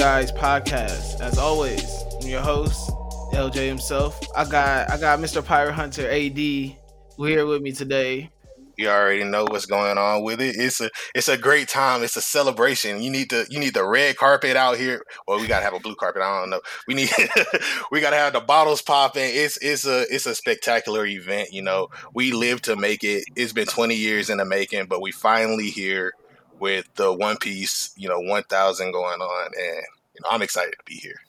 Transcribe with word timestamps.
Eyes 0.00 0.32
podcast. 0.32 1.20
As 1.20 1.36
always, 1.36 1.84
I'm 2.22 2.26
your 2.26 2.40
host, 2.40 2.90
LJ 3.34 3.66
himself. 3.66 4.18
I 4.34 4.46
got 4.46 4.90
I 4.90 4.98
got 4.98 5.18
Mr. 5.18 5.44
Pirate 5.44 5.74
Hunter 5.74 6.08
AD 6.10 6.38
here 6.38 7.44
with 7.44 7.60
me 7.60 7.72
today. 7.72 8.30
You 8.78 8.88
already 8.88 9.24
know 9.24 9.44
what's 9.44 9.66
going 9.66 9.98
on 9.98 10.22
with 10.22 10.40
it. 10.40 10.56
It's 10.56 10.80
a 10.80 10.90
it's 11.14 11.28
a 11.28 11.36
great 11.36 11.68
time. 11.68 12.02
It's 12.02 12.16
a 12.16 12.22
celebration. 12.22 13.02
You 13.02 13.10
need 13.10 13.28
to 13.28 13.46
you 13.50 13.60
need 13.60 13.74
the 13.74 13.84
red 13.84 14.16
carpet 14.16 14.56
out 14.56 14.78
here. 14.78 15.02
Well, 15.28 15.38
we 15.38 15.46
gotta 15.46 15.64
have 15.64 15.74
a 15.74 15.80
blue 15.80 15.96
carpet. 15.96 16.22
I 16.22 16.40
don't 16.40 16.48
know. 16.48 16.62
We 16.88 16.94
need 16.94 17.10
we 17.92 18.00
gotta 18.00 18.16
have 18.16 18.32
the 18.32 18.40
bottles 18.40 18.80
popping. 18.80 19.30
It's 19.34 19.58
it's 19.58 19.86
a 19.86 20.06
it's 20.08 20.24
a 20.24 20.34
spectacular 20.34 21.04
event. 21.04 21.52
You 21.52 21.60
know, 21.60 21.88
we 22.14 22.32
live 22.32 22.62
to 22.62 22.74
make 22.74 23.04
it. 23.04 23.24
It's 23.36 23.52
been 23.52 23.66
20 23.66 23.94
years 23.94 24.30
in 24.30 24.38
the 24.38 24.46
making, 24.46 24.86
but 24.86 25.02
we 25.02 25.12
finally 25.12 25.68
here 25.68 26.14
with 26.60 26.86
the 26.94 27.12
One 27.12 27.36
Piece. 27.38 27.92
You 27.96 28.08
know, 28.08 28.20
1,000 28.20 28.92
going 28.92 29.20
on, 29.20 29.46
and 29.46 29.82
you 30.14 30.20
know, 30.22 30.28
I'm 30.30 30.42
excited 30.42 30.74
to 30.78 30.84
be 30.84 30.94
here. 30.94 31.20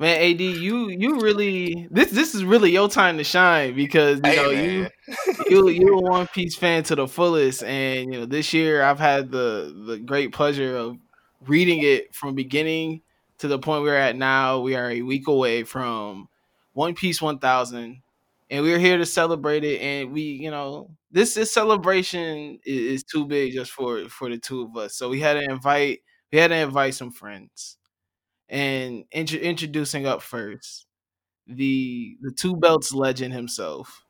Man, 0.00 0.20
AD, 0.20 0.40
you 0.40 0.90
you 0.90 1.20
really 1.20 1.88
this 1.90 2.12
this 2.12 2.32
is 2.34 2.44
really 2.44 2.70
your 2.70 2.88
time 2.88 3.18
to 3.18 3.24
shine 3.24 3.74
because 3.74 4.20
you 4.22 4.22
Hey, 4.22 4.36
know 4.36 4.50
man. 4.50 4.64
you 4.64 4.88
you 5.50 5.68
you're 5.68 5.94
a 5.94 6.00
One 6.00 6.26
Piece 6.28 6.54
fan 6.54 6.84
to 6.84 6.94
the 6.94 7.08
fullest, 7.08 7.64
and 7.64 8.12
you 8.12 8.20
know 8.20 8.26
this 8.26 8.52
year 8.54 8.82
I've 8.82 9.00
had 9.00 9.32
the 9.32 9.74
the 9.86 9.98
great 9.98 10.32
pleasure 10.32 10.76
of 10.76 10.98
reading 11.46 11.82
it 11.82 12.14
from 12.14 12.36
beginning 12.36 13.02
to 13.38 13.48
the 13.48 13.58
point 13.58 13.82
we're 13.82 13.96
at 13.96 14.14
now. 14.14 14.60
We 14.60 14.76
are 14.76 14.88
a 14.90 15.02
week 15.02 15.26
away 15.26 15.64
from 15.64 16.28
One 16.74 16.94
Piece 16.94 17.20
one 17.20 17.40
thousand, 17.40 18.02
and 18.50 18.64
we're 18.64 18.78
here 18.78 18.98
to 18.98 19.06
celebrate 19.06 19.64
it. 19.64 19.80
And 19.80 20.12
we, 20.12 20.22
you 20.22 20.50
know, 20.50 20.90
this 21.10 21.34
this 21.34 21.52
celebration 21.52 22.58
is, 22.64 23.02
is 23.02 23.04
too 23.04 23.26
big 23.26 23.52
just 23.52 23.72
for 23.72 24.08
for 24.08 24.28
the 24.30 24.38
two 24.38 24.62
of 24.62 24.76
us, 24.76 24.96
so 24.96 25.08
we 25.08 25.20
had 25.20 25.34
to 25.34 25.44
invite 25.50 26.00
we 26.32 26.38
had 26.38 26.48
to 26.48 26.56
invite 26.56 26.94
some 26.94 27.10
friends 27.12 27.76
and 28.48 29.04
intro- 29.12 29.40
introducing 29.40 30.06
up 30.06 30.22
first 30.22 30.86
the 31.46 32.16
the 32.22 32.32
two 32.32 32.56
belts 32.56 32.92
legend 32.94 33.34
himself. 33.34 34.04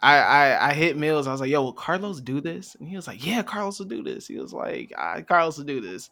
I, 0.00 0.18
I 0.18 0.68
I 0.70 0.72
hit 0.74 0.96
Mills. 0.96 1.26
I 1.26 1.32
was 1.32 1.40
like, 1.40 1.50
"Yo, 1.50 1.62
will 1.62 1.72
Carlos 1.72 2.20
do 2.20 2.40
this?" 2.40 2.76
And 2.76 2.88
he 2.88 2.94
was 2.96 3.06
like, 3.08 3.24
"Yeah, 3.24 3.42
Carlos 3.42 3.78
will 3.78 3.86
do 3.86 4.02
this." 4.02 4.28
He 4.28 4.38
was 4.38 4.52
like, 4.52 4.92
"Ah, 4.96 5.20
"Carlos 5.26 5.58
will 5.58 5.64
do 5.64 5.80
this." 5.80 6.10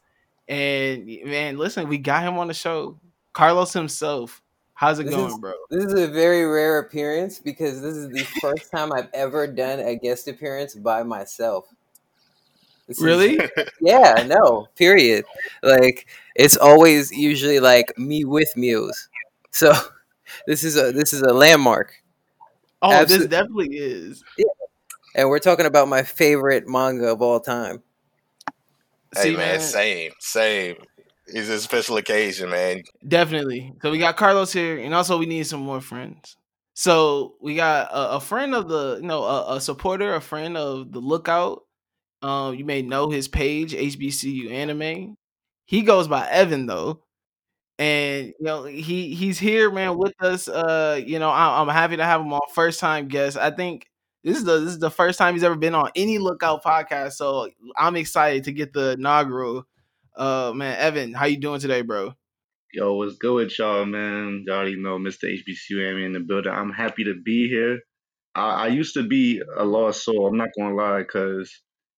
And 0.49 1.07
man, 1.25 1.57
listen, 1.59 1.89
we 1.89 1.99
got 1.99 2.23
him 2.25 2.39
on 2.39 2.49
the 2.49 2.55
show. 2.55 3.01
Carlos 3.33 3.73
himself. 3.73 4.43
How's 4.77 4.99
it 4.99 5.05
This 5.05 5.15
going, 5.15 5.29
is- 5.29 5.39
bro? 5.39 5.55
This 5.71 5.85
is 5.87 5.95
a 5.95 6.07
very 6.07 6.45
rare 6.45 6.79
appearance 6.81 7.39
because 7.39 7.81
this 7.81 7.97
is 7.97 8.11
the 8.11 8.25
first 8.43 8.71
time 8.71 8.93
I've 8.93 9.09
ever 9.15 9.47
done 9.47 9.81
a 9.81 9.97
guest 9.97 10.29
appearance 10.29 10.75
by 10.75 11.03
myself. 11.03 11.67
This 12.87 12.99
is- 12.99 13.03
Really? 13.05 13.41
yeah, 13.81 14.23
no, 14.27 14.69
period. 14.77 15.25
Like 15.63 16.07
it's 16.35 16.59
always 16.59 17.11
usually 17.11 17.59
like 17.59 17.97
me 17.99 18.27
with 18.27 18.55
Muse. 18.55 19.09
So 19.51 19.73
this 20.47 20.63
is 20.63 20.77
a 20.77 20.93
this 20.93 21.15
is 21.15 21.23
a 21.23 21.33
landmark. 21.33 21.95
Oh, 22.83 23.03
this 23.07 23.27
definitely 23.27 23.79
is. 23.79 24.23
Yeah. 24.37 24.45
And 25.15 25.31
we're 25.31 25.39
talking 25.39 25.65
about 25.65 25.89
my 25.89 26.03
favorite 26.03 26.69
manga 26.69 27.11
of 27.11 27.23
all 27.23 27.41
time. 27.41 27.83
Hey 29.15 29.31
See, 29.31 29.37
man, 29.39 29.61
same, 29.61 30.13
same. 30.21 30.77
It's 31.27 31.49
a 31.49 31.61
special 31.61 31.97
occasion, 31.97 32.51
man. 32.51 32.83
Definitely. 33.07 33.73
So 33.83 33.91
we 33.91 33.99
got 33.99 34.17
Carlos 34.17 34.53
here, 34.53 34.79
and 34.79 34.95
also 34.95 35.19
we 35.19 35.27
need 35.27 35.47
some 35.47 35.61
more 35.61 35.81
friends. 35.81 36.37
So 36.75 37.35
we 37.41 37.57
got 37.57 37.91
a, 37.91 38.17
a 38.17 38.21
friend 38.21 38.55
of 38.55 38.69
the, 38.69 38.99
you 39.01 39.07
know, 39.07 39.25
a, 39.25 39.57
a 39.57 39.61
supporter, 39.61 40.15
a 40.15 40.21
friend 40.21 40.57
of 40.57 40.93
the 40.93 41.01
Lookout. 41.01 41.63
Um, 42.23 42.55
you 42.55 42.65
may 42.65 42.83
know 42.83 43.11
his 43.11 43.29
page, 43.29 43.73
HBCU 43.73 44.51
Anime. 44.51 45.17
He 45.67 45.83
goes 45.83 46.07
by 46.09 46.29
Evan 46.29 46.67
though, 46.67 47.03
and 47.79 48.29
you 48.29 48.45
know 48.45 48.65
he 48.65 49.15
he's 49.15 49.39
here, 49.39 49.71
man, 49.71 49.99
with 49.99 50.15
us. 50.21 50.49
Uh, 50.49 51.01
you 51.05 51.19
know, 51.19 51.31
I, 51.31 51.61
I'm 51.61 51.69
happy 51.69 51.97
to 51.97 52.05
have 52.05 52.21
him 52.21 52.33
on 52.33 52.41
first 52.55 52.81
time 52.81 53.09
guest. 53.09 53.37
I 53.37 53.51
think 53.51 53.87
this 54.25 54.39
is 54.39 54.45
the 54.45 54.61
this 54.61 54.71
is 54.73 54.79
the 54.79 54.91
first 54.91 55.19
time 55.19 55.35
he's 55.35 55.45
ever 55.45 55.57
been 55.57 55.75
on 55.75 55.91
any 55.97 56.19
Lookout 56.19 56.63
podcast, 56.65 57.15
so 57.15 57.49
I'm 57.77 57.97
excited 57.97 58.45
to 58.45 58.53
get 58.53 58.73
the 58.73 58.93
inaugural. 58.93 59.67
Uh, 60.17 60.53
man, 60.55 60.77
Evan, 60.79 61.13
how 61.13 61.27
you 61.27 61.37
doing 61.37 61.61
today, 61.61 61.83
bro? 61.83 62.15
Yo, 62.73 62.95
what's 62.95 63.17
good 63.17 63.35
with 63.35 63.59
y'all, 63.59 63.85
man? 63.85 64.45
Y'all 64.47 64.57
already 64.57 64.77
know 64.77 64.99
Mr. 64.99 65.25
HBCU 65.25 65.91
Amy 65.91 66.05
in 66.05 66.13
the 66.13 66.21
building. 66.21 66.53
I'm 66.53 66.73
happy 66.73 67.05
to 67.05 67.15
be 67.15 67.49
here. 67.49 67.81
I, 68.35 68.65
I 68.65 68.67
used 68.69 68.95
to 68.95 69.07
be 69.07 69.43
a 69.57 69.65
lost 69.65 70.05
soul. 70.05 70.27
I'm 70.27 70.39
not 70.39 70.49
gonna 70.59 70.75
lie, 70.75 71.05
cause 71.05 71.53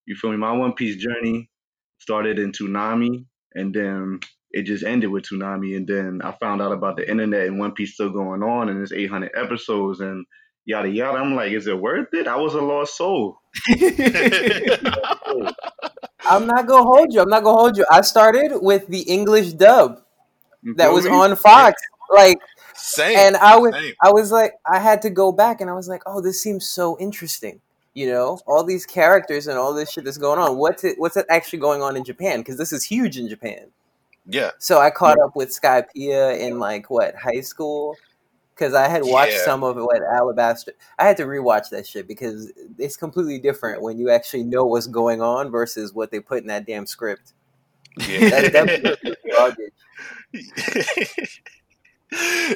you 0.07 0.17
feel 0.17 0.33
me. 0.33 0.37
My 0.37 0.53
One 0.53 0.73
Piece 0.73 0.97
journey 0.97 1.49
started 1.99 2.39
in 2.39 2.53
Toonami, 2.53 3.25
and 3.55 3.73
then 3.73 4.21
it 4.51 4.63
just 4.63 4.85
ended 4.85 5.11
with 5.11 5.25
Toonami. 5.25 5.77
And 5.77 5.87
then 5.87 6.21
I 6.23 6.33
found 6.33 6.61
out 6.61 6.73
about 6.73 6.97
the 6.97 7.09
internet 7.09 7.47
and 7.47 7.59
One 7.59 7.73
Piece 7.73 7.95
still 7.95 8.11
going 8.11 8.43
on, 8.43 8.69
and 8.69 8.83
it's 8.83 8.93
800 8.93 9.31
episodes 9.37 10.01
and 10.01 10.27
yada 10.65 10.89
yada. 10.89 11.19
I'm 11.19 11.37
like, 11.37 11.53
is 11.53 11.69
it 11.69 11.81
worth 11.81 12.09
it? 12.13 12.27
I 12.27 12.37
was 12.37 12.55
a 12.55 12.61
lost 12.61 12.97
soul. 12.97 13.39
I'm 16.27 16.47
not 16.47 16.67
gonna 16.67 16.85
hold 16.85 17.13
you. 17.13 17.21
I'm 17.21 17.29
not 17.29 17.45
gonna 17.45 17.59
hold 17.59 17.77
you. 17.77 17.87
I 17.91 18.01
started 18.01 18.53
with 18.61 18.87
the 18.89 19.01
English 19.03 19.53
dub 19.53 20.03
that 20.77 20.93
was 20.93 21.07
on 21.07 21.37
Fox. 21.37 21.81
Like 22.11 22.39
Same. 22.75 23.19
and 23.19 23.37
I 23.37 23.59
was 23.59 23.75
same. 23.75 23.93
I 24.03 24.11
was 24.11 24.33
like 24.33 24.55
I 24.67 24.79
had 24.79 25.03
to 25.03 25.11
go 25.11 25.31
back 25.31 25.61
and 25.61 25.69
I 25.69 25.75
was 25.75 25.89
like, 25.89 26.03
oh, 26.07 26.21
this 26.21 26.43
seems 26.43 26.67
so 26.67 26.97
interesting. 26.99 27.61
You 27.95 28.07
know, 28.09 28.41
all 28.47 28.65
these 28.65 28.87
characters 28.87 29.47
and 29.47 29.59
all 29.59 29.75
this 29.75 29.93
shit 29.93 30.05
that's 30.05 30.19
going 30.19 30.39
on. 30.39 30.57
What's 30.57 30.85
it 30.85 30.99
what's 30.99 31.17
it 31.17 31.27
actually 31.29 31.59
going 31.59 31.83
on 31.83 31.97
in 31.97 32.05
Japan? 32.05 32.41
Because 32.41 32.57
this 32.57 32.73
is 32.73 32.85
huge 32.85 33.19
in 33.19 33.29
Japan. 33.29 33.67
Yeah. 34.27 34.53
So 34.59 34.79
I 34.79 34.91
caught 34.91 35.19
up 35.19 35.35
with 35.37 35.51
Skypiea 35.51 36.39
in 36.39 36.59
like 36.59 36.91
what 36.91 37.15
high 37.17 37.41
school 37.41 37.97
because 38.59 38.75
I 38.75 38.89
had 38.89 39.03
watched 39.05 39.33
Yeah. 39.33 39.45
some 39.45 39.63
of 39.63 39.79
it 39.79 39.83
with 39.83 40.03
Alabasta. 40.03 40.71
I 40.99 41.07
had 41.07 41.17
to 41.19 41.25
rewatch 41.25 41.71
that 41.71 41.87
shit 41.87 42.09
because 42.09 42.53
it's 42.79 42.97
completely 42.97 43.39
different 43.39 43.83
when 43.83 43.99
you 43.99 44.11
actually 44.11 44.45
know 44.45 44.65
what's 44.65 44.87
going 44.89 45.23
on 45.23 45.51
versus 45.51 45.93
what 45.95 46.11
they 46.11 46.21
put 46.21 46.43
in 46.43 46.49
that 46.49 46.67
damn 46.67 46.87
script. 46.87 47.33
Yeah. 47.99 48.49
That, 48.51 48.83
that 48.83 49.17
garbage. 49.37 49.73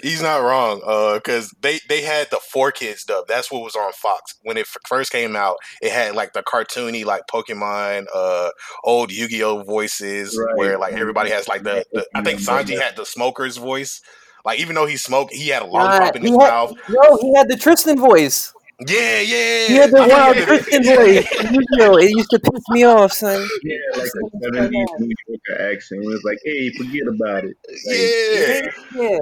He's 0.03 0.23
not 0.23 0.39
wrong. 0.39 0.81
Uh, 0.85 1.15
because 1.17 1.55
they 1.61 1.79
they 1.89 2.01
had 2.01 2.29
the 2.31 2.41
4Kids 2.55 3.05
dub. 3.05 3.27
That's 3.29 3.53
what 3.53 3.62
was 3.62 3.77
on 3.77 3.93
Fox 3.93 4.37
when 4.45 4.57
it 4.57 4.62
f- 4.62 4.79
first 4.89 5.12
came 5.12 5.37
out. 5.37 5.57
It 5.83 5.93
had 5.93 6.15
like 6.15 6.33
the 6.33 6.43
cartoony 6.43 7.05
like 7.05 7.25
Pokemon, 7.31 8.07
uh, 8.15 8.49
old 8.83 9.12
Yu 9.12 9.29
Gi 9.29 9.43
Oh 9.43 9.62
voices 9.62 10.39
Right. 10.39 10.57
where 10.57 10.79
like 10.79 10.95
everybody 10.95 11.31
has 11.31 11.49
like 11.49 11.65
the, 11.65 11.85
the 11.93 12.07
I 12.15 12.23
think 12.23 12.41
Sanji 12.41 12.81
had 12.81 12.97
the 12.97 13.05
smoker's 13.05 13.59
voice. 13.59 14.01
Like 14.45 14.59
even 14.61 14.75
though 14.75 14.87
he 14.87 14.97
smoked, 14.97 15.33
he 15.33 15.49
had 15.49 15.63
a 15.63 15.67
lollipop 15.67 16.15
Nah, 16.15 16.21
in 16.21 16.23
his 16.23 16.31
had- 16.33 16.37
mouth. 16.39 16.73
No, 16.89 17.17
he 17.21 17.35
had 17.35 17.49
the 17.49 17.57
Tristan 17.57 17.99
voice. 17.99 18.53
Yeah, 18.89 19.21
yeah. 19.21 19.67
He 19.69 19.75
had 19.75 19.91
the 19.93 19.99
wild 20.09 20.37
remember 20.37 20.57
that. 20.57 20.65
Tristan 20.65 20.83
voice. 20.85 21.53
Yu-Gi-Oh! 21.53 21.97
It 21.99 22.11
used 22.11 22.31
to 22.31 22.39
piss 22.41 22.63
me 22.71 22.83
off, 22.85 23.13
son. 23.13 23.47
Yeah, 23.63 23.77
like 23.97 24.09
a 24.09 24.47
70s 24.49 24.73
New 24.99 25.15
Yorker 25.29 25.71
accent. 25.73 26.03
It 26.03 26.07
was 26.09 26.23
like, 26.25 26.39
hey, 26.45 26.71
forget 26.73 27.03
about 27.07 27.45
it. 27.45 27.57
Yeah. 27.87 29.00
Yeah. 29.00 29.19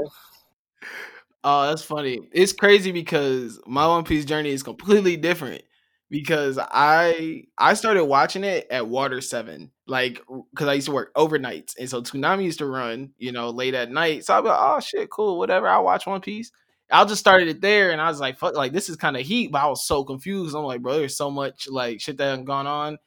Oh, 1.44 1.68
that's 1.68 1.82
funny. 1.82 2.20
It's 2.32 2.52
crazy 2.52 2.92
because 2.92 3.60
my 3.66 3.86
One 3.86 4.04
Piece 4.04 4.24
journey 4.24 4.50
is 4.50 4.62
completely 4.62 5.16
different 5.16 5.62
because 6.10 6.58
I 6.60 7.44
I 7.58 7.74
started 7.74 8.04
watching 8.04 8.44
it 8.44 8.66
at 8.70 8.88
Water 8.88 9.20
7 9.20 9.70
like 9.90 10.22
cuz 10.54 10.68
I 10.68 10.74
used 10.74 10.86
to 10.86 10.92
work 10.92 11.12
overnights 11.14 11.74
and 11.78 11.90
so 11.90 12.00
Toonami 12.00 12.44
used 12.44 12.58
to 12.60 12.66
run, 12.66 13.10
you 13.18 13.32
know, 13.32 13.50
late 13.50 13.74
at 13.74 13.90
night. 13.90 14.24
So 14.24 14.34
I'll 14.34 14.42
be 14.42 14.48
like, 14.48 14.58
"Oh 14.60 14.80
shit, 14.80 15.10
cool, 15.10 15.38
whatever. 15.38 15.68
I'll 15.68 15.84
watch 15.84 16.06
One 16.06 16.20
Piece." 16.20 16.52
I 16.92 17.04
just 17.04 17.20
started 17.20 17.48
it 17.48 17.60
there 17.60 17.90
and 17.92 18.00
I 18.00 18.08
was 18.08 18.20
like, 18.20 18.38
"Fuck, 18.38 18.54
like 18.56 18.72
this 18.72 18.88
is 18.88 18.96
kind 18.96 19.16
of 19.16 19.22
heat," 19.26 19.50
but 19.52 19.62
I 19.62 19.66
was 19.68 19.84
so 19.86 20.04
confused. 20.04 20.54
I'm 20.56 20.64
like, 20.64 20.82
"Bro, 20.82 20.98
there's 20.98 21.16
so 21.16 21.30
much 21.30 21.68
like 21.68 22.00
shit 22.00 22.16
that 22.18 22.36
had 22.38 22.46
gone 22.46 22.66
on." 22.66 22.98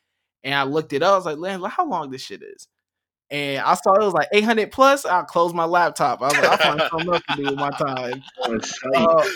And 0.44 0.53
I 0.56 0.63
looked 0.63 0.94
it 0.94 1.03
up. 1.03 1.13
I 1.13 1.15
was 1.18 1.25
like, 1.25 1.38
"Man, 1.39 1.62
look 1.62 1.71
how 1.71 1.88
long 1.88 2.09
this 2.12 2.21
shit 2.21 2.44
is." 2.44 2.68
And 3.31 3.62
I 3.62 3.74
saw 3.75 3.94
it 3.94 4.03
was 4.03 4.13
like 4.13 4.27
800 4.31 4.71
plus. 4.71 5.06
I 5.06 5.24
closed 5.24 5.56
my 5.56 5.65
laptop. 5.65 6.21
I 6.21 6.25
was 6.27 6.33
like, 6.35 6.45
I'll 6.45 6.57
find 6.57 6.81
something 6.91 7.13
else 7.13 7.24
to 7.31 7.35
do 7.38 7.44
with 7.45 7.56
my 7.56 7.71
time. 7.71 8.24
On 8.44 8.62
site. 8.62 8.95
Uh, 8.95 9.30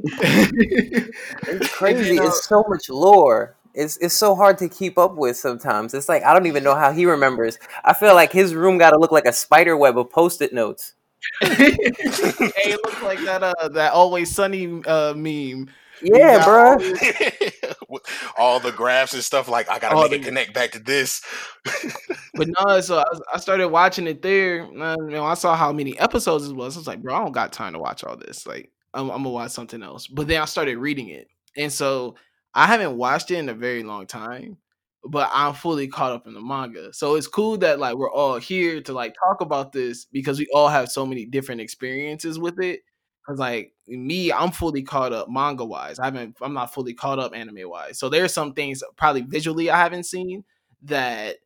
It's 1.48 1.74
crazy. 1.74 2.16
It's 2.18 2.46
so 2.46 2.64
much 2.68 2.88
lore. 2.88 3.56
It's 3.74 3.96
it's 3.98 4.14
so 4.14 4.34
hard 4.34 4.58
to 4.58 4.68
keep 4.68 4.98
up 4.98 5.14
with 5.16 5.36
sometimes. 5.36 5.94
It's 5.94 6.08
like 6.08 6.22
I 6.24 6.32
don't 6.34 6.46
even 6.46 6.64
know 6.64 6.74
how 6.74 6.92
he 6.92 7.06
remembers. 7.06 7.58
I 7.84 7.94
feel 7.94 8.14
like 8.14 8.32
his 8.32 8.54
room 8.54 8.78
got 8.78 8.90
to 8.90 8.98
look 8.98 9.12
like 9.12 9.26
a 9.26 9.32
spider 9.32 9.76
web 9.76 9.98
of 9.98 10.10
post-it 10.10 10.52
notes. 10.52 10.94
hey, 11.40 11.76
it 11.76 12.80
looks 12.84 13.02
like 13.02 13.18
that 13.20 13.42
uh 13.42 13.68
that 13.70 13.92
always 13.92 14.30
sunny 14.34 14.82
uh 14.86 15.14
meme. 15.14 15.68
Yeah, 16.00 16.38
got 16.44 16.78
bro. 16.78 17.98
all 18.38 18.60
the 18.60 18.70
graphs 18.70 19.14
and 19.14 19.24
stuff 19.24 19.48
like 19.48 19.68
I 19.68 19.78
gotta 19.78 19.96
All 19.96 20.02
make 20.02 20.10
the- 20.12 20.16
it 20.18 20.24
connect 20.24 20.54
back 20.54 20.70
to 20.72 20.78
this. 20.78 21.22
But 22.34 22.48
no, 22.56 22.80
so 22.80 22.98
I, 22.98 23.04
I 23.34 23.38
started 23.40 23.66
watching 23.68 24.06
it 24.06 24.22
there. 24.22 24.62
Uh, 24.62 24.94
you 25.00 25.08
know, 25.10 25.24
I 25.24 25.34
saw 25.34 25.56
how 25.56 25.72
many 25.72 25.98
episodes 25.98 26.48
it 26.48 26.54
was. 26.54 26.76
I 26.76 26.78
was 26.78 26.86
like, 26.86 27.02
bro, 27.02 27.12
I 27.16 27.18
don't 27.18 27.32
got 27.32 27.52
time 27.52 27.72
to 27.72 27.80
watch 27.80 28.04
all 28.04 28.16
this. 28.16 28.46
Like, 28.46 28.70
I'm, 28.94 29.10
I'm 29.10 29.18
gonna 29.24 29.30
watch 29.30 29.50
something 29.50 29.82
else. 29.82 30.06
But 30.06 30.28
then 30.28 30.40
I 30.40 30.44
started 30.44 30.78
reading 30.78 31.08
it, 31.08 31.26
and 31.56 31.72
so 31.72 32.14
I 32.58 32.66
haven't 32.66 32.96
watched 32.96 33.30
it 33.30 33.36
in 33.38 33.48
a 33.48 33.54
very 33.54 33.82
long 33.84 34.06
time. 34.06 34.58
but 35.04 35.30
I'm 35.32 35.54
fully 35.54 35.88
caught 35.88 36.12
up 36.12 36.26
in 36.26 36.34
the 36.34 36.40
manga. 36.42 36.92
So 36.92 37.14
it's 37.16 37.28
cool 37.28 37.56
that 37.58 37.78
like 37.80 37.96
we're 37.96 38.12
all 38.12 38.38
here 38.38 38.80
to 38.82 38.92
like 38.92 39.14
talk 39.24 39.40
about 39.42 39.72
this 39.72 40.06
because 40.06 40.38
we 40.40 40.48
all 40.54 40.68
have 40.68 40.90
so 40.90 41.06
many 41.06 41.24
different 41.26 41.60
experiences 41.62 42.38
with 42.38 42.60
it. 42.60 42.80
Cause 43.26 43.38
like 43.38 43.74
me, 43.88 44.32
I'm 44.32 44.50
fully 44.52 44.82
caught 44.82 45.12
up 45.12 45.28
manga 45.30 45.64
wise. 45.64 45.98
I 46.00 46.06
haven't 46.06 46.36
I'm 46.42 46.54
not 46.54 46.74
fully 46.74 46.94
caught 46.94 47.18
up 47.20 47.34
anime 47.34 47.68
wise. 47.70 47.98
So 47.98 48.08
there's 48.10 48.34
some 48.34 48.54
things 48.54 48.82
probably 48.96 49.22
visually 49.22 49.70
I 49.70 49.78
haven't 49.78 50.04
seen 50.06 50.44
that 50.84 51.36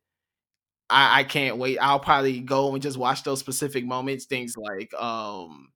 I, 0.89 1.19
I 1.21 1.23
can't 1.23 1.57
wait. 1.57 1.77
I'll 1.79 1.99
probably 1.99 2.39
go 2.41 2.73
and 2.73 2.81
just 2.81 2.97
watch 2.97 3.23
those 3.23 3.39
specific 3.39 3.85
moments. 3.85 4.25
Things 4.25 4.55
like 4.57 4.93
um 5.01 5.69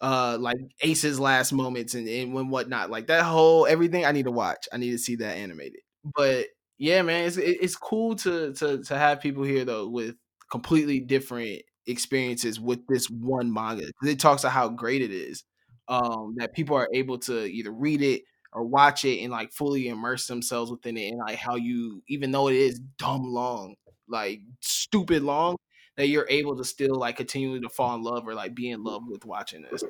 uh 0.00 0.36
like 0.40 0.58
Ace's 0.82 1.18
last 1.20 1.52
moments 1.52 1.94
and, 1.94 2.08
and 2.08 2.32
when 2.34 2.48
whatnot. 2.48 2.90
Like 2.90 3.08
that 3.08 3.24
whole 3.24 3.66
everything 3.66 4.04
I 4.04 4.12
need 4.12 4.24
to 4.24 4.30
watch. 4.32 4.68
I 4.72 4.76
need 4.78 4.92
to 4.92 4.98
see 4.98 5.16
that 5.16 5.36
animated. 5.36 5.80
But 6.16 6.46
yeah, 6.78 7.02
man, 7.02 7.26
it's 7.26 7.36
it's 7.36 7.76
cool 7.76 8.14
to 8.16 8.52
to 8.54 8.82
to 8.84 8.98
have 8.98 9.20
people 9.20 9.42
here 9.42 9.64
though 9.64 9.88
with 9.88 10.14
completely 10.50 11.00
different 11.00 11.62
experiences 11.86 12.60
with 12.60 12.80
this 12.88 13.06
one 13.10 13.52
manga. 13.52 13.90
It 14.04 14.20
talks 14.20 14.42
about 14.44 14.52
how 14.52 14.68
great 14.68 15.02
it 15.02 15.10
is. 15.10 15.44
Um, 15.88 16.34
that 16.36 16.52
people 16.54 16.76
are 16.76 16.88
able 16.92 17.18
to 17.20 17.44
either 17.46 17.72
read 17.72 18.02
it 18.02 18.22
or 18.52 18.64
watch 18.64 19.04
it 19.06 19.22
and 19.22 19.32
like 19.32 19.52
fully 19.52 19.88
immerse 19.88 20.26
themselves 20.26 20.70
within 20.70 20.96
it 20.98 21.08
and 21.08 21.18
like 21.18 21.38
how 21.38 21.56
you 21.56 22.02
even 22.08 22.30
though 22.30 22.48
it 22.48 22.56
is 22.56 22.78
dumb 22.98 23.22
long, 23.24 23.74
like 24.08 24.40
stupid 24.60 25.22
long, 25.22 25.56
that 25.98 26.08
you're 26.08 26.26
able 26.30 26.56
to 26.56 26.64
still 26.64 26.94
like 26.94 27.16
continue 27.16 27.60
to 27.60 27.68
fall 27.68 27.94
in 27.96 28.02
love 28.02 28.26
or 28.26 28.32
like 28.32 28.54
be 28.54 28.70
in 28.70 28.84
love 28.84 29.02
with 29.06 29.26
watching 29.26 29.66
this. 29.68 29.82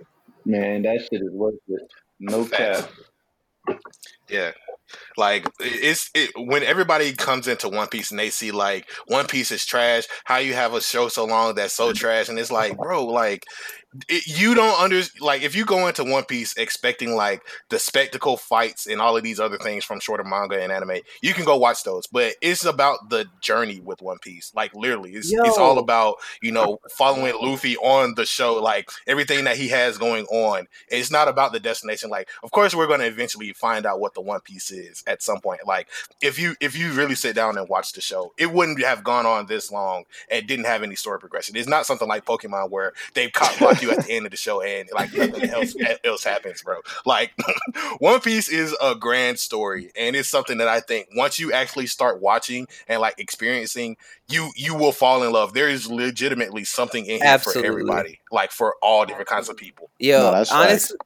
Man, 0.44 0.82
that 0.82 1.00
shit 1.02 1.20
is 1.20 1.30
worth 1.30 1.54
it. 1.68 1.92
No 2.18 2.46
cap. 2.46 2.90
Yeah. 4.28 4.52
Like 5.18 5.46
it's 5.60 6.10
it 6.14 6.30
when 6.34 6.62
everybody 6.62 7.12
comes 7.12 7.46
into 7.46 7.68
One 7.68 7.88
Piece 7.88 8.10
and 8.10 8.18
they 8.18 8.30
see 8.30 8.52
like 8.52 8.88
One 9.06 9.26
Piece 9.26 9.50
is 9.50 9.66
trash. 9.66 10.04
How 10.24 10.38
you 10.38 10.54
have 10.54 10.72
a 10.72 10.80
show 10.80 11.08
so 11.08 11.26
long 11.26 11.54
that's 11.54 11.74
so 11.74 11.92
trash, 11.92 12.30
and 12.30 12.38
it's 12.38 12.50
like, 12.50 12.78
bro, 12.78 13.04
like 13.04 13.44
it, 14.08 14.26
you 14.26 14.54
don't 14.54 14.78
under 14.80 15.00
like 15.20 15.42
if 15.42 15.56
you 15.56 15.64
go 15.64 15.86
into 15.86 16.04
One 16.04 16.24
Piece 16.24 16.56
expecting 16.56 17.14
like 17.14 17.42
the 17.70 17.78
spectacle 17.78 18.36
fights 18.36 18.86
and 18.86 19.00
all 19.00 19.16
of 19.16 19.22
these 19.22 19.40
other 19.40 19.56
things 19.56 19.84
from 19.84 20.00
shorter 20.00 20.24
manga 20.24 20.62
and 20.62 20.70
anime, 20.70 20.98
you 21.22 21.32
can 21.32 21.44
go 21.44 21.56
watch 21.56 21.84
those. 21.84 22.06
But 22.06 22.34
it's 22.42 22.64
about 22.64 23.08
the 23.08 23.26
journey 23.40 23.80
with 23.80 24.02
One 24.02 24.18
Piece. 24.18 24.52
Like 24.54 24.74
literally, 24.74 25.12
it's, 25.12 25.32
it's 25.32 25.58
all 25.58 25.78
about 25.78 26.16
you 26.42 26.52
know 26.52 26.80
following 26.90 27.34
Luffy 27.40 27.76
on 27.78 28.14
the 28.14 28.26
show, 28.26 28.56
like 28.56 28.90
everything 29.06 29.44
that 29.44 29.56
he 29.56 29.68
has 29.68 29.96
going 29.96 30.26
on. 30.26 30.66
It's 30.88 31.10
not 31.10 31.28
about 31.28 31.52
the 31.52 31.60
destination. 31.60 32.10
Like, 32.10 32.28
of 32.42 32.50
course, 32.50 32.74
we're 32.74 32.86
going 32.86 33.00
to 33.00 33.06
eventually 33.06 33.52
find 33.54 33.86
out 33.86 34.00
what 34.00 34.14
the 34.14 34.20
One 34.20 34.40
Piece 34.40 34.70
is 34.70 35.02
at 35.06 35.22
some 35.22 35.40
point. 35.40 35.60
Like, 35.66 35.88
if 36.20 36.38
you 36.38 36.56
if 36.60 36.76
you 36.76 36.92
really 36.92 37.14
sit 37.14 37.34
down 37.34 37.56
and 37.56 37.68
watch 37.68 37.92
the 37.94 38.02
show, 38.02 38.34
it 38.38 38.52
wouldn't 38.52 38.82
have 38.82 39.02
gone 39.02 39.24
on 39.24 39.46
this 39.46 39.72
long 39.72 40.04
and 40.30 40.46
didn't 40.46 40.66
have 40.66 40.82
any 40.82 40.94
story 40.94 41.18
progression. 41.18 41.56
It's 41.56 41.68
not 41.68 41.86
something 41.86 42.08
like 42.08 42.26
Pokemon 42.26 42.70
where 42.70 42.92
they've 43.14 43.32
caught 43.32 43.58
you 43.82 43.90
at 43.90 44.04
the 44.04 44.12
end 44.12 44.24
of 44.26 44.30
the 44.30 44.36
show 44.36 44.62
and 44.62 44.88
like 44.92 45.12
nothing 45.14 45.50
else 45.50 45.74
else 46.04 46.24
happens, 46.24 46.62
bro. 46.62 46.76
Like 47.04 47.32
One 47.98 48.20
Piece 48.20 48.48
is 48.48 48.76
a 48.80 48.94
grand 48.94 49.38
story 49.38 49.90
and 49.98 50.16
it's 50.16 50.28
something 50.28 50.58
that 50.58 50.68
I 50.68 50.80
think 50.80 51.08
once 51.14 51.38
you 51.38 51.52
actually 51.52 51.86
start 51.86 52.20
watching 52.20 52.66
and 52.86 53.00
like 53.00 53.18
experiencing, 53.18 53.96
you 54.28 54.50
you 54.56 54.74
will 54.74 54.92
fall 54.92 55.22
in 55.22 55.32
love. 55.32 55.54
There 55.54 55.68
is 55.68 55.90
legitimately 55.90 56.64
something 56.64 57.04
in 57.04 57.18
here 57.18 57.22
Absolutely. 57.24 57.62
for 57.62 57.66
everybody, 57.68 58.20
like 58.30 58.50
for 58.52 58.76
all 58.82 59.06
different 59.06 59.28
kinds 59.28 59.48
of 59.48 59.56
people. 59.56 59.90
Yeah, 59.98 60.18
no, 60.18 60.44
honestly, 60.52 60.96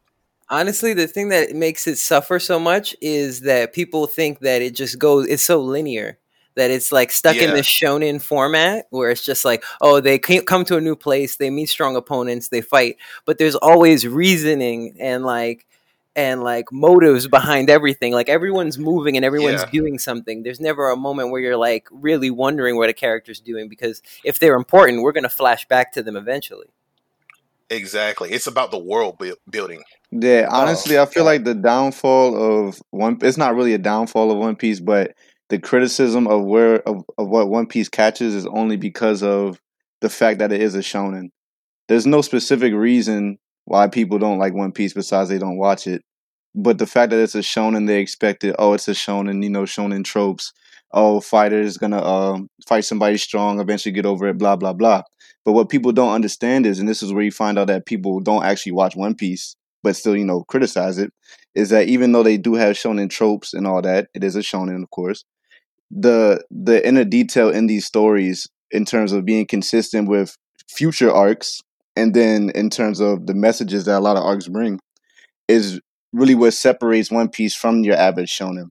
honestly, 0.48 0.94
the 0.94 1.06
thing 1.06 1.28
that 1.30 1.54
makes 1.54 1.86
it 1.86 1.96
suffer 1.96 2.38
so 2.38 2.58
much 2.58 2.94
is 3.00 3.40
that 3.40 3.72
people 3.72 4.06
think 4.06 4.40
that 4.40 4.62
it 4.62 4.74
just 4.74 4.98
goes. 4.98 5.26
It's 5.28 5.42
so 5.42 5.60
linear 5.60 6.18
that 6.54 6.70
it's 6.70 6.92
like 6.92 7.10
stuck 7.10 7.36
yeah. 7.36 7.44
in 7.44 7.54
this 7.54 7.66
shonen 7.66 8.20
format 8.20 8.86
where 8.90 9.10
it's 9.10 9.24
just 9.24 9.44
like 9.44 9.64
oh 9.80 10.00
they 10.00 10.18
come 10.18 10.64
to 10.64 10.76
a 10.76 10.80
new 10.80 10.96
place 10.96 11.36
they 11.36 11.50
meet 11.50 11.66
strong 11.66 11.96
opponents 11.96 12.48
they 12.48 12.60
fight 12.60 12.96
but 13.24 13.38
there's 13.38 13.56
always 13.56 14.06
reasoning 14.06 14.96
and 14.98 15.24
like 15.24 15.66
and 16.14 16.42
like 16.42 16.70
motives 16.70 17.26
behind 17.28 17.70
everything. 17.70 18.12
Like 18.12 18.28
everyone's 18.28 18.78
moving 18.78 19.16
and 19.16 19.24
everyone's 19.24 19.62
yeah. 19.62 19.70
doing 19.70 19.98
something. 19.98 20.42
There's 20.42 20.60
never 20.60 20.90
a 20.90 20.96
moment 20.96 21.30
where 21.30 21.40
you're 21.40 21.56
like 21.56 21.88
really 21.90 22.30
wondering 22.30 22.76
what 22.76 22.88
a 22.88 22.92
character's 22.92 23.40
doing 23.40 23.68
because 23.68 24.02
if 24.24 24.38
they're 24.38 24.54
important 24.54 25.02
we're 25.02 25.12
going 25.12 25.22
to 25.22 25.30
flash 25.30 25.66
back 25.68 25.92
to 25.92 26.02
them 26.02 26.16
eventually. 26.16 26.66
Exactly. 27.70 28.30
It's 28.30 28.46
about 28.46 28.70
the 28.70 28.78
world 28.78 29.20
building. 29.48 29.82
Yeah 30.10 30.46
oh, 30.50 30.60
honestly 30.60 30.98
oh, 30.98 31.04
i 31.04 31.06
feel 31.06 31.24
like 31.24 31.44
the 31.44 31.54
downfall 31.54 32.36
of 32.36 32.82
one 32.90 33.16
it's 33.22 33.38
not 33.38 33.54
really 33.54 33.72
a 33.72 33.78
downfall 33.78 34.30
of 34.30 34.36
one 34.36 34.56
piece 34.56 34.78
but 34.78 35.14
the 35.52 35.58
criticism 35.58 36.26
of 36.28 36.44
where 36.44 36.76
of, 36.88 37.04
of 37.18 37.28
what 37.28 37.50
One 37.50 37.66
Piece 37.66 37.90
catches 37.90 38.34
is 38.34 38.46
only 38.46 38.78
because 38.78 39.22
of 39.22 39.60
the 40.00 40.08
fact 40.08 40.38
that 40.38 40.50
it 40.50 40.62
is 40.62 40.74
a 40.74 40.78
shonen. 40.78 41.28
There's 41.88 42.06
no 42.06 42.22
specific 42.22 42.72
reason 42.72 43.36
why 43.66 43.88
people 43.88 44.18
don't 44.18 44.38
like 44.38 44.54
One 44.54 44.72
Piece 44.72 44.94
besides 44.94 45.28
they 45.28 45.36
don't 45.36 45.58
watch 45.58 45.86
it. 45.86 46.00
But 46.54 46.78
the 46.78 46.86
fact 46.86 47.10
that 47.10 47.20
it's 47.20 47.34
a 47.34 47.40
shonen, 47.40 47.86
they 47.86 48.00
expect 48.00 48.44
it. 48.44 48.56
Oh, 48.58 48.72
it's 48.72 48.88
a 48.88 48.92
shonen. 48.92 49.42
You 49.42 49.50
know, 49.50 49.64
shonen 49.64 50.02
tropes. 50.04 50.54
Oh, 50.90 51.20
fighter 51.20 51.60
is 51.60 51.76
gonna 51.76 52.02
um, 52.02 52.48
fight 52.66 52.86
somebody 52.86 53.18
strong, 53.18 53.60
eventually 53.60 53.92
get 53.92 54.06
over 54.06 54.28
it. 54.28 54.38
Blah 54.38 54.56
blah 54.56 54.72
blah. 54.72 55.02
But 55.44 55.52
what 55.52 55.68
people 55.68 55.92
don't 55.92 56.14
understand 56.14 56.64
is, 56.64 56.78
and 56.78 56.88
this 56.88 57.02
is 57.02 57.12
where 57.12 57.24
you 57.24 57.30
find 57.30 57.58
out 57.58 57.66
that 57.66 57.84
people 57.84 58.20
don't 58.20 58.44
actually 58.44 58.72
watch 58.72 58.96
One 58.96 59.14
Piece, 59.14 59.54
but 59.82 59.96
still, 59.96 60.16
you 60.16 60.24
know, 60.24 60.44
criticize 60.44 60.96
it, 60.96 61.12
is 61.54 61.68
that 61.68 61.88
even 61.88 62.12
though 62.12 62.22
they 62.22 62.38
do 62.38 62.54
have 62.54 62.74
shonen 62.74 63.10
tropes 63.10 63.52
and 63.52 63.66
all 63.66 63.82
that, 63.82 64.08
it 64.14 64.24
is 64.24 64.34
a 64.34 64.40
shonen, 64.40 64.82
of 64.82 64.88
course 64.88 65.26
the 65.92 66.42
the 66.50 66.86
inner 66.86 67.04
detail 67.04 67.50
in 67.50 67.66
these 67.66 67.84
stories 67.84 68.48
in 68.70 68.84
terms 68.84 69.12
of 69.12 69.24
being 69.24 69.46
consistent 69.46 70.08
with 70.08 70.36
future 70.68 71.12
arcs 71.12 71.60
and 71.94 72.14
then 72.14 72.50
in 72.54 72.70
terms 72.70 73.00
of 73.00 73.26
the 73.26 73.34
messages 73.34 73.84
that 73.84 73.98
a 73.98 74.00
lot 74.00 74.16
of 74.16 74.24
arcs 74.24 74.48
bring 74.48 74.80
is 75.48 75.80
really 76.12 76.34
what 76.34 76.54
separates 76.54 77.10
One 77.10 77.28
Piece 77.28 77.54
from 77.54 77.84
your 77.84 77.96
average 77.96 78.30
shonen. 78.30 78.68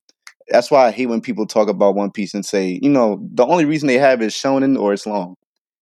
That's 0.50 0.72
why 0.72 0.88
I 0.88 0.92
hate 0.92 1.08
when 1.08 1.22
people 1.22 1.46
talk 1.46 1.70
about 1.70 1.96
One 1.96 2.12
Piece 2.12 2.34
and 2.34 2.46
say, 2.46 2.80
you 2.82 2.90
know, 2.90 3.22
the 3.34 3.46
only 3.46 3.66
reason 3.66 3.88
they 3.88 4.00
have 4.00 4.22
is 4.22 4.34
shonen 4.34 4.80
or 4.80 4.94
it's 4.94 5.06
long. 5.06 5.36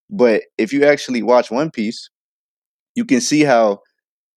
But 0.10 0.44
if 0.58 0.74
you 0.74 0.86
actually 0.86 1.24
watch 1.24 1.50
One 1.50 1.72
Piece, 1.72 2.10
you 2.96 3.06
can 3.06 3.22
see 3.22 3.44
how 3.44 3.80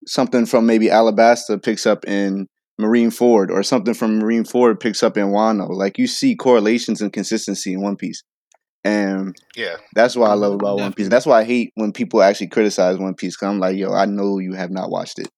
something 0.07 0.47
from 0.47 0.67
maybe 0.67 0.87
Alabasta 0.87 1.63
picks 1.63 1.87
up 1.87 2.05
in 2.07 2.47
Marineford 2.83 3.51
or 3.51 3.63
something 3.63 3.95
from 3.95 4.21
Marineford 4.21 4.81
picks 4.81 5.03
up 5.03 5.17
in 5.17 5.29
Wano. 5.29 5.69
Like 5.71 5.99
you 5.99 6.07
see 6.07 6.35
correlations 6.35 7.01
and 7.01 7.13
consistency 7.13 7.73
in 7.73 7.81
One 7.81 7.97
Piece. 7.97 8.23
And 8.85 9.37
yeah, 9.55 9.77
that's 9.95 10.17
what 10.17 10.31
I 10.31 10.35
love 10.35 10.55
about 10.55 10.79
One 10.79 10.93
Piece. 10.93 11.09
That's 11.09 11.27
why 11.27 11.41
I 11.41 11.45
hate 11.45 11.73
when 11.77 11.93
people 11.93 12.23
actually 12.23 12.49
criticize 12.49 12.99
One 12.99 13.15
Piece. 13.15 13.37
Cause 13.37 13.49
I'm 13.49 13.61
like, 13.61 13.77
yo, 13.77 13.93
I 13.93 14.07
know 14.07 14.39
you 14.39 14.55
have 14.55 14.71
not 14.71 14.91
watched 14.91 15.19
it. 15.19 15.29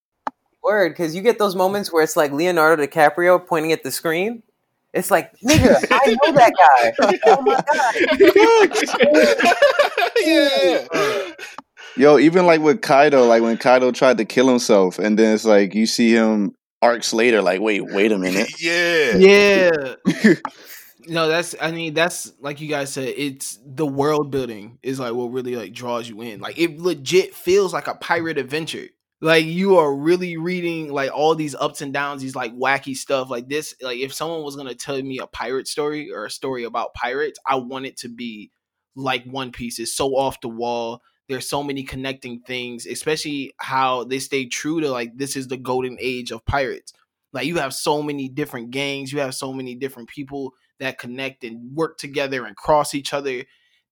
Word, 0.63 0.93
because 0.93 1.15
you 1.15 1.21
get 1.21 1.39
those 1.39 1.55
moments 1.55 1.93
where 1.93 2.03
it's 2.03 2.17
like 2.17 2.33
Leonardo 2.33 2.87
DiCaprio 2.87 3.47
pointing 3.47 3.73
at 3.73 3.83
the 3.83 3.91
screen. 3.91 4.43
It's 4.95 5.11
like, 5.11 5.33
nigga, 5.41 5.85
I 5.91 6.17
know 6.23 6.33
that 6.33 6.53
guy. 6.57 6.93
oh 7.27 7.43
my 7.43 7.61
god. 7.69 7.95
yeah. 10.25 11.35
Yo, 11.97 12.19
even 12.19 12.47
like 12.47 12.61
with 12.61 12.81
Kaido, 12.81 13.25
like 13.25 13.43
when 13.43 13.57
Kaido 13.57 13.93
tried 13.93 14.19
to 14.19 14.25
kill 14.25 14.49
himself, 14.49 14.99
and 14.99 15.19
then 15.19 15.35
it's 15.35 15.45
like 15.45 15.75
you 15.75 15.87
see 15.87 16.13
him 16.13 16.55
arcs 16.85 17.13
later, 17.15 17.41
like, 17.41 17.61
wait, 17.61 17.81
wait 17.85 18.13
a 18.13 18.19
minute. 18.19 18.51
yeah. 18.61 19.17
Yeah. 19.17 20.35
no, 21.07 21.29
that's 21.29 21.55
I 21.61 21.71
mean, 21.71 21.95
that's 21.95 22.33
like 22.41 22.61
you 22.61 22.69
guys 22.69 22.93
said, 22.93 23.15
it's 23.17 23.59
the 23.65 23.87
world 23.87 24.31
building 24.31 24.79
is 24.83 25.01
like 25.01 25.15
what 25.15 25.33
really 25.33 25.57
like 25.57 25.73
draws 25.73 26.09
you 26.09 26.21
in. 26.21 26.41
Like 26.41 26.59
it 26.59 26.79
legit 26.79 27.35
feels 27.35 27.73
like 27.73 27.87
a 27.87 27.95
pirate 27.95 28.39
adventure. 28.39 28.89
Like 29.21 29.47
you 29.47 29.79
are 29.79 29.95
really 29.95 30.37
reading 30.37 30.93
like 30.93 31.11
all 31.11 31.35
these 31.35 31.55
ups 31.55 31.81
and 31.81 31.95
downs, 31.95 32.21
these 32.21 32.37
like 32.37 32.55
wacky 32.55 32.95
stuff. 32.95 33.31
Like 33.31 33.49
this, 33.49 33.75
like 33.81 33.99
if 33.99 34.13
someone 34.13 34.43
was 34.43 34.57
gonna 34.57 34.75
tell 34.75 35.01
me 35.01 35.19
a 35.19 35.27
pirate 35.27 35.67
story 35.67 36.13
or 36.13 36.27
a 36.27 36.31
story 36.31 36.65
about 36.65 36.93
pirates, 36.93 37.39
I 37.47 37.57
want 37.57 37.87
it 37.87 37.97
to 37.99 38.09
be 38.09 38.51
like 38.95 39.25
One 39.25 39.51
Piece. 39.51 39.79
It's 39.79 39.95
so 39.97 40.09
off 40.09 40.43
the 40.43 40.49
wall 40.49 41.01
there's 41.29 41.49
so 41.49 41.63
many 41.63 41.83
connecting 41.83 42.41
things, 42.41 42.87
especially 42.87 43.55
how 43.59 44.05
they 44.05 44.19
stay 44.19 44.47
true 44.47 44.81
to 44.81 44.91
like 44.91 45.17
this 45.17 45.37
is 45.37 45.49
the 45.49 45.57
golden 45.57 45.97
age 46.01 46.31
of 46.31 46.45
pirates. 46.45 46.93
Like 47.33 47.47
you 47.47 47.57
have 47.57 47.75
so 47.75 48.03
many 48.03 48.29
different 48.29 48.71
gangs, 48.71 49.13
you 49.13 49.21
have 49.21 49.35
so 49.35 49.53
many 49.53 49.75
different 49.75 50.09
people 50.09 50.53
that 50.81 50.99
connect 50.99 51.45
and 51.45 51.75
work 51.75 51.99
together 51.99 52.45
and 52.45 52.57
cross 52.57 52.95
each 52.95 53.13
other. 53.13 53.45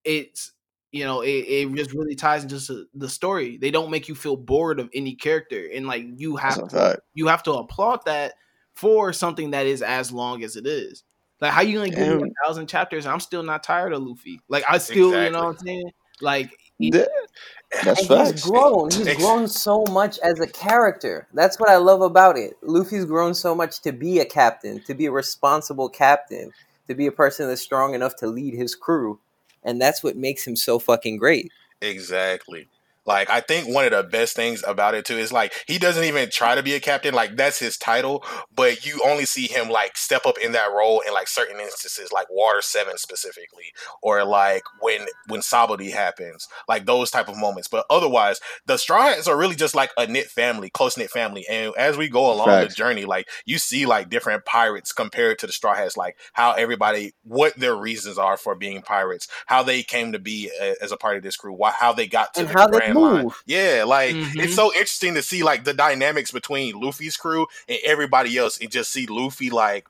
It's 0.05 0.53
you 0.93 1.05
know, 1.05 1.23
it, 1.23 1.29
it 1.29 1.75
just 1.75 1.95
really 1.95 2.15
ties 2.15 2.43
into 2.43 2.87
the 2.95 3.09
story. 3.09 3.57
They 3.57 3.71
don't 3.71 3.91
make 3.91 4.09
you 4.09 4.15
feel 4.15 4.37
bored 4.37 4.79
of 4.79 4.91
any 4.93 5.15
character, 5.15 5.69
and 5.73 5.87
like 5.87 6.05
you 6.17 6.37
have 6.37 6.69
to, 6.69 6.99
you 7.15 7.29
have 7.29 7.43
to 7.45 7.53
applaud 7.53 8.01
that 8.05 8.35
for 8.75 9.13
something 9.13 9.53
that 9.53 9.67
is 9.67 9.81
as 9.81 10.13
long 10.13 10.45
as 10.45 10.57
it 10.57 10.67
is. 10.67 11.03
Like 11.41 11.53
how 11.53 11.63
you 11.63 11.79
gonna 11.79 11.91
give 11.91 12.21
me 12.21 12.29
a 12.29 12.47
thousand 12.47 12.69
chapters? 12.69 13.07
I'm 13.07 13.21
still 13.21 13.43
not 13.43 13.65
tired 13.65 13.93
of 13.95 14.03
Luffy. 14.03 14.39
Like 14.49 14.65
I 14.69 14.79
still, 14.79 15.09
exactly. 15.09 15.25
you 15.25 15.33
know 15.33 15.45
what 15.47 15.59
I'm 15.59 15.67
saying? 15.67 15.91
Like 16.21 16.51
that's 16.91 18.09
and 18.09 18.27
He's 18.27 18.45
grown. 18.45 18.91
He's 18.91 19.17
grown 19.17 19.49
so 19.49 19.85
much 19.91 20.19
as 20.19 20.41
a 20.41 20.47
character. 20.47 21.27
That's 21.33 21.59
what 21.59 21.71
I 21.71 21.77
love 21.77 22.03
about 22.03 22.37
it. 22.37 22.57
Luffy's 22.63 23.05
grown 23.05 23.35
so 23.35 23.55
much 23.55 23.81
to 23.83 23.93
be 23.93 24.19
a 24.21 24.25
captain, 24.25 24.83
to 24.85 24.95
be 24.95 25.07
a 25.07 25.13
responsible 25.13 25.89
captain, 25.89 26.53
to 26.89 26.95
be 26.95 27.07
a 27.07 27.13
person 27.13 27.49
that's 27.49 27.63
strong 27.63 27.95
enough 27.95 28.17
to 28.17 28.27
lead 28.27 28.55
his 28.55 28.75
crew, 28.75 29.19
and 29.63 29.81
that's 29.81 30.03
what 30.03 30.17
makes 30.17 30.47
him 30.47 30.57
so 30.57 30.79
fucking 30.79 31.17
great. 31.17 31.51
Exactly. 31.81 32.69
Like 33.05 33.31
I 33.31 33.41
think 33.41 33.73
one 33.73 33.85
of 33.85 33.91
the 33.91 34.03
best 34.03 34.37
things 34.37 34.63
about 34.67 34.95
it 34.95 35.05
too 35.05 35.17
is 35.17 35.33
like 35.33 35.53
he 35.67 35.79
doesn't 35.79 36.05
even 36.05 36.31
try 36.31 36.55
to 36.55 36.63
be 36.63 36.75
a 36.75 36.81
captain. 36.81 37.15
Like 37.15 37.37
that's 37.37 37.59
his 37.59 37.77
title, 37.77 38.25
but 38.55 38.87
you 38.87 39.01
only 39.05 39.25
see 39.25 39.49
him 39.49 39.69
like 39.69 39.97
step 39.97 40.25
up 40.25 40.39
in 40.39 40.53
that 40.53 40.71
role 40.73 41.03
in 41.07 41.13
like 41.13 41.29
certain 41.29 41.59
instances, 41.59 42.13
like 42.13 42.29
Water 42.31 42.61
Seven 42.63 42.99
specifically, 42.99 43.73
or 44.03 44.25
like 44.25 44.63
when 44.81 45.07
when 45.27 45.41
Sabaody 45.41 45.91
happens, 45.91 46.47
like 46.69 46.87
those 46.87 47.11
type 47.11 47.29
of 47.29 47.37
moments. 47.37 47.69
But 47.69 47.87
otherwise, 47.91 48.41
the 48.67 48.77
Straw 48.77 49.03
Hats 49.03 49.27
are 49.27 49.37
really 49.37 49.57
just 49.57 49.75
like 49.75 49.91
a 49.97 50.07
knit 50.07 50.27
family, 50.27 50.71
close 50.71 50.97
knit 50.97 51.11
family. 51.11 51.45
And 51.49 51.75
as 51.77 51.97
we 51.97 52.09
go 52.09 52.33
along 52.33 52.47
Facts. 52.47 52.75
the 52.75 52.77
journey, 52.77 53.05
like 53.05 53.29
you 53.45 53.59
see 53.59 53.85
like 53.85 54.11
different 54.11 54.45
pirates 54.45 54.93
compared 54.93 55.41
to 55.41 55.47
the 55.47 55.53
Straw 55.53 55.75
Hats, 55.75 55.97
like 55.97 56.17
how 56.35 56.53
everybody, 56.53 57.15
what 57.25 57.57
their 57.57 57.75
reasons 57.75 58.17
are 58.17 58.37
for 58.37 58.55
being 58.55 58.81
pirates, 58.83 59.27
how 59.47 59.65
they 59.65 59.83
came 59.83 60.13
to 60.13 60.21
be 60.21 60.51
a, 60.61 60.77
as 60.81 60.93
a 60.93 60.97
part 60.97 61.17
of 61.17 61.25
this 61.25 61.37
crew, 61.37 61.53
why, 61.53 61.73
how 61.73 61.93
they 61.93 62.07
got 62.07 62.35
to 62.35 62.41
And 62.41 62.49
the 62.49 62.53
how 62.53 62.67
they 62.69 62.79
grand 62.79 62.92
line. 62.95 63.25
move. 63.25 63.43
Yeah, 63.47 63.85
like 63.87 64.15
Mhm. 64.15 64.45
it's 64.45 64.55
so 64.55 64.73
interesting 64.73 65.15
to 65.15 65.23
see 65.23 65.43
like 65.43 65.65
the 65.65 65.75
dynamics 65.75 66.31
between 66.31 66.81
Luffy's 66.81 67.17
crew 67.17 67.47
and 67.69 67.79
everybody 67.85 68.37
else, 68.39 68.59
and 68.59 68.71
just 68.71 68.93
see 68.93 69.07
Luffy 69.07 69.51
like 69.51 69.87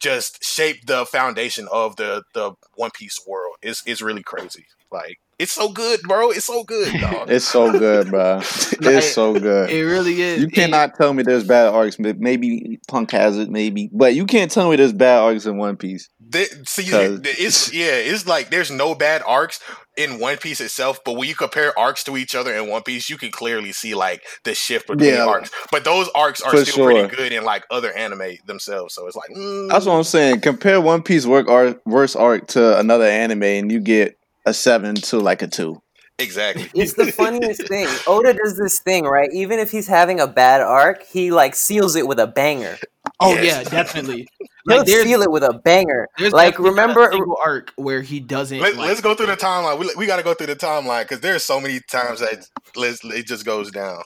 just 0.00 0.42
shape 0.44 0.86
the 0.86 1.06
foundation 1.06 1.68
of 1.70 1.96
the 1.96 2.24
the 2.34 2.52
One 2.74 2.90
Piece 2.90 3.20
world. 3.26 3.56
It's 3.62 3.82
it's 3.86 4.02
really 4.02 4.22
crazy. 4.22 4.66
Like 4.90 5.18
it's 5.42 5.52
so 5.52 5.68
good, 5.70 6.00
bro. 6.02 6.30
It's 6.30 6.46
so 6.46 6.64
good, 6.64 7.00
dog. 7.00 7.30
It's 7.30 7.44
so 7.44 7.72
good, 7.72 8.10
bro. 8.10 8.36
Like, 8.36 8.44
It's 8.80 9.12
so 9.12 9.32
good. 9.38 9.70
It 9.70 9.84
really 9.84 10.20
is. 10.20 10.38
You 10.38 10.44
And- 10.44 10.52
cannot 10.54 10.94
tell 10.96 11.12
me 11.12 11.22
there's 11.22 11.44
bad 11.44 11.68
arcs. 11.68 11.98
Maybe 11.98 12.80
Punk 12.88 13.10
Hazard, 13.10 13.50
maybe, 13.50 13.90
but 13.92 14.14
you 14.14 14.26
can't 14.26 14.50
tell 14.50 14.70
me 14.70 14.76
there's 14.76 14.92
bad 14.92 15.18
arcs 15.20 15.46
in 15.46 15.58
One 15.58 15.76
Piece. 15.76 16.08
Th- 16.32 16.50
see, 16.66 16.88
'Cause- 16.90 17.20
it's 17.24 17.72
yeah, 17.74 17.92
it's 17.92 18.26
like 18.26 18.50
there's 18.50 18.70
no 18.70 18.94
bad 18.94 19.22
arcs 19.26 19.60
in 19.98 20.18
One 20.18 20.38
Piece 20.38 20.60
itself, 20.62 21.00
but 21.04 21.12
when 21.16 21.28
you 21.28 21.34
compare 21.34 21.78
arcs 21.78 22.02
to 22.04 22.16
each 22.16 22.34
other 22.34 22.54
in 22.54 22.68
One 22.68 22.82
Piece, 22.82 23.10
you 23.10 23.18
can 23.18 23.30
clearly 23.30 23.72
see 23.72 23.94
like 23.94 24.22
the 24.44 24.54
shift 24.54 24.86
between 24.86 25.10
Yeah. 25.14 25.26
arcs. 25.26 25.50
But 25.70 25.84
those 25.84 26.08
arcs 26.14 26.40
are 26.40 26.50
still 26.56 26.64
sure. 26.64 26.90
pretty 26.92 27.14
good 27.14 27.32
in 27.32 27.44
like 27.44 27.64
other 27.70 27.92
anime 27.92 28.38
themselves. 28.46 28.94
So 28.94 29.06
it's 29.06 29.16
like 29.16 29.28
mm, 29.36 29.68
That's 29.68 29.84
what 29.84 29.94
I'm 29.94 30.04
saying. 30.04 30.40
Compare 30.40 30.80
One 30.80 31.02
Piece 31.02 31.26
work 31.26 31.48
arc, 31.48 31.80
worst 31.84 32.16
arc 32.16 32.46
to 32.48 32.78
another 32.78 33.04
anime, 33.04 33.42
and 33.42 33.70
you 33.70 33.80
get 33.80 34.16
a 34.46 34.54
seven 34.54 34.94
to 34.96 35.18
like 35.18 35.42
a 35.42 35.46
two. 35.46 35.82
exactly. 36.18 36.70
It's 36.74 36.94
the 36.94 37.10
funniest 37.12 37.66
thing. 37.68 37.88
Oda 38.06 38.34
does 38.34 38.56
this 38.56 38.78
thing, 38.80 39.04
right? 39.04 39.30
Even 39.32 39.58
if 39.58 39.70
he's 39.70 39.86
having 39.88 40.20
a 40.20 40.26
bad 40.26 40.60
arc, 40.60 41.02
he 41.04 41.30
like 41.32 41.54
seals 41.54 41.96
it 41.96 42.06
with 42.06 42.18
a 42.20 42.26
banger. 42.26 42.76
Oh 43.20 43.34
Yes. 43.34 43.44
yeah, 43.44 43.62
definitely. 43.70 44.28
He'll 44.68 44.84
seal 44.86 45.22
it 45.22 45.30
with 45.32 45.42
a 45.42 45.52
banger. 45.64 46.08
Like 46.18 46.52
definitely 46.54 46.68
a 46.68 46.70
remember, 46.70 47.10
arc 47.44 47.72
where 47.76 48.00
he 48.02 48.20
doesn't. 48.20 48.60
Let, 48.60 48.76
like, 48.76 48.90
us 48.90 49.00
go 49.00 49.14
through 49.14 49.26
the 49.26 49.36
timeline. 49.36 49.78
We, 49.80 49.92
we 49.96 50.06
got 50.06 50.18
to 50.18 50.22
go 50.22 50.34
through 50.34 50.46
the 50.48 50.56
timeline 50.56 51.02
because 51.02 51.20
there's 51.20 51.44
so 51.44 51.60
many 51.60 51.80
times 51.90 52.20
that 52.20 52.46
let's, 52.76 53.04
it 53.04 53.26
just 53.26 53.44
goes 53.44 53.70
down. 53.72 54.02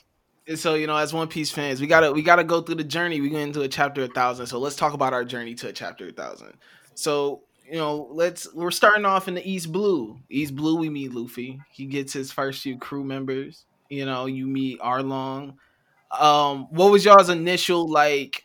And 0.49 0.59
so 0.59 0.75
you 0.75 0.87
know, 0.87 0.97
as 0.97 1.13
One 1.13 1.29
Piece 1.29 1.51
fans, 1.51 1.81
we 1.81 1.87
gotta 1.87 2.13
we 2.13 2.23
gotta 2.23 2.45
go 2.45 2.63
through 2.63 2.77
the 2.77 2.85
journey. 2.85 3.21
We 3.21 3.29
get 3.31 3.41
into 3.41 3.63
a 3.63 3.69
chapter 3.69 4.05
a 4.05 4.09
thousand. 4.09 4.47
So 4.47 4.59
let's 4.59 4.77
talk 4.77 4.93
about 4.95 5.13
our 5.13 5.25
journey 5.25 5.55
to 5.57 5.69
a 5.69 5.73
chapter 5.73 6.09
a 6.09 6.13
thousand. 6.13 6.55
So 6.95 7.43
you 7.71 7.77
know, 7.77 8.09
let's 8.13 8.53
we're 8.55 8.71
starting 8.71 9.05
off 9.05 9.29
in 9.29 9.35
the 9.35 9.49
East 9.51 9.73
Blue. 9.73 10.19
East 10.31 10.55
Blue, 10.57 10.77
we 10.77 10.89
meet 10.89 11.13
Luffy. 11.13 11.61
He 11.71 11.87
gets 11.87 12.13
his 12.13 12.33
first 12.33 12.63
few 12.63 12.79
crew 12.79 13.05
members. 13.05 13.65
You 13.89 14.07
know, 14.07 14.27
you 14.27 14.47
meet 14.47 14.81
Arlong. 14.81 15.55
Um, 16.19 16.67
what 16.71 16.91
was 16.93 17.05
y'all's 17.05 17.29
initial 17.31 17.89
like? 17.91 18.45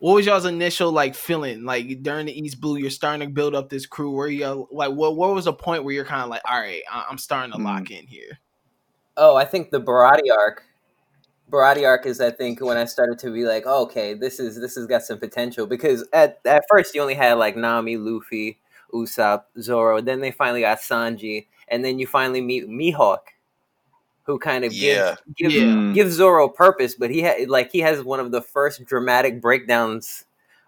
What 0.00 0.14
was 0.14 0.26
y'all's 0.26 0.46
initial 0.46 0.90
like 0.90 1.14
feeling 1.14 1.64
like 1.64 2.02
during 2.02 2.26
the 2.26 2.36
East 2.38 2.60
Blue? 2.60 2.76
You're 2.76 2.90
starting 2.90 3.26
to 3.28 3.32
build 3.32 3.54
up 3.54 3.68
this 3.68 3.86
crew. 3.86 4.10
Where 4.10 4.26
you 4.28 4.66
like 4.72 4.92
what? 4.92 5.16
What 5.16 5.34
was 5.34 5.46
a 5.46 5.52
point 5.52 5.84
where 5.84 5.94
you're 5.94 6.04
kind 6.04 6.22
of 6.22 6.28
like, 6.28 6.42
all 6.44 6.58
right, 6.60 6.82
I- 6.90 7.06
I'm 7.08 7.18
starting 7.18 7.52
to 7.52 7.58
Mm. 7.58 7.64
lock 7.64 7.90
in 7.90 8.06
here. 8.06 8.38
oh, 9.16 9.36
I 9.36 9.44
think 9.44 9.70
the 9.70 9.80
Baratie 9.80 10.32
arc. 10.36 10.64
Baratie 11.52 11.86
arc 11.86 12.06
is, 12.06 12.20
I 12.20 12.30
think, 12.30 12.60
when 12.60 12.76
I 12.78 12.86
started 12.86 13.18
to 13.20 13.30
be 13.32 13.44
like, 13.44 13.64
oh, 13.66 13.82
okay, 13.84 14.14
this 14.14 14.40
is 14.40 14.60
this 14.60 14.76
has 14.76 14.86
got 14.86 15.02
some 15.02 15.18
potential 15.18 15.66
because 15.66 16.04
at 16.12 16.40
at 16.46 16.64
first 16.70 16.94
you 16.94 17.02
only 17.02 17.14
had 17.14 17.34
like 17.34 17.56
Nami, 17.56 17.96
Luffy, 17.98 18.58
Usopp, 18.94 19.44
Zoro. 19.60 20.00
Then 20.00 20.20
they 20.20 20.30
finally 20.32 20.62
got 20.62 20.78
Sanji, 20.80 21.46
and 21.68 21.84
then 21.84 21.98
you 21.98 22.06
finally 22.06 22.40
meet 22.40 22.68
Mihawk, 22.68 23.20
who 24.24 24.38
kind 24.38 24.64
of 24.64 24.72
Yeah. 24.72 25.16
gives 25.16 25.22
gives, 25.36 25.54
Yeah. 25.56 25.92
Gives 25.92 26.12
Zoro 26.14 26.48
purpose. 26.48 26.94
But 26.94 27.10
he 27.10 27.22
had 27.22 27.48
like 27.48 27.70
he 27.72 27.80
has 27.80 28.02
one 28.02 28.20
of 28.20 28.30
the 28.32 28.42
first 28.42 28.84
dramatic 28.84 29.40
breakdowns 29.40 30.24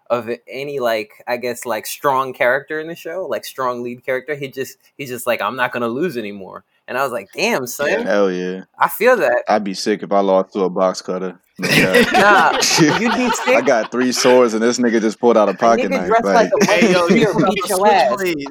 of 0.09 0.29
any 0.47 0.79
like 0.79 1.23
I 1.27 1.37
guess 1.37 1.65
like 1.65 1.85
strong 1.87 2.33
character 2.33 2.79
in 2.79 2.87
the 2.87 2.95
show, 2.95 3.25
like 3.25 3.45
strong 3.45 3.83
lead 3.83 4.05
character. 4.05 4.35
He 4.35 4.47
just 4.49 4.77
he's 4.97 5.09
just 5.09 5.27
like 5.27 5.41
I'm 5.41 5.55
not 5.55 5.71
gonna 5.71 5.87
lose 5.87 6.17
anymore. 6.17 6.63
And 6.87 6.97
I 6.97 7.03
was 7.03 7.11
like, 7.11 7.29
damn, 7.33 7.65
son, 7.65 8.03
Hell 8.05 8.31
yeah! 8.31 8.65
I 8.77 8.89
feel 8.89 9.17
that. 9.17 9.43
I'd 9.49 9.63
be 9.63 9.73
sick 9.73 10.03
if 10.03 10.11
I 10.11 10.19
lost 10.19 10.53
to 10.53 10.61
a 10.65 10.69
box 10.69 11.01
cutter. 11.01 11.39
No 11.57 11.67
doubt. 11.67 12.11
Nah, 12.13 12.51
you'd 12.99 13.15
be 13.15 13.29
sick. 13.31 13.55
I 13.55 13.61
got 13.61 13.91
three 13.91 14.11
swords, 14.11 14.53
and 14.53 14.61
this 14.61 14.77
nigga 14.77 15.01
just 15.01 15.19
pulled 15.19 15.35
out 15.37 15.47
a 15.49 15.53
A 15.53 15.55
pocket 15.55 15.89
nigga 15.89 16.09
knife. 16.09 16.23
like 16.23 16.51
Like, 16.53 16.69
Hey 16.69 16.91
yo, 16.91 17.07
Here, 17.07 17.29
you 17.31 17.45
beat 17.45 17.69
your 17.69 17.87
ass. 17.87 18.13
switchblade. 18.19 18.47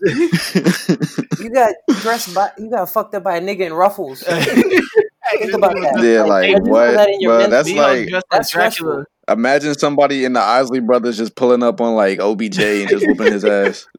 You 1.40 1.50
got 1.50 1.74
dressed 2.02 2.34
by 2.34 2.50
you 2.58 2.70
got 2.70 2.88
fucked 2.90 3.14
up 3.14 3.24
by 3.24 3.36
a 3.36 3.40
nigga 3.40 3.60
in 3.66 3.72
ruffles. 3.72 4.22
Think 4.22 5.52
about 5.52 5.74
that. 5.74 6.00
yeah, 6.02 6.22
Like, 6.22 6.28
like 6.28 6.44
I 6.44 6.52
just 6.52 6.62
put 6.62 6.70
what? 6.70 6.92
that 6.92 7.08
in 7.08 7.18
But 7.28 7.38
mental- 7.38 7.50
that's 7.50 7.68
Neo 7.68 7.82
like 7.82 8.08
that's 8.30 8.54
like 8.54 8.72
Dracula. 8.74 9.04
Imagine 9.28 9.74
somebody 9.74 10.24
in 10.24 10.32
the 10.32 10.40
Osley 10.40 10.84
brothers 10.84 11.16
just 11.18 11.34
pulling 11.36 11.62
up 11.62 11.80
on 11.80 11.94
like 11.94 12.18
OBJ 12.20 12.58
and 12.60 12.88
just 12.88 13.06
whooping 13.06 13.32
his 13.32 13.44
ass. 13.44 13.86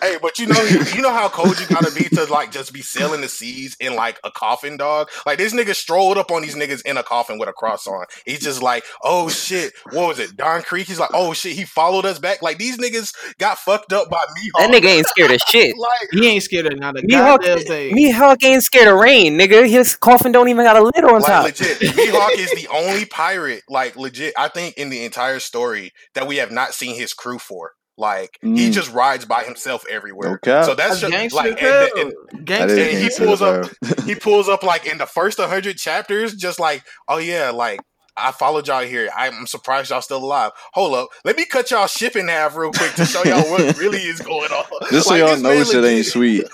Hey, 0.00 0.16
but 0.22 0.38
you 0.38 0.46
know, 0.46 0.62
you 0.94 1.02
know 1.02 1.12
how 1.12 1.28
cold 1.28 1.58
you 1.58 1.66
gotta 1.66 1.92
be 1.92 2.04
to 2.04 2.24
like 2.26 2.52
just 2.52 2.72
be 2.72 2.82
sailing 2.82 3.20
the 3.20 3.28
seas 3.28 3.76
in 3.80 3.96
like 3.96 4.20
a 4.22 4.30
coffin, 4.30 4.76
dog. 4.76 5.10
Like 5.26 5.38
this 5.38 5.52
nigga 5.52 5.74
strolled 5.74 6.18
up 6.18 6.30
on 6.30 6.42
these 6.42 6.54
niggas 6.54 6.82
in 6.86 6.96
a 6.96 7.02
coffin 7.02 7.36
with 7.36 7.48
a 7.48 7.52
cross 7.52 7.88
on. 7.88 8.04
He's 8.24 8.38
just 8.38 8.62
like, 8.62 8.84
oh 9.02 9.28
shit, 9.28 9.72
what 9.90 10.06
was 10.06 10.18
it? 10.20 10.36
Don 10.36 10.62
Krieg. 10.62 10.86
He's 10.86 11.00
like, 11.00 11.10
oh 11.12 11.32
shit, 11.32 11.56
he 11.56 11.64
followed 11.64 12.06
us 12.06 12.20
back. 12.20 12.42
Like 12.42 12.58
these 12.58 12.78
niggas 12.78 13.12
got 13.38 13.58
fucked 13.58 13.92
up 13.92 14.08
by 14.08 14.24
me. 14.36 14.50
That 14.56 14.70
nigga 14.70 14.86
ain't 14.86 15.06
scared 15.08 15.32
of 15.32 15.40
shit. 15.48 15.74
Like, 15.80 16.08
He 16.12 16.28
ain't 16.28 16.42
scared 16.42 16.72
of 16.72 16.78
not 16.78 16.98
a 16.98 17.02
Mihawk, 17.02 17.40
goddamn 17.40 17.58
thing. 17.60 17.96
Mihawk 17.96 18.44
ain't 18.44 18.62
scared 18.62 18.86
of 18.86 18.98
rain, 18.98 19.38
nigga. 19.38 19.68
His 19.68 19.96
coffin 19.96 20.30
don't 20.30 20.48
even 20.48 20.64
got 20.64 20.76
a 20.76 20.82
lid 20.82 21.04
on 21.04 21.20
like 21.20 21.24
top. 21.24 21.44
legit, 21.46 21.78
Mihawk 21.78 22.32
is 22.36 22.50
the 22.52 22.68
only 22.72 23.06
pirate, 23.06 23.62
like 23.68 23.96
legit. 23.96 24.34
I 24.36 24.48
think 24.48 24.59
in 24.76 24.90
the 24.90 25.04
entire 25.04 25.38
story 25.40 25.92
that 26.14 26.26
we 26.26 26.36
have 26.36 26.50
not 26.50 26.74
seen 26.74 26.94
his 26.96 27.12
crew 27.12 27.38
for. 27.38 27.72
Like 27.98 28.38
he 28.40 28.70
Mm. 28.70 28.72
just 28.72 28.90
rides 28.92 29.26
by 29.26 29.42
himself 29.44 29.84
everywhere. 29.90 30.34
Okay. 30.42 30.62
So 30.64 30.74
that's 30.74 31.00
That's 31.02 31.12
just 31.12 31.34
like 31.34 31.62
as 31.62 31.90
and, 31.98 32.12
and, 32.32 32.46
Gangster. 32.46 32.78
and 32.80 32.98
he 32.98 33.10
pulls 33.16 33.42
up 33.42 33.70
he 34.06 34.14
pulls 34.26 34.48
up 34.48 34.62
like 34.62 34.86
in 34.86 34.96
the 34.98 35.04
first 35.06 35.38
100 35.38 35.76
chapters 35.76 36.34
just 36.34 36.58
like 36.58 36.82
oh 37.08 37.18
yeah 37.18 37.50
like 37.50 37.80
i 38.16 38.32
followed 38.32 38.66
y'all 38.68 38.82
here 38.84 39.08
i'm 39.16 39.46
surprised 39.46 39.90
y'all 39.90 40.00
still 40.00 40.24
alive 40.24 40.50
hold 40.72 40.94
up 40.94 41.08
let 41.24 41.36
me 41.36 41.44
cut 41.44 41.70
y'all 41.70 41.86
ship 41.86 42.16
in 42.16 42.26
half 42.28 42.56
real 42.56 42.70
quick 42.72 42.92
to 42.94 43.04
show 43.04 43.22
y'all 43.24 43.48
what 43.50 43.76
really 43.78 43.98
is 43.98 44.20
going 44.20 44.50
on 44.50 44.64
Just 44.90 45.06
so 45.08 45.14
y'all 45.16 45.28
this 45.28 45.42
know 45.42 45.50
man 45.54 45.64
shit 45.66 45.84
ain't 45.84 46.06
sweet. 46.06 46.44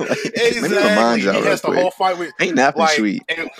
Like, 0.00 0.18
exactly 0.24 0.60
Let 0.60 0.70
me 0.70 0.76
remind 0.90 1.22
y'all 1.22 1.32
he 1.34 1.40
real 1.40 1.48
has 1.50 1.60
the 1.60 1.68
quick. 1.68 1.80
whole 1.80 1.90
fight 1.90 2.18
with 2.18 2.32
Ain't 2.40 2.54
napping 2.56 2.80
like 2.80 2.96
sweet. 2.96 3.22
and- 3.28 3.50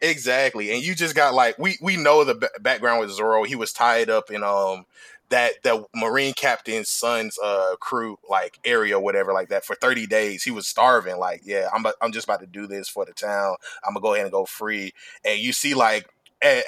exactly 0.00 0.72
and 0.72 0.82
you 0.82 0.94
just 0.94 1.14
got 1.14 1.34
like 1.34 1.58
we 1.58 1.76
we 1.80 1.96
know 1.96 2.24
the 2.24 2.34
ba- 2.34 2.50
background 2.60 3.00
with 3.00 3.10
zoro 3.10 3.44
he 3.44 3.54
was 3.56 3.72
tied 3.72 4.10
up 4.10 4.30
in 4.30 4.42
um 4.42 4.84
that 5.28 5.54
the 5.62 5.84
marine 5.94 6.32
captain's 6.34 6.88
son's 6.88 7.38
uh 7.42 7.74
crew 7.80 8.16
like 8.28 8.58
area 8.64 8.98
whatever 8.98 9.32
like 9.32 9.48
that 9.48 9.64
for 9.64 9.74
30 9.76 10.06
days 10.06 10.42
he 10.42 10.50
was 10.50 10.66
starving 10.66 11.18
like 11.18 11.40
yeah 11.44 11.68
i'm 11.74 11.84
i'm 12.00 12.12
just 12.12 12.26
about 12.26 12.40
to 12.40 12.46
do 12.46 12.66
this 12.66 12.88
for 12.88 13.04
the 13.04 13.12
town 13.12 13.56
i'm 13.84 13.94
gonna 13.94 14.02
go 14.02 14.14
ahead 14.14 14.26
and 14.26 14.32
go 14.32 14.44
free 14.44 14.92
and 15.24 15.38
you 15.40 15.52
see 15.52 15.74
like 15.74 16.06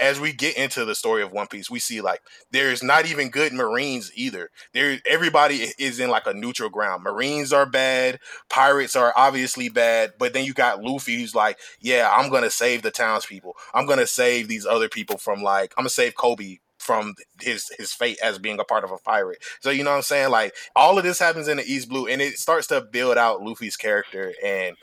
as 0.00 0.20
we 0.20 0.32
get 0.32 0.56
into 0.56 0.84
the 0.84 0.94
story 0.94 1.22
of 1.22 1.32
One 1.32 1.46
Piece, 1.46 1.70
we 1.70 1.78
see 1.78 2.00
like 2.00 2.20
there's 2.50 2.82
not 2.82 3.06
even 3.06 3.30
good 3.30 3.52
Marines 3.52 4.10
either. 4.14 4.50
There, 4.72 4.98
everybody 5.06 5.68
is 5.78 6.00
in 6.00 6.10
like 6.10 6.26
a 6.26 6.34
neutral 6.34 6.70
ground. 6.70 7.02
Marines 7.02 7.52
are 7.52 7.66
bad, 7.66 8.20
pirates 8.48 8.96
are 8.96 9.12
obviously 9.16 9.68
bad, 9.68 10.12
but 10.18 10.32
then 10.32 10.44
you 10.44 10.54
got 10.54 10.82
Luffy 10.82 11.20
who's 11.20 11.34
like, 11.34 11.58
yeah, 11.80 12.10
I'm 12.14 12.30
gonna 12.30 12.50
save 12.50 12.82
the 12.82 12.90
townspeople. 12.90 13.54
I'm 13.74 13.86
gonna 13.86 14.06
save 14.06 14.48
these 14.48 14.66
other 14.66 14.88
people 14.88 15.18
from 15.18 15.42
like, 15.42 15.72
I'm 15.76 15.82
gonna 15.82 15.90
save 15.90 16.14
Koby 16.14 16.60
from 16.78 17.14
his 17.40 17.70
his 17.76 17.92
fate 17.92 18.18
as 18.22 18.38
being 18.38 18.58
a 18.58 18.64
part 18.64 18.84
of 18.84 18.90
a 18.90 18.98
pirate. 18.98 19.38
So 19.60 19.70
you 19.70 19.84
know 19.84 19.90
what 19.90 19.96
I'm 19.96 20.02
saying? 20.02 20.30
Like 20.30 20.54
all 20.74 20.96
of 20.96 21.04
this 21.04 21.18
happens 21.18 21.48
in 21.48 21.58
the 21.58 21.64
East 21.64 21.88
Blue, 21.88 22.06
and 22.06 22.22
it 22.22 22.38
starts 22.38 22.66
to 22.68 22.80
build 22.80 23.18
out 23.18 23.42
Luffy's 23.42 23.76
character 23.76 24.32
and 24.42 24.76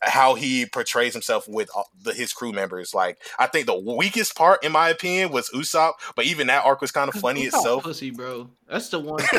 how 0.00 0.34
he 0.34 0.66
portrays 0.66 1.12
himself 1.12 1.46
with 1.48 1.68
uh, 1.76 1.82
the, 2.02 2.12
his 2.14 2.32
crew 2.32 2.52
members. 2.52 2.94
Like 2.94 3.18
I 3.38 3.46
think 3.46 3.66
the 3.66 3.78
weakest 3.78 4.36
part, 4.36 4.64
in 4.64 4.72
my 4.72 4.88
opinion, 4.90 5.30
was 5.32 5.50
Usopp, 5.50 5.94
but 6.16 6.24
even 6.26 6.46
that 6.48 6.64
arc 6.64 6.80
was 6.80 6.90
kind 6.92 7.08
of 7.12 7.14
funny 7.20 7.42
Usopp 7.42 7.46
itself. 7.48 7.82
Pussy, 7.84 8.10
bro. 8.10 8.50
That's 8.68 8.88
the 8.88 9.00
one. 9.00 9.20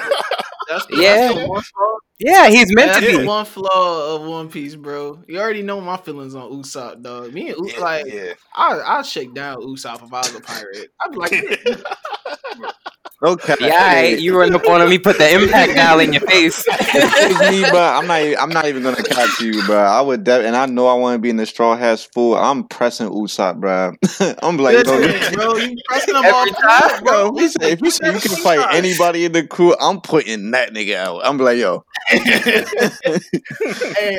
That's 0.70 0.86
the, 0.86 0.98
Yeah. 1.02 1.16
that's 1.30 1.40
the 1.40 1.48
one 1.48 1.64
flaw. 1.64 1.94
Yeah, 2.20 2.48
he's 2.50 2.76
meant 2.76 2.94
to 2.94 3.02
That's 3.02 3.14
the 3.14 3.22
be. 3.22 3.26
one 3.26 3.44
flaw 3.46 4.16
of 4.16 4.22
One 4.28 4.50
Piece, 4.50 4.76
bro. 4.76 5.20
You 5.28 5.40
already 5.40 5.64
know 5.64 5.82
my 5.82 5.98
feelings 5.98 6.36
on 6.36 6.52
Usopp, 6.52 7.02
dog. 7.02 7.34
Me 7.34 7.50
and 7.50 7.58
Usopp, 7.58 7.74
Yeah, 7.74 7.80
like, 7.80 8.06
yeah. 8.06 8.34
I 8.56 8.80
I'd 9.00 9.06
shake 9.08 9.34
down 9.34 9.58
Usopp 9.64 10.04
if 10.06 10.14
I 10.14 10.18
was 10.20 10.36
a 10.36 10.42
pirate. 10.42 10.90
I'd 11.02 11.12
be 11.12 11.18
like, 11.18 11.34
Okay. 13.22 13.56
Yeah, 13.60 14.02
you 14.04 14.38
run 14.38 14.56
up 14.56 14.66
on 14.68 14.82
him, 14.82 14.90
he 14.90 14.98
put 14.98 15.18
the 15.18 15.30
impact 15.30 15.76
dial 15.76 16.00
in 16.00 16.14
your 16.14 16.22
face. 16.22 16.64
Excuse 16.70 17.40
me, 17.52 17.64
but 17.64 17.96
I'm 17.96 18.08
not. 18.08 18.22
I'm 18.42 18.50
not 18.50 18.66
even 18.68 18.82
gonna 18.82 19.04
catch 19.04 19.42
you, 19.42 19.62
bro. 19.66 19.78
I 19.78 20.00
would, 20.00 20.24
de- 20.24 20.46
and 20.46 20.56
I 20.56 20.66
know 20.68 20.88
I 20.88 20.94
want 20.94 21.16
to 21.16 21.20
be 21.20 21.30
in 21.30 21.36
the 21.36 21.46
straw 21.46 21.76
hats 21.76 22.06
full. 22.06 22.38
I'm 22.38 22.66
pressing 22.66 23.10
Usopp, 23.10 23.60
bro. 23.60 23.94
I'm 24.42 24.58
like, 24.58 24.86
yo, 24.86 24.96
Listen, 24.96 25.34
bro, 25.34 25.58
you 25.58 25.76
pressing 25.90 26.14
the 26.14 26.22
all 26.22 26.32
ball, 26.32 26.46
time, 26.46 27.04
bro. 27.04 27.26
Yo, 27.26 27.36
if 27.36 27.42
you 27.42 27.50
say, 27.50 27.72
if 27.72 27.82
you, 27.82 27.92
say 27.92 28.14
you 28.14 28.20
can 28.20 28.36
fight 28.38 28.74
anybody 28.74 29.26
in 29.26 29.34
the 29.34 29.46
crew, 29.46 29.76
I'm 29.82 30.00
putting 30.00 30.52
that 30.52 30.74
nigga 30.74 30.96
out. 30.96 31.20
I'm 31.26 31.38
like, 31.38 31.58
yo, 31.58 31.84
hey, 32.10 32.20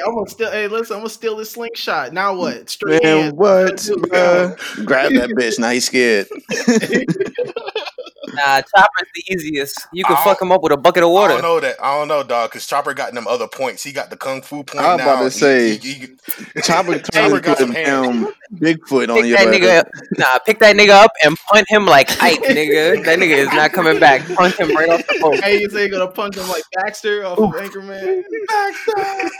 I'm 0.07 0.15
gonna 0.15 0.29
steal. 0.29 0.51
Hey, 0.51 0.69
listen, 0.69 0.97
I'm 0.97 1.01
gonna 1.01 1.09
steal 1.09 1.37
this 1.37 1.53
slingshot. 1.53 2.13
Now 2.13 2.37
what? 2.37 2.69
Straight 2.69 3.03
man, 3.03 3.23
hands. 3.23 3.33
what? 3.33 3.65
Let's 3.65 3.87
do 3.87 3.95
it. 3.95 4.03
bruh? 4.03 4.85
Grab 4.85 5.13
that 5.15 5.31
bitch. 5.31 5.59
Now 5.59 5.71
he's 5.71 5.87
scared. 5.87 6.29
Nah, 8.35 8.61
Chopper's 8.63 9.09
the 9.15 9.25
easiest. 9.31 9.87
You 9.93 10.05
can 10.05 10.17
fuck 10.19 10.41
him 10.41 10.53
up 10.53 10.63
with 10.63 10.73
a 10.73 10.77
bucket 10.77 11.03
of 11.03 11.11
water. 11.11 11.33
I 11.33 11.37
water. 11.37 11.43
don't 11.43 11.55
know 11.57 11.61
that. 11.61 11.77
I 11.83 11.99
don't 11.99 12.09
know, 12.09 12.23
dog. 12.23 12.51
Because 12.51 12.67
Chopper 12.67 12.95
got 12.95 13.13
them 13.15 13.27
other 13.27 13.49
points. 13.49 13.83
He 13.83 13.93
got 13.93 14.11
the 14.11 14.17
kung 14.17 14.43
fu 14.43 14.63
point 14.65 14.85
I 14.85 14.95
was 14.95 14.99
now. 14.99 15.05
about 15.13 15.19
to 15.19 15.25
He- 15.25 15.31
say, 15.31 15.77
he- 15.79 15.93
he- 15.95 16.61
Chopper 16.63 16.99
Chopper 17.13 17.41
turned 17.41 17.43
got 17.43 17.59
some 17.59 17.71
a 17.71 17.75
hands. 17.75 18.07
damn 18.07 18.35
Bigfoot 18.61 19.09
on 19.09 19.17
Pick 19.17 19.27
your 19.27 19.39
that 19.39 19.47
ass. 19.49 19.55
nigga 19.55 19.79
up. 19.79 19.89
Nah, 20.19 20.39
pick 20.41 20.59
that 20.59 20.77
nigga 20.77 20.91
up 20.91 21.13
and 21.25 21.37
punt 21.51 21.67
him 21.71 21.87
like 21.87 22.11
Ike, 22.23 22.41
nigga. 22.43 23.05
That 23.05 23.19
nigga 23.19 23.37
is 23.37 23.49
not 23.53 23.73
coming 23.73 23.99
back. 24.01 24.27
Punch 24.35 24.57
him 24.59 24.75
right 24.75 24.89
off 24.91 25.07
the 25.07 25.19
boat. 25.21 25.41
Hey, 25.43 25.61
you 25.61 25.71
say 25.71 25.83
you're 25.87 25.91
gonna 25.91 26.11
punch 26.11 26.37
him 26.37 26.49
like 26.49 26.65
Baxter 26.75 27.25
off 27.25 27.39
of 27.39 27.51
Anchorman? 27.51 28.23
Baxter. 28.49 29.31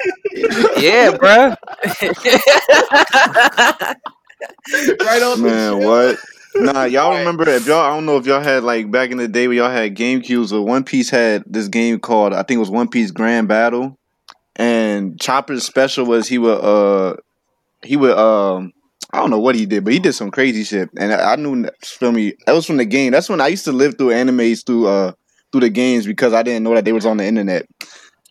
Yeah, 0.81 1.11
bruh. 1.13 1.57
right 5.05 5.23
on 5.23 5.43
Man, 5.43 5.81
the 5.81 5.87
what? 5.87 6.19
Nah, 6.55 6.85
y'all 6.85 7.17
remember 7.19 7.49
if 7.49 7.67
y'all 7.67 7.81
I 7.81 7.91
don't 7.91 8.07
know 8.07 8.17
if 8.17 8.27
y'all 8.27 8.43
had 8.43 8.63
like 8.63 8.91
back 8.91 9.11
in 9.11 9.19
the 9.19 9.29
day 9.29 9.49
where 9.49 9.57
y'all 9.57 9.71
had 9.71 9.97
GameCubes 9.97 10.53
or 10.53 10.63
One 10.63 10.85
Piece 10.85 11.11
had 11.11 11.45
this 11.47 11.69
game 11.69 11.99
called 11.99 12.33
I 12.33 12.43
think 12.43 12.57
it 12.57 12.61
was 12.61 12.71
One 12.71 12.89
Piece 12.89 13.11
Grand 13.11 13.49
Battle. 13.49 13.99
And 14.57 15.19
Chopper's 15.21 15.65
special 15.65 16.05
was 16.05 16.29
he 16.29 16.39
would 16.39 16.61
uh 16.61 17.17
he 17.83 17.97
would 17.97 18.17
um 18.17 18.73
I 19.13 19.19
don't 19.19 19.31
know 19.31 19.41
what 19.41 19.55
he 19.57 19.67
did, 19.67 19.85
but 19.85 19.93
he 19.93 19.99
did 19.99 20.13
some 20.13 20.31
crazy 20.31 20.63
shit. 20.63 20.89
And 20.97 21.13
I, 21.13 21.33
I 21.33 21.37
knew 21.37 21.69
feel 21.83 22.13
me 22.13 22.35
that 22.47 22.53
was 22.53 22.67
from 22.67 22.77
the 22.77 22.85
game. 22.85 23.13
That's 23.13 23.29
when 23.29 23.41
I 23.41 23.49
used 23.49 23.65
to 23.65 23.73
live 23.73 23.97
through 23.97 24.09
animes 24.09 24.65
through 24.65 24.87
uh 24.87 25.13
through 25.53 25.63
the 25.63 25.71
games 25.71 26.07
because 26.07 26.33
I 26.33 26.43
didn't 26.43 26.65
know 26.65 26.75
that 26.75 26.85
they 26.85 26.93
was 26.93 27.07
on 27.07 27.17
the 27.17 27.25
internet. 27.25 27.67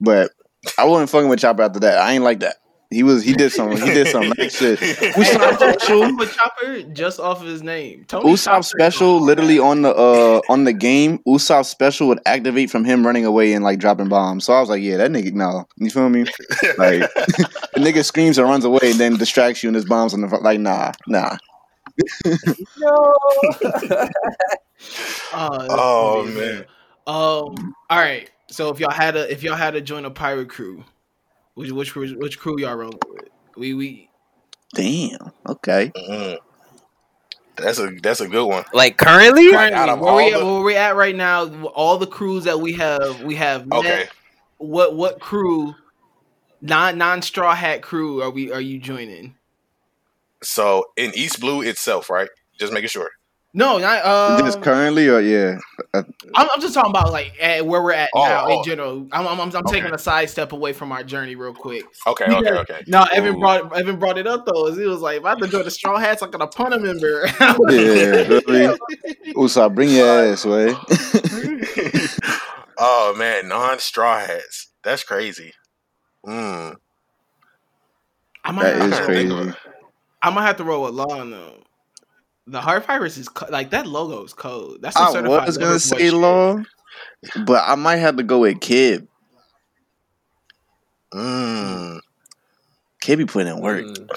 But 0.01 0.31
I 0.77 0.85
wasn't 0.85 1.09
fucking 1.09 1.29
with 1.29 1.39
Chopper 1.39 1.63
after 1.63 1.79
that. 1.81 1.97
I 1.97 2.13
ain't 2.13 2.23
like 2.23 2.39
that. 2.41 2.57
He 2.91 3.03
was 3.03 3.23
he 3.23 3.33
did 3.33 3.51
some 3.51 3.71
he 3.71 3.77
did 3.93 4.07
some 4.07 4.29
nice 4.37 4.57
shit. 4.57 4.79
Usopp 4.79 5.55
special 5.59 6.17
With 6.17 6.33
Chopper 6.35 6.81
just 6.91 7.19
off 7.19 7.39
of 7.39 7.45
his 7.47 7.61
name. 7.61 8.03
Tony 8.07 8.31
Usopp 8.31 8.45
Chopper. 8.45 8.63
special 8.63 9.19
literally 9.21 9.59
on 9.59 9.83
the 9.83 9.93
uh 9.95 10.41
on 10.49 10.63
the 10.63 10.73
game, 10.73 11.19
Usopp 11.27 11.65
special 11.65 12.07
would 12.07 12.19
activate 12.25 12.71
from 12.71 12.83
him 12.85 13.05
running 13.05 13.25
away 13.25 13.53
and 13.53 13.63
like 13.63 13.77
dropping 13.77 14.09
bombs. 14.09 14.45
So 14.45 14.53
I 14.53 14.59
was 14.59 14.69
like, 14.69 14.81
yeah, 14.81 14.97
that 14.97 15.11
nigga 15.11 15.33
no. 15.33 15.65
You 15.77 15.89
feel 15.91 16.09
me? 16.09 16.25
Like 16.77 17.01
the 17.13 17.75
nigga 17.79 18.03
screams 18.03 18.37
and 18.37 18.47
runs 18.47 18.65
away 18.65 18.79
and 18.91 18.99
then 18.99 19.17
distracts 19.17 19.61
you 19.63 19.69
and 19.69 19.75
his 19.75 19.85
bombs 19.85 20.13
on 20.13 20.21
the 20.21 20.27
front. 20.27 20.43
Like, 20.43 20.59
nah, 20.59 20.91
nah. 21.07 21.37
Oh, 22.83 23.13
Oh, 25.33 26.23
man. 26.25 26.65
Um. 27.07 27.75
All 27.89 27.97
right. 27.99 28.29
So 28.49 28.69
if 28.69 28.79
y'all 28.79 28.91
had 28.91 29.15
a 29.15 29.31
if 29.31 29.43
y'all 29.43 29.55
had 29.55 29.71
to 29.71 29.81
join 29.81 30.05
a 30.05 30.11
pirate 30.11 30.49
crew, 30.49 30.83
which 31.59 31.71
which 31.71 31.91
crew 31.91 32.07
which 32.17 32.39
crew 32.39 32.57
y'all 32.59 32.75
rolling 32.75 32.97
with? 33.09 33.27
We 33.57 33.73
we 33.73 34.09
Damn. 34.73 35.31
Okay. 35.47 35.91
Mhm. 35.95 36.37
That's 37.57 37.79
a 37.79 37.91
that's 38.01 38.21
a 38.21 38.27
good 38.27 38.45
one. 38.45 38.63
like 38.73 38.97
currently? 38.97 39.51
Right. 39.53 39.73
where 39.99 40.15
we 40.15 40.31
at, 40.31 40.39
the- 40.39 40.45
where 40.45 40.61
we 40.63 40.75
at 40.77 40.95
right 40.95 41.15
now? 41.15 41.47
All 41.65 41.97
the 41.97 42.07
crews 42.07 42.45
that 42.45 42.59
we 42.61 42.73
have 42.73 43.21
we 43.21 43.35
have 43.35 43.67
met. 43.67 43.79
Okay. 43.79 44.07
What 44.57 44.95
what 44.95 45.19
crew? 45.19 45.75
Non 46.61 46.97
non 46.97 47.21
straw 47.21 47.53
hat 47.55 47.81
crew 47.81 48.21
are 48.21 48.29
we 48.29 48.51
are 48.51 48.61
you 48.61 48.79
joining? 48.79 49.35
So 50.41 50.85
in 50.95 51.11
East 51.15 51.41
Blue 51.41 51.61
itself, 51.61 52.09
right? 52.09 52.29
Just 52.57 52.71
making 52.71 52.89
sure. 52.89 53.09
No, 53.51 53.79
not 53.79 54.01
uh. 54.05 54.39
Just 54.43 54.61
currently 54.61 55.07
or 55.09 55.19
yeah. 55.21 55.57
I'm, 55.95 56.05
I'm 56.35 56.61
just 56.61 56.75
talking 56.75 56.91
about 56.91 57.11
like 57.11 57.33
at 57.41 57.65
where 57.65 57.81
we're 57.81 57.93
at 57.93 58.09
Oh, 58.13 58.23
now 58.23 58.45
in 58.47 58.57
oh. 58.59 58.63
general. 58.63 59.07
I'm, 59.11 59.25
I'm, 59.27 59.39
I'm, 59.39 59.49
I'm 59.49 59.55
Okay. 59.65 59.79
taking 59.79 59.91
a 59.93 59.97
side 59.97 60.29
step 60.29 60.51
away 60.51 60.71
from 60.71 60.91
our 60.91 61.03
journey 61.03 61.33
real 61.35 61.53
quick. 61.55 61.83
Okay, 62.05 62.25
Yeah. 62.29 62.37
okay, 62.37 62.51
okay. 62.59 62.83
No, 62.85 63.05
Evan 63.11 63.35
Ooh. 63.35 63.39
brought 63.39 63.75
Evan 63.75 63.97
brought 63.97 64.19
it 64.19 64.27
up 64.27 64.45
though. 64.45 64.67
Is 64.67 64.77
he 64.77 64.85
was 64.85 65.01
like, 65.01 65.17
if 65.17 65.25
I 65.25 65.29
have 65.29 65.39
to 65.39 65.47
join 65.47 65.65
the 65.65 65.71
Straw 65.71 65.97
Hats, 65.97 66.21
I'm 66.21 66.29
gonna 66.29 66.45
punt 66.47 66.75
a 66.75 66.79
member. 66.79 67.25
Yeah, 67.39 68.27
really. 68.27 68.77
Usopp, 69.35 69.73
bring 69.73 69.89
your 69.89 70.07
ass, 70.07 70.45
way. 70.45 70.69
oh 72.77 73.15
man, 73.17 73.47
non 73.47 73.79
straw 73.79 74.19
hats. 74.19 74.69
That's 74.83 75.03
crazy. 75.03 75.53
Mm. 76.25 76.75
I 78.43 78.51
might, 78.51 78.63
That 78.63 78.75
have, 78.81 78.87
is 78.89 78.93
I 78.93 78.99
to- 78.99 79.05
crazy. 79.05 79.53
I 80.21 80.29
might 80.29 80.45
have 80.45 80.57
to 80.57 80.63
roll 80.63 80.83
with 80.83 80.93
Law 80.93 81.23
though. 81.25 81.63
The 82.49 82.61
Heart 82.61 82.87
Pirates 82.87 83.17
is 83.17 83.29
co- 83.29 83.45
like 83.49 83.69
that 83.71 83.85
logo 83.85 84.23
is 84.23 84.33
code. 84.33 84.81
That's 84.81 84.95
a 84.95 85.01
I 85.01 85.11
certified 85.11 85.45
was 85.45 85.57
gonna 85.57 85.79
say 85.79 86.09
boy 86.09 86.17
law, 86.17 86.63
but 87.45 87.63
I 87.65 87.75
might 87.75 87.97
have 87.97 88.17
to 88.17 88.23
go 88.23 88.39
with 88.39 88.59
Kid. 88.59 89.07
Mm. 91.13 91.99
Kid 93.01 93.17
be 93.17 93.25
putting 93.25 93.53
in 93.53 93.61
work. 93.61 93.85
Mm. 93.85 94.09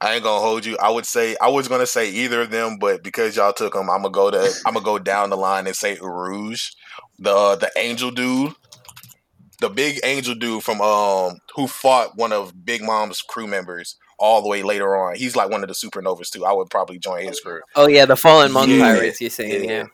I 0.00 0.14
ain't 0.14 0.22
gonna 0.22 0.40
hold 0.40 0.64
you. 0.64 0.76
I 0.78 0.90
would 0.90 1.06
say 1.06 1.34
I 1.40 1.48
was 1.48 1.66
gonna 1.66 1.86
say 1.86 2.08
either 2.10 2.42
of 2.42 2.50
them, 2.50 2.78
but 2.78 3.02
because 3.02 3.36
y'all 3.36 3.52
took 3.52 3.72
them, 3.72 3.90
I'm 3.90 4.02
gonna 4.02 4.10
go 4.10 4.30
to 4.30 4.52
I'm 4.64 4.74
gonna 4.74 4.84
go 4.84 5.00
down 5.00 5.30
the 5.30 5.36
line 5.36 5.66
and 5.66 5.74
say 5.74 5.98
Rouge, 6.00 6.70
the 7.18 7.56
the 7.56 7.70
angel 7.76 8.12
dude, 8.12 8.52
the 9.60 9.70
big 9.70 9.98
angel 10.04 10.36
dude 10.36 10.62
from 10.62 10.80
um 10.80 11.38
who 11.56 11.66
fought 11.66 12.16
one 12.16 12.32
of 12.32 12.64
Big 12.64 12.82
Mom's 12.82 13.22
crew 13.22 13.48
members 13.48 13.96
all 14.18 14.42
the 14.42 14.48
way 14.48 14.62
later 14.62 14.96
on. 14.96 15.16
He's 15.16 15.36
like 15.36 15.50
one 15.50 15.62
of 15.62 15.68
the 15.68 15.74
supernovas 15.74 16.30
too. 16.30 16.44
I 16.44 16.52
would 16.52 16.70
probably 16.70 16.98
join 16.98 17.26
his 17.26 17.40
crew. 17.40 17.60
Oh 17.74 17.88
yeah, 17.88 18.04
the 18.06 18.16
fallen 18.16 18.52
monk 18.52 18.70
Yeah, 18.70 18.80
pirates. 18.80 19.20
You're 19.20 19.30
saying 19.30 19.64
yeah. 19.64 19.70
yeah. 19.70 19.84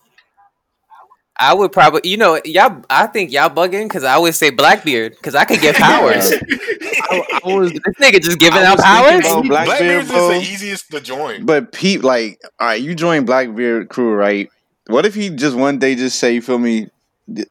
I 1.42 1.54
would 1.54 1.72
probably, 1.72 2.02
you 2.04 2.18
know, 2.18 2.38
y'all. 2.44 2.84
I 2.90 3.06
think 3.06 3.32
y'all 3.32 3.48
bugging 3.48 3.84
because 3.84 4.04
I 4.04 4.18
would 4.18 4.34
say 4.34 4.50
Blackbeard 4.50 5.12
because 5.12 5.34
I 5.34 5.46
could 5.46 5.60
get 5.60 5.74
powers. 5.76 6.30
I, 6.32 7.22
I 7.44 7.48
was 7.48 7.72
this 7.72 7.94
nigga 7.98 8.20
just 8.20 8.38
giving 8.38 8.60
I 8.60 8.66
out 8.66 8.76
was 8.76 8.84
powers. 8.84 9.22
thinking 9.22 9.48
Blackbeard, 9.48 10.02
is 10.04 10.08
the 10.08 10.40
easiest 10.42 10.90
to 10.90 11.00
join. 11.00 11.46
But 11.46 11.72
Pete, 11.72 12.04
like, 12.04 12.38
all 12.60 12.66
right, 12.66 12.80
you 12.80 12.94
join 12.94 13.24
Blackbeard 13.24 13.88
crew, 13.88 14.12
right? 14.12 14.50
What 14.88 15.06
if 15.06 15.14
he 15.14 15.30
just 15.30 15.56
one 15.56 15.78
day 15.78 15.94
just 15.94 16.18
say, 16.18 16.34
you 16.34 16.42
feel 16.42 16.58
me, 16.58 16.88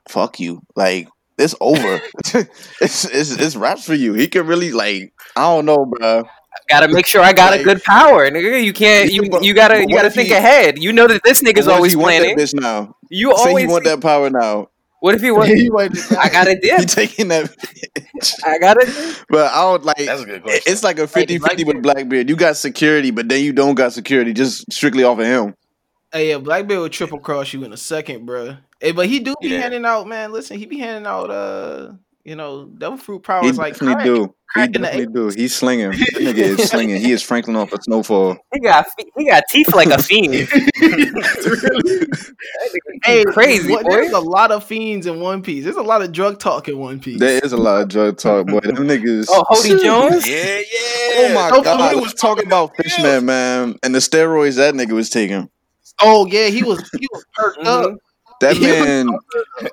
fuck 0.08 0.40
you, 0.40 0.62
like 0.76 1.08
it's 1.40 1.56
over. 1.60 2.00
it's, 2.82 3.06
it's 3.06 3.32
it's 3.32 3.56
raps 3.56 3.86
for 3.86 3.96
you. 3.96 4.14
He 4.14 4.28
can 4.28 4.46
really 4.46 4.72
like, 4.72 5.14
I 5.36 5.42
don't 5.44 5.66
know, 5.66 5.86
bro. 5.86 6.26
Gotta 6.70 6.88
make 6.88 7.06
sure 7.08 7.22
I 7.22 7.34
got 7.34 7.52
Like- 7.52 7.62
a 7.62 7.64
good 7.64 7.84
power, 7.84 8.30
nigga. 8.30 8.64
You 8.64 8.74
can't. 8.74 9.12
You 9.12 9.24
you 9.42 9.54
gotta 9.54 9.82
you 9.88 9.96
gotta 9.96 10.10
think 10.10 10.30
he- 10.30 10.34
ahead. 10.34 10.78
You 10.82 10.92
know 10.94 11.08
that 11.08 11.22
this 11.24 11.42
nigga's 11.42 11.66
What 11.66 11.72
if 11.74 11.76
always 11.78 11.92
he 11.94 11.96
want 11.98 12.16
planning. 12.18 12.38
that 12.38 12.44
bitch 12.44 12.60
now. 12.60 12.96
You 13.10 13.36
Say 13.38 13.50
always. 13.50 13.66
he 13.66 13.72
want 13.72 13.84
that 13.86 14.02
power 14.02 14.30
now. 14.30 14.70
What 15.02 15.16
if 15.16 15.22
he 15.22 15.32
was? 15.70 16.12
I 16.12 16.30
got 16.30 16.48
a 16.48 16.52
He 16.56 16.60
dip. 16.60 16.88
taking 16.88 17.30
that, 17.30 17.50
I 18.46 18.58
got 18.60 18.78
it. 18.82 19.24
but 19.30 19.52
I 19.54 19.72
would 19.72 19.84
like. 19.86 19.98
That's 19.98 20.22
a 20.22 20.26
good 20.26 20.44
question. 20.44 20.62
It's 20.66 20.84
like 20.84 21.00
a 21.00 21.04
50-50 21.08 21.40
Blackbeard- 21.40 21.68
with 21.68 21.82
Blackbeard. 21.84 22.30
You 22.30 22.36
got 22.36 22.58
security, 22.58 23.12
but 23.12 23.30
then 23.30 23.44
you 23.44 23.54
don't 23.54 23.76
got 23.76 23.94
security, 23.94 24.34
just 24.34 24.72
strictly 24.74 25.04
off 25.04 25.20
of 25.20 25.26
him. 25.26 25.56
Hey, 26.12 26.30
yeah, 26.30 26.38
Blackbeard 26.40 26.80
will 26.82 26.90
triple 26.90 27.20
cross 27.20 27.54
you 27.54 27.64
in 27.64 27.72
a 27.72 27.78
second, 27.78 28.26
bro. 28.26 28.58
Hey, 28.82 28.92
but 28.92 29.06
he 29.08 29.20
do 29.20 29.36
be 29.42 29.50
Yeah. 29.50 29.62
handing 29.62 29.86
out, 29.86 30.08
man. 30.08 30.32
Listen, 30.34 30.58
he 30.58 30.66
be 30.66 30.80
handing 30.80 31.06
out, 31.06 31.30
uh, 31.30 31.92
you 32.26 32.36
know, 32.36 32.66
devil 32.66 32.98
fruit 32.98 33.18
He 33.18 33.22
powers 33.22 33.58
like 33.58 33.74
definitely 33.74 33.96
crack. 33.96 34.06
do. 34.06 34.22
He 34.24 34.30
crack 34.54 34.76
in 34.76 34.82
definitely 34.82 35.14
do. 35.14 35.30
He's 35.30 35.56
slinging. 35.56 35.92
That 35.92 36.14
nigga 36.16 36.60
is 36.60 36.64
slinging. 36.70 37.02
He 37.02 37.12
is 37.12 37.24
Franklin 37.24 37.56
off 37.56 37.72
a 37.74 37.82
snowfall. 37.82 38.38
He 38.54 38.60
got 38.60 38.86
he 39.18 39.26
got 39.28 39.44
teeth 39.50 39.74
like 39.74 39.90
a 39.90 40.02
fiend. 40.02 40.34
hey, 43.04 43.24
crazy, 43.26 43.72
what- 43.72 43.84
boy. 43.86 43.92
There's 43.92 44.12
a 44.12 44.20
lot 44.20 44.52
of 44.52 44.64
fiends 44.64 45.06
in 45.06 45.20
One 45.20 45.42
Piece. 45.42 45.64
There's 45.64 45.76
a 45.78 45.82
lot 45.84 46.02
of 46.02 46.12
drug 46.12 46.40
talk 46.40 46.68
in 46.68 46.78
One 46.78 47.00
Piece. 47.00 47.20
There 47.20 47.40
is 47.44 47.54
a 47.54 47.58
lot 47.58 47.82
of 47.82 47.90
drug 47.90 48.18
talk, 48.18 48.48
boy. 48.48 48.60
Them 48.60 48.76
niggas. 48.76 49.28
Oh, 49.30 49.44
Hody 49.50 49.82
Jones. 49.82 50.28
yeah, 50.28 50.58
yeah. 50.58 50.64
Oh 51.16 51.32
my 51.34 51.50
Oh, 51.54 51.64
god! 51.64 51.94
he 51.94 52.00
was 52.00 52.14
talking 52.14 52.46
about 52.46 52.76
Fishman, 52.76 53.26
man, 53.26 53.76
and 53.84 53.96
the 53.96 54.00
steroids 54.00 54.56
that 54.58 54.74
nigga 54.74 54.92
was 54.92 55.10
taking. 55.10 55.50
oh 56.02 56.26
yeah, 56.28 56.48
he 56.48 56.64
was 56.64 56.80
he 57.00 57.08
was 57.12 57.26
perked 57.34 57.60
mm-hmm. 57.60 57.94
up. 57.94 58.00
That 58.42 58.58
He 58.58 58.64
man 58.64 59.10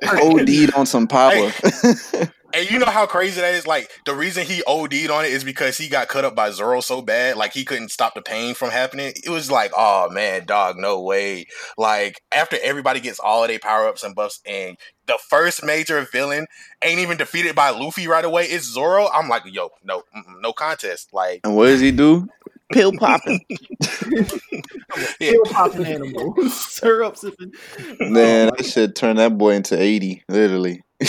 OD'd 0.03 0.75
on 0.75 0.87
some 0.87 1.07
power. 1.07 1.53
And 2.57 2.71
you 2.71 2.79
know 2.79 2.87
how 2.87 3.05
crazy 3.05 3.39
that 3.41 3.53
is? 3.53 3.67
Like 3.67 3.91
the 4.07 4.15
reason 4.15 4.47
he 4.47 4.63
OD'd 4.67 5.11
on 5.11 5.27
it 5.27 5.31
is 5.31 5.45
because 5.45 5.77
he 5.77 5.89
got 5.89 6.09
cut 6.09 6.25
up 6.25 6.35
by 6.35 6.51
Zoro 6.51 6.81
so 6.81 7.03
bad, 7.03 7.37
like 7.37 7.53
he 7.53 7.67
couldn't 7.67 7.91
stop 7.91 8.15
the 8.15 8.23
pain 8.23 8.55
from 8.55 8.71
happening. 8.71 9.13
It 9.15 9.29
was 9.29 9.51
like, 9.51 9.73
oh 9.77 10.09
man, 10.09 10.47
dog, 10.47 10.79
no 10.79 11.03
way. 11.03 11.49
Like 11.77 12.23
after 12.33 12.57
everybody 12.63 13.01
gets 13.01 13.19
all 13.19 13.43
of 13.43 13.49
their 13.49 13.59
power 13.59 13.87
ups 13.87 14.03
and 14.03 14.15
buffs, 14.15 14.41
and 14.47 14.79
the 15.07 15.19
first 15.29 15.65
major 15.65 16.01
villain 16.11 16.47
ain't 16.83 17.01
even 17.01 17.19
defeated 17.19 17.55
by 17.55 17.71
Luffy 17.71 18.09
right 18.09 18.25
away. 18.25 18.45
It's 18.45 18.65
Zoro. 18.65 19.09
I'm 19.09 19.29
like, 19.29 19.43
yo, 19.45 19.69
no, 19.85 20.05
no 20.41 20.55
contest. 20.55 21.13
Like 21.13 21.41
and 21.45 21.57
what 21.57 21.67
does 21.67 21.81
he 21.81 21.91
do? 21.91 22.27
Pill 22.73 22.93
popping. 22.99 23.41
Pill 25.19 25.43
popping 25.47 25.87
animal. 25.87 26.35
Syrup 26.51 27.17
sipping. 27.17 27.53
Man, 28.01 28.49
Oh, 28.49 28.57
that 28.57 28.65
shit 28.67 28.95
turned 28.97 29.19
that 29.19 29.39
boy 29.39 29.55
into 29.55 29.81
80, 29.81 30.25
literally. 30.29 30.83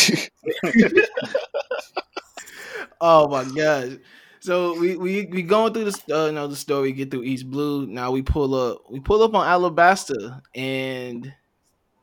Oh 2.99 3.27
my 3.27 3.43
gosh. 3.43 3.97
So 4.39 4.79
we 4.79 4.95
we 4.97 5.25
we 5.25 5.43
going 5.43 5.73
through 5.73 5.85
this 5.85 6.01
uh, 6.11 6.25
you 6.25 6.31
know 6.31 6.47
the 6.47 6.55
story 6.55 6.91
get 6.93 7.11
through 7.11 7.23
East 7.23 7.49
Blue. 7.49 7.85
Now 7.85 8.11
we 8.11 8.21
pull 8.21 8.55
up 8.55 8.81
we 8.89 8.99
pull 8.99 9.21
up 9.21 9.33
on 9.35 9.45
Alabasta 9.45 10.41
and 10.55 11.31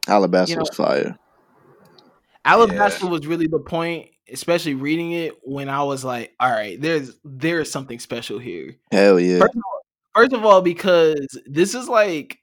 Alabasta 0.06 0.48
You 0.50 0.54
know- 0.56 0.60
was 0.60 0.70
fire. 0.70 1.18
Alabasta 2.44 3.08
was 3.08 3.26
really 3.26 3.46
the 3.46 3.58
point, 3.58 4.10
especially 4.30 4.74
reading 4.74 5.12
it 5.12 5.38
when 5.42 5.68
I 5.68 5.82
was 5.82 6.04
like, 6.04 6.34
all 6.40 6.50
right, 6.50 6.80
there's 6.80 7.18
there 7.24 7.60
is 7.60 7.70
something 7.70 7.98
special 7.98 8.38
here. 8.38 8.76
Hell 8.90 9.20
yeah. 9.20 9.40
First 9.40 9.54
of 9.56 9.62
all, 9.66 9.82
first 10.14 10.32
of 10.32 10.44
all, 10.44 10.62
because 10.62 11.38
this 11.46 11.74
is 11.74 11.88
like, 11.88 12.38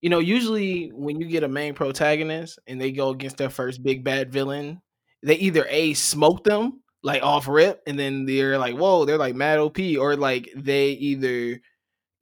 you 0.00 0.10
know, 0.10 0.20
usually 0.20 0.88
when 0.88 1.20
you 1.20 1.26
get 1.26 1.42
a 1.42 1.48
main 1.48 1.74
protagonist 1.74 2.58
and 2.66 2.80
they 2.80 2.92
go 2.92 3.10
against 3.10 3.36
their 3.36 3.50
first 3.50 3.82
big 3.82 4.04
bad 4.04 4.32
villain, 4.32 4.80
they 5.22 5.34
either 5.36 5.66
a 5.68 5.94
smoke 5.94 6.44
them 6.44 6.80
like 7.02 7.22
off 7.22 7.46
rip, 7.46 7.82
and 7.86 7.98
then 7.98 8.24
they're 8.24 8.58
like, 8.58 8.76
whoa, 8.76 9.04
they're 9.04 9.18
like 9.18 9.34
mad 9.34 9.58
OP, 9.58 9.78
or 9.98 10.16
like 10.16 10.50
they 10.56 10.90
either, 10.90 11.28
you 11.28 11.60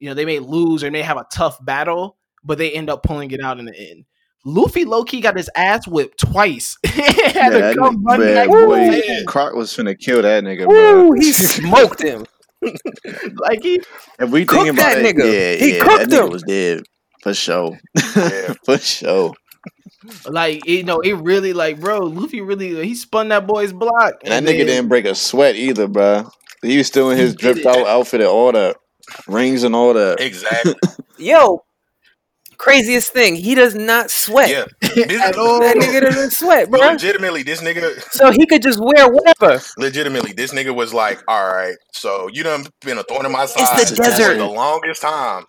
know, 0.01 0.13
they 0.13 0.25
may 0.25 0.39
lose 0.39 0.83
or 0.83 0.91
may 0.91 1.01
have 1.01 1.17
a 1.17 1.27
tough 1.31 1.63
battle, 1.63 2.17
but 2.43 2.57
they 2.57 2.71
end 2.71 2.89
up 2.89 3.03
pulling 3.03 3.31
it 3.31 3.41
out 3.41 3.59
in 3.59 3.65
the 3.65 3.75
end. 3.75 4.05
Luffy 4.49 4.85
low 4.85 5.03
key 5.03 5.19
got 5.19 5.35
his 5.35 5.49
ass 5.55 5.85
whipped 5.87 6.19
twice. 6.19 6.77
Had 6.85 7.35
Yeah, 7.35 7.49
to 7.71 7.75
come 7.77 8.01
run 8.03 8.21
back. 8.21 8.47
boy. 8.47 9.01
Croc 9.27 9.53
was 9.55 9.75
finna 9.75 9.97
kill 9.99 10.21
that 10.21 10.43
nigga, 10.45 10.65
bro. 10.67 11.09
Woo, 11.09 11.13
he 11.13 11.31
smoked 11.33 12.01
him. 12.01 12.25
like 13.35 13.61
he 13.61 13.81
If 14.19 14.29
we 14.29 14.45
Cooked 14.45 14.63
think 14.63 14.73
about 14.79 14.95
that 14.95 15.05
it, 15.05 15.15
nigga. 15.15 15.25
yeah, 15.59 15.65
He 15.65 15.73
yeah, 15.77 15.83
cooked 15.83 15.99
that 15.99 16.09
nigga 16.09 16.25
him. 16.25 16.29
was 16.31 16.43
dead 16.43 16.83
for 17.21 17.33
sure, 17.33 17.77
Yeah. 18.15 18.53
for 18.65 18.77
sure. 18.77 19.33
Like 20.27 20.65
you 20.65 20.83
know, 20.83 21.01
it 21.01 21.13
really 21.17 21.51
like, 21.53 21.79
bro. 21.81 21.99
Luffy 21.99 22.39
really 22.41 22.85
he 22.87 22.95
spun 22.95 23.27
that 23.29 23.45
boy's 23.47 23.73
block, 23.73 24.13
And 24.23 24.31
that 24.31 24.37
and 24.37 24.47
nigga 24.47 24.57
then- 24.59 24.67
didn't 24.67 24.87
break 24.87 25.05
a 25.05 25.13
sweat 25.15 25.55
either, 25.55 25.87
bro. 25.87 26.29
He 26.61 26.77
was 26.77 26.87
still 26.87 27.11
in 27.11 27.17
his 27.17 27.31
He 27.31 27.37
dripped 27.37 27.65
out 27.65 27.85
outfit 27.85 28.21
and 28.21 28.29
all 28.29 28.51
that, 28.53 28.77
rings 29.27 29.63
and 29.63 29.75
all 29.75 29.93
that. 29.93 30.19
Exactly. 30.21 30.73
Yo, 31.19 31.63
craziest 32.57 33.11
thing, 33.13 33.35
he 33.35 33.55
does 33.55 33.75
not 33.75 34.09
sweat. 34.09 34.49
Yeah. 34.49 34.65
This, 34.81 35.21
At 35.21 35.37
all. 35.37 35.59
That 35.59 35.77
nigga 35.77 36.01
doesn't 36.01 36.31
sweat, 36.31 36.69
bro. 36.69 36.79
legitimately, 36.79 37.43
this 37.43 37.61
nigga 37.61 38.01
So 38.11 38.31
he 38.31 38.45
could 38.45 38.61
just 38.61 38.79
wear 38.79 39.07
whatever. 39.09 39.61
legitimately, 39.77 40.33
this 40.33 40.53
nigga 40.53 40.73
was 40.73 40.93
like, 40.93 41.21
all 41.27 41.45
right, 41.45 41.75
so 41.91 42.27
you 42.33 42.43
done 42.43 42.65
been 42.81 42.97
a 42.97 43.03
thorn 43.03 43.25
in 43.25 43.31
my 43.31 43.41
the 43.43 43.47
side 43.47 43.95
desert. 43.95 44.33
for 44.33 44.37
the 44.37 44.45
longest 44.45 45.01
time. 45.01 45.45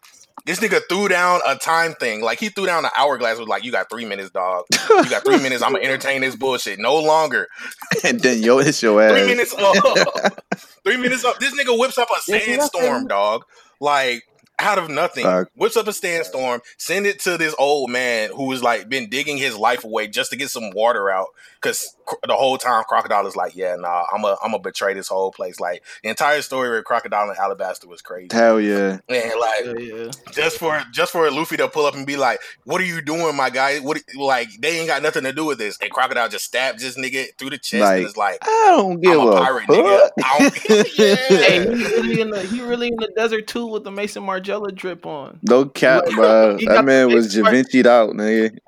This 0.46 0.60
nigga 0.60 0.80
threw 0.88 1.08
down 1.08 1.40
a 1.46 1.56
time 1.56 1.92
thing. 1.94 2.22
Like 2.22 2.40
he 2.40 2.48
threw 2.48 2.64
down 2.64 2.82
an 2.84 2.90
hourglass 2.96 3.38
was 3.38 3.48
like, 3.48 3.64
you 3.64 3.70
got 3.72 3.90
three 3.90 4.06
minutes, 4.06 4.30
dog. 4.30 4.64
You 4.88 5.10
got 5.10 5.22
three 5.22 5.38
minutes. 5.42 5.62
I'm 5.62 5.72
gonna 5.72 5.84
entertain 5.84 6.22
this 6.22 6.36
bullshit. 6.36 6.78
No 6.78 6.98
longer. 6.98 7.48
and 8.04 8.18
then 8.20 8.42
yo, 8.42 8.58
it's 8.58 8.82
your 8.82 9.02
ass. 9.02 9.12
Three 9.12 9.26
minutes 9.26 9.54
up. 9.58 10.42
three 10.84 10.96
minutes 10.96 11.22
up. 11.26 11.38
This 11.38 11.52
nigga 11.52 11.78
whips 11.78 11.98
up 11.98 12.08
a 12.10 12.20
sandstorm, 12.22 13.06
dog. 13.08 13.44
Like 13.78 14.22
out 14.58 14.78
of 14.78 14.88
nothing. 14.88 15.24
Fuck. 15.24 15.50
Whips 15.54 15.76
up 15.76 15.88
a 15.88 15.92
sandstorm, 15.92 16.60
send 16.76 17.06
it 17.06 17.20
to 17.20 17.36
this 17.38 17.54
old 17.58 17.90
man 17.90 18.30
who 18.34 18.44
was 18.44 18.62
like 18.62 18.88
been 18.88 19.08
digging 19.08 19.38
his 19.38 19.56
life 19.56 19.84
away 19.84 20.08
just 20.08 20.30
to 20.30 20.36
get 20.36 20.50
some 20.50 20.70
water 20.70 21.10
out. 21.10 21.28
Cause 21.60 21.94
cr- 21.97 21.97
the 22.26 22.34
whole 22.34 22.58
time 22.58 22.84
Crocodile 22.88 23.26
is 23.26 23.36
like, 23.36 23.54
yeah, 23.56 23.76
nah, 23.76 24.04
I'm 24.12 24.24
a 24.24 24.36
I'm 24.42 24.50
gonna 24.52 24.58
betray 24.60 24.94
this 24.94 25.08
whole 25.08 25.30
place. 25.32 25.60
Like 25.60 25.82
the 26.02 26.08
entire 26.10 26.42
story 26.42 26.70
with 26.70 26.84
Crocodile 26.84 27.28
and 27.28 27.38
Alabasta 27.38 27.86
was 27.86 28.02
crazy. 28.02 28.28
Hell 28.32 28.60
yeah. 28.60 28.98
And 29.08 29.32
like 29.40 29.64
Yeah, 29.64 29.78
yeah. 30.04 30.10
just 30.32 30.58
for 30.58 30.82
just 30.92 31.12
for 31.12 31.30
Luffy 31.30 31.56
to 31.58 31.68
pull 31.68 31.86
up 31.86 31.94
and 31.94 32.06
be 32.06 32.16
like, 32.16 32.40
"What 32.64 32.80
are 32.80 32.84
you 32.84 33.00
doing, 33.00 33.34
my 33.36 33.50
guy? 33.50 33.78
What 33.78 34.02
like 34.16 34.48
they 34.60 34.78
ain't 34.78 34.88
got 34.88 35.02
nothing 35.02 35.24
to 35.24 35.32
do 35.32 35.44
with 35.44 35.58
this?" 35.58 35.78
And 35.80 35.90
Crocodile 35.90 36.28
just 36.28 36.44
stabs 36.44 36.82
this 36.82 36.96
nigga 36.96 37.26
through 37.38 37.50
the 37.50 37.58
chest 37.58 37.82
Like, 37.82 37.96
and 37.98 38.06
it's 38.06 38.16
like, 38.16 38.38
I 38.42 38.74
don't 38.76 39.00
give 39.00 39.12
"I'm 39.20 39.26
a 39.26 39.30
a, 39.30 39.40
pirate, 39.42 39.66
nigga." 39.68 39.98
fuck. 40.00 40.12
I 40.24 40.38
don't- 40.38 40.98
Yeah. 40.98 41.14
Hey, 41.48 41.62
he 41.64 41.84
really 41.84 42.20
in 42.20 42.30
the 42.30 42.40
he 42.42 42.60
really 42.62 42.88
in 42.88 42.96
the 42.96 43.08
desert 43.16 43.46
too 43.46 43.66
with 43.66 43.84
the 43.84 43.90
Maison 43.90 44.22
Margiela 44.24 44.74
drip 44.74 45.06
on. 45.06 45.38
No 45.42 45.64
cap, 45.66 46.04
bro. 46.14 46.58
That 46.66 46.84
man 46.84 47.12
was 47.12 47.34
big 47.34 47.44
Da 47.44 47.50
Vinci'd 47.50 47.86
out, 47.86 48.10
nigga. 48.10 48.58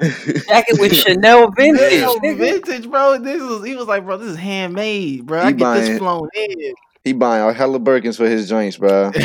Jacket 0.47 0.79
with 0.81 0.95
Chanel 1.03 1.51
vintage. 1.51 1.91
Damn, 1.91 2.19
nigga. 2.19 2.37
vintage, 2.39 2.91
bro. 2.91 3.19
This 3.33 3.43
was 3.43 3.65
he 3.65 3.77
was 3.77 3.87
like, 3.87 4.05
bro, 4.05 4.17
this 4.17 4.31
is 4.31 4.37
handmade, 4.37 5.27
bro. 5.27 5.41
I 5.41 5.53
get 5.53 5.61
buying- 5.61 5.85
this 5.85 5.99
flown 5.99 6.29
in. 6.35 6.75
he 7.05 7.13
buying 7.13 7.49
a 7.49 7.53
hella 7.53 7.79
Birkins 7.79 8.17
for 8.17 8.29
his 8.29 8.49
joints, 8.49 8.77
bro. 8.77 9.13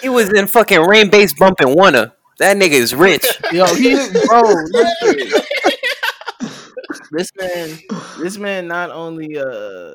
He 0.00 0.08
was 0.08 0.32
in 0.32 0.46
fucking 0.48 0.78
Rainbase 0.78 1.36
bumping 1.38 1.76
Wanna. 1.76 2.14
That 2.38 2.56
nigga 2.56 2.72
is 2.72 2.94
rich. 2.94 3.24
Yo, 3.52 3.66
he 3.74 3.94
bro, 4.26 4.42
listen. 4.42 5.40
this 7.12 7.30
man, 7.40 7.78
this 8.18 8.36
man 8.36 8.66
not 8.68 8.90
only 8.90 9.38
uh, 9.38 9.94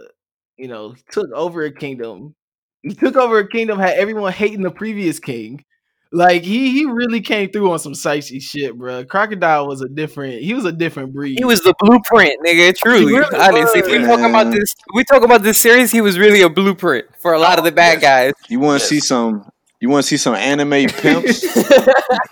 you 0.58 0.68
know, 0.68 0.96
took 1.12 1.30
over 1.32 1.64
a 1.64 1.72
kingdom. 1.72 2.36
He 2.84 2.94
took 2.94 3.16
over 3.16 3.40
a 3.40 3.48
kingdom, 3.50 3.80
had 3.80 3.98
everyone 3.98 4.32
hating 4.32 4.62
the 4.62 4.72
previous 4.72 5.20
king. 5.20 5.64
Like 6.12 6.44
he 6.44 6.72
he 6.72 6.86
really 6.86 7.20
came 7.22 7.50
through 7.52 7.72
on 7.72 7.80
some 7.80 7.94
sightsee 7.94 8.42
shit, 8.42 8.78
bro. 8.78 9.04
Crocodile 9.06 9.68
was 9.68 9.82
a 9.82 9.90
different. 9.90 10.42
He 10.42 10.54
was 10.54 10.64
a 10.66 10.72
different 10.72 11.14
breed. 11.14 11.38
He 11.38 11.44
was 11.46 11.62
the 11.62 11.74
blueprint, 11.80 12.34
nigga. 12.46 12.76
Truly, 12.78 13.14
really 13.14 13.36
honestly, 13.38 13.82
if 13.82 13.88
we 13.88 13.98
talk 14.06 14.20
about 14.22 14.52
this, 14.52 14.74
we 14.94 15.04
talk 15.04 15.24
about 15.24 15.44
this 15.44 15.58
series. 15.60 15.92
He 15.92 16.00
was 16.02 16.18
really 16.18 16.42
a 16.42 16.50
blueprint 16.50 17.06
for 17.20 17.34
a 17.34 17.40
lot 17.40 17.58
of 17.60 17.66
the 17.66 17.72
bad 17.74 18.00
guys. 18.02 18.34
You 18.48 18.60
want 18.60 18.80
to 18.80 18.84
Yes. 18.84 18.90
see 18.90 19.00
some? 19.02 19.50
You 19.82 19.90
want 19.90 20.04
to 20.04 20.08
see 20.08 20.18
some 20.18 20.34
anime 20.36 20.88
pimps? 20.90 21.42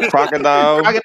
Crocodile, 0.10 0.82
Crocodile- 0.82 1.02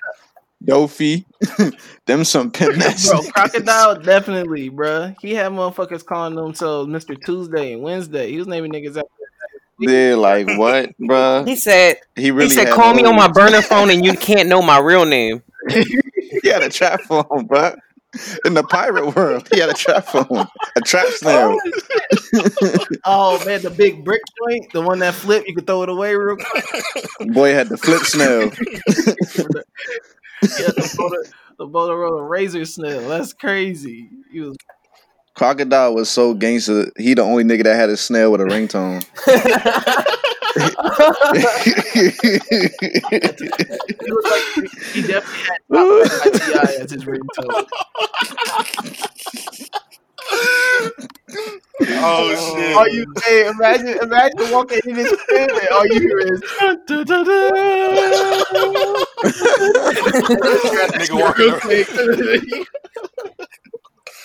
Doffy, 0.65 1.25
them 2.07 2.23
some 2.25 2.51
pimp 2.51 2.77
nasty. 2.77 3.11
bro. 3.11 3.23
Crocodile 3.33 3.95
definitely, 4.03 4.69
bro. 4.69 5.15
He 5.21 5.35
had 5.35 5.53
motherfuckers 5.53 6.05
calling 6.05 6.35
themselves 6.35 6.89
Mister 6.89 7.15
Tuesday 7.15 7.73
and 7.73 7.83
Wednesday. 7.83 8.31
He 8.31 8.39
was 8.39 8.47
naming 8.47 8.71
niggas 8.73 8.97
after. 8.97 9.09
They're 9.81 10.17
like, 10.17 10.47
what, 10.59 10.97
bro? 10.99 11.45
He 11.45 11.57
said, 11.57 11.97
He 12.17 12.31
really 12.31 12.49
he 12.49 12.55
said, 12.55 12.73
call 12.73 12.95
me 12.95 13.05
on 13.05 13.17
my 13.17 13.29
burner 13.29 13.63
phone 13.63 13.91
and 13.91 14.05
you 14.05 14.15
can't 14.15 14.49
know 14.49 14.63
my 14.63 14.79
real 14.79 15.05
name. 15.05 15.43
He 15.69 16.49
had 16.49 16.63
a 16.63 16.69
trap 16.69 17.01
phone, 17.03 17.47
bro. 17.47 17.75
In 18.45 18.55
the 18.55 18.65
pirate 18.65 19.15
world, 19.15 19.47
he 19.53 19.61
had 19.61 19.69
a 19.69 19.75
trap 19.75 20.05
phone, 20.07 20.27
a 20.77 20.81
trap 20.81 21.07
snail. 21.11 21.57
Oh 23.05 23.41
man, 23.47 23.63
the 23.63 23.71
big 23.71 24.05
brick 24.05 24.23
joint, 24.49 24.73
the 24.73 24.83
one 24.83 24.99
that 24.99 25.15
flip, 25.15 25.45
you 25.47 25.55
could 25.55 25.67
throw 25.67 25.85
it 25.85 25.89
away 25.89 26.17
real 26.17 26.37
quick. 26.37 27.33
Boy 27.33 27.53
had 27.53 27.69
the 27.69 27.77
flip 27.77 28.03
snail. 28.03 28.51
Yeah, 30.43 30.69
the, 30.69 30.95
Motor, 30.99 31.25
the 31.59 31.67
Motorola 31.67 32.27
Razr 32.27 32.67
snail. 32.67 33.07
That's 33.09 33.35
crazy. 33.35 34.09
He 34.33 34.41
was 34.41 34.57
Crocodile 35.41 35.95
was 35.95 36.11
so 36.11 36.35
gangster. 36.35 36.93
He 36.99 37.15
the 37.15 37.23
only 37.23 37.45
nigga 37.45 37.65
that 37.65 37.75
had 37.75 37.89
a 37.89 37.97
snail 37.97 38.31
with 38.31 38.43
a 38.43 38.45
ringtone. 38.45 39.03
he 44.05 44.11
looked 44.11 44.29
like 44.29 44.45
he 44.93 45.01
definitely 45.01 45.41
had 45.49 45.61
Top 45.73 46.35
Ti 46.35 46.83
as 46.83 46.91
his 46.91 47.07
ringtone. 47.07 47.65
oh, 51.81 52.05
oh 52.05 52.37
shit! 52.55 52.77
All 52.77 52.89
you 52.89 53.07
hey, 53.25 53.49
imagine 53.49 53.97
imagine 54.03 54.51
walking 54.53 54.81
in 54.85 54.95
this 54.95 55.11
crib 55.23 55.49
and 55.49 55.69
all 55.73 55.87
you 55.87 56.01
hear 56.01 56.19
is. 56.19 56.43
Nigga 61.01 61.15
walking 61.19 61.55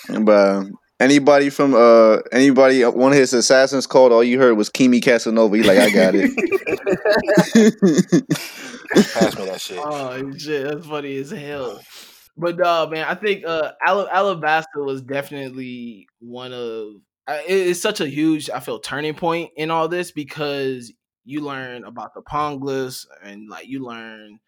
but 0.26 0.66
anybody 1.00 1.50
from 1.50 1.74
uh 1.74 2.18
anybody 2.32 2.84
one 2.84 3.12
of 3.12 3.18
his 3.18 3.32
assassins 3.32 3.86
called, 3.86 4.12
all 4.12 4.24
you 4.24 4.38
heard 4.38 4.56
was 4.56 4.68
Kimi 4.68 5.00
Casanova. 5.00 5.56
He 5.56 5.62
like, 5.62 5.78
I 5.78 5.90
got 5.90 6.14
it. 6.14 6.30
Pass 9.14 9.38
me 9.38 9.44
that 9.46 9.60
shit. 9.60 9.78
Oh 9.82 10.32
shit, 10.36 10.68
that's 10.68 10.86
funny 10.86 11.16
as 11.16 11.30
hell. 11.30 11.80
But 12.36 12.60
uh, 12.60 12.86
man, 12.90 13.06
I 13.08 13.14
think 13.14 13.44
uh, 13.46 13.72
Ala- 13.86 14.10
Alabasta 14.12 14.84
was 14.84 15.02
definitely 15.02 16.06
one 16.20 16.52
of. 16.52 16.88
I- 17.26 17.44
It's 17.48 17.80
such 17.80 18.00
a 18.00 18.08
huge, 18.08 18.50
I 18.50 18.60
feel, 18.60 18.78
turning 18.78 19.14
point 19.14 19.50
in 19.56 19.70
all 19.70 19.88
this 19.88 20.12
because 20.12 20.92
you 21.24 21.40
learn 21.40 21.84
about 21.84 22.14
the 22.14 22.22
Poneglyphs 22.22 23.06
and 23.22 23.48
like 23.48 23.66
you 23.66 23.84
learn 23.84 24.38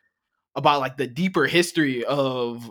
about 0.55 0.81
like 0.81 0.97
the 0.97 1.07
deeper 1.07 1.47
history 1.47 2.05
of, 2.05 2.65
of 2.65 2.71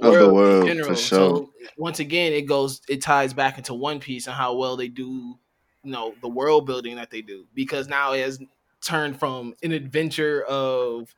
the 0.00 0.08
Of 0.08 0.14
the 0.14 0.20
world, 0.20 0.34
world, 0.34 0.64
for 0.64 0.70
in 0.70 0.76
general. 0.78 0.94
sure. 0.94 0.96
So 0.96 1.50
once 1.76 2.00
again, 2.00 2.32
it 2.32 2.42
goes, 2.42 2.80
it 2.88 3.02
ties 3.02 3.32
back 3.32 3.58
into 3.58 3.74
One 3.74 4.00
Piece 4.00 4.26
and 4.26 4.34
how 4.34 4.54
well 4.54 4.76
they 4.76 4.88
do, 4.88 5.38
you 5.82 5.90
know, 5.90 6.14
the 6.20 6.28
world 6.28 6.66
building 6.66 6.96
that 6.96 7.10
they 7.10 7.22
do 7.22 7.46
because 7.54 7.88
now 7.88 8.12
it 8.12 8.22
has 8.22 8.38
turned 8.80 9.18
from 9.18 9.54
an 9.62 9.72
adventure 9.72 10.44
of 10.44 11.14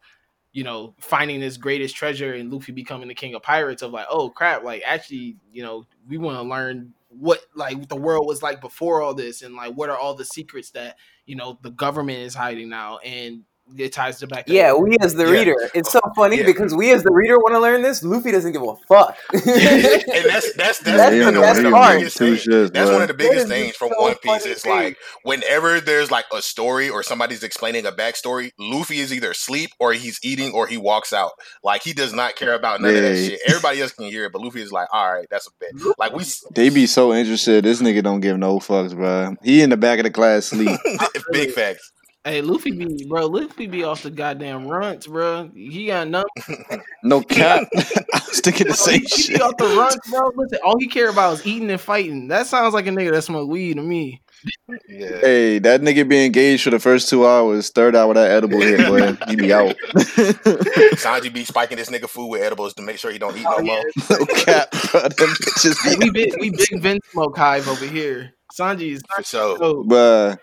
you 0.52 0.64
know, 0.64 0.94
finding 0.98 1.38
this 1.38 1.58
greatest 1.58 1.94
treasure 1.94 2.32
and 2.32 2.50
Luffy 2.50 2.72
becoming 2.72 3.08
the 3.08 3.14
king 3.14 3.34
of 3.34 3.42
pirates 3.42 3.82
of 3.82 3.92
like, 3.92 4.06
oh 4.08 4.30
crap, 4.30 4.64
like 4.64 4.82
actually, 4.86 5.36
you 5.52 5.62
know, 5.62 5.84
we 6.08 6.16
want 6.16 6.38
to 6.38 6.42
learn 6.42 6.94
what 7.10 7.40
like 7.54 7.88
the 7.88 7.96
world 7.96 8.26
was 8.26 8.42
like 8.42 8.62
before 8.62 9.02
all 9.02 9.12
this, 9.12 9.42
and 9.42 9.54
like 9.54 9.74
what 9.74 9.90
are 9.90 9.98
all 9.98 10.14
the 10.14 10.24
secrets 10.24 10.70
that 10.70 10.96
you 11.26 11.36
know 11.36 11.58
the 11.60 11.70
government 11.72 12.20
is 12.20 12.34
hiding 12.34 12.70
now, 12.70 12.96
and 12.98 13.42
it 13.76 13.92
ties 13.92 14.18
to 14.20 14.26
back. 14.26 14.44
Yeah, 14.48 14.74
we 14.74 14.96
as 15.00 15.14
the 15.14 15.24
Yeah. 15.24 15.30
reader, 15.30 15.54
it's 15.74 15.90
so 15.92 16.00
funny 16.14 16.38
Yeah. 16.38 16.46
because 16.46 16.74
we 16.74 16.92
as 16.92 17.02
the 17.02 17.12
reader 17.12 17.36
want 17.38 17.54
to 17.54 17.60
learn 17.60 17.82
this. 17.82 18.02
Luffy 18.02 18.30
doesn't 18.30 18.52
give 18.52 18.62
a 18.62 18.74
fuck. 18.88 19.16
and 19.32 19.42
that's 19.42 20.52
that's 20.54 20.78
that's, 20.78 20.82
That's 20.82 21.14
you 21.14 21.24
the 21.24 21.32
know, 21.32 21.40
one 21.40 21.56
of 21.56 21.62
the 21.62 21.70
biggest 21.98 22.16
Two 22.16 22.36
things. 22.36 22.46
shits, 22.46 22.72
That's 22.72 22.90
one 22.90 23.02
of 23.02 23.08
the 23.08 23.14
biggest 23.14 23.44
is 23.44 23.48
things 23.48 23.76
from 23.76 23.90
so 23.90 24.00
One 24.02 24.14
Piece. 24.16 24.42
funny 24.42 24.52
Is 24.54 24.66
like 24.66 24.96
whenever 25.24 25.80
there's 25.80 26.10
like 26.10 26.26
a 26.32 26.40
story 26.42 26.88
or 26.88 27.02
somebody's 27.02 27.42
explaining 27.42 27.86
a 27.86 27.92
backstory, 27.92 28.52
Luffy 28.58 28.98
is 29.00 29.12
either 29.12 29.32
asleep 29.32 29.70
or 29.80 29.92
he's 29.92 30.18
eating 30.22 30.52
or 30.52 30.66
he 30.66 30.76
walks 30.76 31.12
out. 31.12 31.32
Like 31.64 31.82
he 31.82 31.92
does 31.92 32.12
not 32.12 32.36
care 32.36 32.54
about 32.54 32.80
none 32.80 32.94
of 32.94 33.02
that 33.02 33.16
shit. 33.16 33.40
Everybody 33.48 33.82
else 33.82 33.92
can 33.92 34.06
hear 34.06 34.26
it, 34.26 34.32
but 34.32 34.42
Luffy 34.42 34.62
is 34.62 34.72
like, 34.72 34.88
all 34.92 35.12
right, 35.12 35.26
that's 35.30 35.46
a 35.48 35.50
bit. 35.60 35.72
Like 35.98 36.12
we, 36.14 36.24
They 36.54 36.68
be 36.70 36.86
so 36.86 37.12
interested. 37.12 37.64
This 37.64 37.82
nigga 37.82 38.02
don't 38.02 38.20
give 38.20 38.38
no 38.38 38.58
fucks, 38.58 38.94
bro. 38.94 39.34
He 39.42 39.60
in 39.62 39.70
the 39.70 39.76
back 39.76 39.98
of 39.98 40.04
the 40.04 40.10
class 40.10 40.46
sleep. 40.46 40.78
big 41.32 41.50
facts. 41.52 41.92
Hey, 42.26 42.40
Luffy 42.42 42.72
be 42.72 43.06
bro. 43.08 43.26
Luffy 43.26 43.68
be 43.68 43.84
off 43.84 44.02
the 44.02 44.10
goddamn 44.10 44.66
runts, 44.66 45.06
bro. 45.06 45.48
He 45.54 45.86
got 45.86 46.08
nothing. 46.08 46.64
No 47.04 47.20
cap. 47.20 47.68
I 47.76 48.20
was 48.26 48.40
thinking 48.40 48.66
the 48.66 48.74
Bro, 48.74 48.92
he, 48.92 48.98
same 48.98 49.00
he 49.02 49.06
shit. 49.06 49.36
be 49.36 49.42
off 49.42 49.56
the 49.58 49.66
runts, 49.76 50.10
bro. 50.10 50.32
Listen, 50.34 50.58
all 50.64 50.76
he 50.80 50.88
care 50.88 51.08
about 51.08 51.34
is 51.34 51.46
eating 51.46 51.70
and 51.70 51.80
fighting. 51.80 52.26
That 52.26 52.48
sounds 52.48 52.74
like 52.74 52.88
a 52.88 52.90
nigga 52.90 53.12
that 53.12 53.22
smoke 53.22 53.48
weed 53.48 53.74
to 53.74 53.82
me. 53.82 54.22
Yeah. 54.88 55.20
Hey, 55.20 55.58
that 55.60 55.82
nigga 55.82 56.08
be 56.08 56.26
engaged 56.26 56.64
for 56.64 56.70
the 56.70 56.80
first 56.80 57.08
two 57.08 57.24
hours. 57.24 57.70
Third 57.70 57.94
hour, 57.94 58.12
that 58.14 58.32
edible 58.32 58.60
hit, 58.60 58.88
boy. 58.88 59.12
He 59.28 59.36
be 59.36 59.52
out. 59.52 59.76
Sanji 60.96 61.32
be 61.32 61.44
spiking 61.44 61.76
this 61.76 61.90
nigga 61.90 62.08
food 62.08 62.26
with 62.28 62.42
edibles 62.42 62.74
to 62.74 62.82
make 62.82 62.98
sure 62.98 63.12
he 63.12 63.18
don't 63.18 63.36
eat 63.36 63.46
Oh, 63.48 63.58
no 63.58 63.62
more. 63.62 63.84
no 64.10 64.26
cap, 64.26 64.72
bro. 64.90 65.02
Them 65.02 65.28
bitches 65.30 65.98
be 66.00 66.06
we 66.06 66.10
big, 66.10 66.34
we 66.40 66.50
big 66.50 66.80
Vin 66.82 66.98
smoke 67.12 67.36
hive 67.36 67.68
over 67.68 67.84
here. 67.86 68.32
Sanji 68.58 68.92
is 68.94 69.02
For 69.14 69.22
sure. 69.22 69.58
so 69.58 69.84
Bruh, 69.84 70.36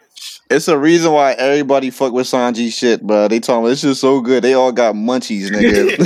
it's 0.49 0.67
a 0.67 0.77
reason 0.77 1.11
why 1.11 1.33
everybody 1.33 1.89
fuck 1.89 2.13
with 2.13 2.27
Sanji 2.27 2.71
shit, 2.71 3.01
bro. 3.01 3.27
They 3.27 3.39
talking 3.39 3.69
it's 3.71 3.81
just 3.81 4.01
so 4.01 4.21
good. 4.21 4.43
They 4.43 4.53
all 4.53 4.71
got 4.71 4.95
munchies, 4.95 5.49
nigga. 5.49 5.97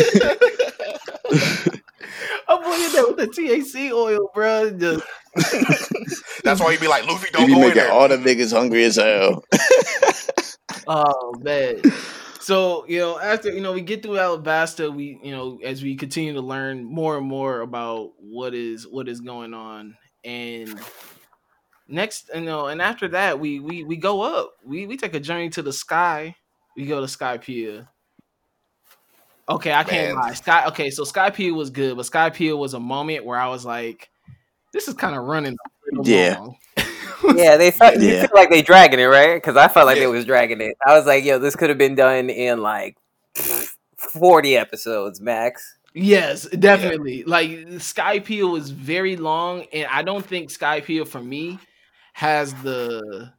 I'm 2.50 2.62
looking 2.64 3.00
at 3.00 3.08
with 3.08 3.18
the 3.18 3.28
TAC 3.28 3.92
oil, 3.92 4.32
bro. 4.34 4.72
Just 4.72 5.04
That's 6.44 6.60
why 6.60 6.72
he 6.72 6.80
be 6.80 6.88
like, 6.88 7.06
Luffy, 7.06 7.30
they 7.32 7.38
don't 7.38 7.48
be 7.48 7.54
go 7.54 7.60
in 7.62 7.68
making 7.68 7.84
there. 7.84 7.92
all 7.92 8.08
the 8.08 8.18
niggas 8.18 8.52
hungry 8.52 8.84
as 8.86 8.96
hell. 8.96 9.44
oh 10.88 11.34
man. 11.40 11.82
So 12.40 12.86
you 12.88 13.00
know, 13.00 13.20
after 13.20 13.52
you 13.52 13.62
know, 13.62 13.74
we 13.74 13.82
get 13.82 14.02
through 14.02 14.14
Alabasta, 14.14 14.94
we 14.94 15.20
you 15.22 15.32
know, 15.32 15.60
as 15.64 15.84
we 15.84 15.96
continue 15.96 16.34
to 16.34 16.42
learn 16.42 16.84
more 16.84 17.18
and 17.18 17.28
more 17.28 17.62
about 17.62 18.14
what 18.20 18.54
is 18.54 18.88
what 18.88 19.08
is 19.10 19.20
going 19.20 19.54
on, 19.54 19.96
and 20.24 20.80
next, 21.88 22.30
you 22.34 22.42
know, 22.42 22.68
and 22.68 22.82
after 22.82 23.08
that, 23.10 23.40
we 23.40 23.60
we 23.60 23.84
we 23.84 23.96
go 23.98 24.22
up. 24.22 24.54
We 24.66 24.86
we 24.88 24.98
take 24.98 25.14
a 25.16 25.20
journey 25.20 25.50
to 25.52 25.62
the 25.62 25.74
sky. 25.74 26.36
We 26.76 26.86
go 26.86 27.00
to 27.00 27.08
Skypiea. 27.08 27.88
Okay, 29.50 29.72
I 29.72 29.84
can't 29.84 30.16
Man. 30.16 30.16
lie. 30.16 30.34
Sky. 30.34 30.66
Okay, 30.68 30.90
so 30.90 31.04
Skypiea 31.04 31.54
was 31.56 31.70
good, 31.70 31.96
but 31.96 32.06
Skypiea 32.06 32.58
was 32.58 32.74
a 32.74 32.80
moment 32.80 33.24
where 33.26 33.40
I 33.40 33.48
was 33.48 33.66
like, 33.66 34.10
"This 34.74 34.88
is 34.88 34.94
kind 34.94 35.16
of 35.16 35.24
running." 35.24 35.54
a 35.54 36.04
Yeah. 36.04 36.38
long. 36.38 36.58
yeah, 37.36 37.56
they 37.56 37.72
felt 37.80 37.96
you 37.96 38.10
Yeah. 38.10 38.22
feel 38.22 38.30
like 38.34 38.50
they 38.50 38.62
dragging 38.62 39.00
it, 39.00 39.06
right? 39.06 39.36
Because 39.36 39.56
I 39.56 39.70
felt 39.70 39.86
like 39.86 39.96
Yeah. 39.98 40.02
they 40.04 40.08
was 40.08 40.26
dragging 40.26 40.60
it. 40.62 40.76
I 40.86 40.98
was 40.98 41.06
like, 41.06 41.24
yo, 41.24 41.40
this 41.40 41.56
could 41.56 41.70
have 41.70 41.78
been 41.78 41.96
done 41.96 42.30
in 42.30 42.62
like 42.62 42.98
forty 43.98 44.58
episodes 44.58 45.22
max. 45.22 45.78
Yes, 45.94 46.48
definitely. 46.50 47.24
Like 47.24 47.50
Skypiea 47.50 48.52
was 48.52 48.70
very 48.70 49.16
long, 49.16 49.64
and 49.74 49.88
I 49.90 50.04
don't 50.04 50.26
think 50.26 50.52
Skypiea 50.52 51.08
for 51.08 51.22
me 51.22 51.58
has 52.18 52.52
the. 52.64 53.32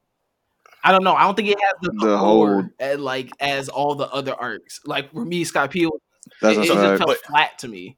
I 0.85 0.93
don't 0.93 1.03
know. 1.03 1.15
I 1.15 1.23
don't 1.23 1.35
think 1.35 1.49
it 1.49 1.59
has 1.61 1.75
the, 1.83 2.07
The 2.07 2.17
whole- 2.17 2.63
as, 2.79 2.99
like 3.01 3.31
as 3.41 3.69
all 3.69 3.97
the 3.97 4.09
other 4.11 4.35
arcs. 4.35 4.79
Like 4.87 5.13
for 5.13 5.25
me, 5.25 5.45
Skypiea, 5.45 5.89
That's 6.41 6.57
it, 6.57 6.61
a 6.61 6.63
it 6.63 6.67
just 6.67 6.99
felt 6.99 7.07
But- 7.09 7.25
flat 7.27 7.59
to 7.59 7.69
me. 7.69 7.97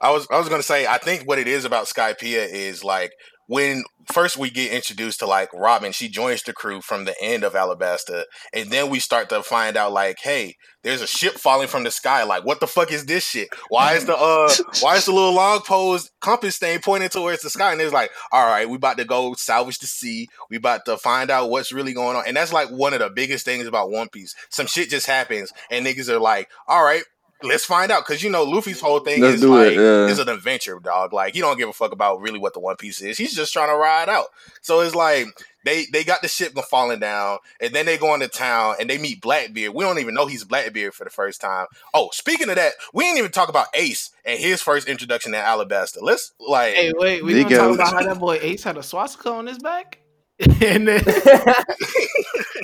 I 0.00 0.10
was 0.12 0.28
I 0.30 0.38
was 0.38 0.48
gonna 0.48 0.62
say 0.62 0.86
I 0.86 0.98
think 0.98 1.24
what 1.26 1.38
it 1.40 1.48
is 1.48 1.64
about 1.64 1.86
Skypiea 1.86 2.48
is 2.48 2.84
like 2.84 3.12
when 3.50 3.82
first 4.12 4.36
we 4.36 4.48
get 4.48 4.72
introduced 4.72 5.18
to 5.18 5.26
like 5.26 5.52
Robin, 5.52 5.90
she 5.90 6.08
joins 6.08 6.40
the 6.44 6.52
crew 6.52 6.80
from 6.80 7.04
the 7.04 7.16
end 7.20 7.42
of 7.42 7.54
Alabasta, 7.54 8.22
and 8.54 8.70
then 8.70 8.88
we 8.88 9.00
start 9.00 9.28
to 9.30 9.42
find 9.42 9.76
out 9.76 9.90
like, 9.90 10.20
hey, 10.20 10.54
there's 10.84 11.02
a 11.02 11.06
ship 11.08 11.34
falling 11.34 11.66
from 11.66 11.82
the 11.82 11.90
sky. 11.90 12.22
Like, 12.22 12.44
what 12.44 12.60
the 12.60 12.68
fuck 12.68 12.92
is 12.92 13.06
this 13.06 13.26
shit? 13.26 13.48
Why 13.68 13.94
is 13.94 14.04
the 14.04 14.16
uh 14.16 14.54
why 14.82 14.98
is 14.98 15.06
the 15.06 15.12
little 15.12 15.34
Log 15.34 15.64
Pose 15.64 16.12
compass 16.20 16.58
thing 16.58 16.78
pointing 16.78 17.08
towards 17.08 17.42
the 17.42 17.50
sky? 17.50 17.72
And 17.72 17.80
it's 17.80 17.92
like, 17.92 18.12
all 18.30 18.46
right, 18.46 18.70
we 18.70 18.76
about 18.76 18.98
to 18.98 19.04
go 19.04 19.34
salvage 19.34 19.80
the 19.80 19.88
sea. 19.88 20.28
We 20.48 20.56
about 20.56 20.84
to 20.84 20.96
find 20.96 21.28
out 21.28 21.50
what's 21.50 21.72
really 21.72 21.92
going 21.92 22.16
on. 22.16 22.22
And 22.28 22.36
that's 22.36 22.52
like 22.52 22.68
one 22.68 22.92
of 22.94 23.00
the 23.00 23.10
biggest 23.10 23.44
things 23.44 23.66
about 23.66 23.90
One 23.90 24.08
Piece. 24.08 24.32
Some 24.50 24.68
shit 24.68 24.90
just 24.90 25.08
happens, 25.08 25.52
and 25.72 25.84
niggas 25.84 26.08
are 26.08 26.20
like, 26.20 26.48
all 26.68 26.84
right. 26.84 27.02
Let's 27.42 27.64
find 27.64 27.90
out 27.90 28.06
because 28.06 28.22
you 28.22 28.30
know 28.30 28.44
Luffy's 28.44 28.80
whole 28.80 29.00
thing 29.00 29.22
Let's 29.22 29.36
is 29.36 29.44
like 29.44 29.72
it, 29.72 29.76
yeah. 29.76 30.06
is 30.06 30.18
an 30.18 30.28
adventure, 30.28 30.78
dog. 30.78 31.12
Like 31.12 31.34
he 31.34 31.40
don't 31.40 31.56
give 31.56 31.68
a 31.68 31.72
fuck 31.72 31.92
about 31.92 32.20
really 32.20 32.38
what 32.38 32.54
the 32.54 32.60
One 32.60 32.76
Piece 32.76 33.00
is. 33.00 33.16
He's 33.16 33.34
just 33.34 33.52
trying 33.52 33.68
to 33.68 33.76
ride 33.76 34.08
out. 34.08 34.26
So 34.60 34.80
it's 34.80 34.94
like 34.94 35.26
they 35.64 35.86
they 35.92 36.04
got 36.04 36.22
the 36.22 36.28
ship 36.28 36.54
falling 36.70 37.00
down, 37.00 37.38
and 37.60 37.74
then 37.74 37.86
they 37.86 37.98
go 37.98 38.14
into 38.14 38.28
town 38.28 38.76
and 38.80 38.88
they 38.88 38.98
meet 38.98 39.20
Blackbeard. 39.20 39.74
We 39.74 39.84
don't 39.84 39.98
even 39.98 40.14
know 40.14 40.26
he's 40.26 40.44
Blackbeard 40.44 40.94
for 40.94 41.04
the 41.04 41.10
first 41.10 41.40
time. 41.40 41.66
Oh, 41.92 42.10
speaking 42.12 42.48
of 42.48 42.56
that, 42.56 42.72
we 42.92 43.04
didn't 43.04 43.18
even 43.18 43.30
talk 43.30 43.48
about 43.48 43.68
Ace 43.74 44.10
and 44.24 44.38
his 44.38 44.62
first 44.62 44.88
introduction 44.88 45.34
in 45.34 45.40
Alabasta. 45.40 45.98
Let's 46.00 46.32
like 46.38 46.74
Hey, 46.74 46.92
wait, 46.94 47.24
we 47.24 47.34
They 47.34 47.42
gonna 47.44 47.56
talk 47.56 47.74
about 47.74 47.92
how 47.92 48.02
that 48.02 48.18
boy 48.18 48.38
Ace 48.40 48.62
had 48.62 48.76
a 48.76 48.82
swastika 48.82 49.30
on 49.30 49.46
his 49.46 49.58
back, 49.58 49.98
and 50.38 50.88
then 50.88 51.04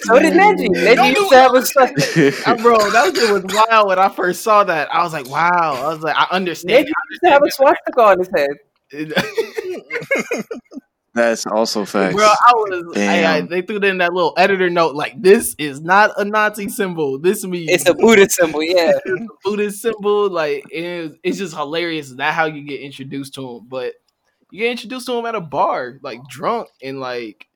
so 0.07 0.19
did 0.19 0.33
Neji. 0.33 0.69
Neji 0.69 1.15
used 1.15 1.31
to 1.31 1.37
have 1.37 1.55
a 1.55 1.67
stuff. 1.67 1.91
Uh, 2.47 2.57
bro, 2.57 2.77
that 2.91 3.15
shit 3.15 3.33
was 3.33 3.45
wild 3.69 3.89
when 3.89 3.99
I 3.99 4.09
first 4.09 4.43
saw 4.43 4.65
that. 4.65 4.93
I 4.93 5.03
was 5.03 5.13
like, 5.13 5.29
wow. 5.29 5.51
I 5.51 5.89
was 5.89 6.01
like, 6.01 6.17
I 6.17 6.25
Neji 6.25 6.31
understand. 6.33 6.89
used 7.11 7.23
to 7.25 7.31
have 7.31 7.43
a 7.43 7.51
swastika 7.51 8.01
on 8.01 8.19
his 8.19 8.31
head. 8.35 8.51
That's 11.17 11.47
also 11.47 11.87
facts. 11.87 12.15
Bro, 12.15 12.27
I 12.27 12.53
was. 12.55 12.95
I, 12.95 13.01
I, 13.01 13.41
Damn. 13.41 13.49
they 13.49 13.63
threw 13.63 13.79
in 13.79 13.99
that 13.99 14.13
little 14.13 14.35
editor 14.37 14.69
note 14.69 14.95
like, 14.95 15.21
"This 15.21 15.55
is 15.59 15.81
not 15.81 16.13
a 16.19 16.27
Nazi 16.27 16.69
symbol. 16.69 17.19
This 17.19 17.43
means 17.43 17.71
It's 17.71 17.89
a 17.89 17.95
Buddha 17.95 18.29
symbol, 18.29 18.63
yeah. 18.63 18.93
it's 19.05 19.21
a 19.23 19.27
Buddhist 19.43 19.81
symbol." 19.81 20.29
Like, 20.29 20.65
it's, 20.71 21.17
it's 21.23 21.39
just 21.39 21.57
hilarious. 21.57 22.11
Is 22.11 22.17
that 22.17 22.35
how 22.35 22.45
you 22.45 22.65
get 22.65 22.83
introduced 22.83 23.33
to 23.35 23.49
him, 23.49 23.67
but 23.67 23.95
you 24.51 24.61
get 24.61 24.73
introduced 24.73 25.07
to 25.07 25.19
him 25.19 25.25
at 25.25 25.35
a 25.35 25.41
bar, 25.41 25.99
like 26.03 26.21
drunk, 26.29 26.69
and 26.83 27.01
like, 27.01 27.49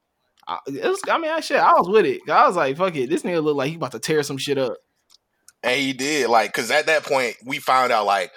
I, 0.51 0.59
it 0.67 0.85
was. 0.85 1.01
I 1.09 1.19
mean, 1.19 1.31
I 1.31 1.41
shit. 1.41 1.59
I 1.59 1.73
was 1.75 1.89
with 1.89 2.05
it. 2.05 2.29
I 2.29 2.47
was 2.47 2.57
like, 2.57 2.77
"Fuck 2.77 2.97
it." 2.97 3.09
This 3.09 3.23
nigga 3.23 3.43
look 3.43 3.57
like 3.57 3.71
he 3.71 3.77
about 3.77 3.93
to 3.93 4.01
tear 4.01 4.23
some 4.25 4.37
shit 4.37 4.59
up. 4.59 4.77
And 5.63 5.81
he 5.81 5.93
did, 5.93 6.29
like, 6.29 6.53
because 6.53 6.71
at 6.71 6.87
that 6.87 7.05
point 7.05 7.37
we 7.45 7.59
found 7.59 7.93
out 7.93 8.07
like 8.07 8.33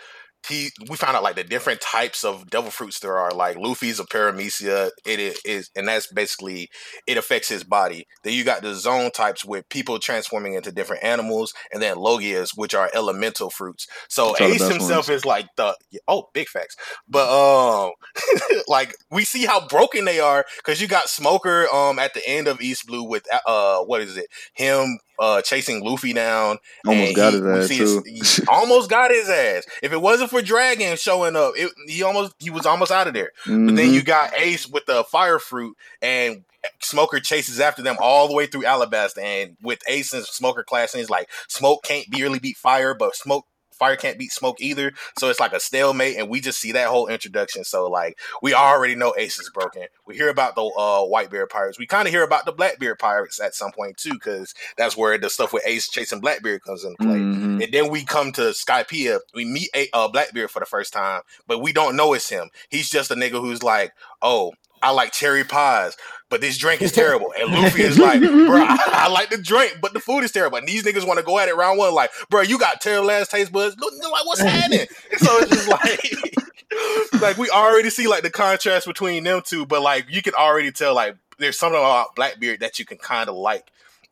he 0.47 0.71
we 0.89 0.97
found 0.97 1.15
out 1.15 1.23
like 1.23 1.35
the 1.35 1.43
different 1.43 1.81
types 1.81 2.23
of 2.23 2.49
devil 2.49 2.71
fruits 2.71 2.99
there 2.99 3.17
are. 3.17 3.31
Like 3.31 3.57
Luffy's 3.57 3.99
a 3.99 4.03
paramecia, 4.03 4.91
it 5.05 5.37
is 5.45 5.69
and 5.75 5.87
that's 5.87 6.07
basically 6.07 6.69
it 7.07 7.17
affects 7.17 7.49
his 7.49 7.63
body. 7.63 8.07
Then 8.23 8.33
you 8.33 8.43
got 8.43 8.61
the 8.61 8.75
Zoan 8.75 9.11
types 9.11 9.45
with 9.45 9.67
people 9.69 9.99
transforming 9.99 10.53
into 10.53 10.71
different 10.71 11.03
animals, 11.03 11.53
and 11.71 11.81
then 11.81 11.95
Logias, 11.95 12.51
which 12.55 12.73
are 12.73 12.89
elemental 12.93 13.49
fruits. 13.49 13.87
So 14.09 14.35
Ace 14.39 14.67
himself 14.67 15.07
ones. 15.07 15.21
is 15.21 15.25
like 15.25 15.47
the 15.55 15.75
oh 16.07 16.29
big 16.33 16.47
facts, 16.47 16.75
but 17.07 17.27
um, 17.29 17.91
like 18.67 18.95
we 19.11 19.23
see 19.23 19.45
how 19.45 19.67
broken 19.67 20.05
they 20.05 20.19
are 20.19 20.45
because 20.57 20.81
you 20.81 20.87
got 20.87 21.09
Smoker 21.09 21.67
um 21.73 21.99
at 21.99 22.13
the 22.13 22.27
end 22.27 22.47
of 22.47 22.61
East 22.61 22.85
Blue 22.87 23.03
with 23.03 23.25
uh 23.47 23.79
what 23.79 24.01
is 24.01 24.17
it 24.17 24.27
him 24.53 24.99
uh 25.19 25.41
chasing 25.41 25.83
Luffy 25.83 26.13
down 26.13 26.57
Almost 26.85 27.15
got 27.15 27.33
he- 27.33 27.39
his 27.39 27.47
ass 27.47 27.77
too. 27.77 28.03
his- 28.05 28.41
almost 28.47 28.89
got 28.89 29.11
his 29.11 29.29
ass. 29.29 29.63
If 29.81 29.91
it 29.93 30.01
wasn't 30.01 30.29
for 30.29 30.41
Dragon 30.41 30.97
showing 30.97 31.35
up, 31.35 31.53
it, 31.55 31.71
he 31.87 32.03
almost 32.03 32.33
he 32.39 32.49
was 32.49 32.65
almost 32.65 32.91
out 32.91 33.07
of 33.07 33.13
there. 33.13 33.31
But 33.45 33.51
then 33.75 33.77
Mhm. 33.77 33.93
you 33.93 34.01
got 34.03 34.33
Ace 34.39 34.67
with 34.67 34.85
the 34.85 35.03
fire 35.03 35.39
fruit, 35.39 35.77
and 36.01 36.43
Smoker 36.81 37.19
chases 37.19 37.59
after 37.59 37.81
them 37.81 37.97
all 37.99 38.27
the 38.29 38.33
way 38.33 38.45
through 38.45 38.61
Alabasta. 38.63 39.21
And 39.21 39.57
with 39.61 39.79
Ace 39.87 40.13
and 40.13 40.25
Smoker 40.25 40.63
clashing, 40.63 41.01
it's 41.01 41.09
like 41.09 41.29
Smoke 41.49 41.83
can't 41.83 42.09
be 42.09 42.23
really 42.23 42.39
beat 42.39 42.55
Fire, 42.57 42.93
but 42.93 43.15
Smoke 43.15 43.45
Fire 43.83 43.95
can't 43.97 44.17
beat 44.17 44.31
Smoke 44.31 44.61
either. 44.61 44.93
So 45.19 45.29
it's 45.29 45.41
like 45.41 45.51
a 45.51 45.59
stalemate, 45.59 46.17
and 46.17 46.29
we 46.29 46.39
just 46.39 46.59
see 46.59 46.71
that 46.71 46.87
whole 46.87 47.07
introduction. 47.07 47.65
So 47.65 47.89
like 47.89 48.17
we 48.41 48.53
already 48.53 48.95
know 48.95 49.13
Ace 49.17 49.39
is 49.39 49.49
broken. 49.53 49.87
We 50.07 50.15
hear 50.15 50.29
about 50.29 50.55
the 50.55 50.63
uh, 50.63 51.01
Whitebeard 51.01 51.49
pirates. 51.49 51.77
We 51.77 51.85
kind 51.85 52.07
of 52.07 52.13
hear 52.13 52.23
about 52.23 52.45
the 52.45 52.53
Blackbeard 52.53 52.97
pirates 52.97 53.41
at 53.41 53.55
some 53.55 53.73
point 53.73 53.97
too, 53.97 54.13
because 54.13 54.53
that's 54.77 54.95
where 54.95 55.17
the 55.17 55.29
stuff 55.29 55.51
with 55.51 55.63
Ace 55.65 55.89
chasing 55.89 56.21
Blackbeard 56.21 56.63
comes 56.63 56.85
into 56.85 56.95
play. 56.97 57.17
Mhm. 57.17 57.63
And 57.63 57.73
then 57.73 57.89
we 57.89 58.05
come 58.05 58.31
to 58.33 58.41
Skypiea. 58.51 59.19
We 59.33 59.43
meet 59.43 59.69
a 59.75 59.89
uh, 59.93 60.07
Blackbeard 60.07 60.49
for 60.49 60.61
the 60.61 60.65
first 60.65 60.93
time, 60.93 61.21
but 61.45 61.59
we 61.59 61.73
don't 61.73 61.97
know 61.97 62.13
it's 62.13 62.29
him. 62.29 62.49
He's 62.69 62.89
just 62.89 63.11
a 63.11 63.15
nigga 63.15 63.41
who's 63.41 63.63
like, 63.63 63.91
oh, 64.21 64.53
I 64.83 64.91
like 64.91 65.13
cherry 65.13 65.43
pies, 65.43 65.95
but 66.29 66.41
this 66.41 66.57
drink 66.57 66.81
is 66.81 66.91
terrible. 67.03 67.33
And 67.39 67.51
Luffy 67.53 67.81
is 67.81 67.97
like, 67.97 68.19
bro, 68.19 68.63
I, 68.63 68.77
I 68.91 69.07
like 69.07 69.29
the 69.29 69.37
drink, 69.37 69.77
but 69.81 69.93
the 69.93 69.99
food 69.99 70.23
is 70.23 70.31
terrible. 70.31 70.57
And 70.57 70.67
these 70.67 70.83
niggas 70.83 71.07
want 71.07 71.19
to 71.19 71.25
go 71.25 71.39
at 71.39 71.47
it 71.47 71.55
round 71.55 71.79
one, 71.79 71.93
like, 71.93 72.11
bro, 72.29 72.41
you 72.41 72.59
got 72.59 72.81
terrible 72.81 73.09
ass 73.09 73.29
taste 73.29 73.51
buds. 73.51 73.77
Look, 73.79 73.93
like, 73.93 74.25
what's 74.25 74.41
happening? 74.41 74.85
And 75.11 75.19
so 75.21 75.37
it's 75.39 75.49
just 75.49 75.67
like, 75.69 77.21
like 77.21 77.37
we 77.37 77.49
already 77.49 77.89
see 77.89 78.07
like 78.07 78.23
the 78.23 78.29
contrast 78.29 78.85
between 78.85 79.23
them 79.23 79.41
two, 79.45 79.65
but 79.65 79.81
like 79.81 80.05
you 80.09 80.21
can 80.21 80.33
already 80.33 80.71
tell 80.71 80.93
like 80.93 81.15
there's 81.39 81.57
something 81.57 81.79
about 81.79 82.15
Blackbeard 82.15 82.59
that 82.59 82.77
you 82.77 82.85
can 82.85 82.97
kind 82.97 83.29
of 83.29 83.35
like. 83.35 83.69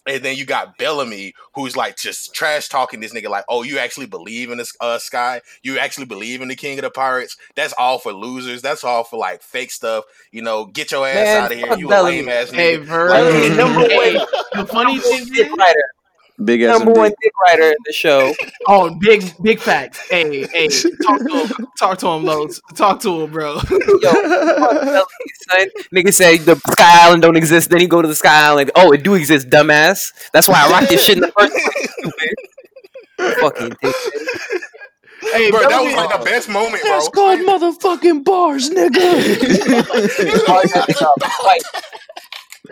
And 0.07 0.23
then 0.23 0.35
you 0.35 0.45
got 0.45 0.77
Bellamy, 0.79 1.33
who's 1.53 1.77
like 1.77 1.95
just 1.95 2.33
trash 2.33 2.69
talking 2.69 2.99
this 3.01 3.13
nigga, 3.13 3.29
like, 3.29 3.45
oh, 3.49 3.61
you 3.61 3.77
actually 3.77 4.07
believe 4.07 4.49
in 4.49 4.57
this 4.57 4.75
uh, 4.81 4.97
sky? 4.97 5.41
You 5.61 5.77
actually 5.77 6.05
believe 6.07 6.41
in 6.41 6.47
the 6.47 6.55
king 6.55 6.79
of 6.79 6.83
the 6.83 6.89
pirates? 6.89 7.37
That's 7.55 7.73
all 7.77 7.99
for 7.99 8.11
losers. 8.11 8.61
That's 8.63 8.83
all 8.83 9.03
for 9.03 9.17
like 9.19 9.43
fake 9.43 9.71
stuff. 9.71 10.05
You 10.31 10.41
know, 10.41 10.65
get 10.65 10.91
your 10.91 11.07
ass 11.07 11.15
Man, 11.15 11.43
out 11.43 11.51
of 11.51 11.57
here. 11.57 11.67
fuck 11.67 11.79
You 11.79 11.85
a 11.85 11.89
Bellamy. 11.89 12.17
lame 12.17 12.29
ass 12.29 12.49
nigga. 12.49 12.87
bro. 12.87 13.05
Like, 13.05 13.33
Hey, 13.33 13.49
number 13.55 13.81
one- 13.81 14.27
the 14.55 14.65
funny 14.67 14.99
thing 14.99 15.21
is, 15.33 15.49
writer, 15.57 15.83
Big 16.43 16.61
ass 16.61 16.79
number 16.79 16.93
one 16.93 17.11
dick 17.21 17.31
writer 17.45 17.69
in 17.69 17.75
the 17.85 17.93
show. 17.93 18.33
oh, 18.67 18.95
big, 18.99 19.23
big 19.41 19.59
facts. 19.59 19.99
Hey, 20.09 20.47
hey, 20.47 20.67
talk 21.03 21.19
to 21.19 21.45
him, 21.45 21.67
talk 21.77 21.97
to 21.99 22.07
him, 22.07 22.23
Lowe's. 22.23 22.61
Talk 22.75 22.99
to 23.01 23.21
him, 23.21 23.31
bro. 23.31 23.55
Yo, 23.55 23.61
son. 23.61 25.67
Nigga 25.93 26.13
say 26.13 26.37
the 26.37 26.55
Sky 26.55 27.05
Island 27.05 27.21
don't 27.21 27.35
exist. 27.35 27.69
Then 27.69 27.81
he 27.81 27.87
go 27.87 28.01
to 28.01 28.07
the 28.07 28.15
Sky 28.15 28.47
Island. 28.47 28.71
Oh, 28.75 28.91
it 28.91 29.03
do 29.03 29.13
exist, 29.15 29.49
dumbass. 29.49 30.13
That's 30.31 30.47
why 30.47 30.65
I 30.65 30.69
rocked 30.69 30.89
this 30.89 31.03
shit 31.03 31.17
in 31.17 31.21
the 31.21 31.31
first 31.37 31.53
place. 31.53 31.93
Stupid. 31.99 32.35
Fucking 33.39 33.69
dick. 33.81 33.95
hey, 35.33 35.51
bro, 35.51 35.59
that 35.61 35.81
was 35.83 35.93
like 35.93 36.17
the 36.17 36.25
best 36.25 36.49
moment, 36.49 36.81
bro. 36.81 36.91
That's 36.91 37.09
called 37.09 37.39
motherfucking 37.39 38.23
bars, 38.23 38.69
nigga. 38.69 39.11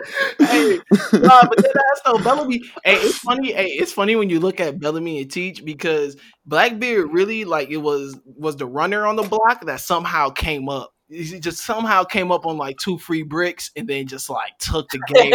hey, 0.38 0.80
nah, 1.12 1.48
but 1.48 1.56
then 1.56 1.72
that's 1.74 2.00
though 2.04 2.18
Bellamy. 2.18 2.62
Hey, 2.84 2.96
it's 2.96 3.18
funny. 3.18 3.52
Hey, 3.52 3.68
it's 3.68 3.92
funny 3.92 4.16
when 4.16 4.30
you 4.30 4.40
look 4.40 4.60
at 4.60 4.80
Bellamy 4.80 5.20
and 5.22 5.30
Teach 5.30 5.64
because 5.64 6.16
Blackbeard 6.46 7.12
really 7.12 7.44
like 7.44 7.70
it 7.70 7.78
was 7.78 8.18
was 8.24 8.56
the 8.56 8.66
runner 8.66 9.06
on 9.06 9.16
the 9.16 9.22
block 9.22 9.64
that 9.66 9.80
somehow 9.80 10.30
came 10.30 10.68
up. 10.68 10.92
He 11.10 11.40
just 11.40 11.64
somehow 11.64 12.04
came 12.04 12.30
up 12.30 12.46
on 12.46 12.56
like 12.56 12.76
two 12.78 12.96
free 12.96 13.22
bricks 13.22 13.72
and 13.74 13.88
then 13.88 14.06
just 14.06 14.30
like 14.30 14.56
took 14.58 14.88
the 14.90 14.98
game. 15.08 15.34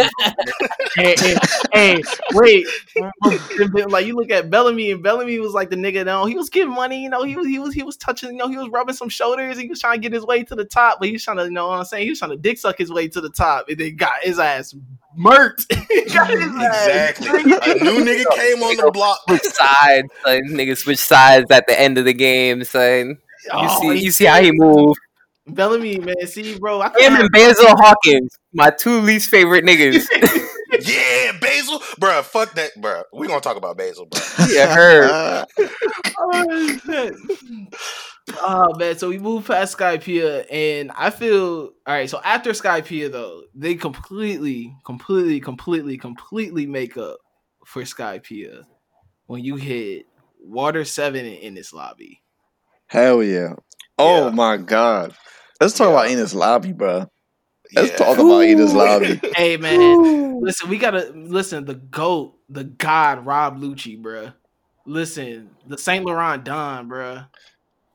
hey, 0.96 1.14
hey, 1.18 1.36
hey, 1.72 2.02
wait, 2.32 2.66
like 3.90 4.06
you 4.06 4.16
look 4.16 4.30
at 4.30 4.48
Bellamy 4.48 4.90
and 4.90 5.02
Bellamy 5.02 5.38
was 5.38 5.52
like 5.52 5.68
the 5.68 5.76
nigga. 5.76 6.04
No, 6.06 6.24
he 6.24 6.34
was 6.34 6.48
getting 6.48 6.72
money. 6.72 7.02
You 7.02 7.10
know, 7.10 7.24
he 7.24 7.36
was 7.36 7.46
he 7.46 7.58
was 7.58 7.74
he 7.74 7.82
was 7.82 7.96
touching. 7.98 8.30
You 8.30 8.36
know, 8.36 8.48
he 8.48 8.56
was 8.56 8.68
rubbing 8.70 8.94
some 8.94 9.10
shoulders. 9.10 9.58
He 9.58 9.68
was 9.68 9.78
trying 9.80 10.00
to 10.00 10.02
get 10.02 10.14
his 10.14 10.24
way 10.24 10.42
to 10.44 10.54
the 10.54 10.64
top, 10.64 10.98
but 10.98 11.08
he 11.08 11.12
was 11.12 11.22
trying 11.22 11.36
to. 11.36 11.44
You 11.44 11.50
know 11.50 11.68
what 11.68 11.78
I'm 11.78 11.84
saying? 11.84 12.04
He 12.04 12.10
was 12.10 12.18
trying 12.18 12.30
to 12.30 12.36
dick 12.38 12.58
suck 12.58 12.78
his 12.78 12.90
way 12.90 13.08
to 13.08 13.20
the 13.20 13.30
top, 13.30 13.68
and 13.68 13.76
then 13.78 13.96
got 13.96 14.12
his 14.22 14.38
ass 14.38 14.74
murked. 15.18 15.68
got 16.14 16.30
his 16.30 16.40
ass 16.64 17.18
Exactly. 17.18 17.52
A 17.52 17.84
new 17.84 18.04
nigga 18.04 18.24
came 18.34 18.62
on 18.62 18.76
the 18.76 18.90
block. 18.92 19.20
switch 19.28 19.42
sides, 19.42 20.08
son. 20.24 20.40
Nigga 20.48 20.76
switch 20.76 20.98
sides 20.98 21.50
at 21.50 21.66
the 21.66 21.78
end 21.78 21.98
of 21.98 22.04
the 22.06 22.14
game, 22.14 22.64
son. 22.64 23.08
You 23.08 23.16
Oh, 23.52 23.80
see, 23.80 23.98
you 24.02 24.10
see 24.10 24.24
how 24.24 24.40
he 24.42 24.50
moved. 24.50 24.98
Bellamy, 25.48 25.98
man. 25.98 26.26
See, 26.26 26.58
bro, 26.58 26.80
I 26.80 26.88
Him 26.98 27.14
and 27.16 27.30
Basil 27.30 27.68
Hawkins, 27.68 28.30
my 28.52 28.70
two 28.70 29.00
least 29.00 29.30
favorite 29.30 29.64
niggas. 29.64 30.06
Yeah, 30.80 31.32
Basil, 31.40 31.80
bro. 31.98 32.22
Fuck 32.22 32.54
that, 32.54 32.72
bro. 32.80 33.04
We 33.12 33.28
gonna 33.28 33.40
talk 33.40 33.56
about 33.56 33.78
Basil, 33.78 34.04
bro. 34.06 34.20
yeah, 34.50 34.74
heard. 34.74 35.46
oh, 36.18 36.78
shit. 36.84 37.14
Oh, 38.40 38.74
man, 38.76 38.98
so 38.98 39.08
we 39.08 39.18
moved 39.18 39.46
past 39.46 39.78
Skypiea, 39.78 40.44
and 40.52 40.90
I 40.96 41.10
feel 41.10 41.70
all 41.86 41.94
right. 41.94 42.10
So 42.10 42.20
after 42.22 42.50
Skypiea, 42.50 43.10
though, 43.12 43.42
they 43.54 43.76
completely, 43.76 44.74
completely, 44.84 45.40
completely, 45.40 45.96
completely 45.96 46.66
make 46.66 46.96
up 46.96 47.18
for 47.64 47.82
Skypiea 47.82 48.64
when 49.26 49.44
you 49.44 49.54
hit 49.56 50.06
Water 50.40 50.84
Seven 50.84 51.24
in, 51.24 51.34
in 51.34 51.54
this 51.54 51.72
lobby. 51.72 52.22
Hell 52.88 53.22
yeah. 53.22 53.54
Oh 53.98 54.26
Yeah. 54.26 54.30
my 54.30 54.56
god. 54.56 55.14
Let's 55.60 55.74
talk 55.74 55.88
Yeah. 55.88 55.92
about 55.92 56.08
Enies 56.08 56.34
Lobby, 56.34 56.72
bro. 56.72 57.10
Let's 57.74 57.90
Yeah. 57.90 57.96
talk 57.96 58.18
about 58.18 58.42
Enies 58.44 58.74
Lobby. 58.74 59.20
Hey, 59.36 59.56
man, 59.56 60.40
listen, 60.40 60.68
we 60.68 60.78
gotta 60.78 61.10
listen. 61.14 61.64
The 61.64 61.74
goat, 61.74 62.34
the 62.48 62.64
god, 62.64 63.24
Rob 63.26 63.60
Lucci, 63.60 64.00
bro. 64.00 64.28
Listen, 64.86 65.50
the 65.66 65.76
Saint 65.78 66.04
Laurent 66.04 66.44
Don, 66.44 66.88
bro. 66.88 67.20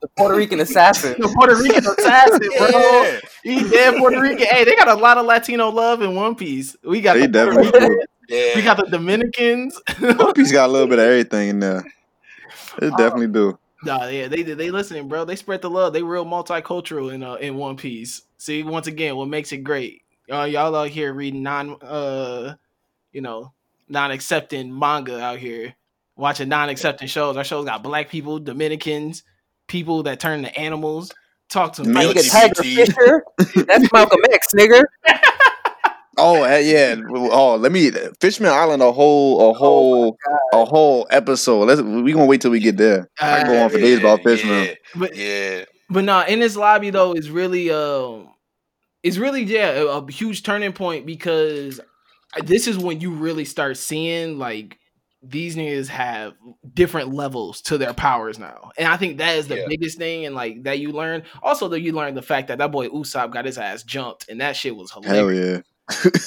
The 0.01 0.07
Puerto 0.17 0.35
Rican 0.35 0.59
assassin. 0.67 1.15
The 1.19 1.29
Puerto 1.29 1.55
Rican 1.55 1.85
assassin, 1.85 2.39
bro. 2.57 2.67
Yeah. 2.69 3.19
He 3.43 3.69
dead 3.69 3.95
Puerto 3.97 4.19
Rican. 4.19 4.45
Hey, 4.47 4.63
they 4.65 4.75
got 4.75 4.87
a 4.89 4.95
lot 4.95 5.17
of 5.17 5.25
Latino 5.25 5.69
love 5.69 6.01
in 6.01 6.15
One 6.15 6.35
Piece. 6.35 6.75
We 6.83 7.01
got 7.01 7.13
They 7.13 7.27
the 7.27 7.45
Puerto 7.45 7.61
definitely 7.61 7.79
do. 7.79 7.85
Ricans, 7.87 8.07
Yeah. 8.29 8.55
we 8.55 8.61
got 8.63 8.77
the 8.77 8.89
Dominicans. 8.91 9.79
One 9.99 10.33
Piece 10.33 10.51
got 10.51 10.69
a 10.69 10.71
little 10.73 10.87
bit 10.87 10.99
of 10.99 11.05
everything 11.05 11.49
in 11.49 11.59
there. 11.59 11.85
They 12.79 12.87
um, 12.87 12.95
definitely 12.97 13.27
do. 13.27 13.57
Nah, 13.83 14.07
yeah, 14.07 14.27
they 14.27 14.43
they 14.43 14.71
listening, 14.71 15.07
bro. 15.07 15.25
They 15.25 15.35
spread 15.35 15.61
the 15.61 15.69
love. 15.69 15.93
They 15.93 16.03
real 16.03 16.25
multicultural 16.25 17.13
in 17.13 17.23
uh, 17.23 17.35
in 17.35 17.55
One 17.55 17.77
Piece. 17.77 18.23
See, 18.37 18.63
once 18.63 18.87
again, 18.87 19.15
what 19.15 19.27
makes 19.27 19.51
it 19.51 19.59
great? 19.59 20.01
Uh, 20.31 20.43
y'all 20.43 20.75
out 20.75 20.89
here 20.89 21.13
reading 21.13 21.43
non 21.43 21.77
uh, 21.81 22.55
you 23.11 23.21
know, 23.21 23.53
non 23.89 24.11
accepting 24.11 24.77
manga 24.77 25.19
out 25.21 25.39
here, 25.39 25.75
watching 26.15 26.49
non 26.49 26.69
accepting 26.69 27.07
shows. 27.07 27.37
Our 27.37 27.43
shows 27.43 27.65
got 27.65 27.83
black 27.83 28.09
people, 28.09 28.39
Dominicans, 28.39 29.23
people 29.67 30.03
that 30.03 30.19
turn 30.19 30.43
to 30.43 30.59
animals. 30.59 31.11
Talk 31.49 31.73
to 31.73 31.83
me. 31.83 31.91
My 31.91 32.05
Me. 32.05 32.13
nigga 32.13 32.31
Tiger 32.31 32.63
Fisher. 32.63 33.25
That's 33.65 33.91
Malcolm 33.91 34.21
X, 34.31 34.47
nigga. 34.55 34.83
Oh 36.21 36.43
eh, 36.43 36.59
yeah. 36.59 36.95
Oh, 37.09 37.55
let 37.55 37.71
me 37.71 37.91
Fishman 38.19 38.49
Island 38.51 38.81
a 38.81 38.91
whole 38.91 39.49
a 39.49 39.53
whole 39.53 40.17
a 40.53 40.65
whole 40.65 41.07
episode. 41.09 41.65
Let's 41.65 41.81
we 41.81 42.13
gonna 42.13 42.25
wait 42.25 42.41
till 42.41 42.51
we 42.51 42.59
get 42.59 42.77
there. 42.77 43.09
I 43.19 43.41
can 43.41 43.47
go 43.47 43.63
on 43.63 43.69
for 43.69 43.77
days 43.79 43.99
about 43.99 44.23
Fishman. 44.23 44.65
Yeah. 44.65 44.73
But 44.95 45.15
yeah. 45.15 45.65
But 45.89 46.03
no, 46.05 46.21
in 46.21 46.39
this 46.39 46.55
lobby 46.55 46.89
though 46.89 47.13
is 47.13 47.29
really 47.29 47.71
um 47.71 48.29
it's 49.03 49.17
really 49.17 49.43
yeah, 49.43 49.71
a, 49.71 49.85
a 49.87 50.11
huge 50.11 50.43
turning 50.43 50.73
point 50.73 51.05
because 51.05 51.79
this 52.45 52.67
is 52.67 52.77
when 52.77 53.01
you 53.01 53.11
really 53.11 53.45
start 53.45 53.77
seeing 53.77 54.37
like 54.37 54.77
these 55.23 55.55
niggas 55.55 55.87
have 55.87 56.33
different 56.73 57.13
levels 57.13 57.61
to 57.61 57.77
their 57.77 57.93
powers 57.93 58.39
now. 58.39 58.71
And 58.77 58.87
I 58.87 58.97
think 58.97 59.17
that 59.19 59.35
is 59.37 59.47
the 59.47 59.57
Yeah. 59.57 59.65
biggest 59.67 59.97
thing 59.97 60.25
and 60.25 60.33
like 60.33 60.63
that 60.63 60.79
you 60.79 60.91
learn. 60.91 61.23
Also 61.43 61.67
that 61.69 61.81
you 61.81 61.91
learn 61.93 62.15
the 62.15 62.21
fact 62.23 62.47
that 62.47 62.57
that 62.57 62.71
boy 62.71 62.87
Usopp 62.89 63.31
got 63.31 63.45
his 63.45 63.57
ass 63.57 63.83
jumped 63.83 64.29
and 64.29 64.41
that 64.41 64.55
shit 64.55 64.75
was 64.75 64.91
Hell 64.91 65.01
hilarious. 65.03 65.57
yeah. 65.57 65.61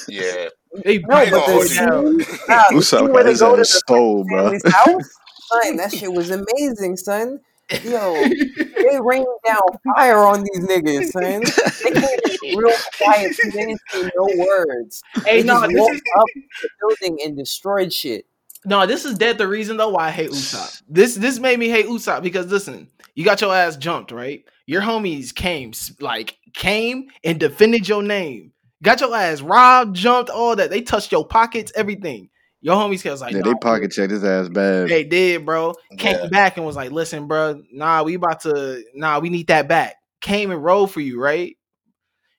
Yeah. 0.08 0.48
They 0.84 0.98
No, 0.98 1.06
but 1.08 1.30
the 1.30 1.40
boy 1.40 1.64
the 1.68 1.74
down. 1.74 2.18
Nah, 2.48 2.64
you 2.70 2.82
see 2.82 3.02
where 3.02 3.24
they 3.24 3.30
his 3.30 3.40
go 3.40 3.52
to 3.52 3.58
the 3.58 3.64
stole, 3.64 4.24
bro. 4.24 4.42
family's 4.42 4.72
house? 4.72 5.18
Son, 5.52 5.76
that 5.76 5.92
shit 5.92 6.12
was 6.12 6.30
amazing, 6.30 6.96
son. 6.96 7.38
Yo, 7.84 8.12
they 8.24 9.00
rained 9.00 9.26
down 9.46 9.60
fire 9.94 10.18
on 10.18 10.42
these 10.44 10.64
niggas, 10.64 11.10
son. 11.10 11.42
They 11.82 11.90
came 11.90 12.18
in 12.42 12.56
real 12.56 12.76
quiet. 12.98 13.32
They 13.44 13.50
didn't 13.50 13.80
say 13.92 14.10
no 14.16 14.30
words. 14.36 15.02
Hey, 15.24 15.42
They 15.42 15.46
no, 15.46 15.60
just 15.60 15.68
this 15.68 15.80
walked 15.80 15.94
is 15.94 16.02
up 16.18 16.26
to 16.26 16.40
the 16.62 16.68
building 16.80 17.18
and 17.24 17.36
destroyed 17.36 17.92
shit. 17.92 18.26
No, 18.64 18.86
this 18.86 19.04
is 19.04 19.18
dead 19.18 19.38
the 19.38 19.46
reason 19.46 19.76
though 19.76 19.90
why 19.90 20.08
I 20.08 20.10
hate 20.10 20.30
Usopp. 20.30 20.82
This 20.88 21.14
this 21.14 21.38
made 21.38 21.58
me 21.58 21.68
hate 21.68 21.86
Usopp 21.86 22.22
because 22.22 22.46
listen, 22.50 22.88
you 23.14 23.24
got 23.24 23.40
your 23.40 23.54
ass 23.54 23.76
jumped, 23.76 24.10
right? 24.10 24.44
Your 24.66 24.80
homies 24.82 25.34
came 25.34 25.72
like 26.00 26.38
came 26.54 27.08
and 27.22 27.38
defended 27.38 27.86
your 27.88 28.02
name. 28.02 28.52
Got 28.84 29.00
your 29.00 29.16
ass 29.16 29.40
robbed, 29.40 29.96
jumped, 29.96 30.30
all 30.30 30.54
that. 30.56 30.70
They 30.70 30.82
touched 30.82 31.10
your 31.10 31.26
pockets, 31.26 31.72
everything. 31.74 32.28
Your 32.60 32.76
homies 32.76 33.04
was 33.10 33.20
like, 33.20 33.34
Yeah, 33.34 33.42
they 33.42 33.54
pocket 33.54 33.90
checked 33.92 34.12
his 34.12 34.24
ass 34.24 34.48
bad. 34.48 34.88
they 34.88 35.04
did, 35.04 35.44
bro. 35.44 35.74
Came 35.98 36.16
Yeah. 36.16 36.28
back 36.28 36.56
and 36.56 36.64
was 36.64 36.76
like, 36.76 36.92
listen, 36.92 37.26
bro, 37.26 37.62
nah, 37.72 38.02
we 38.02 38.14
about 38.14 38.40
to, 38.42 38.82
nah, 38.94 39.18
we 39.20 39.30
need 39.30 39.48
that 39.48 39.68
back. 39.68 39.96
Came 40.20 40.50
and 40.50 40.62
rolled 40.62 40.90
for 40.90 41.00
you, 41.00 41.20
right? 41.20 41.56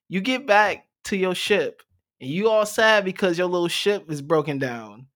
You 0.07 0.21
get 0.21 0.47
back 0.47 0.85
to 1.05 1.17
your 1.17 1.35
ship 1.35 1.81
and 2.21 2.29
you 2.29 2.49
all 2.49 2.65
sad 2.65 3.05
because 3.05 3.37
your 3.37 3.47
little 3.47 3.67
ship 3.67 4.09
is 4.11 4.21
broken 4.21 4.57
down. 4.59 5.07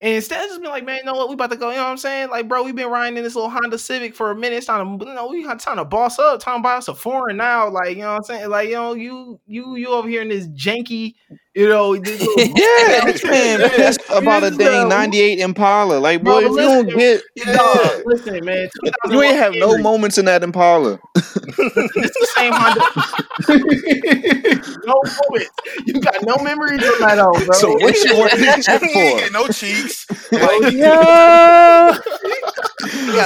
And 0.00 0.14
instead 0.14 0.44
of 0.44 0.50
just 0.50 0.60
being 0.60 0.70
like, 0.70 0.84
man, 0.84 0.98
you 0.98 1.04
know 1.04 1.14
what, 1.14 1.28
we 1.28 1.34
about 1.34 1.50
to 1.50 1.56
go, 1.56 1.70
you 1.70 1.76
know 1.76 1.82
what 1.82 1.90
I'm 1.90 1.96
saying? 1.96 2.30
Like, 2.30 2.46
bro, 2.46 2.62
we've 2.62 2.76
been 2.76 2.88
riding 2.88 3.16
in 3.16 3.24
this 3.24 3.34
little 3.34 3.50
Honda 3.50 3.78
Civic 3.78 4.14
for 4.14 4.30
a 4.30 4.36
minute. 4.36 4.58
It's 4.58 4.66
time 4.66 4.96
to, 4.96 5.04
you 5.04 5.12
know, 5.12 5.26
we 5.26 5.42
got 5.42 5.58
time 5.58 5.76
to 5.78 5.84
boss 5.84 6.20
up, 6.20 6.38
time 6.38 6.58
to 6.58 6.62
buy 6.62 6.74
us 6.76 6.86
a 6.86 6.94
foreign 6.94 7.36
now. 7.36 7.68
Like, 7.68 7.96
you 7.96 8.02
know 8.02 8.10
what 8.12 8.16
I'm 8.18 8.22
saying? 8.22 8.48
Like, 8.48 8.68
you 8.68 8.74
know, 8.76 8.94
you 8.94 9.40
you 9.48 9.74
you 9.74 9.88
over 9.88 10.08
here 10.08 10.22
in 10.22 10.28
this 10.28 10.46
janky, 10.48 11.14
you 11.58 11.68
know, 11.68 11.92
Yeah, 11.94 13.04
this 13.04 13.24
man 13.24 13.68
pissed 13.70 14.00
about 14.10 14.44
a 14.44 14.52
dang 14.52 14.84
uh, 14.84 14.88
98 14.88 15.40
Impala. 15.40 15.98
Like, 15.98 16.22
Bro, 16.22 16.40
boy, 16.40 16.46
if 16.46 16.52
you 16.52 16.56
don't 16.56 16.88
get, 16.96 17.22
Dog, 17.52 18.02
listen, 18.06 18.44
man. 18.44 18.68
you 19.10 19.22
ain't 19.22 19.34
have 19.36 19.54
no 19.56 19.76
moments 19.78 20.18
in 20.18 20.26
that 20.26 20.44
Impala. 20.44 21.00
It's 21.16 22.14
the 22.14 22.28
same 22.36 22.52
Honda. 22.54 22.84
no 24.86 24.94
moments. 25.02 25.50
You 25.84 26.00
got 26.00 26.22
no 26.24 26.36
memories 26.44 26.84
of 26.84 26.98
that, 27.00 27.18
old 27.18 27.44
bro. 27.44 27.54
So 27.58 27.72
what 27.72 27.96
you 28.04 28.16
want 28.16 28.32
this 28.36 28.64
chip 28.64 28.80
for? 28.80 29.30
no 29.32 29.48
cheeks. 29.48 30.06
Oh, 30.32 30.60
Like, 30.62 30.72
yeah. 30.74 31.98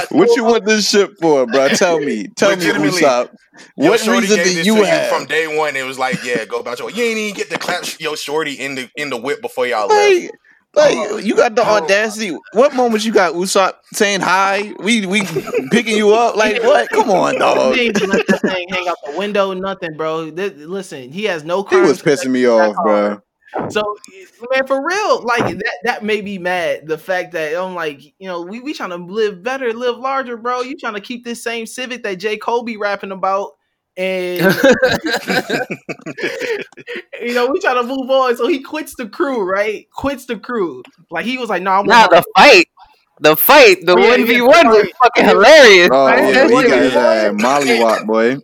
what 0.09 0.35
you 0.35 0.43
want 0.43 0.65
this 0.65 0.89
ship 0.89 1.11
for, 1.21 1.45
bro? 1.45 1.67
Tell 1.69 1.99
me. 1.99 2.27
Tell 2.29 2.55
me, 2.55 2.65
Usopp. 2.65 3.29
Yo, 3.77 3.89
What 3.89 3.99
Shorty 3.99 4.21
reason 4.21 4.37
gave 4.37 4.45
do 4.47 4.53
this 4.53 4.67
you 4.67 4.75
to 4.77 4.85
have? 4.85 5.07
from 5.15 5.25
day 5.25 5.57
one? 5.57 5.75
It 5.75 5.85
was 5.85 5.99
like, 5.99 6.23
yeah, 6.23 6.45
go 6.45 6.59
about 6.59 6.79
your. 6.79 6.89
You 6.91 7.03
ain't 7.03 7.17
even 7.17 7.35
get 7.35 7.49
to 7.49 7.57
clap 7.57 7.83
yo 7.99 8.15
Shorty 8.15 8.53
in 8.53 8.75
the 8.75 8.89
in 8.95 9.09
the 9.09 9.17
whip 9.17 9.41
before 9.41 9.65
y'all 9.67 9.87
left. 9.87 10.31
Like, 10.75 10.95
like 10.95 11.23
you 11.25 11.35
got 11.35 11.55
the 11.55 11.61
Oh. 11.61 11.83
audacity. 11.83 12.35
What 12.53 12.73
moments 12.73 13.05
you 13.05 13.13
got 13.13 13.33
Usopp 13.33 13.73
saying 13.93 14.21
hi? 14.21 14.73
We 14.79 15.05
we 15.05 15.21
picking 15.71 15.95
you 15.97 16.13
up. 16.13 16.35
Like 16.35 16.63
what? 16.63 16.89
Come 16.89 17.11
on, 17.11 17.33
He 17.33 17.39
dog. 17.39 17.75
didn't 17.75 18.07
let 18.09 18.25
that 18.27 18.41
thing 18.47 18.65
hang 18.69 18.87
out 18.87 18.97
the 19.05 19.17
window, 19.17 19.53
nothing, 19.53 19.95
bro. 19.95 20.31
Th- 20.31 20.55
listen, 20.55 21.11
he 21.11 21.25
has 21.25 21.43
no 21.43 21.63
He 21.63 21.75
was 21.75 22.01
pissing 22.01 22.31
me 22.31 22.47
off, 22.47 22.75
bro. 22.83 23.21
So, 23.69 23.97
man, 24.51 24.65
for 24.67 24.85
real, 24.85 25.21
like 25.23 25.57
that 25.57 25.77
that 25.83 26.03
made 26.03 26.23
me 26.23 26.37
mad. 26.37 26.87
The 26.87 26.97
fact 26.97 27.33
that 27.33 27.55
I'm 27.55 27.75
like, 27.75 28.03
you 28.03 28.27
know, 28.27 28.41
we 28.41 28.59
we 28.59 28.73
trying 28.73 28.89
to 28.91 28.97
live 28.97 29.43
better, 29.43 29.71
live 29.73 29.97
larger, 29.97 30.37
bro. 30.37 30.61
You 30.61 30.75
trying 30.77 30.95
to 30.95 31.01
keep 31.01 31.23
this 31.23 31.43
same 31.43 31.65
civic 31.65 32.03
that 32.03 32.15
J. 32.15 32.37
Cole 32.37 32.63
be 32.63 32.77
rapping 32.77 33.11
about, 33.11 33.51
and 33.97 34.41
you 37.21 37.33
know, 37.33 37.47
we 37.47 37.59
trying 37.59 37.81
to 37.81 37.83
move 37.83 38.09
on. 38.09 38.35
So 38.37 38.47
he 38.47 38.61
quits 38.61 38.95
the 38.95 39.07
crew, 39.07 39.43
right? 39.43 39.87
Quits 39.91 40.25
the 40.25 40.37
crew. 40.37 40.83
Like 41.09 41.25
he 41.25 41.37
was 41.37 41.49
like, 41.49 41.61
no, 41.63 41.71
nah, 41.71 41.79
I'm 41.79 41.85
Nah, 41.85 42.07
the 42.07 42.23
fight, 42.35 42.65
the 43.19 43.35
fight, 43.35 43.85
the 43.85 43.95
one 43.95 44.21
yeah, 44.21 44.25
v 44.25 44.41
one 44.41 44.67
was 44.67 44.87
fucking 45.01 45.25
hilarious. 45.25 45.89
Oh 45.91 46.07
Man, 46.07 46.33
yeah, 46.33 46.47
he 46.47 46.67
got 46.67 46.81
his 46.81 46.93
want? 46.95 47.05
ass 47.05 47.33
mollywop, 47.33 48.07
boy. 48.07 48.37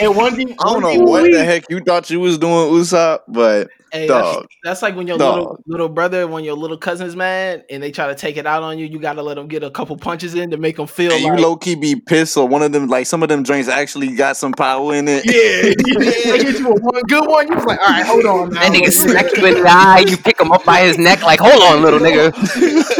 and 0.00 0.16
one 0.16 0.34
v 0.34 0.54
I 0.60 0.72
don't 0.72 0.82
know 0.82 1.00
what 1.04 1.30
the 1.30 1.44
heck 1.44 1.64
you 1.68 1.80
thought 1.80 2.10
you 2.10 2.20
was 2.20 2.38
doing, 2.38 2.52
Usopp, 2.52 3.20
but 3.28 3.68
Hey, 3.94 4.08
that's, 4.08 4.46
that's 4.64 4.82
like 4.82 4.96
when 4.96 5.06
your 5.06 5.16
little 5.16 5.44
Dog. 5.44 5.62
little 5.68 5.88
brother, 5.88 6.26
when 6.26 6.42
your 6.42 6.56
little 6.56 6.76
cousin's 6.76 7.14
mad 7.14 7.62
and 7.70 7.80
they 7.80 7.92
try 7.92 8.08
to 8.08 8.16
take 8.16 8.36
it 8.36 8.44
out 8.44 8.64
on 8.64 8.76
you, 8.76 8.86
you 8.86 8.98
gotta 8.98 9.22
let 9.22 9.34
them 9.34 9.46
get 9.46 9.62
a 9.62 9.70
couple 9.70 9.96
punches 9.96 10.34
in 10.34 10.50
to 10.50 10.56
make 10.56 10.76
them 10.78 10.88
feel 10.88 11.12
and 11.12 11.22
you 11.22 11.32
low 11.36 11.54
key 11.54 11.76
be 11.76 11.94
pissed 11.94 12.36
or 12.36 12.48
one 12.48 12.60
of 12.60 12.72
them 12.72 12.88
like 12.88 13.06
some 13.06 13.22
of 13.22 13.28
them 13.28 13.44
drinks 13.44 13.68
actually 13.68 14.16
got 14.16 14.36
some 14.36 14.50
power 14.52 14.92
in 14.96 15.06
it. 15.06 15.24
yeah, 15.24 16.32
they 16.32 16.42
get 16.42 16.58
you 16.58 16.72
a 16.72 16.74
one 16.74 17.02
good 17.06 17.28
one. 17.28 17.46
You 17.46 17.54
was 17.54 17.64
like, 17.66 17.78
all 17.78 17.86
right, 17.86 18.04
hold 18.04 18.26
on 18.26 18.50
now. 18.50 18.62
That 18.62 18.72
nigga 18.72 18.90
smack 18.90 19.26
you 19.36 19.46
in 19.46 19.62
the 19.62 19.70
eye. 19.70 20.04
You 20.08 20.16
pick 20.16 20.40
him 20.40 20.50
up 20.50 20.64
by 20.64 20.80
his 20.80 20.98
neck, 20.98 21.22
like, 21.22 21.38
hold 21.38 21.62
on, 21.62 21.80
little 21.80 22.00
nigga. 22.00 22.32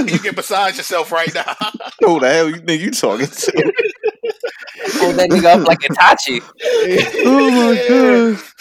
you 0.12 0.18
get 0.20 0.36
beside 0.36 0.76
yourself 0.76 1.11
right 1.11 1.34
now. 1.34 1.57
Who 2.05 2.20
the 2.20 2.32
hell 2.32 2.49
you 2.51 2.61
think 2.61 2.80
you 2.80 2.92
talking 2.92 3.26
to? 3.26 3.72
Hold 5.01 5.16
that 5.16 5.28
nigga 5.28 5.61
up 5.61 5.66
like 5.66 5.80
Itachi. 5.80 6.40
oh 7.26 7.51
my 7.51 7.88
god. 7.88 8.53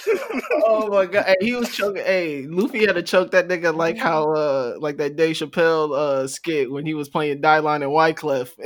Oh 0.66 0.88
my 0.90 1.06
god, 1.06 1.26
hey, 1.26 1.36
he 1.42 1.54
was 1.54 1.70
choking. 1.76 2.04
Hey, 2.04 2.46
Luffy 2.48 2.86
had 2.86 2.96
to 2.96 3.04
choke 3.04 3.32
that 3.32 3.48
nigga 3.48 3.76
like 3.76 3.98
how, 3.98 4.34
uh, 4.34 4.76
like 4.80 4.98
that 4.98 5.16
Dave 5.16 5.36
Chappelle 5.36 5.96
uh 5.96 6.28
skit 6.28 6.72
when 6.72 6.86
he 6.86 6.94
was 6.94 7.10
playing 7.10 7.42
Dyline 7.42 7.84
and 7.84 7.92
Wyclef. 7.92 8.52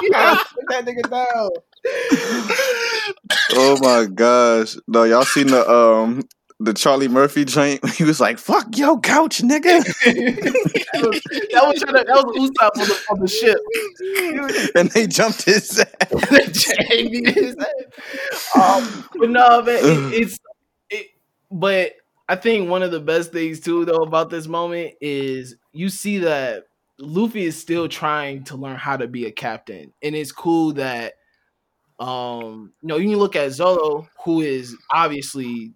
he 0.00 0.08
took 0.10 0.68
that 0.68 0.84
nigga 0.84 1.10
down. 1.10 1.50
Oh 3.52 3.78
my 3.80 4.06
gosh. 4.06 4.76
No, 4.86 5.04
y'all 5.04 5.24
seen 5.24 5.48
the 5.48 5.68
um 5.68 6.22
the 6.60 6.74
Charlie 6.74 7.08
Murphy 7.08 7.44
joint? 7.44 7.80
He 7.98 8.04
was 8.04 8.20
like, 8.20 8.38
fuck 8.38 8.76
yo 8.76 8.98
couch, 8.98 9.40
nigga. 9.42 9.84
that 10.04 11.02
was 11.02 11.20
that 11.52 11.66
was, 11.66 11.80
that 11.80 12.06
was 12.06 12.50
Usopp 12.50 12.80
on 12.80 12.88
the, 12.88 13.04
on 13.10 13.20
the 13.20 13.28
ship. 13.28 14.72
And 14.74 14.90
they 14.90 15.06
jumped 15.06 15.42
his 15.42 15.80
ass. 15.80 16.74
Jamie 16.88 17.26
is 17.26 17.56
that. 17.56 17.92
Um, 18.54 19.08
but 19.18 19.30
no, 19.30 19.62
man, 19.62 19.76
it, 19.78 20.14
it's 20.22 20.38
it. 20.90 21.06
But 21.50 21.94
I 22.28 22.36
think 22.36 22.68
one 22.68 22.82
of 22.82 22.90
the 22.90 23.00
best 23.00 23.32
things 23.32 23.60
too, 23.60 23.84
though, 23.84 24.02
about 24.02 24.30
this 24.30 24.46
moment 24.46 24.94
is 25.00 25.56
you 25.72 25.88
see 25.88 26.18
that 26.18 26.64
Luffy 26.98 27.46
is 27.46 27.58
still 27.58 27.88
trying 27.88 28.44
to 28.44 28.56
learn 28.56 28.76
how 28.76 28.96
to 28.96 29.06
be 29.06 29.26
a 29.26 29.32
captain, 29.32 29.92
and 30.02 30.14
it's 30.14 30.32
cool 30.32 30.72
that 30.74 31.14
um, 31.98 32.72
you 32.80 32.88
know, 32.88 32.96
you 32.96 33.10
can 33.10 33.18
look 33.18 33.36
at 33.36 33.50
Zolo, 33.50 34.08
who 34.24 34.40
is 34.40 34.76
obviously, 34.90 35.72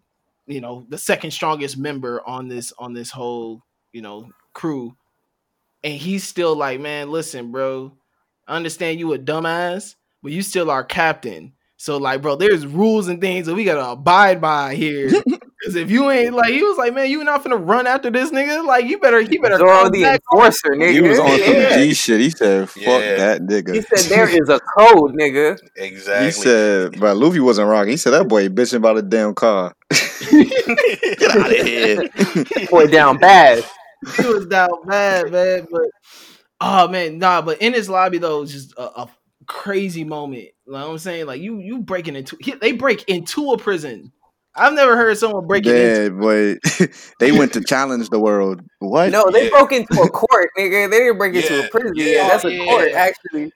you 0.47 0.61
know, 0.61 0.87
the 0.89 0.99
second 0.99 1.31
strongest 1.31 1.77
member 1.77 2.21
on 2.27 2.49
this 2.49 2.73
on 2.79 2.93
this 2.93 3.11
whole, 3.11 3.63
you 3.93 4.03
know, 4.03 4.29
crew, 4.55 4.97
and 5.85 5.95
he's 5.95 6.25
still 6.25 6.55
like, 6.57 6.81
man, 6.81 7.11
listen, 7.11 7.53
bro, 7.53 7.93
I 8.47 8.57
understand 8.57 8.99
you 8.99 9.13
a 9.13 9.19
dumbass, 9.19 9.95
but 10.23 10.33
you 10.33 10.43
still 10.43 10.71
our 10.71 10.85
captain. 10.85 11.53
So 11.77 11.97
like, 11.97 12.23
bro, 12.23 12.37
there's 12.37 12.67
rules 12.67 13.09
and 13.09 13.21
things 13.21 13.47
that 13.47 13.55
we 13.55 13.65
gotta 13.65 13.91
abide 13.91 14.41
by 14.41 14.75
here. 14.75 15.11
Because 15.63 15.77
if 15.77 15.91
you 15.93 16.11
ain't 16.11 16.35
like, 16.35 16.51
he 16.53 16.63
was 16.63 16.77
like, 16.77 16.93
man, 16.93 17.09
you 17.09 17.23
not 17.23 17.45
finna 17.45 17.65
run 17.65 17.87
after 17.87 18.11
this 18.11 18.33
nigga. 18.33 18.67
Like, 18.67 18.85
you 18.87 18.99
better, 18.99 19.21
he 19.21 19.39
better 19.39 19.59
Zoro 19.59 19.83
come 19.85 19.93
the 19.93 20.03
back. 20.03 20.21
enforcer, 20.33 20.71
nigga. 20.71 20.93
He 20.93 21.01
was 21.01 21.19
on 21.21 21.29
some 21.39 21.55
Yeah. 21.55 21.77
G 21.77 21.95
shit. 21.95 22.21
He 22.21 22.31
said, 22.31 22.69
fuck 22.69 22.83
Yeah. 22.83 23.17
that 23.17 23.43
nigga." 23.43 23.75
He 23.75 23.83
said 23.83 24.11
there 24.11 24.29
is 24.29 24.49
a 24.49 24.59
code, 24.77 25.15
nigga. 25.15 25.57
exactly. 25.77 26.27
He 26.27 26.33
said, 26.33 26.99
but 26.99 27.17
Luffy 27.17 27.39
wasn't 27.39 27.69
wrong. 27.69 27.87
He 27.87 27.97
said 27.97 28.11
that 28.11 28.27
boy 28.27 28.49
bitching 28.49 28.75
about 28.79 28.99
a 28.99 29.03
damn 29.03 29.35
car. 29.35 29.75
Get 30.31 31.31
out 31.37 31.51
of 31.51 31.67
here. 31.67 32.09
Boy 32.71 32.87
down 32.89 33.19
bad. 33.19 33.65
he 34.21 34.27
was 34.27 34.47
down 34.47 34.69
bad, 34.87 35.31
man. 35.31 35.67
But 35.71 35.83
oh 36.61 36.89
man, 36.89 37.19
nah. 37.19 37.43
But 37.43 37.63
in 37.63 37.73
his 37.73 37.89
lobby 37.89 38.19
though, 38.19 38.39
it 38.39 38.41
was 38.41 38.53
just 38.53 38.73
a, 38.77 39.03
a 39.03 39.11
crazy 39.47 40.05
moment. 40.05 40.49
You 40.67 40.73
know 40.73 40.79
what 40.87 40.91
I'm 40.91 40.99
saying? 40.99 41.27
Like 41.27 41.41
you, 41.41 41.59
you 41.59 41.79
breaking 41.81 42.17
into 42.17 42.37
he, 42.41 42.53
they 42.53 42.73
break 42.73 43.05
into 43.09 43.53
a 43.53 43.59
prison. 43.59 44.13
I've 44.55 44.75
never 44.75 44.97
heard 44.97 45.17
someone 45.19 45.47
break 45.47 45.67
it 45.67 45.75
into. 45.75 46.03
Yeah, 46.03 46.09
boy. 46.21 46.87
they 47.19 47.33
went 47.33 47.53
to 47.55 47.63
challenge 47.63 48.11
the 48.11 48.21
world. 48.21 48.61
What? 48.81 49.11
No, 49.11 49.31
they 49.31 49.45
Yeah. 49.45 49.51
broke 49.51 49.73
into 49.73 50.01
a 50.03 50.09
court, 50.11 50.51
nigga. 50.59 50.91
They 50.91 50.99
didn't 50.99 51.19
break 51.19 51.35
into 51.35 51.55
Yeah, 51.55 51.61
a 51.65 51.69
prison. 51.71 51.93
yeah, 51.97 52.05
Yeah, 52.07 52.29
that's 52.29 52.45
a 52.45 52.53
yeah. 52.53 52.65
court, 52.65 52.93
actually. 52.93 53.43
and 53.45 53.53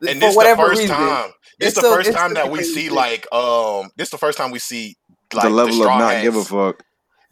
For 0.00 0.06
this 0.06 0.20
the 0.20 0.36
whatever 0.36 0.66
first 0.66 0.80
reason. 0.80 0.96
time. 0.96 1.30
This 1.58 1.68
It's 1.68 1.74
the 1.76 1.82
so- 1.82 1.94
first 1.94 2.12
time 2.12 2.34
that 2.34 2.46
a 2.48 2.50
we 2.50 2.62
see 2.64 2.88
like 2.88 3.32
um. 3.32 3.90
This 3.96 4.10
the 4.10 4.18
first 4.18 4.38
time 4.38 4.50
we 4.50 4.58
see 4.58 4.96
like 5.32 5.44
the 5.44 5.50
level 5.50 5.74
of 5.74 5.80
straw 5.82 5.98
not 5.98 6.12
hats. 6.12 6.22
give 6.24 6.36
a 6.36 6.44
fuck. 6.44 6.82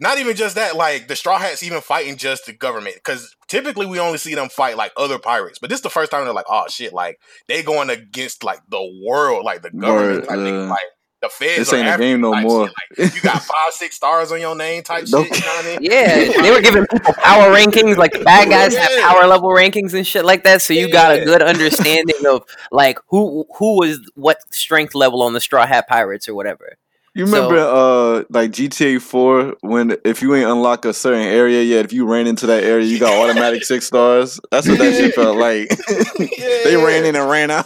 Not 0.00 0.18
even 0.18 0.36
just 0.36 0.54
that, 0.54 0.76
like 0.76 1.08
the 1.08 1.16
straw 1.16 1.38
hats 1.38 1.62
even 1.64 1.80
fighting 1.80 2.16
just 2.18 2.46
the 2.46 2.52
government. 2.52 2.94
Because 2.96 3.34
typically 3.48 3.84
we 3.86 3.98
only 3.98 4.18
see 4.18 4.34
them 4.36 4.48
fight 4.48 4.76
like 4.76 4.92
other 4.96 5.18
pirates, 5.18 5.58
but 5.58 5.70
this 5.70 5.78
is 5.78 5.82
the 5.82 5.90
first 5.90 6.12
time 6.12 6.24
they're 6.24 6.32
like, 6.32 6.44
oh 6.48 6.66
shit, 6.68 6.92
like 6.92 7.18
they 7.48 7.64
going 7.64 7.90
against 7.90 8.44
like 8.44 8.60
the 8.68 9.00
world, 9.04 9.44
like 9.44 9.62
the 9.62 9.70
government, 9.70 10.20
Word, 10.20 10.26
like, 10.28 10.38
nigga, 10.38 10.66
uh, 10.66 10.70
like 10.70 10.86
the 11.20 11.28
feds. 11.28 11.58
This 11.58 11.72
ain't 11.72 11.88
a 11.88 11.98
game 11.98 12.20
no 12.20 12.34
more. 12.34 12.68
shit. 12.68 12.74
Like, 12.98 13.14
you 13.14 13.20
got 13.20 13.42
five, 13.42 13.72
six 13.72 13.96
stars 13.96 14.30
on 14.30 14.40
your 14.40 14.54
name, 14.54 14.82
type 14.82 15.04
No. 15.08 15.24
shit. 15.24 15.34
You 15.34 15.40
know 15.44 15.52
what 15.54 15.64
I 15.64 15.68
mean? 15.68 15.78
Yeah, 15.82 16.42
they 16.42 16.50
were 16.50 16.60
giving 16.60 16.86
people 16.86 17.12
power 17.14 17.52
rankings, 17.54 17.96
like 17.96 18.12
the 18.12 18.20
bad 18.24 18.48
guys 18.48 18.76
have 18.76 18.90
power 19.00 19.26
level 19.26 19.48
rankings 19.50 19.94
and 19.94 20.06
shit 20.06 20.24
like 20.24 20.44
that. 20.44 20.62
So 20.62 20.74
you 20.74 20.90
got 20.90 21.12
a 21.18 21.24
good 21.24 21.42
understanding 21.42 22.26
of 22.26 22.44
like 22.70 22.98
who 23.08 23.46
who 23.56 23.78
was 23.78 23.98
what 24.14 24.38
strength 24.52 24.94
level 24.94 25.22
on 25.22 25.32
the 25.32 25.40
Straw 25.40 25.66
Hat 25.66 25.88
Pirates 25.88 26.28
or 26.28 26.34
whatever. 26.34 26.76
You 27.14 27.24
remember 27.24 27.58
uh 27.58 28.22
like 28.30 28.52
GTA 28.52 29.00
four 29.02 29.56
when 29.62 29.96
if 30.04 30.22
you 30.22 30.36
ain't 30.36 30.48
unlock 30.48 30.84
a 30.84 30.92
certain 30.94 31.26
area 31.26 31.62
yet, 31.62 31.84
if 31.84 31.92
you 31.92 32.06
ran 32.06 32.28
into 32.28 32.46
that 32.46 32.62
area 32.62 32.86
you 32.86 33.00
got 33.00 33.12
automatic 33.12 33.64
six 33.64 33.86
stars? 33.86 34.38
That's 34.52 34.68
what 34.68 34.78
that 34.78 34.94
shit 34.94 35.14
felt 35.16 35.36
like. 35.36 35.68
they 36.64 36.76
ran 36.76 37.04
in 37.04 37.16
and 37.16 37.28
ran 37.28 37.50
out. 37.50 37.64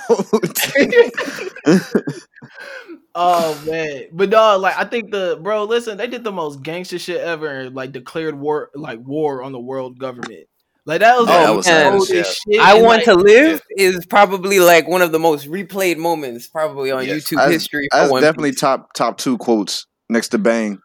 Oh 3.14 3.62
man, 3.66 4.04
but 4.12 4.30
no, 4.30 4.56
like 4.58 4.76
I 4.78 4.84
think 4.84 5.10
the 5.10 5.38
bro, 5.42 5.64
listen, 5.64 5.98
they 5.98 6.06
did 6.06 6.24
the 6.24 6.32
most 6.32 6.62
gangster 6.62 6.98
shit 6.98 7.20
ever, 7.20 7.46
and 7.46 7.74
like 7.76 7.92
declared 7.92 8.34
war, 8.38 8.70
like 8.74 9.00
war 9.00 9.42
on 9.42 9.52
the 9.52 9.60
world 9.60 9.98
government. 9.98 10.46
Like 10.84 11.00
that 11.00 11.16
was 11.18 11.28
Oh, 11.28 11.54
like 11.56 11.64
that 11.66 11.92
was 11.94 12.08
the 12.08 12.14
nice, 12.16 12.40
shit. 12.48 12.60
I 12.60 12.74
and, 12.76 12.84
Want 12.84 12.96
like, 12.98 13.04
to 13.04 13.14
Live 13.14 13.62
is 13.70 14.04
probably 14.06 14.58
like 14.60 14.88
one 14.88 15.02
of 15.02 15.12
the 15.12 15.18
most 15.18 15.46
replayed 15.46 15.96
moments 15.98 16.48
probably 16.48 16.90
on 16.90 17.04
Yes. 17.06 17.24
YouTube 17.24 17.36
That's- 17.36 17.52
history. 17.52 17.86
For 17.92 17.98
That's 17.98 18.10
One 18.10 18.22
definitely 18.22 18.50
Piece. 18.52 18.60
top 18.60 18.92
top 18.94 19.18
two 19.18 19.36
quotes 19.38 19.86
next 20.08 20.28
to 20.30 20.38
Bang 20.38 20.80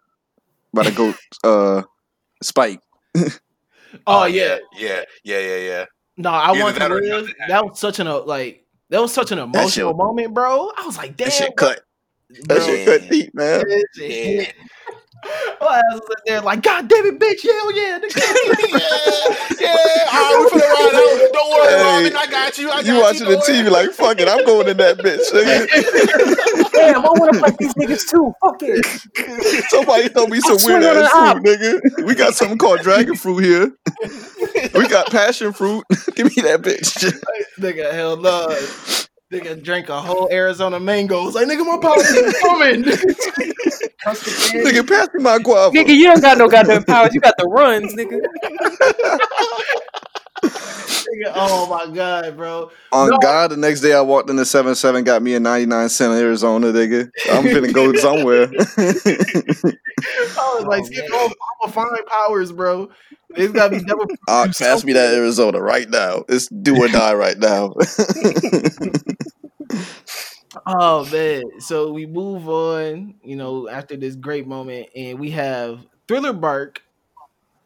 by 0.73 0.84
the 0.84 0.91
goat 0.91 1.15
uh 1.43 1.82
Spike. 2.43 2.82
Oh 4.05 4.25
yeah, 4.25 4.57
yeah, 4.78 5.01
yeah, 5.23 5.39
yeah, 5.39 5.55
yeah. 5.57 5.86
no, 6.17 6.30
I 6.30 6.49
Either 6.49 6.61
want 6.61 6.73
to 6.75 6.80
that 6.82 6.91
live. 6.91 7.34
That 7.47 7.65
was 7.65 7.80
such 7.80 7.99
an 7.99 8.07
uh, 8.07 8.21
like 8.21 8.65
that 8.89 9.01
was 9.01 9.13
such 9.13 9.32
an 9.32 9.39
emotional 9.39 9.89
shit- 9.91 9.97
moment, 9.97 10.34
bro. 10.34 10.71
I 10.78 10.86
was 10.86 10.97
like, 10.97 11.17
damn, 11.17 11.28
That 11.30 11.34
shit 11.34 11.55
cut. 11.55 11.82
Bro. 12.30 12.57
That 12.57 12.63
shit 12.63 12.86
cut 12.88 13.09
deep, 13.09 13.34
man. 13.34 13.59
That 13.61 13.86
shit 13.95 14.11
hit. 14.11 14.55
My 15.59 15.78
ass 15.80 15.84
was 15.93 16.01
in 16.09 16.15
there 16.34 16.41
like, 16.41 16.61
God 16.61 16.88
damn 16.88 17.05
it, 17.05 17.19
bitch, 17.19 17.41
hell 17.41 17.75
yeah, 17.75 17.97
nigga. 17.99 18.15
yeah, 18.71 19.25
yeah. 19.59 20.05
All 20.11 20.21
right, 20.21 20.38
we 20.39 20.59
finna 20.59 20.69
ride 20.69 20.95
out. 20.95 21.34
Don't 21.34 21.51
worry, 21.51 21.67
Hey, 21.67 22.03
Robin. 22.05 22.15
I 22.15 22.28
got 22.28 22.57
you. 22.57 22.69
I 22.69 22.75
got 22.78 22.86
You 22.86 22.93
you. 22.93 22.99
watching 23.01 23.23
the 23.23 23.36
worry. 23.36 23.63
TV 23.65 23.71
like 23.71 23.91
fuck 23.91 24.19
it, 24.19 24.30
I'm 24.30 24.45
going 24.45 24.67
in 24.67 24.78
that 24.78 24.97
bitch. 24.99 25.28
Damn, 26.73 26.99
I 27.03 27.09
want 27.09 27.34
to 27.34 27.39
fight 27.39 27.57
these 27.57 27.73
niggas 27.73 28.09
too. 28.09 28.32
Fuck 28.43 28.61
it. 28.61 29.63
Somebody 29.69 30.09
throw 30.09 30.28
me 30.28 30.39
some 30.39 30.57
I'll 30.59 30.65
weird 30.80 30.84
ass 30.84 31.11
an 31.13 31.28
op. 31.28 31.38
fruit, 31.38 31.59
nigga. 31.59 32.05
We 32.05 32.15
got 32.15 32.36
something 32.36 32.57
called 32.59 32.82
dragon 32.82 33.15
fruit 33.15 33.43
here. 33.43 33.71
We 34.75 34.88
got 34.88 35.09
passion 35.09 35.51
fruit. 35.53 35.84
Give 36.15 36.28
me 36.28 36.43
that 36.43 36.61
bitch. 36.61 37.11
nigga, 37.59 37.91
hell 37.91 38.17
no. 38.17 38.55
Nigga 39.32 39.61
drank 39.61 39.89
a 39.89 39.99
whole 39.99 40.30
Arizona 40.32 40.80
mangoes. 40.80 41.36
Like, 41.36 41.47
nigga, 41.47 41.65
my 41.65 41.78
powers 41.82 42.09
is 42.09 42.39
coming. 42.39 42.84
Custard 44.01 44.34
candy. 44.51 44.71
nigga, 44.71 44.88
pass 44.88 45.09
me 45.13 45.21
my 45.21 45.38
guava. 45.39 45.75
Nigga, 45.75 45.93
you 45.93 46.05
don't 46.05 46.21
got 46.21 46.38
no 46.38 46.47
goddamn 46.47 46.86
powers. 46.86 47.13
You 47.13 47.19
got 47.19 47.36
the 47.38 47.45
runs, 47.45 47.93
nigga. 47.93 48.21
oh 50.43 51.67
my 51.69 51.93
god, 51.93 52.35
bro! 52.38 52.71
On 52.91 53.09
No. 53.09 53.17
God, 53.17 53.51
the 53.51 53.57
next 53.57 53.81
day 53.81 53.93
I 53.93 54.01
walked 54.01 54.29
in 54.29 54.35
the 54.35 54.45
seven 54.45 54.75
seven, 54.75 55.03
got 55.03 55.21
me 55.21 55.35
a 55.35 55.39
ninety 55.39 55.65
nine 55.65 55.89
cent 55.89 56.13
in 56.13 56.19
Arizona, 56.19 56.67
nigga. 56.67 57.09
I'm 57.31 57.43
finna 57.45 57.73
go 57.73 57.93
somewhere. 57.99 58.43
I 60.38 60.55
was 60.55 60.65
like, 60.65 60.83
oh, 61.11 61.25
I'm 61.25 61.71
gonna 61.71 61.73
find 61.73 62.05
powers, 62.07 62.51
bro. 62.51 62.89
It's 63.31 63.51
gotta 63.53 63.77
be 63.77 63.83
double. 63.83 64.05
uh, 64.27 64.45
do 64.47 64.53
pass 64.57 64.83
me 64.83 64.93
that. 64.93 65.13
Arizona 65.13 65.61
right 65.61 65.89
now. 65.89 66.23
It's 66.29 66.47
do 66.47 66.77
or 66.77 66.88
die 66.88 67.13
right 67.13 67.38
now. 67.38 67.73
Oh 70.65 71.05
man! 71.11 71.43
So 71.59 71.91
we 71.91 72.05
move 72.05 72.47
on. 72.49 73.15
You 73.23 73.35
know, 73.35 73.67
after 73.69 73.95
this 73.97 74.15
great 74.15 74.47
moment, 74.47 74.89
and 74.95 75.19
we 75.19 75.29
have 75.31 75.85
Thriller 76.07 76.33
Bark, 76.33 76.81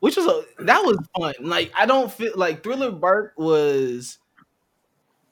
which 0.02 0.18
was 0.18 0.28
a 0.28 0.43
that 0.66 0.82
was 0.84 0.97
fun. 1.18 1.34
Like 1.39 1.72
I 1.76 1.86
don't 1.86 2.12
feel 2.12 2.34
like 2.36 2.62
Thriller 2.64 2.91
Bark 2.91 3.34
was. 3.38 4.18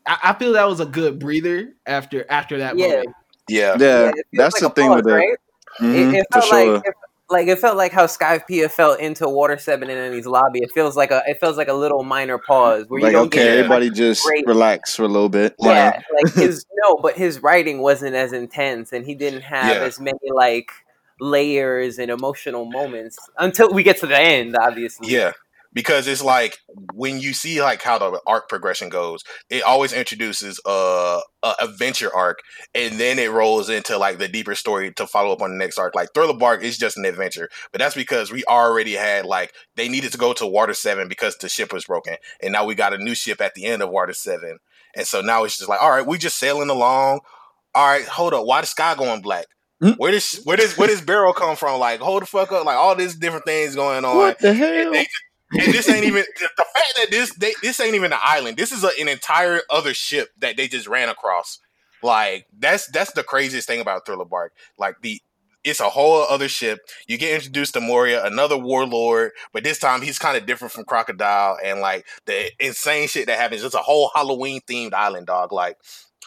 I, 0.07 0.17
I 0.23 0.33
feel 0.33 0.53
that 0.53 0.67
was 0.67 0.79
a 0.79 0.85
good 0.85 1.19
breather 1.19 1.73
after 1.85 2.25
after 2.31 2.59
that 2.59 2.77
Yeah. 2.77 2.87
moment. 2.87 3.09
Yeah. 3.49 3.75
yeah, 3.79 4.09
it 4.09 4.13
feels 4.13 4.25
that's 4.33 4.61
like 4.61 4.75
the 4.75 4.81
thing 4.81 4.89
pause, 4.91 5.03
with 5.03 5.07
it. 5.07 5.15
right? 5.15 5.37
Mm-hmm, 5.81 6.15
it, 6.15 6.19
it 6.19 6.25
for 6.31 6.39
felt 6.41 6.45
sure. 6.51 6.73
like 6.75 6.85
it, 6.87 6.93
like 7.31 7.47
it 7.47 7.59
felt 7.59 7.77
like 7.77 7.91
how 7.91 8.05
Skypiea 8.05 8.69
felt 8.71 8.99
into 8.99 9.27
Water 9.27 9.57
Seven 9.57 9.89
and 9.89 10.13
Enies 10.13 10.25
lobby. 10.25 10.59
It 10.61 10.71
feels 10.71 10.95
like 10.95 11.09
a 11.11 11.23
it 11.27 11.39
feels 11.39 11.57
like 11.57 11.67
a 11.67 11.73
little 11.73 12.03
minor 12.03 12.37
pause 12.37 12.85
where 12.87 12.99
you 12.99 13.05
like 13.05 13.13
don't 13.13 13.27
okay, 13.27 13.37
get 13.39 13.45
Yeah. 13.45 13.51
everybody 13.59 13.89
just 13.89 14.23
great- 14.25 14.45
relax 14.47 14.95
for 14.95 15.03
a 15.03 15.07
little 15.07 15.29
bit. 15.29 15.55
yeah, 15.59 15.99
like 16.23 16.33
his 16.35 16.65
no, 16.83 16.97
but 16.97 17.17
his 17.17 17.41
writing 17.41 17.79
wasn't 17.81 18.15
as 18.15 18.33
intense, 18.33 18.93
and 18.93 19.05
he 19.05 19.15
didn't 19.15 19.41
have 19.41 19.75
Yeah. 19.75 19.81
as 19.83 19.99
many 19.99 20.17
like 20.31 20.71
layers 21.19 21.99
and 21.99 22.09
emotional 22.11 22.65
moments 22.65 23.17
until 23.37 23.71
we 23.71 23.83
get 23.83 23.97
to 23.99 24.07
the 24.07 24.19
end. 24.19 24.55
Obviously, 24.59 25.11
Yeah. 25.11 25.31
Because 25.71 26.07
it's 26.07 26.23
like 26.23 26.57
when 26.95 27.19
you 27.19 27.31
see 27.31 27.61
like 27.61 27.83
how 27.83 27.99
the 27.99 28.19
arc 28.25 28.49
progression 28.49 28.89
goes, 28.89 29.23
it 29.51 29.61
always 29.61 29.93
introduces 29.93 30.59
a, 30.65 31.19
a 31.43 31.53
adventure 31.61 32.09
arc, 32.13 32.39
and 32.73 32.99
then 32.99 33.19
it 33.19 33.29
rolls 33.29 33.69
into 33.69 33.95
like 33.99 34.17
the 34.17 34.27
deeper 34.27 34.55
story 34.55 34.91
to 34.93 35.05
follow 35.05 35.31
up 35.31 35.43
on 35.43 35.51
the 35.51 35.57
next 35.57 35.77
arc. 35.77 35.93
Like 35.93 36.09
Thriller 36.15 36.33
Bark 36.33 36.63
is 36.63 36.79
just 36.79 36.97
an 36.97 37.05
adventure, 37.05 37.49
but 37.71 37.77
that's 37.77 37.93
because 37.93 38.31
we 38.31 38.43
already 38.45 38.93
had 38.93 39.27
like 39.27 39.53
they 39.75 39.87
needed 39.87 40.11
to 40.11 40.17
go 40.17 40.33
to 40.33 40.47
Water 40.47 40.73
Seven 40.73 41.07
because 41.07 41.37
the 41.37 41.47
ship 41.47 41.71
was 41.71 41.85
broken, 41.85 42.15
and 42.41 42.51
now 42.51 42.65
we 42.65 42.73
got 42.73 42.95
a 42.95 42.97
new 42.97 43.13
ship 43.13 43.39
at 43.39 43.53
the 43.53 43.65
end 43.65 43.83
of 43.83 43.91
Water 43.91 44.13
Seven, 44.13 44.57
and 44.95 45.05
so 45.05 45.21
now 45.21 45.43
it's 45.43 45.57
just 45.57 45.69
like, 45.69 45.83
all 45.83 45.91
right, 45.91 46.05
we 46.05 46.17
just 46.17 46.39
sailing 46.39 46.71
along. 46.71 47.19
All 47.75 47.87
right, 47.87 48.05
hold 48.05 48.33
up, 48.33 48.47
why 48.47 48.61
the 48.61 48.67
sky 48.67 48.95
going 48.95 49.21
black? 49.21 49.45
Hmm? 49.81 49.91
Where 49.91 50.11
does 50.11 50.41
where 50.43 50.57
does 50.57 50.77
where 50.77 50.87
does 50.87 51.01
barrel 51.01 51.33
come 51.33 51.55
from? 51.55 51.79
Like, 51.79 51.99
hold 52.01 52.21
the 52.21 52.25
fuck 52.25 52.51
up! 52.51 52.65
Like 52.65 52.75
all 52.77 52.95
these 52.95 53.15
different 53.15 53.45
things 53.45 53.75
going 53.75 54.03
on. 54.03 54.17
What 54.17 54.39
the 54.39 54.49
And, 54.49 54.57
hell? 54.57 54.91
they- 54.91 55.07
and 55.51 55.73
this 55.73 55.89
ain't 55.89 56.05
even 56.05 56.23
the 56.39 56.49
the 56.57 56.65
fact 56.73 56.93
that 56.97 57.07
this 57.09 57.33
they, 57.35 57.53
this 57.63 57.79
ain't 57.79 57.95
even 57.95 58.13
an 58.13 58.19
island. 58.21 58.57
This 58.57 58.71
is 58.71 58.83
a, 58.83 58.91
an 58.99 59.07
entire 59.07 59.61
other 59.69 59.93
ship 59.95 60.29
that 60.39 60.57
they 60.57 60.67
just 60.67 60.87
ran 60.87 61.09
across. 61.09 61.59
Like 62.03 62.45
that's 62.57 62.87
that's 62.87 63.13
the 63.13 63.23
craziest 63.23 63.67
thing 63.67 63.81
about 63.81 64.05
Thriller 64.05 64.25
Bark. 64.25 64.53
Like 64.77 65.01
the 65.01 65.21
it's 65.63 65.79
a 65.79 65.89
whole 65.89 66.21
other 66.23 66.47
ship. 66.47 66.79
You 67.07 67.17
get 67.17 67.33
introduced 67.33 67.73
to 67.73 67.81
Moria, 67.81 68.23
another 68.25 68.57
warlord, 68.57 69.31
but 69.51 69.63
this 69.63 69.79
time 69.79 70.01
he's 70.01 70.19
kind 70.19 70.37
of 70.37 70.45
different 70.45 70.71
from 70.71 70.85
Crocodile 70.85 71.57
and 71.63 71.79
like 71.81 72.05
the 72.25 72.51
insane 72.65 73.07
shit 73.07 73.25
that 73.27 73.39
happens. 73.39 73.63
It's 73.63 73.73
a 73.75 73.79
whole 73.79 74.11
Halloween 74.13 74.61
themed 74.69 74.93
island, 74.93 75.27
dog. 75.27 75.51
Like 75.51 75.77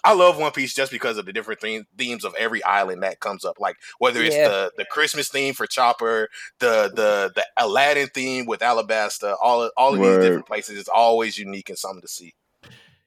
I 0.05 0.15
love 0.15 0.37
One 0.39 0.51
Piece 0.53 0.75
just 0.75 0.91
because 0.91 1.17
of 1.19 1.27
the 1.27 1.33
different 1.33 1.61
theme, 1.61 1.87
themes 1.97 2.25
of 2.25 2.35
every 2.39 2.63
island 2.65 3.03
that 3.03 3.21
comes 3.21 3.45
up. 3.45 3.61
Like 3.61 3.77
whether 3.99 4.23
it's 4.23 4.35
Yeah. 4.35 4.49
the 4.49 4.73
the 4.79 4.85
Christmas 4.85 5.29
theme 5.29 5.55
for 5.55 5.67
Chopper, 5.67 6.29
the 6.59 6.91
the 6.95 7.33
the 7.35 7.45
Aladdin 7.59 8.09
theme 8.09 8.47
with 8.47 8.61
Alabasta, 8.61 9.37
all 9.41 9.63
of, 9.63 9.73
all 9.77 9.95
of 9.95 10.01
these 10.01 10.19
different 10.19 10.47
places. 10.47 10.79
It's 10.79 10.89
always 10.89 11.39
unique 11.39 11.69
and 11.69 11.79
something 11.79 12.03
to 12.03 12.09
see. 12.09 12.35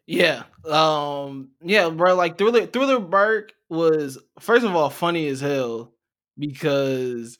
Yeah. 0.07 0.43
Um 0.69 1.49
yeah, 1.61 1.89
bro, 1.89 2.15
like 2.15 2.37
Thriller 2.37 2.65
Thriller 2.67 2.99
Bark 2.99 3.51
was 3.69 4.17
first 4.39 4.65
of 4.65 4.75
all 4.75 4.89
funny 4.89 5.27
as 5.27 5.41
hell 5.41 5.91
because 6.37 7.35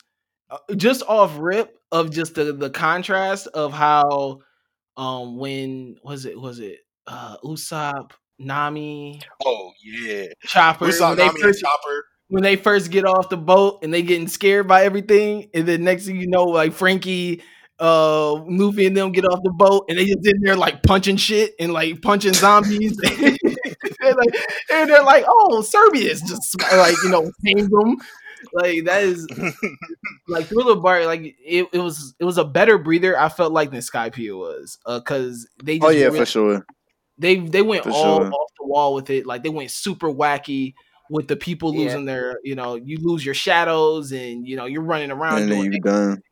uh, 0.50 0.58
just 0.76 1.02
off 1.08 1.36
rip 1.38 1.78
of 1.92 2.10
just 2.10 2.34
the 2.34 2.52
the 2.52 2.70
contrast 2.70 3.46
of 3.48 3.72
how 3.72 4.40
um 4.96 5.36
when 5.38 5.96
was 6.02 6.26
it 6.26 6.38
was 6.40 6.58
it 6.58 6.80
uh 7.06 7.36
Usopp, 7.44 8.10
Nami, 8.38 9.20
Oh 9.44 9.72
yeah, 9.82 10.26
Chopper 10.44 10.86
we 10.86 10.92
saw 10.92 11.08
when 11.08 11.18
they 11.18 11.26
Nami 11.26 11.40
and 11.40 11.48
first 11.48 11.60
Chopper. 11.60 12.04
when 12.28 12.42
they 12.42 12.56
first 12.56 12.90
get 12.90 13.04
off 13.04 13.28
the 13.28 13.36
boat 13.36 13.80
and 13.82 13.92
they 13.92 14.02
getting 14.02 14.28
scared 14.28 14.68
by 14.68 14.84
everything, 14.84 15.48
and 15.54 15.66
then 15.66 15.84
next 15.84 16.06
thing 16.06 16.20
you 16.20 16.28
know, 16.28 16.44
like 16.44 16.72
Franky, 16.72 17.42
uh, 17.78 18.32
Luffy 18.34 18.86
and 18.86 18.96
them 18.96 19.12
get 19.12 19.24
off 19.24 19.40
the 19.42 19.50
boat 19.50 19.86
and 19.88 19.98
they 19.98 20.04
just 20.06 20.26
in 20.26 20.40
there 20.42 20.56
like 20.56 20.82
punching 20.82 21.16
shit 21.16 21.54
and 21.58 21.72
like 21.72 22.02
punching 22.02 22.34
zombies, 22.34 22.98
and, 23.04 23.38
like, 24.02 24.34
and 24.72 24.90
they're 24.90 25.02
like, 25.02 25.24
"Oh, 25.28 25.62
Serbia's 25.62 26.20
just 26.22 26.60
like 26.60 26.96
you 27.02 27.10
know 27.10 27.30
tamed 27.44 27.70
them." 27.70 27.96
Like 28.52 28.84
that 28.84 29.02
is 29.02 29.26
like 30.28 30.46
Thriller 30.46 30.76
Bark. 30.76 31.04
Like 31.06 31.36
it, 31.44 31.68
it 31.72 31.78
was 31.78 32.14
it 32.18 32.24
was 32.24 32.38
a 32.38 32.44
better 32.44 32.78
breather. 32.78 33.18
I 33.18 33.28
felt 33.28 33.52
like 33.52 33.70
than 33.70 33.82
Sky 33.82 34.10
Skypiea 34.10 34.38
was, 34.38 34.78
uh, 34.86 34.98
because 34.98 35.48
they 35.62 35.78
just 35.78 35.86
Oh 35.86 35.90
yeah, 35.90 36.10
for 36.10 36.26
sure. 36.26 36.66
They 37.18 37.36
they 37.36 37.62
went 37.62 37.84
For 37.84 37.90
all 37.90 38.18
sure. 38.20 38.26
off 38.32 38.50
the 38.60 38.66
wall 38.66 38.94
with 38.94 39.10
it. 39.10 39.26
Like 39.26 39.42
they 39.42 39.48
went 39.48 39.70
super 39.70 40.08
wacky 40.12 40.74
with 41.10 41.28
the 41.28 41.36
people 41.36 41.74
Yeah. 41.74 41.84
losing 41.84 42.04
their, 42.04 42.38
you 42.44 42.54
know, 42.54 42.74
you 42.74 42.98
lose 43.00 43.24
your 43.24 43.34
shadows 43.34 44.12
and 44.12 44.46
you 44.46 44.56
know 44.56 44.66
you're 44.66 44.82
running 44.82 45.10
around 45.10 45.42
And 45.42 45.50
then 45.52 45.58
doing 45.60 45.72
you 45.72 45.80
done. 45.80 46.22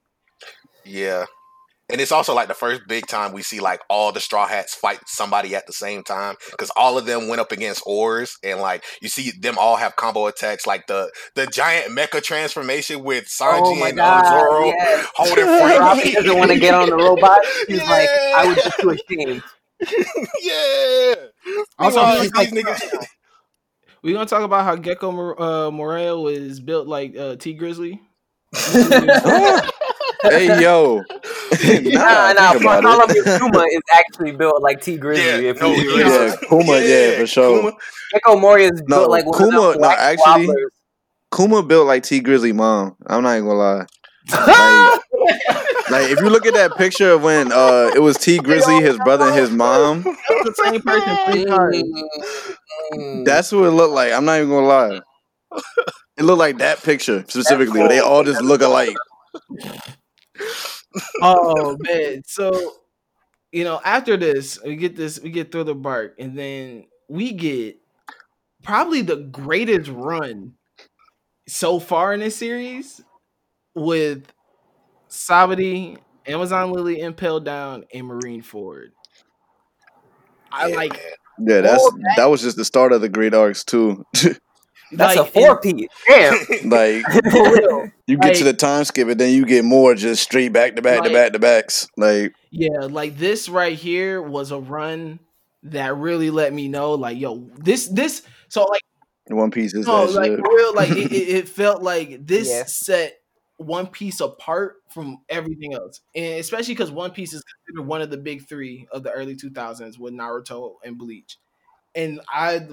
Yeah. 0.84 1.24
And 1.90 2.00
it's 2.00 2.12
also 2.12 2.34
like 2.34 2.48
the 2.48 2.54
first 2.54 2.80
big 2.88 3.06
time 3.06 3.32
we 3.34 3.42
see 3.42 3.60
like 3.60 3.80
all 3.90 4.10
the 4.10 4.18
straw 4.18 4.46
hats 4.46 4.74
fight 4.74 5.00
somebody 5.06 5.54
at 5.54 5.66
the 5.66 5.72
same 5.74 6.02
time 6.02 6.34
because 6.50 6.70
all 6.76 6.96
of 6.96 7.04
them 7.04 7.28
went 7.28 7.40
up 7.42 7.52
against 7.52 7.82
Oars 7.84 8.38
and 8.42 8.58
like 8.58 8.82
you 9.02 9.08
see 9.10 9.32
them 9.38 9.56
all 9.58 9.76
have 9.76 9.94
combo 9.94 10.26
attacks 10.26 10.66
like 10.66 10.86
the 10.86 11.10
the 11.34 11.46
giant 11.46 11.92
mecha 11.96 12.22
transformation 12.22 13.04
with 13.04 13.26
Sanji 13.26 13.60
Oh 13.64 13.84
and 13.84 14.00
uh, 14.00 14.22
god! 14.22 14.26
Zoro 14.26 14.64
yes. 14.66 15.06
holding 15.14 15.44
Robin 15.44 15.76
Franky. 16.00 16.12
doesn't 16.14 16.38
want 16.38 16.50
to 16.52 16.58
get 16.58 16.72
on 16.74 16.88
the 16.88 16.96
robot. 16.96 17.38
He's 17.68 17.82
like, 17.82 18.08
I 18.34 18.46
would 18.46 18.56
just 18.56 18.76
be 18.78 18.82
too 18.82 18.90
ashamed. 18.90 19.42
yeah. 20.42 21.14
Also, 21.78 22.20
these 22.22 22.34
like- 22.34 22.50
niggas, 22.50 23.06
We're 24.02 24.14
gonna 24.14 24.26
talk 24.26 24.42
about 24.42 24.64
how 24.64 24.76
Gecko 24.76 25.34
uh, 25.36 25.70
Moria 25.70 26.16
was 26.16 26.60
built 26.60 26.86
like 26.86 27.16
uh, 27.16 27.36
Tee 27.36 27.56
Grizzley. 27.58 28.00
hey 30.22 30.60
yo. 30.62 31.02
Nah, 31.54 32.32
nah. 32.32 32.52
think 32.52 32.62
about 32.62 32.82
Bartholomew. 32.82 33.22
Kuma 33.38 33.64
is 33.70 33.80
actually 33.94 34.32
built 34.32 34.60
like 34.62 34.80
Tee 34.82 34.98
Grizzley. 34.98 35.18
Yeah, 35.42 35.50
if 35.50 35.60
no, 35.60 35.70
we 35.70 35.76
he 35.76 35.82
be 35.82 35.88
real. 36.02 36.08
Yeah, 36.08 36.36
Kuma, 36.48 36.78
yeah, 36.80 37.18
for 37.18 37.26
sure. 37.26 37.58
Kuma, 37.60 37.72
Gecko 38.12 38.36
Moria 38.38 38.70
is 38.72 38.82
No, 38.88 38.98
built 38.98 39.10
like 39.10 39.26
one 39.26 39.38
Kuma- 39.38 39.48
of 39.48 39.54
no, 39.54 39.70
them 39.72 39.78
black 39.80 39.98
actually- 39.98 40.46
wobblers. 40.46 40.70
Kuma 41.34 41.62
built 41.62 41.86
like 41.86 42.02
Tee 42.02 42.20
Grizzley 42.22 42.54
mom. 42.54 42.96
I'm 43.06 43.22
not 43.22 43.36
even 43.36 43.46
gonna 43.48 43.58
lie. 43.58 43.86
Like, 44.30 45.00
like 45.90 46.10
if 46.10 46.20
you 46.20 46.30
look 46.30 46.46
at 46.46 46.54
that 46.54 46.76
picture 46.76 47.12
of 47.12 47.22
when 47.22 47.52
uh 47.52 47.90
it 47.94 48.00
was 48.00 48.16
Tee 48.16 48.38
Grizzley, 48.38 48.80
his 48.82 48.96
brother, 48.98 49.26
and 49.26 49.34
his 49.34 49.50
mom, 49.50 50.02
the 50.02 50.54
same 50.64 50.80
person 50.80 51.16
three 51.26 51.44
times. 51.44 51.82
Mm. 52.92 53.24
that's 53.24 53.52
what 53.52 53.64
it 53.64 53.70
looked 53.70 53.94
like. 53.94 54.12
I'm 54.12 54.24
not 54.24 54.38
even 54.38 54.50
gonna 54.50 54.66
lie. 54.66 55.00
It 56.16 56.24
looked 56.24 56.38
like 56.38 56.58
that 56.58 56.82
picture 56.82 57.24
specifically, 57.28 57.80
where 57.80 57.88
they 57.88 58.00
all 58.00 58.22
just 58.24 58.42
look 58.42 58.60
alike. 58.62 58.96
oh 61.22 61.76
man 61.80 62.22
so 62.24 62.74
you 63.50 63.64
know 63.64 63.80
after 63.84 64.16
this 64.16 64.60
we 64.64 64.76
get 64.76 64.96
this 64.96 65.20
we 65.20 65.30
get 65.30 65.50
through 65.50 65.64
the 65.64 65.74
Bark 65.74 66.14
and 66.18 66.38
then 66.38 66.84
we 67.08 67.32
get 67.32 67.78
probably 68.62 69.02
the 69.02 69.16
greatest 69.16 69.90
run 69.90 70.54
so 71.46 71.78
far 71.78 72.14
in 72.14 72.20
this 72.20 72.36
series 72.36 73.02
with 73.74 74.32
Sabaody, 75.14 75.98
Amazon 76.26 76.72
Lily 76.72 77.00
Impel 77.00 77.40
Down, 77.40 77.84
and 77.94 78.04
Marineford. 78.08 78.88
I 80.52 80.68
Yeah, 80.68 80.76
like 80.76 80.92
man. 80.92 81.00
Yeah, 81.46 81.60
that's 81.62 81.82
All 81.82 81.98
that 82.16 82.26
was 82.26 82.42
just 82.42 82.56
the 82.56 82.64
start 82.64 82.92
of 82.92 83.00
the 83.00 83.08
great 83.08 83.34
arcs 83.34 83.64
too. 83.64 84.04
That's 84.92 85.16
like, 85.16 85.28
a 85.28 85.30
four 85.32 85.60
piece. 85.60 85.88
Damn. 86.06 86.34
like 86.70 87.02
and- 87.08 87.32
for 87.32 87.52
real. 87.52 87.90
you 88.06 88.16
get 88.18 88.36
to 88.36 88.44
the 88.44 88.52
time 88.52 88.84
skip, 88.84 89.08
and 89.08 89.18
then 89.18 89.34
you 89.34 89.44
get 89.44 89.64
more 89.64 89.94
just 89.96 90.22
straight 90.22 90.52
back 90.52 90.76
to 90.76 90.82
back 90.82 91.02
to 91.02 91.10
back 91.12 91.32
to 91.32 91.40
backs. 91.40 91.88
Like 91.96 92.34
Yeah, 92.50 92.80
like 92.88 93.16
this 93.16 93.48
right 93.48 93.76
here 93.76 94.22
was 94.22 94.52
a 94.52 94.58
run 94.60 95.18
that 95.64 95.96
really 95.96 96.30
let 96.30 96.52
me 96.52 96.68
know, 96.68 96.92
like, 96.92 97.18
yo, 97.18 97.48
this 97.56 97.88
this 97.88 98.22
so 98.48 98.64
like 98.64 98.82
One 99.28 99.50
Piece 99.50 99.74
is 99.74 99.86
no, 99.86 100.06
that 100.06 100.12
like 100.12 100.30
shit. 100.30 100.40
real, 100.40 100.74
like 100.74 100.90
it, 100.90 101.10
it, 101.10 101.28
it 101.28 101.48
felt 101.48 101.82
like 101.82 102.24
this 102.24 102.48
Yeah. 102.48 102.64
set 102.66 103.18
One 103.56 103.88
Piece 103.88 104.20
apart 104.20 104.76
from 104.94 105.18
everything 105.28 105.74
else, 105.74 106.00
and 106.14 106.38
especially 106.38 106.74
because 106.74 106.92
One 106.92 107.10
Piece 107.10 107.34
is 107.34 107.42
considered 107.42 107.86
one 107.86 108.00
of 108.00 108.10
the 108.10 108.16
big 108.16 108.46
three 108.46 108.86
of 108.92 109.02
the 109.02 109.10
early 109.10 109.34
two 109.34 109.50
thousands 109.50 109.98
with 109.98 110.14
Naruto 110.14 110.76
and 110.84 110.96
Bleach, 110.96 111.38
and 111.94 112.20
I 112.28 112.66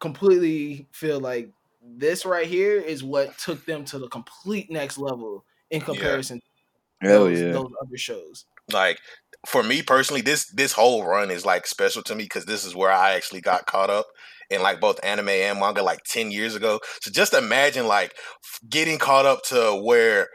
completely 0.00 0.88
feel 0.92 1.20
like 1.20 1.50
this 1.80 2.26
right 2.26 2.46
here 2.46 2.78
is 2.78 3.04
what 3.04 3.38
took 3.38 3.64
them 3.64 3.84
to 3.86 3.98
the 3.98 4.08
complete 4.08 4.70
next 4.70 4.98
level 4.98 5.44
in 5.70 5.80
comparison 5.80 6.40
to 6.40 7.08
Hell 7.08 7.24
those, 7.24 7.40
yeah. 7.40 7.52
those 7.52 7.70
other 7.80 7.96
shows. 7.96 8.44
Like 8.72 8.98
for 9.46 9.62
me 9.62 9.82
personally, 9.82 10.20
this 10.20 10.46
this 10.46 10.72
whole 10.72 11.04
run 11.04 11.30
is 11.30 11.46
like 11.46 11.66
special 11.66 12.02
to 12.02 12.14
me 12.14 12.24
because 12.24 12.44
this 12.44 12.64
is 12.64 12.74
where 12.74 12.92
I 12.92 13.14
actually 13.14 13.40
got 13.40 13.66
caught 13.66 13.88
up 13.88 14.06
in 14.50 14.62
like 14.62 14.80
both 14.80 14.98
anime 15.04 15.28
and 15.28 15.60
manga 15.60 15.82
like 15.82 16.02
10 16.04 16.30
years 16.30 16.54
ago. 16.54 16.80
So 17.00 17.10
just 17.10 17.34
imagine 17.34 17.86
like 17.86 18.14
getting 18.68 18.98
caught 18.98 19.26
up 19.26 19.42
to 19.44 19.80
where 19.82 20.28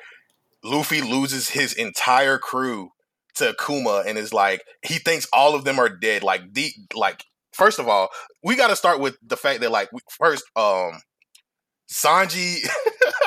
Luffy 0.63 1.01
loses 1.01 1.49
his 1.49 1.73
entire 1.73 2.37
crew 2.37 2.89
to 3.35 3.55
Kuma 3.65 4.03
and 4.05 4.17
is 4.17 4.33
like 4.33 4.63
he 4.83 4.95
thinks 4.95 5.27
all 5.33 5.55
of 5.55 5.63
them 5.63 5.79
are 5.79 5.89
dead. 5.89 6.23
Like 6.23 6.53
the 6.53 6.71
like 6.93 7.23
first 7.51 7.79
of 7.79 7.87
all, 7.87 8.09
we 8.43 8.55
got 8.55 8.67
to 8.67 8.75
start 8.75 8.99
with 8.99 9.17
the 9.25 9.37
fact 9.37 9.61
that 9.61 9.71
like 9.71 9.89
first 10.09 10.43
um 10.55 11.01
Sanji 11.91 12.59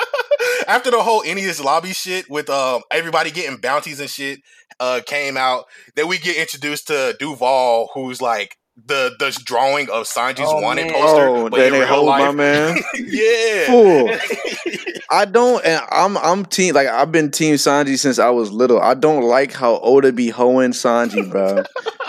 after 0.67 0.91
the 0.91 1.01
whole 1.01 1.23
Enies 1.23 1.63
lobby 1.63 1.93
shit 1.93 2.29
with 2.29 2.49
um 2.49 2.81
everybody 2.91 3.31
getting 3.31 3.57
bounties 3.57 3.99
and 3.99 4.09
shit 4.09 4.39
uh 4.79 5.01
came 5.05 5.37
out, 5.37 5.65
then 5.95 6.07
we 6.07 6.17
get 6.17 6.37
introduced 6.37 6.87
to 6.87 7.15
Duval 7.19 7.89
who's 7.93 8.21
like 8.21 8.57
the 8.85 9.15
the 9.19 9.37
drawing 9.43 9.89
of 9.89 10.05
Sanji's 10.05 10.41
Oh, 10.45 10.61
wanted 10.61 10.85
man. 10.87 10.93
poster. 10.93 11.27
Oh, 11.27 11.49
but 11.49 11.57
then 11.57 11.67
in 11.67 11.73
they 11.73 11.79
real 11.79 11.87
hold 11.87 12.07
my 12.07 12.31
man. 12.31 12.77
yeah. 12.95 13.65
Fool. 13.65 14.17
I 15.09 15.25
don't, 15.25 15.63
and 15.65 15.81
I'm 15.89 16.17
I'm 16.17 16.45
team 16.45 16.75
like 16.75 16.87
I've 16.87 17.11
been 17.11 17.31
team 17.31 17.55
Sanji 17.55 17.97
since 17.97 18.19
I 18.19 18.29
was 18.29 18.51
little. 18.51 18.79
I 18.79 18.93
don't 18.93 19.23
like 19.23 19.53
how 19.53 19.79
Oda 19.79 20.11
be 20.11 20.29
hoeing 20.29 20.71
Sanji, 20.71 21.29
bro. 21.31 21.63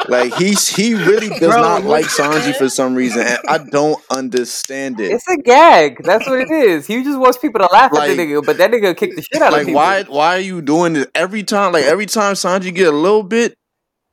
like 0.08 0.34
he's 0.34 0.66
he 0.68 0.94
really 0.94 1.28
does 1.40 1.40
Bro, 1.52 1.62
not 1.62 1.84
like 1.84 2.06
Sanji 2.06 2.54
for 2.56 2.68
some 2.68 2.94
reason, 2.96 3.22
and 3.22 3.38
I 3.48 3.58
don't 3.58 4.02
understand 4.10 4.98
it. 5.00 5.12
It's 5.12 5.28
a 5.28 5.36
gag. 5.36 6.02
That's 6.02 6.26
what 6.28 6.40
it 6.40 6.50
is. 6.50 6.86
He 6.86 7.02
just 7.04 7.18
wants 7.18 7.38
people 7.38 7.60
to 7.60 7.68
laugh 7.72 7.92
Like- 7.92 8.10
at 8.10 8.16
the 8.16 8.22
nigga, 8.24 8.44
but 8.44 8.58
that 8.58 8.70
nigga 8.72 8.96
kick 8.96 9.14
the 9.14 9.22
shit 9.22 9.40
out 9.42 9.48
of 9.48 9.52
Like 9.52 9.66
people. 9.66 9.76
why 9.80 10.02
why 10.04 10.36
are 10.36 10.40
you 10.40 10.60
doing 10.60 10.92
this 10.94 11.06
every 11.14 11.44
time? 11.44 11.72
Like 11.72 11.84
every 11.84 12.06
time 12.06 12.34
Sanji 12.34 12.74
get 12.74 12.88
a 12.88 12.92
little 12.96 13.22
bit, 13.22 13.54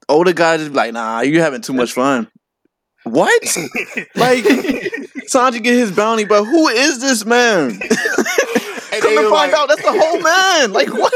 Oda 0.07 0.31
guys 0.33 0.59
just 0.59 0.71
be 0.71 0.77
like, 0.77 0.93
nah, 0.93 1.21
you 1.21 1.41
having 1.41 1.61
too 1.61 1.73
much 1.73 1.93
fun. 1.93 2.27
What? 3.05 3.41
like 4.15 4.43
Sanji 5.31 5.63
get 5.63 5.73
his 5.73 5.91
bounty, 5.91 6.25
but 6.25 6.43
who 6.43 6.67
is 6.67 6.99
this 6.99 7.25
man? 7.25 7.79
Come 9.01 9.15
to 9.15 9.29
find 9.29 9.51
like- 9.51 9.53
out, 9.53 9.67
that's 9.69 9.81
the 9.81 9.91
whole 9.91 10.21
man. 10.21 10.71
Like 10.71 10.91
what? 10.93 11.13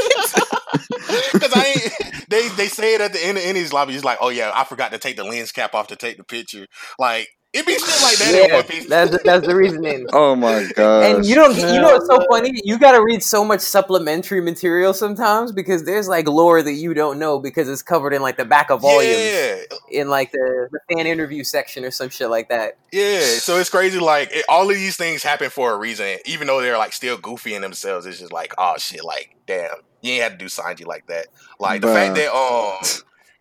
Because 1.33 1.53
I 1.53 1.65
ain't, 1.65 2.29
they 2.29 2.47
they 2.49 2.67
say 2.67 2.95
it 2.95 3.01
at 3.01 3.13
the 3.13 3.25
end 3.25 3.37
of 3.37 3.43
Enies 3.43 3.73
lobby. 3.73 3.93
He's 3.93 4.03
like, 4.03 4.19
oh 4.21 4.29
yeah, 4.29 4.51
I 4.53 4.63
forgot 4.65 4.91
to 4.91 4.97
take 4.99 5.15
the 5.15 5.23
lens 5.23 5.51
cap 5.51 5.73
off 5.73 5.87
to 5.87 5.95
take 5.95 6.17
the 6.17 6.23
picture. 6.23 6.67
Like 6.99 7.27
it 7.51 7.65
be 7.65 7.73
shit 7.73 8.01
like 8.03 8.17
that 8.19 8.35
in 8.35 8.47
yeah, 8.49 8.55
One 8.57 8.63
Piece. 8.65 8.87
that's 8.87 9.09
the, 9.11 9.19
that's 9.25 9.47
the 9.47 9.55
reasoning. 9.55 10.05
Oh 10.13 10.35
my 10.35 10.67
god! 10.75 11.15
And 11.17 11.25
you 11.25 11.33
don't, 11.33 11.55
you 11.55 11.61
know, 11.63 11.71
Yeah. 11.71 11.93
what's 11.93 12.05
so 12.07 12.23
funny. 12.29 12.51
You 12.63 12.77
got 12.77 12.91
to 12.91 13.03
read 13.03 13.23
so 13.23 13.43
much 13.43 13.61
supplementary 13.61 14.39
material 14.41 14.93
sometimes 14.93 15.51
because 15.51 15.83
there's 15.83 16.07
like 16.07 16.27
lore 16.27 16.61
that 16.61 16.73
you 16.73 16.93
don't 16.93 17.17
know 17.17 17.39
because 17.39 17.67
it's 17.67 17.81
covered 17.81 18.13
in 18.13 18.21
like 18.21 18.37
the 18.37 18.45
back 18.45 18.69
of 18.69 18.81
volumes 18.81 19.07
Yeah, 19.33 19.55
in 19.89 20.09
like 20.09 20.31
the, 20.31 20.67
the 20.71 20.79
fan 20.95 21.07
interview 21.07 21.43
section 21.43 21.83
or 21.83 21.91
some 21.91 22.09
shit 22.09 22.29
like 22.29 22.49
that. 22.49 22.77
yeah. 22.91 23.19
So 23.21 23.57
it's 23.57 23.69
crazy. 23.71 23.97
Like 23.99 24.29
it, 24.31 24.45
all 24.47 24.69
of 24.69 24.75
these 24.75 24.95
things 24.97 25.23
happen 25.23 25.49
for 25.49 25.71
a 25.73 25.77
reason, 25.77 26.17
even 26.25 26.45
though 26.47 26.61
they're 26.61 26.77
like 26.77 26.93
still 26.93 27.17
goofy 27.17 27.55
in 27.55 27.61
themselves. 27.63 28.05
It's 28.05 28.19
just 28.19 28.31
like, 28.33 28.53
oh 28.59 28.75
shit, 28.77 29.03
like 29.03 29.35
damn, 29.47 29.71
you 30.01 30.13
ain't 30.13 30.23
had 30.23 30.31
to 30.33 30.37
do 30.37 30.45
Sanji 30.45 30.85
like 30.85 31.07
that. 31.07 31.27
Like 31.59 31.81
the 31.81 31.87
fact 31.87 32.13
that 32.15 32.31
um 32.31 32.77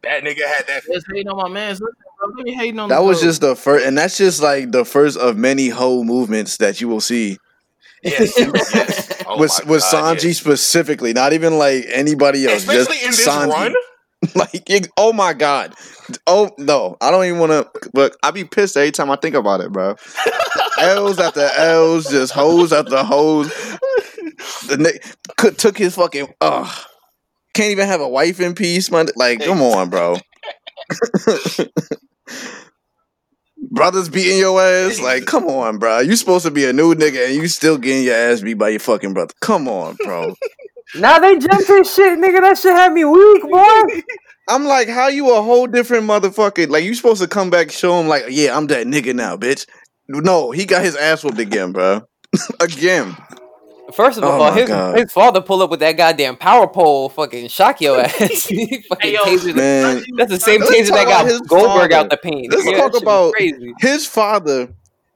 that 0.03 0.23
nigga 0.23 0.47
had 0.47 0.67
that. 0.69 0.83
Just 0.91 1.07
hating 1.13 1.29
on 1.29 1.37
my 1.37 1.49
man. 1.49 1.77
Listen, 2.21 2.33
bro, 2.33 2.37
let 2.37 2.45
me 2.45 2.55
hating 2.55 2.79
on 2.79 2.89
that 2.89 2.99
the 2.99 3.03
was 3.05 3.21
just 3.21 3.41
the 3.41 3.55
first, 3.57 3.87
and 3.87 3.97
that's 3.99 4.17
just 4.19 4.43
like 4.43 4.73
the 4.73 4.85
first 4.85 5.17
of 5.19 5.37
many 5.37 5.69
whole 5.69 6.05
movements 6.05 6.57
that 6.59 6.81
you 6.81 6.89
will 6.89 7.01
see 7.01 7.39
Yes, 8.03 8.39
yes. 8.39 9.23
Oh 9.27 9.39
with 9.39 9.61
with 9.67 9.83
God, 9.83 10.17
Sanji 10.19 10.25
yes. 10.25 10.39
specifically, 10.39 11.13
not 11.13 11.33
even 11.33 11.59
like 11.59 11.85
anybody 11.93 12.47
else. 12.47 12.63
especially 12.63 12.97
in 13.01 13.07
just 13.13 13.19
this 13.19 13.29
Sanji. 13.29 13.51
run. 13.53 13.75
like, 14.35 14.71
it- 14.71 14.89
oh 14.97 15.13
my 15.13 15.33
god, 15.33 15.75
oh 16.27 16.51
no, 16.59 16.97
I 17.01 17.11
don't 17.11 17.25
even 17.25 17.39
want 17.39 17.53
to. 17.53 17.91
But 17.93 18.17
I 18.23 18.31
be 18.31 18.45
pissed 18.45 18.77
every 18.77 18.91
time 18.91 19.11
I 19.11 19.17
think 19.17 19.35
about 19.35 19.61
it, 19.61 19.71
bro. 19.73 19.97
L's 20.79 21.19
after 21.19 21.49
L's, 21.57 22.09
just 22.11 22.33
hoes 22.33 22.73
after 22.73 23.03
hoes. 23.03 23.49
The 24.69 24.77
nigga 24.77 25.17
could, 25.37 25.59
took 25.59 25.77
his 25.77 25.95
fucking. 25.97 26.33
Ugh. 26.41 26.85
Can't 27.55 27.71
even 27.73 27.87
have 27.89 28.01
a 28.01 28.09
wife 28.09 28.41
in 28.41 28.55
peace, 28.55 28.91
man. 28.91 29.09
Like, 29.17 29.41
come 29.45 29.61
on, 29.61 29.91
bro. 29.91 30.17
Brothers 33.71 34.09
beating 34.09 34.39
your 34.39 34.61
ass, 34.61 35.01
like, 35.03 35.27
come 35.27 35.47
on, 35.47 35.79
bro. 35.79 36.01
You 36.01 36.17
supposed 36.17 36.45
to 36.45 36.51
be 36.51 36.65
a 36.65 36.73
new 36.73 36.95
nigga 36.95 37.27
and 37.27 37.35
you 37.35 37.49
still 37.49 37.79
getting 37.79 38.05
your 38.05 38.15
ass 38.15 38.41
beat 38.41 38.55
by 38.55 38.71
your 38.71 38.81
fucking 38.81 39.15
brother. 39.15 39.35
Come 39.41 39.69
on, 39.69 39.97
bro. 40.05 40.35
Now 40.95 41.19
they 41.19 41.37
jumped 41.37 41.69
his 41.69 41.93
shit, 41.93 42.19
nigga. 42.19 42.41
That 42.41 42.57
shit 42.57 42.73
had 42.73 42.95
me 42.95 43.05
weak, 43.05 43.43
boy. 43.43 44.03
I'm 44.49 44.65
like, 44.65 44.89
how 44.89 45.09
you 45.09 45.35
a 45.37 45.43
whole 45.43 45.67
different 45.67 46.05
motherfucker? 46.05 46.67
Like, 46.67 46.85
you 46.85 46.95
supposed 46.95 47.21
to 47.21 47.29
come 47.29 47.51
back, 47.51 47.71
show 47.71 48.01
him, 48.01 48.09
like, 48.09 48.25
yeah, 48.31 48.57
I'm 48.57 48.69
that 48.69 48.87
nigga 48.87 49.15
now, 49.15 49.37
bitch. 49.37 49.67
No, 50.09 50.51
he 50.51 50.65
got 50.65 50.83
his 50.83 50.97
ass 50.97 51.23
whooped 51.23 51.39
again, 51.39 51.73
bro. 51.73 52.01
again. 52.61 53.15
First 53.93 54.19
of 54.19 54.25
Oh 54.25 54.29
all, 54.33 54.53
his, 54.53 54.69
God. 54.69 54.99
his 54.99 55.11
father 55.13 55.41
pull 55.41 55.63
up 55.63 55.71
with 55.71 55.81
that 55.81 55.97
goddamn 55.97 56.37
power 56.37 56.69
pole, 56.69 57.09
fucking 57.09 57.49
shock 57.49 57.81
your 57.81 58.01
ass. 58.01 58.13
Fucking 58.19 58.83
Hey, 59.01 59.15
yo, 59.15 59.21
tasered- 59.25 59.55
Man, 59.57 60.03
That's 60.17 60.31
the 60.31 60.39
same 60.41 60.61
taser 60.61 60.89
that 60.91 61.03
about 61.05 61.07
got 61.07 61.27
his 61.27 61.41
Goldberg 61.43 61.91
father. 61.91 61.95
out 61.95 62.11
the 62.11 62.17
paint. 62.19 62.53
Let's 62.53 62.65
Nigga, 62.65 62.77
talk 62.77 62.77
that 62.77 62.83
shit 62.85 62.93
was 62.93 63.03
about- 63.03 63.33
crazy. 63.33 63.75
his 63.81 64.07
father 64.07 64.69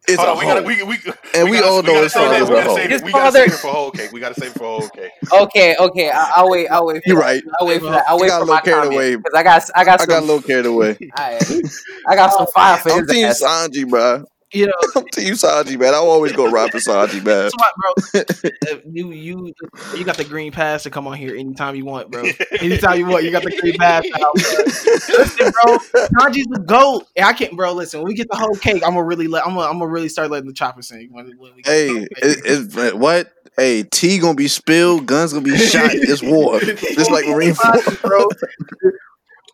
is 0.08 0.16
Hold 0.18 0.28
a 0.28 0.32
on, 0.32 0.38
we 0.38 0.44
gotta, 0.44 0.62
we, 0.62 0.82
we, 0.82 0.98
And 1.34 1.48
we 1.50 1.58
gotta, 1.58 1.68
all 1.68 1.82
know 1.82 1.92
gotta 1.92 2.02
his 2.04 2.12
save 2.12 2.30
that. 2.30 2.40
father's 2.40 2.48
We 2.48 2.54
gotta 2.56 2.74
save 2.74 2.90
His 2.90 3.00
it. 3.02 3.04
We 3.04 3.12
gotta 3.12 3.24
father- 3.24 3.38
save 3.38 3.52
it 3.52 3.56
for 3.60 3.68
whole 3.68 3.90
cake. 3.92 4.12
We 4.12 4.20
gotta 4.20 4.34
save 4.34 4.50
it 4.50 4.58
for 4.58 4.64
whole 4.64 4.88
cake. 4.88 5.10
Okay, 5.32 5.76
okay, 5.78 6.10
I, 6.10 6.32
I'll 6.36 6.50
wait. 6.50 6.68
I'll 6.68 6.86
wait. 6.86 7.02
For 7.04 7.08
You're 7.10 7.18
right. 7.20 7.42
I'll 7.60 7.66
wait 7.68 7.80
for 7.80 7.90
that. 7.90 8.04
I'll 8.08 8.18
wait 8.18 8.30
for 8.30 8.36
a 8.36 8.38
my 8.40 8.44
little 8.46 8.60
carried 8.62 8.74
comment 8.82 8.94
away. 8.94 9.16
because 9.16 9.32
I 9.36 9.42
got, 9.44 9.62
I 9.76 9.84
got 9.84 10.00
I 10.00 10.06
got 10.06 10.22
a 10.22 10.26
little 10.26 10.42
carried 10.42 10.66
away. 10.66 10.96
I 11.16 12.16
got 12.16 12.32
some 12.32 12.46
fire 12.48 12.78
for 12.78 12.90
I'm 12.90 13.00
his 13.06 13.10
Team. 13.10 13.26
Sanji, 13.28 13.88
bro. 13.88 14.24
You 14.52 14.66
know. 14.66 14.72
I'm 14.96 15.04
Team 15.06 15.34
Sanji, 15.34 15.78
man. 15.78 15.94
I 15.94 15.98
always 15.98 16.32
go 16.32 16.50
rap 16.50 16.70
for 16.70 16.78
Sanji, 16.78 17.14
man. 17.24 17.50
That's 17.50 17.54
bro. 17.76 18.72
uh, 18.72 18.80
you 18.90 19.10
you 19.10 19.54
you 19.96 20.04
got 20.04 20.16
the 20.16 20.24
green 20.24 20.52
pass 20.52 20.82
to 20.84 20.90
come 20.90 21.06
on 21.06 21.14
here 21.14 21.34
anytime 21.34 21.74
you 21.74 21.84
want, 21.84 22.10
bro. 22.10 22.24
Anytime 22.60 22.98
you 22.98 23.06
want, 23.06 23.24
you 23.24 23.30
got 23.30 23.42
the 23.42 23.56
green 23.60 23.76
pass. 23.78 24.04
Out, 24.14 24.34
bro. 24.34 25.18
Listen, 25.18 25.52
bro, 25.52 25.78
Sanji's 26.18 26.46
the 26.46 26.64
goat. 26.66 27.06
I 27.22 27.32
can't, 27.32 27.56
bro. 27.56 27.72
Listen, 27.72 28.00
when 28.00 28.08
we 28.08 28.14
get 28.14 28.28
the 28.30 28.36
whole 28.36 28.54
cake, 28.56 28.82
I'm 28.84 28.94
gonna 28.94 29.04
really 29.04 29.28
let. 29.28 29.46
I'm 29.46 29.54
gonna, 29.54 29.68
I'm 29.68 29.78
gonna 29.78 29.90
really 29.90 30.08
start 30.08 30.30
letting 30.30 30.48
the 30.48 30.54
chopper 30.54 30.82
sing. 30.82 31.08
When, 31.12 31.36
when 31.38 31.54
we 31.54 31.62
Hey, 31.64 31.88
it, 31.88 32.08
it's 32.44 32.94
what? 32.94 33.32
Hey, 33.56 33.82
tea 33.82 34.18
gonna 34.18 34.34
be 34.34 34.48
spilled, 34.48 35.06
guns 35.06 35.32
gonna 35.32 35.44
be 35.44 35.56
shot. 35.56 35.90
It's 35.92 36.22
war. 36.22 36.58
It's 36.62 37.10
like 37.10 37.26
Marine 37.26 37.54
Corps. 37.54 37.96
bro. 38.02 38.28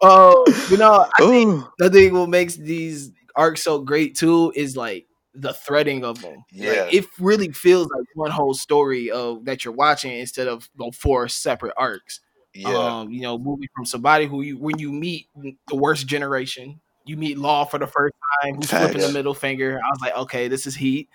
Oh, 0.01 0.45
you 0.71 0.77
know, 0.77 1.07
I 1.19 1.27
think 1.27 1.49
Ooh. 1.49 1.69
the 1.79 1.91
thing 1.91 2.15
what 2.15 2.29
makes 2.29 2.55
these 2.55 3.11
arcs 3.39 3.63
so 3.63 3.79
great 3.79 4.17
too 4.17 4.53
is 4.55 4.77
like 4.77 5.07
the 5.35 5.55
threading 5.55 6.05
of 6.05 6.21
them. 6.21 6.45
Yeah. 6.51 6.83
Like, 6.83 6.95
it 6.95 7.07
really 7.19 7.53
feels 7.53 7.89
like 7.97 8.05
one 8.15 8.31
whole 8.31 8.55
story 8.55 9.11
of 9.11 9.45
that 9.45 9.65
you're 9.65 9.73
watching 9.73 10.13
instead 10.13 10.49
of 10.49 10.69
you 10.79 10.87
know, 10.87 10.91
four 10.91 11.29
separate 11.29 11.75
arcs. 11.77 12.21
Yeah. 12.55 12.71
Um, 12.71 13.11
you 13.11 13.23
know, 13.23 13.39
moving 13.39 13.69
from 13.75 13.87
somebody 13.87 14.27
who 14.27 14.43
you 14.43 14.59
when 14.59 14.79
you 14.79 14.91
meet 14.91 15.29
the 15.69 15.77
worst 15.77 16.07
generation, 16.07 16.81
you 17.05 17.17
meet 17.17 17.39
Law 17.39 17.65
for 17.65 17.79
the 17.79 17.87
first 17.87 18.15
time, 18.43 18.57
who's 18.57 18.71
Facts. 18.71 18.93
flipping 18.93 19.07
the 19.07 19.13
middle 19.13 19.35
finger. 19.35 19.81
I 19.83 19.89
was 19.91 20.01
like, 20.01 20.17
okay, 20.17 20.49
this 20.49 20.67
is 20.67 20.75
heat. 20.75 21.09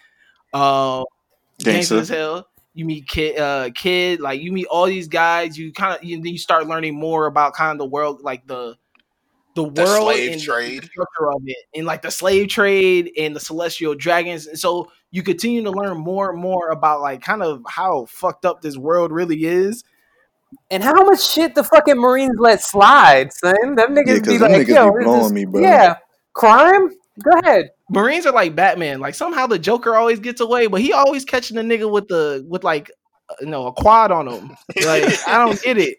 Uh, 0.54 1.04
as 1.66 2.10
hell. 2.10 2.48
You 2.76 2.86
meet 2.86 3.08
kid, 3.08 3.38
uh, 3.38 3.70
kid, 3.76 4.20
like 4.20 4.42
you 4.42 4.52
meet 4.52 4.66
all 4.66 4.86
these 4.86 5.08
guys. 5.08 5.56
You 5.56 5.72
kind 5.72 5.96
of, 5.96 6.04
you, 6.04 6.20
you 6.24 6.40
start 6.40 6.66
learning 6.66 6.96
more 6.96 7.28
about 7.28 7.54
kind 7.54 7.72
of 7.72 7.78
the 7.78 7.86
world, 7.86 8.22
like 8.24 8.48
the 8.48 8.78
the 9.56 9.70
The 9.70 9.84
world 9.84 10.04
slave 10.14 10.32
and 10.34 10.42
trade. 10.42 10.84
the 10.84 10.88
structure 10.88 11.32
of 11.32 11.42
it, 11.46 11.58
and 11.76 11.86
like 11.86 12.02
the 12.02 12.12
slave 12.12 12.48
trade 12.50 13.12
and 13.18 13.36
the 13.36 13.40
celestial 13.40 13.94
dragons. 13.96 14.48
And 14.48 14.58
so 14.60 14.92
you 15.12 15.22
continue 15.24 15.62
to 15.64 15.72
learn 15.72 15.98
more 15.98 16.32
and 16.32 16.40
more 16.40 16.70
about 16.70 17.02
like 17.02 17.22
kind 17.22 17.44
of 17.44 17.62
how 17.68 18.06
fucked 18.06 18.46
up 18.46 18.62
this 18.62 18.78
world 18.78 19.12
really 19.12 19.46
is. 19.46 19.84
And 20.70 20.84
how 20.84 20.94
much 21.04 21.28
shit 21.32 21.56
the 21.56 21.64
fucking 21.64 21.98
Marines 22.00 22.36
let 22.38 22.62
slide, 22.62 23.34
son? 23.34 23.76
Them 23.76 23.96
niggas 23.96 24.08
Yeah, 24.08 24.20
'cause 24.20 24.28
be 24.28 24.38
them 24.38 24.52
like, 24.52 24.68
niggas 24.68 24.76
yo, 24.76 24.92
be 24.98 25.04
blowing 25.04 25.26
is- 25.26 25.34
me, 25.34 25.46
bro. 25.46 25.62
Yeah, 25.62 25.96
crime. 26.34 26.90
Go 27.24 27.32
ahead. 27.44 27.70
Marines 27.92 28.26
are 28.26 28.34
like 28.34 28.56
Batman. 28.56 29.00
Like 29.00 29.14
somehow 29.16 29.46
the 29.48 29.60
Joker 29.60 29.96
always 29.96 30.20
gets 30.20 30.42
away, 30.42 30.66
but 30.68 30.82
he 30.82 30.94
always 30.94 31.26
catching 31.26 31.58
the 31.58 31.64
nigga 31.64 31.90
with 31.92 32.08
the 32.08 32.44
with 32.48 32.64
like 32.64 32.90
uh, 33.30 33.36
you 33.42 33.48
know 33.48 33.68
a 33.68 33.74
quad 33.74 34.12
on 34.12 34.28
him. 34.28 34.50
Like 34.86 35.28
I 35.28 35.38
don't 35.46 35.62
get 35.62 35.78
it. 35.78 35.98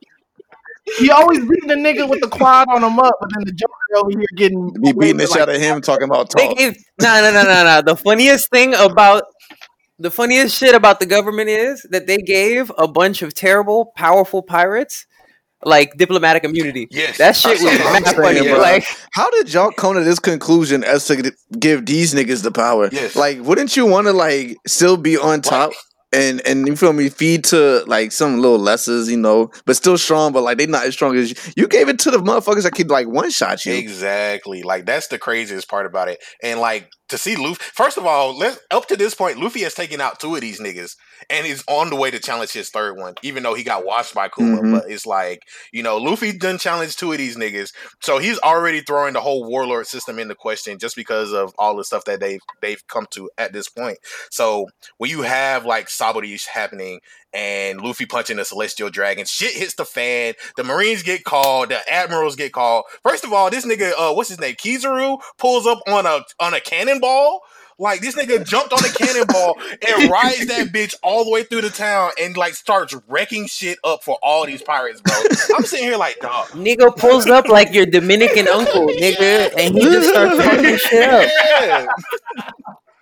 He 0.99 1.11
always 1.11 1.39
beating 1.41 1.69
the 1.69 1.75
nigga 1.77 2.09
with 2.09 2.21
the 2.21 2.29
quad 2.29 2.69
on 2.69 2.83
him 2.85 2.99
up, 2.99 3.15
but 3.21 3.31
then 3.35 3.45
the 3.47 3.53
Joker 3.53 3.73
over 3.97 4.11
here 4.11 4.27
getting 4.37 4.71
Be 4.83 4.93
beating 4.93 5.17
the 5.17 5.25
like, 5.25 5.33
shit 5.33 5.43
out 5.43 5.49
of 5.49 5.61
him 5.61 5.81
talking 5.81 6.05
about 6.05 6.31
They 6.37 6.49
talk. 6.49 6.57
gave 6.59 6.77
no, 7.01 7.21
no, 7.23 7.33
no, 7.33 7.43
no, 7.43 7.65
no. 7.65 7.83
The 7.83 7.97
funniest 7.97 8.51
thing 8.51 8.75
about 8.75 9.25
the 9.99 10.11
funniest 10.11 10.57
shit 10.57 10.75
about 10.75 11.01
the 11.01 11.07
government 11.07 11.49
is 11.49 11.87
that 11.91 12.07
they 12.07 12.19
gave 12.19 12.71
a 12.77 12.87
bunch 12.89 13.23
of 13.23 13.33
terrible, 13.33 13.93
powerful 13.97 14.43
pirates 14.43 15.07
like 15.65 15.97
diplomatic 15.97 16.45
immunity. 16.45 16.87
Yes. 16.91 17.17
That 17.17 17.35
shit 17.37 17.53
was 17.63 17.73
I'm 17.81 18.03
mad 18.03 18.15
funny. 18.17 18.43
bro. 18.43 18.59
Like, 18.59 18.85
How 19.13 19.31
did 19.31 19.53
y'all 19.55 19.71
come 19.73 19.95
to 19.95 20.05
this 20.05 20.19
conclusion 20.19 20.85
as 20.85 21.07
to 21.07 21.33
give 21.59 21.87
these 21.87 22.13
niggas 22.13 22.43
the 22.43 22.51
power? 22.51 22.91
Yes. 22.93 23.17
Like, 23.17 23.41
wouldn't 23.41 23.75
you 23.77 23.87
want 23.87 24.07
to 24.07 24.13
like 24.13 24.59
still 24.67 24.99
be 24.99 25.17
on 25.17 25.41
top 25.41 25.73
and 26.15 26.47
and 26.47 26.67
you 26.67 26.77
feel 26.77 26.93
me 26.93 27.09
feed 27.09 27.45
to 27.45 27.85
like 27.87 28.13
some 28.13 28.39
little 28.39 28.59
lessers, 28.59 29.11
you 29.11 29.17
know, 29.17 29.51
but 29.67 29.77
still 29.77 29.99
strong, 29.99 30.33
but 30.33 30.43
like 30.43 30.59
they 30.59 30.67
not 30.67 30.87
as 30.87 30.95
strong 30.95 31.17
as 31.17 31.31
you. 31.31 31.53
You 31.57 31.69
gave 31.69 31.89
it 31.89 31.99
to 32.01 32.11
the 32.11 32.19
motherfuckers 32.19 32.63
that 32.63 32.73
could 32.75 32.91
like 32.91 33.09
one 33.09 33.31
shot 33.31 33.67
you. 33.67 33.75
Exactly. 33.75 34.63
Like 34.63 34.87
that's 34.87 35.09
the 35.09 35.19
craziest 35.19 35.69
part 35.69 35.87
about 35.87 36.09
it. 36.09 36.23
And 36.43 36.61
like 36.61 36.91
to 37.09 37.19
see 37.19 37.37
Luffy, 37.37 37.63
first 37.75 37.99
of 37.99 38.07
all, 38.07 38.37
let 38.37 38.59
up 38.71 38.87
to 38.89 38.97
this 38.97 39.15
point, 39.15 39.39
Luffy 39.39 39.61
has 39.61 39.75
taken 39.75 40.01
out 40.01 40.21
two 40.21 40.35
of 40.35 40.41
these 40.41 40.61
niggas 40.61 40.95
and 41.31 41.47
he's 41.47 41.65
on 41.69 41.91
the 41.91 41.97
way 41.97 42.11
to 42.11 42.19
challenge 42.19 42.53
his 42.53 42.71
third 42.71 42.99
one, 42.99 43.15
even 43.23 43.43
though 43.43 43.55
he 43.55 43.63
got 43.63 43.85
washed 43.85 44.15
by 44.15 44.29
Kuma. 44.29 44.61
Mhm. 44.63 44.73
But 44.73 44.91
it's 44.91 45.07
like, 45.07 45.43
you 45.73 45.83
know, 45.83 45.97
Luffy 45.99 46.33
done 46.37 46.59
challenged 46.59 46.99
two 46.99 47.13
of 47.13 47.19
these 47.19 47.37
niggas. 47.37 47.73
So 48.01 48.19
he's 48.19 48.39
already 48.41 48.81
throwing 48.81 49.15
the 49.15 49.21
whole 49.21 49.45
warlord 49.45 49.87
system 49.87 50.19
into 50.19 50.35
question 50.35 50.79
just 50.79 50.97
because 50.97 51.33
of 51.33 51.55
all 51.59 51.77
the 51.77 51.85
stuff 51.85 52.05
that 52.05 52.21
they've 52.21 52.41
they've 52.61 52.87
come 52.89 53.07
to 53.13 53.31
at 53.39 53.53
this 53.53 53.69
point. 53.69 53.99
So 54.31 54.69
when 54.99 55.11
you 55.11 55.23
have 55.23 55.65
like 55.65 55.89
Sabaody 55.89 56.45
happening 56.47 57.01
and 57.33 57.81
Luffy 57.81 58.07
punching 58.07 58.37
the 58.37 58.45
celestial 58.45 58.91
dragon, 58.91 59.25
shit 59.25 59.55
hits 59.55 59.75
the 59.75 59.85
fan. 59.85 60.35
The 60.57 60.65
Marines 60.65 61.03
get 61.03 61.25
called, 61.25 61.71
the 61.71 61.81
admirals 61.93 62.37
get 62.37 62.53
called. 62.53 62.85
First 63.03 63.25
of 63.25 63.33
all, 63.33 63.51
this 63.51 63.67
nigga, 63.67 63.93
uh, 63.99 64.15
what's 64.15 64.29
his 64.29 64.41
name, 64.41 64.55
Kizaru, 64.55 65.19
pulls 65.39 65.67
up 65.67 65.81
on 65.89 66.07
a 66.07 66.21
on 66.41 66.55
a 66.55 66.61
cannonball. 66.61 67.41
Like 67.79 68.01
this 68.01 68.15
nigga 68.15 68.47
jumped 68.47 68.73
on 68.73 68.79
a 68.85 68.89
cannonball 68.89 69.57
and 69.87 70.11
rides 70.11 70.47
that 70.47 70.69
bitch 70.73 70.95
all 71.03 71.25
the 71.25 71.31
way 71.31 71.43
through 71.43 71.63
the 71.63 71.71
town 71.71 72.11
and 72.21 72.37
like 72.37 72.55
starts 72.55 72.95
wrecking 73.09 73.47
shit 73.47 73.79
up 73.85 74.05
for 74.05 74.19
all 74.23 74.47
these 74.47 74.63
pirates, 74.63 75.01
bro. 75.01 75.15
I'm 75.57 75.65
sitting 75.65 75.87
here 75.87 75.97
like, 75.97 76.19
dog. 76.21 76.49
Nigga 76.49 76.97
pulls 76.97 77.27
up 77.27 77.49
like 77.49 77.73
your 77.73 77.87
Dominican 77.87 78.47
uncle, 78.49 78.87
nigga, 78.89 79.53
and 79.59 79.75
he 79.75 79.81
just 79.81 80.09
starts 80.11 80.37
fucking 80.43 80.77
shit 80.79 81.09
up. 81.09 81.29
Yeah. 81.29 81.87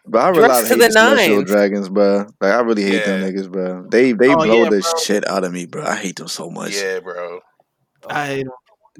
But 0.06 0.18
I 0.20 0.28
really 0.28 0.42
Dressed 0.42 0.62
hate 0.68 0.74
to 0.74 0.80
the 0.80 0.86
the 0.86 0.92
celestial 0.92 1.44
dragons, 1.44 1.88
bro. 1.88 2.26
Like 2.40 2.52
I 2.52 2.60
really 2.60 2.82
hate 2.82 3.04
them 3.04 3.22
niggas, 3.22 3.50
bro. 3.50 3.86
They 3.88 4.12
they 4.12 4.28
Oh, 4.30 4.36
blow 4.36 4.64
yeah, 4.64 4.68
the 4.70 4.82
shit 5.02 5.26
out 5.28 5.44
of 5.44 5.52
me, 5.52 5.64
bro. 5.66 5.84
I 5.84 5.96
hate 5.96 6.16
them 6.16 6.28
so 6.28 6.50
much. 6.50 6.74
Yeah, 6.74 7.00
bro. 7.00 7.40
I 8.08 8.40
uh, 8.40 8.44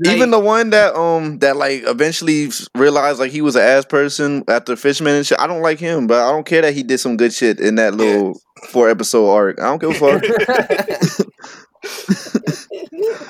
Even 0.06 0.30
the 0.30 0.38
one 0.40 0.70
that 0.70 0.94
um 0.96 1.38
that 1.40 1.56
like 1.56 1.82
eventually 1.86 2.48
realized 2.74 3.18
like 3.20 3.30
he 3.30 3.42
was 3.42 3.56
an 3.56 3.62
ass 3.62 3.84
person 3.84 4.42
after 4.48 4.74
Fishman 4.74 5.14
and 5.14 5.26
shit. 5.26 5.38
I 5.38 5.46
don't 5.46 5.60
like 5.62 5.78
him, 5.78 6.06
but 6.06 6.22
I 6.26 6.32
don't 6.32 6.46
care 6.46 6.62
that 6.62 6.72
he 6.74 6.82
did 6.82 6.98
some 6.98 7.16
good 7.18 7.32
shit 7.32 7.60
in 7.60 7.74
that 7.74 7.94
little 7.94 8.40
four 8.70 8.88
episode 8.88 9.28
arc. 9.30 9.60
I 9.60 9.64
don't 9.64 9.80
give 9.80 9.90
a 9.90 9.94
fuck. 9.94 11.26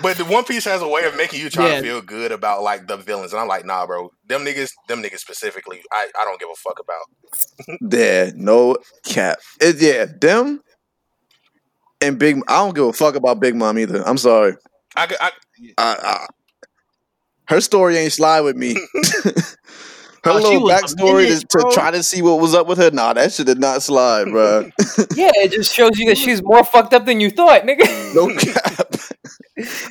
But 0.03 0.19
the 0.19 0.25
One 0.25 0.45
Piece 0.45 0.65
has 0.65 0.83
a 0.83 0.89
way 0.89 1.05
of 1.05 1.17
making 1.17 1.41
you 1.41 1.49
try 1.49 1.69
Yeah. 1.69 1.77
to 1.77 1.83
feel 1.83 2.03
good 2.03 2.33
about 2.33 2.63
like 2.63 2.87
the 2.89 2.97
villains, 2.97 3.33
and 3.33 3.41
I'm 3.41 3.49
like, 3.49 3.65
nah, 3.65 3.87
bro. 3.87 4.11
Them 4.27 4.45
niggas, 4.45 4.71
them 4.89 5.03
niggas 5.03 5.19
specifically, 5.21 5.81
I, 5.93 6.09
I 6.21 6.25
don't 6.25 6.39
give 6.41 6.49
a 6.51 6.57
fuck 6.57 6.79
about. 6.79 7.79
yeah, 7.93 8.31
no 8.35 8.77
cap. 9.05 9.39
It, 9.61 9.77
yeah, 9.81 10.07
them 10.21 10.61
and 12.01 12.19
Big. 12.19 12.41
I 12.49 12.59
don't 12.65 12.75
give 12.75 12.85
a 12.85 12.93
fuck 12.93 13.15
about 13.15 13.41
Big 13.41 13.55
Mom 13.55 13.79
either. 13.79 14.07
I'm 14.07 14.19
sorry. 14.19 14.55
I, 14.97 15.05
I 15.21 15.31
I, 15.79 15.97
I, 16.03 16.27
her 17.49 17.61
story 17.61 17.97
ain't 17.97 18.13
slide 18.13 18.41
with 18.43 18.57
me. 18.57 18.75
her 20.25 20.31
Oh, 20.31 20.37
little 20.37 20.69
backstory 20.69 21.25
menace, 21.25 21.41
to, 21.41 21.59
to 21.59 21.71
try 21.73 21.91
to 21.91 22.03
see 22.03 22.23
what 22.23 22.41
was 22.41 22.55
up 22.55 22.67
with 22.69 22.79
her. 22.79 22.91
Nah, 22.93 23.13
that 23.15 23.33
shit 23.33 23.47
did 23.47 23.59
not 23.59 23.83
slide, 23.83 24.27
bro. 24.27 24.63
yeah, 25.17 25.31
it 25.35 25.51
just 25.53 25.75
shows 25.75 25.99
you 25.99 26.07
that 26.09 26.17
she's 26.19 26.43
more 26.45 26.63
fucked 26.65 26.95
up 26.95 27.07
than 27.07 27.21
you 27.21 27.31
thought, 27.31 27.63
nigga. 27.63 28.15
no 28.15 28.29
cap. 28.37 28.89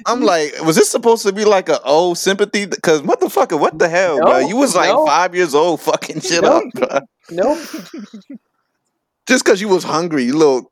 I'm 0.05 0.21
like, 0.21 0.53
was 0.65 0.75
this 0.75 0.89
supposed 0.89 1.25
to 1.25 1.33
be 1.33 1.45
like 1.45 1.69
a 1.69 1.81
old 1.83 2.17
sympathy? 2.17 2.65
Because 2.65 3.01
motherfucker, 3.01 3.59
what 3.59 3.77
the 3.77 3.87
hell, 3.89 4.19
bro? 4.21 4.39
You 4.39 4.55
was 4.57 4.75
like 4.75 4.89
no. 4.89 5.05
five 5.05 5.35
years 5.35 5.53
old, 5.53 5.81
fucking 5.81 6.21
shit 6.21 6.41
Nope. 6.41 6.63
up, 6.77 6.89
bro. 6.89 6.99
No. 7.29 7.55
Just 9.27 9.45
because 9.45 9.61
you 9.61 9.67
was 9.67 9.83
hungry, 9.83 10.23
you 10.23 10.35
little. 10.37 10.71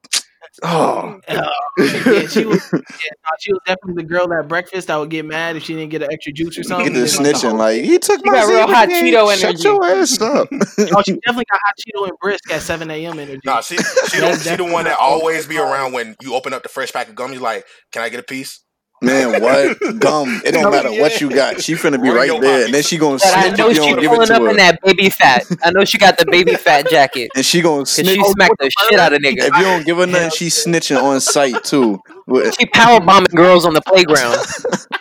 Oh, 0.64 1.20
Uh, 1.30 1.50
yeah, 1.78 2.28
she 2.28 2.46
was. 2.46 2.60
Yeah, 2.74 2.80
no, 2.82 3.30
she 3.40 3.52
was 3.54 3.62
definitely 3.66 4.04
the 4.04 4.10
girl 4.10 4.34
at 4.34 4.48
breakfast 4.48 4.90
I 4.90 4.98
would 4.98 5.10
get 5.10 5.26
mad 5.26 5.56
if 5.56 5.64
she 5.64 5.74
didn't 5.76 5.92
get 5.92 6.02
an 6.04 6.10
extra 6.12 6.34
juice 6.34 6.58
or 6.58 6.64
something. 6.64 6.92
get 6.92 7.00
the 7.00 7.06
And 7.18 7.26
then, 7.26 7.34
like, 7.34 7.36
snitching. 7.36 7.58
Like 7.58 7.84
he 7.84 7.98
took 8.00 8.20
She 8.20 8.30
my 8.30 8.34
got 8.34 8.48
real 8.48 8.68
hot 8.68 8.88
man. 8.90 9.04
Cheeto 9.04 9.36
Shut 9.38 9.44
energy. 9.50 9.64
your 9.64 9.86
ass 9.86 10.22
up. 10.22 10.48
oh, 10.52 11.02
she 11.04 11.14
definitely 11.26 11.46
got 11.52 11.60
hot 11.64 11.76
Cheeto 11.80 12.04
and 12.10 12.18
brisk 12.22 12.52
at 12.52 12.62
7 12.62 12.90
a.m. 12.92 13.20
energy. 13.20 13.40
nah, 13.46 13.62
she, 13.62 13.78
she, 13.78 14.20
the, 14.20 14.38
she 14.38 14.56
the 14.56 14.64
one 14.66 14.86
that 14.86 14.98
always 15.00 15.46
be 15.48 15.58
around 15.58 15.94
when 15.94 16.16
you 16.22 16.36
open 16.36 16.54
up 16.54 16.64
the 16.64 16.70
fresh 16.70 16.92
pack 16.92 17.08
of 17.10 17.16
gum. 17.16 17.32
You 17.34 17.40
like, 17.40 17.66
can 17.92 18.02
I 18.04 18.10
get 18.10 18.20
a 18.20 18.24
piece? 18.24 18.62
Man, 19.02 19.42
what 19.42 19.80
gum? 20.00 20.42
It 20.46 20.52
don't 20.52 20.72
matter 20.72 20.92
what 20.92 21.22
you 21.22 21.30
got. 21.30 21.62
She 21.62 21.74
finna 21.76 22.02
be 22.02 22.10
right 22.10 22.40
there, 22.42 22.66
and 22.66 22.74
then 22.74 22.84
she 22.84 22.98
gonna 22.98 23.18
But 23.18 23.26
I 23.34 23.48
snitch 23.48 23.58
know 23.58 23.70
if 23.70 23.76
you 23.78 23.84
she 23.84 23.90
don't 23.92 24.02
give 24.02 24.12
it 24.12 24.16
pulling 24.16 24.28
to 24.28 24.34
up 24.36 24.42
her. 24.42 24.50
in 24.50 24.58
that 24.58 24.82
baby 24.84 25.10
fat. 25.10 25.46
I 25.64 25.72
know 25.72 25.86
she 25.86 25.98
got 25.98 26.18
the 26.18 26.26
baby 26.26 26.56
fat 26.56 26.90
jacket. 26.90 27.32
And 27.36 27.46
she 27.46 27.62
gonna 27.62 27.80
Cause 27.80 27.92
snitch. 27.92 28.08
she 28.10 28.24
smacked 28.24 28.58
the 28.60 28.70
shit 28.90 29.00
out 29.00 29.14
of 29.14 29.20
niggas. 29.22 29.38
If 29.48 29.56
you 29.58 29.64
don't 29.64 29.86
give 29.86 29.98
her 29.98 30.06
nothing, 30.08 30.32
she's 30.32 30.66
snitching 30.66 31.02
on 31.02 31.22
site 31.22 31.64
too. 31.64 32.02
Well, 32.30 32.52
She 32.52 32.66
power 32.68 33.00
bombing 33.00 33.28
girls 33.36 33.66
on 33.66 33.74
the 33.74 33.82
playground. 33.82 34.38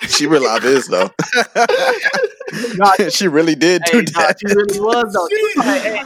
She 0.08 0.26
realized 0.26 0.64
is 0.64 0.86
though. 0.88 1.10
Nah, 2.76 2.92
she 3.10 3.28
really 3.28 3.54
did 3.54 3.82
do 3.84 3.98
Hey, 3.98 4.04
nah, 4.14 4.20
that. 4.20 4.36
she 4.40 4.54
really 4.54 4.80
was 4.80 5.12
though. 5.12 5.28
She 5.28 5.42
was 5.42 5.66
like, 5.66 5.82
hey, 5.82 6.02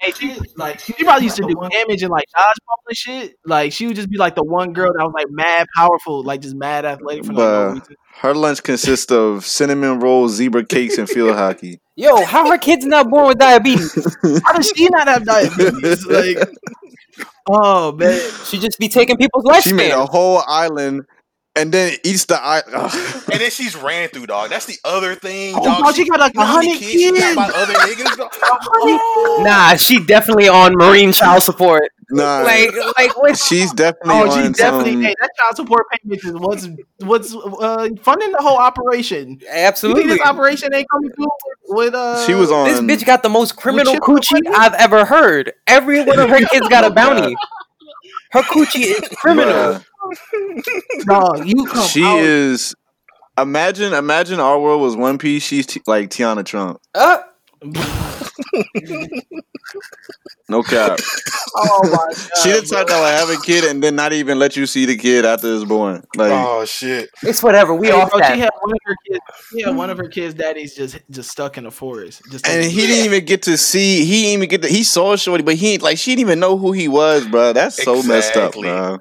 hey, 0.00 0.12
she 0.12 0.40
like 0.56 0.78
she 0.78 0.92
probably 0.92 1.24
used 1.24 1.36
to 1.36 1.42
do 1.42 1.54
damage 1.70 2.02
and 2.02 2.10
like 2.12 2.26
dodgeball 2.36 2.86
and 2.88 2.96
shit. 2.96 3.34
Like 3.44 3.72
she 3.72 3.88
would 3.88 3.96
just 3.96 4.08
be 4.08 4.16
like 4.16 4.36
the 4.36 4.44
one 4.44 4.72
girl 4.72 4.92
that 4.96 5.04
was 5.04 5.12
like 5.12 5.26
mad 5.30 5.66
powerful, 5.76 6.22
like 6.22 6.40
just 6.40 6.54
mad 6.54 6.84
athletic 6.84 7.24
for 7.24 7.32
like, 7.32 7.38
no 7.38 7.42
But 7.68 7.72
reason. 7.80 7.96
her 8.20 8.34
lunch 8.34 8.62
consists 8.62 9.10
of 9.10 9.44
cinnamon 9.44 9.98
rolls, 9.98 10.34
zebra 10.34 10.64
cakes, 10.64 10.96
and 10.98 11.08
field 11.08 11.34
hockey. 11.34 11.80
Yo, 11.96 12.24
how 12.24 12.48
her 12.48 12.58
kids 12.58 12.86
not 12.86 13.10
born 13.10 13.26
with 13.26 13.38
diabetes? 13.38 13.92
How 14.44 14.52
does 14.52 14.72
she 14.76 14.86
not 14.90 15.08
have 15.08 15.24
diabetes? 15.26 16.06
like, 16.06 16.38
oh 17.48 17.92
man, 17.92 18.20
She 18.46 18.58
just 18.58 18.78
be 18.78 18.88
taking 18.88 19.16
people's 19.16 19.44
She 19.62 19.72
made 19.72 19.92
a 19.92 20.06
whole 20.06 20.42
island 20.46 21.02
and 21.54 21.70
then 21.72 21.94
eats 22.04 22.24
the 22.24 22.40
island. 22.42 22.92
And 23.30 23.40
then 23.40 23.50
she's 23.50 23.76
ran 23.76 24.08
through, 24.08 24.26
dog. 24.26 24.50
That's 24.50 24.66
the 24.66 24.78
other 24.84 25.14
thing, 25.14 25.54
Oh, 25.56 25.64
dog. 25.64 25.84
dog, 25.84 25.94
she 25.94 26.08
got, 26.08 26.18
like, 26.20 26.32
you 26.34 26.40
know 26.40 26.46
how 26.46 26.56
many 26.56 26.68
100 26.72 26.82
she 26.88 27.10
got 27.10 27.14
kids. 27.20 27.36
by 27.36 27.44
other 27.54 27.74
niggas, 27.74 28.16
dog? 28.16 28.32
Oh. 28.42 29.42
Nah, 29.44 29.76
she 29.76 30.02
definitely 30.04 30.48
on 30.48 30.72
marine 30.76 31.12
child 31.12 31.42
support. 31.42 31.91
Nah, 32.10 32.40
Like, 32.42 32.70
like 32.98 33.16
what? 33.22 33.38
she's 33.38 33.72
definitely 33.72 34.14
oh, 34.14 34.30
on 34.30 34.46
she 34.46 34.52
definitely. 34.52 34.92
some. 34.92 35.02
Hey, 35.02 35.14
that 35.20 35.30
child 35.38 35.56
support 35.56 35.86
payment 35.90 36.24
is 36.24 36.32
what's 36.34 36.68
what's 36.98 37.34
uh, 37.34 37.88
funding 38.02 38.32
the 38.32 38.38
whole 38.40 38.58
operation. 38.58 39.30
You 39.30 39.36
think 39.38 39.50
Absolutely. 39.50 40.04
this 40.04 40.20
operation 40.20 40.74
ain't 40.74 40.88
coming 40.90 41.10
through 41.12 41.26
with, 41.68 41.76
with 41.92 41.94
uh? 41.94 42.26
She 42.26 42.34
was 42.34 42.50
on. 42.50 42.66
This 42.68 42.80
bitch 42.80 43.06
got 43.06 43.22
the 43.22 43.28
most 43.28 43.56
criminal 43.56 43.94
coochie? 43.96 44.40
I've 44.54 44.74
ever 44.74 45.04
heard. 45.04 45.52
Every 45.66 46.02
one 46.04 46.18
of 46.18 46.28
her 46.28 46.44
kids 46.50 46.68
got 46.68 46.84
a 46.84 46.90
bounty. 46.90 47.34
Her 48.32 48.42
coochie 48.42 48.82
is 48.82 49.00
criminal. 49.16 49.80
Bruh. 50.32 51.04
dog. 51.06 51.46
You 51.46 51.64
come 51.66 51.86
She 51.86 52.02
out. 52.04 52.18
is. 52.20 52.74
Imagine, 53.38 53.94
imagine 53.94 54.40
our 54.40 54.58
world 54.60 54.82
was 54.82 54.94
One 54.96 55.16
Piece. 55.16 55.42
She's 55.42 55.64
t- 55.66 55.80
like 55.86 56.10
Tiana 56.10 56.44
Trump. 56.44 56.80
Uh, 56.94 57.18
No 60.48 60.62
cap. 60.62 60.98
Oh 61.54 61.82
my 61.84 62.14
god. 62.14 62.16
she 62.42 62.50
the 62.50 62.60
type 62.62 62.86
bro. 62.86 62.96
that 62.96 62.98
will 62.98 63.28
have 63.28 63.28
a 63.28 63.42
kid 63.44 63.64
and 63.64 63.82
then 63.82 63.94
not 63.94 64.14
even 64.14 64.38
let 64.38 64.56
you 64.56 64.64
see 64.64 64.86
the 64.86 64.96
kid 64.96 65.26
after 65.26 65.54
it's 65.54 65.64
born. 65.64 66.02
Like, 66.16 66.32
Oh 66.32 66.64
shit. 66.64 67.10
it's 67.24 67.42
whatever. 67.42 67.74
We 67.74 67.88
Hey, 67.88 67.92
off 67.92 68.10
bro, 68.10 68.20
that. 68.20 68.34
She 68.34 68.40
had 68.40 68.50
one 68.62 68.72
of 68.72 68.78
her 68.86 68.96
kids. 69.06 69.20
Yeah, 69.52 69.70
one 69.70 69.90
of 69.90 69.98
her 69.98 70.08
kids' 70.08 70.32
daddies 70.32 70.74
just 70.74 70.98
just 71.10 71.30
stuck 71.30 71.58
in 71.58 71.64
the 71.64 71.70
forest. 71.70 72.22
Just 72.30 72.46
and 72.48 72.64
he 72.64 72.86
didn't 72.86 73.04
even 73.04 73.26
get 73.26 73.42
to 73.42 73.58
see. 73.58 74.06
He 74.06 74.22
didn't 74.22 74.32
even 74.44 74.48
get 74.48 74.62
to. 74.62 74.68
He 74.68 74.82
saw 74.82 75.14
Shorty, 75.16 75.42
but 75.44 75.56
he 75.56 75.74
ain't 75.74 75.82
like 75.82 75.98
she 75.98 76.12
didn't 76.12 76.20
even 76.20 76.40
know 76.40 76.56
who 76.56 76.72
he 76.72 76.88
was, 76.88 77.26
bro. 77.26 77.52
That's 77.52 77.82
so 77.82 78.02
messed 78.02 78.34
up, 78.36 78.54
Exactly. 78.54 78.68
bro. 78.70 78.98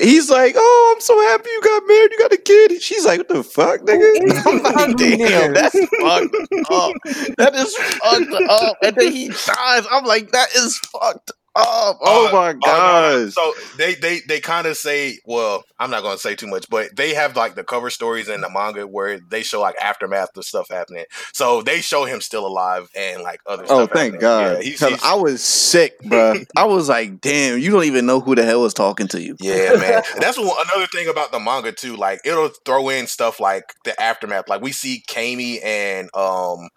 He's 0.00 0.30
like, 0.30 0.54
"Oh, 0.56 0.94
I'm 0.94 1.00
so 1.00 1.20
happy 1.28 1.48
you 1.50 1.62
got 1.62 1.82
married. 1.86 2.12
You 2.12 2.18
got 2.18 2.32
a 2.32 2.36
kid." 2.38 2.82
She's 2.82 3.04
like, 3.04 3.18
"What 3.18 3.28
the 3.28 3.42
fuck, 3.42 3.80
nigga?" 3.82 4.46
I'm 4.46 4.62
like, 4.62 4.96
"Damn, 4.96 5.18
nigga?" 5.18 5.54
that's 5.54 5.74
fucked 6.00 6.70
up. 6.70 6.92
That 7.38 7.54
is 7.54 7.74
fucked 7.76 8.50
up." 8.50 8.76
And 8.82 8.96
then 8.96 9.12
he 9.12 9.28
dies. 9.28 9.86
I'm 9.90 10.04
like, 10.04 10.32
"That 10.32 10.48
is 10.54 10.78
fucked 10.78 11.32
up." 11.56 11.98
Oh 12.02 12.28
Uh, 12.28 12.32
my 12.32 12.50
Oh, 12.50 13.24
gosh. 13.24 13.34
So 13.34 13.54
they 13.76 13.94
they 13.94 14.20
they 14.28 14.40
kind 14.40 14.66
of 14.66 14.76
say, 14.76 15.18
well, 15.24 15.64
I'm 15.78 15.90
not 15.90 16.02
gonna 16.02 16.18
say 16.18 16.34
too 16.34 16.46
much, 16.46 16.68
but 16.70 16.94
they 16.96 17.14
have 17.14 17.36
like 17.36 17.54
the 17.54 17.64
cover 17.64 17.90
stories 17.90 18.28
in 18.28 18.40
the 18.40 18.50
manga 18.50 18.86
where 18.86 19.18
they 19.18 19.42
show 19.42 19.60
like 19.60 19.76
aftermath 19.80 20.36
of 20.36 20.44
stuff 20.44 20.68
happening. 20.70 21.04
So 21.32 21.62
they 21.62 21.80
show 21.80 22.04
him 22.04 22.20
still 22.20 22.46
alive 22.46 22.88
and 22.96 23.22
like 23.22 23.40
other 23.46 23.64
stuff. 23.66 23.76
Oh, 23.78 23.86
thank 23.86 24.14
happening. 24.14 24.20
God. 24.20 24.56
Yeah, 24.58 24.62
he's, 24.62 24.80
he's- 24.80 25.02
I 25.04 25.14
was 25.14 25.42
sick, 25.42 25.98
bro. 26.02 26.40
I 26.56 26.64
was 26.64 26.88
like, 26.88 27.20
damn, 27.20 27.58
you 27.58 27.70
don't 27.70 27.84
even 27.84 28.06
know 28.06 28.20
who 28.20 28.34
the 28.34 28.44
hell 28.44 28.62
was 28.62 28.74
talking 28.74 29.08
to 29.08 29.20
you. 29.22 29.36
Yeah, 29.40 29.74
man. 29.74 30.02
That's 30.18 30.38
one, 30.38 30.48
another 30.72 30.86
thing 30.86 31.08
about 31.08 31.32
the 31.32 31.40
manga 31.40 31.72
too. 31.72 31.96
Like 31.96 32.20
it'll 32.24 32.48
throw 32.64 32.88
in 32.88 33.06
stuff 33.06 33.40
like 33.40 33.64
the 33.84 34.00
aftermath. 34.00 34.48
Like 34.48 34.62
we 34.62 34.72
see 34.72 35.02
Camie 35.08 35.60
and 35.64 36.08
um, 36.14 36.68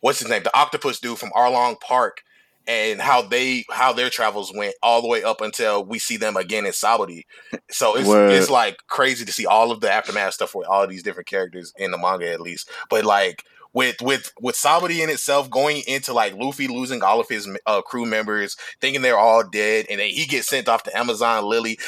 what's 0.00 0.20
his 0.20 0.28
name, 0.28 0.42
the 0.42 0.56
octopus 0.56 1.00
dude 1.00 1.18
from 1.18 1.30
Arlong 1.30 1.80
Park, 1.80 2.22
and 2.68 3.00
how 3.00 3.22
they 3.22 3.64
how 3.70 3.92
their 3.92 4.10
travels 4.10 4.52
went 4.54 4.74
all 4.82 5.00
the 5.00 5.08
way 5.08 5.24
up 5.24 5.40
until 5.40 5.84
we 5.84 5.98
see 5.98 6.18
them 6.18 6.36
again 6.36 6.66
in 6.66 6.72
Sabaody. 6.72 7.22
So 7.70 7.96
it's 7.96 8.08
Word. 8.08 8.30
it's 8.30 8.50
like 8.50 8.78
crazy 8.86 9.24
to 9.24 9.32
see 9.32 9.46
all 9.46 9.72
of 9.72 9.80
the 9.80 9.90
aftermath 9.90 10.34
stuff 10.34 10.54
with 10.54 10.68
all 10.68 10.86
these 10.86 11.02
different 11.02 11.28
characters 11.28 11.72
in 11.76 11.90
the 11.90 11.98
manga 11.98 12.30
at 12.30 12.40
least. 12.40 12.70
But 12.90 13.04
like 13.04 13.44
with 13.72 14.00
with 14.02 14.32
with 14.40 14.56
Sabaody 14.56 15.02
in 15.02 15.10
itself 15.10 15.50
going 15.50 15.82
into 15.86 16.12
like 16.12 16.34
Luffy 16.34 16.68
losing 16.68 17.02
all 17.02 17.20
of 17.20 17.28
his 17.28 17.48
uh, 17.66 17.82
crew 17.82 18.06
members, 18.06 18.56
thinking 18.80 19.02
they're 19.02 19.18
all 19.18 19.44
dead, 19.48 19.86
and 19.90 20.00
then 20.00 20.10
he 20.10 20.26
gets 20.26 20.48
sent 20.48 20.68
off 20.68 20.82
to 20.84 20.96
Amazon 20.96 21.44
Lily 21.44 21.78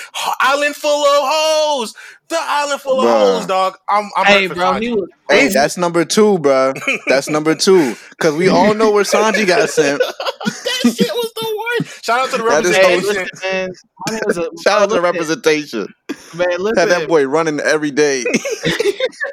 island 0.40 0.76
full 0.76 1.04
of 1.04 1.28
hoes. 1.28 1.94
The 2.30 2.38
island 2.40 2.80
full 2.80 3.00
of 3.00 3.06
Bruh. 3.08 3.36
hoes, 3.36 3.46
dog. 3.46 3.76
I'm, 3.88 4.08
I'm 4.16 4.24
Hey, 4.26 4.34
ready 4.34 4.48
for 4.48 4.54
bro, 4.54 4.72
Sanji. 4.74 4.82
he 4.82 4.92
was 4.92 5.08
Hey, 5.28 5.48
that's 5.48 5.76
number 5.76 6.04
two, 6.04 6.38
bro. 6.38 6.72
That's 7.08 7.28
number 7.28 7.54
two. 7.56 7.94
Because 8.10 8.34
we 8.36 8.48
all 8.48 8.72
know 8.74 8.92
where 8.92 9.02
Sanji 9.04 9.46
got 9.46 9.68
sent. 9.68 10.00
that 10.44 10.94
shit 10.96 11.12
was 11.12 11.32
the 11.34 11.64
worst. 11.80 12.04
Shout 12.04 12.20
out 12.20 12.30
to 12.30 12.38
the 12.38 12.44
That 12.44 12.64
is 12.64 12.76
Hey, 12.76 12.96
representation. 12.96 13.28
listen, 13.42 13.50
man. 13.50 13.68
My 14.08 14.18
a, 14.28 14.62
Shout 14.62 14.82
out 14.82 14.88
to 14.90 14.94
the 14.94 15.00
representation. 15.00 15.86
Man, 16.34 16.46
Had 16.50 16.60
listen. 16.60 16.88
that 16.88 17.08
boy 17.08 17.24
running 17.26 17.58
every 17.60 17.90
day. 17.90 18.24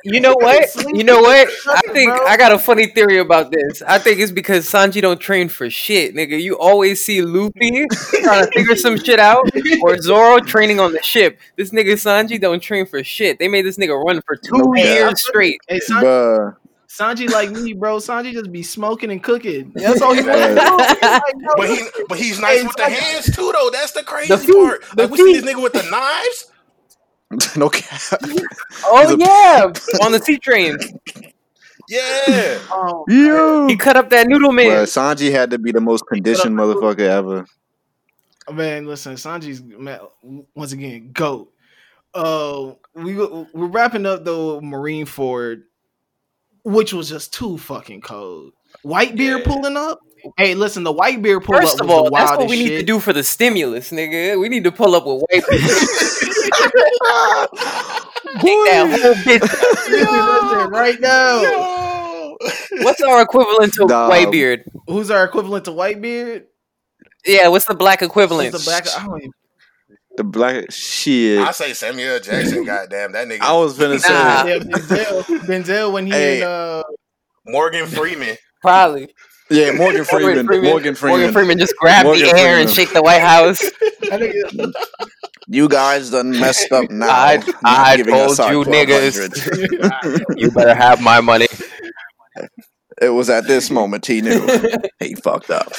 You 0.04 0.22
know 0.22 0.36
what? 0.40 0.70
You 0.94 1.04
know 1.04 1.20
what? 1.22 1.50
I 1.68 1.82
think 1.94 2.14
bro. 2.16 2.26
I 2.26 2.38
got 2.38 2.52
a 2.54 2.60
funny 2.60 2.88
theory 2.88 3.20
about 3.20 3.52
this. 3.52 3.82
I 3.82 4.00
think 4.00 4.20
it's 4.20 4.32
because 4.32 4.66
Sanji 4.66 5.02
don't 5.02 5.20
train 5.20 5.50
for 5.50 5.70
shit, 5.70 6.16
nigga. 6.16 6.42
You 6.42 6.58
always 6.58 7.04
see 7.04 7.22
Luffy 7.22 7.86
trying 8.24 8.46
to 8.46 8.52
figure 8.56 8.76
some 8.76 8.98
shit 8.98 9.20
out, 9.20 9.50
or 9.82 9.98
Zoro 10.00 10.40
training 10.40 10.80
on 10.80 10.94
the 10.94 11.02
ship. 11.04 11.40
This 11.58 11.72
nigga 11.72 11.94
Sanji 11.94 12.40
don't 12.40 12.62
train 12.62 12.86
for 12.90 13.04
shit. 13.04 13.40
They 13.40 13.48
made 13.48 13.66
this 13.66 13.78
nigga 13.78 14.02
run 14.04 14.22
for 14.26 14.36
two 14.36 14.58
No 14.58 14.72
cap. 14.74 14.84
years 14.86 15.26
straight. 15.28 15.60
Hey, 15.68 15.80
Sanji, 15.80 16.04
Bruh. 16.04 16.56
Sanji 16.90 17.30
like 17.30 17.52
me, 17.52 17.74
bro. 17.74 17.98
Sanji 17.98 18.32
just 18.34 18.52
be 18.52 18.64
smoking 18.64 19.12
and 19.12 19.22
cooking. 19.24 19.72
That's 19.76 20.02
all 20.02 20.14
he 20.14 20.22
wants 20.22 20.42
to 20.48 20.54
do. 20.56 20.62
Right. 20.62 21.02
Like, 21.02 21.58
But 21.58 21.70
he, 21.70 21.82
but 22.08 22.18
he's 22.18 22.40
nice 22.40 22.60
Hey, 22.62 22.64
with 22.68 22.76
the 22.78 22.84
hands 22.90 23.36
too, 23.36 23.52
though. 23.54 23.70
That's 23.72 23.92
the 23.92 24.04
crazy 24.04 24.34
The 24.34 24.38
feet, 24.40 24.56
part. 24.56 24.84
the 24.96 25.02
Like 25.04 25.12
we 25.12 25.18
see 25.18 25.40
this 25.40 25.46
nigga 25.54 25.62
with 25.62 25.74
the 25.74 25.84
knives. 25.90 27.56
no 27.58 27.70
cap. 27.70 28.22
Oh 28.86 29.02
He's 29.02 29.12
a- 29.12 29.18
yeah, 29.20 30.06
on 30.06 30.12
the 30.14 30.20
sea 30.20 30.38
train, 30.38 30.78
Yeah. 31.90 32.60
um, 32.74 33.04
You. 33.10 33.68
he 33.68 33.76
cut 33.76 33.98
up 33.98 34.10
that 34.12 34.28
noodle 34.28 34.52
man. 34.54 34.68
Bruh, 34.68 34.84
Sanji 34.84 35.32
had 35.32 35.50
to 35.52 35.58
be 35.58 35.72
the 35.74 35.82
most 35.82 36.06
conditioned 36.08 36.56
motherfucker 36.58 37.00
ever. 37.00 37.46
Man, 38.52 38.86
listen, 38.86 39.16
Sanji's 39.16 39.62
man, 39.62 40.00
once 40.56 40.72
again 40.72 41.12
goat. 41.12 41.52
Uh, 42.18 42.74
we 42.96 43.16
we're 43.16 43.68
wrapping 43.68 44.06
up 44.08 44.24
the 44.26 44.32
Marineford, 44.62 45.62
which 46.64 46.92
was 46.94 47.10
just 47.10 47.34
too 47.34 47.58
fucking 47.60 48.02
cold. 48.02 48.54
Whitebeard 48.84 49.18
Yeah. 49.18 49.44
pulling 49.46 49.78
up. 49.78 50.00
Hey, 50.36 50.56
listen, 50.56 50.84
the 50.84 50.94
Whitebeard 50.94 51.44
pull 51.46 51.56
First 51.58 51.76
up 51.76 51.82
of 51.82 51.88
was 51.90 51.96
all, 51.96 52.04
the 52.06 52.10
that's 52.12 52.38
what 52.38 52.50
we 52.50 52.58
need 52.58 52.70
to 52.80 52.84
do 52.84 53.00
for 53.00 53.14
the 53.14 53.24
stimulus, 53.24 53.92
nigga. 53.92 54.40
We 54.40 54.50
need 54.50 54.64
to 54.64 54.72
pull 54.72 54.96
up 54.96 55.06
with 55.06 55.22
white 55.30 55.44
people. 55.48 55.58
Take 58.42 58.66
that 58.66 59.00
whole 59.02 59.14
bitch. 59.14 59.42
Listen, 59.90 60.70
right 60.72 61.00
now, 61.00 61.42
Yo. 61.44 62.38
What's 62.84 63.02
our 63.02 63.22
equivalent 63.22 63.74
to 63.76 63.86
white 63.86 64.32
beard? 64.32 64.64
who's 64.88 65.10
our 65.12 65.24
equivalent 65.24 65.66
to 65.66 65.72
white 65.72 66.02
beard? 66.02 66.48
Yeah, 67.26 67.48
what's 67.50 67.66
the 67.66 67.76
black 67.76 68.02
equivalent? 68.02 68.52
Who's 68.52 68.64
the 68.66 68.70
black? 68.70 68.88
I 68.96 69.06
don't 69.06 69.20
even. 69.22 69.32
The 70.18 70.24
black 70.24 70.72
shit. 70.72 71.40
I 71.40 71.52
say 71.52 71.74
Samuel 71.74 72.20
Jackson. 72.20 72.66
Goddamn, 72.66 73.12
that 73.14 73.28
nigga. 73.28 73.42
I 73.42 73.54
was 73.58 73.78
finna 73.78 74.00
say. 74.00 74.12
Nah. 74.14 74.46
Yeah, 74.46 74.58
Denzel, 74.58 75.24
Denzel 75.46 75.92
when 75.94 76.06
he 76.08 76.12
Hey. 76.12 76.38
in 76.42 76.44
uh, 76.48 76.84
Morgan 77.46 77.86
Freeman. 77.88 78.36
Probably. 78.62 79.14
Yeah, 79.50 79.72
Morgan 79.74 80.04
Freeman. 80.04 80.46
Morgan 80.48 80.96
Freeman. 80.96 81.20
Morgan 81.20 81.34
Freeman 81.34 81.58
just 81.60 81.76
grab 81.78 82.06
Morgan 82.06 82.24
the 82.26 82.36
air 82.38 82.60
and 82.60 82.70
shake 82.70 82.92
the 82.92 83.02
White 83.02 83.22
House. 83.22 83.62
You 85.50 85.70
guys 85.70 86.10
done 86.12 86.32
messed 86.32 86.74
up 86.74 86.92
now. 86.92 87.08
I- 87.10 87.42
I 87.64 87.96
told 87.96 88.38
you 88.52 88.66
1200. 88.66 90.28
you 90.38 90.52
better 90.52 90.76
have 90.76 91.02
my 91.02 91.22
money. 91.22 91.48
It 93.02 93.10
was 93.10 93.30
at 93.30 93.48
this 93.48 93.70
moment 93.70 94.06
he 94.06 94.20
knew 94.22 94.46
he 95.00 95.16
fucked 95.16 95.50
up. 95.50 95.72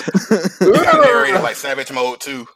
He 0.59 0.71
got 0.73 1.05
narrated 1.05 1.43
like 1.43 1.57
Savage 1.57 1.93
Mode 1.93 2.19
too. 2.19 2.47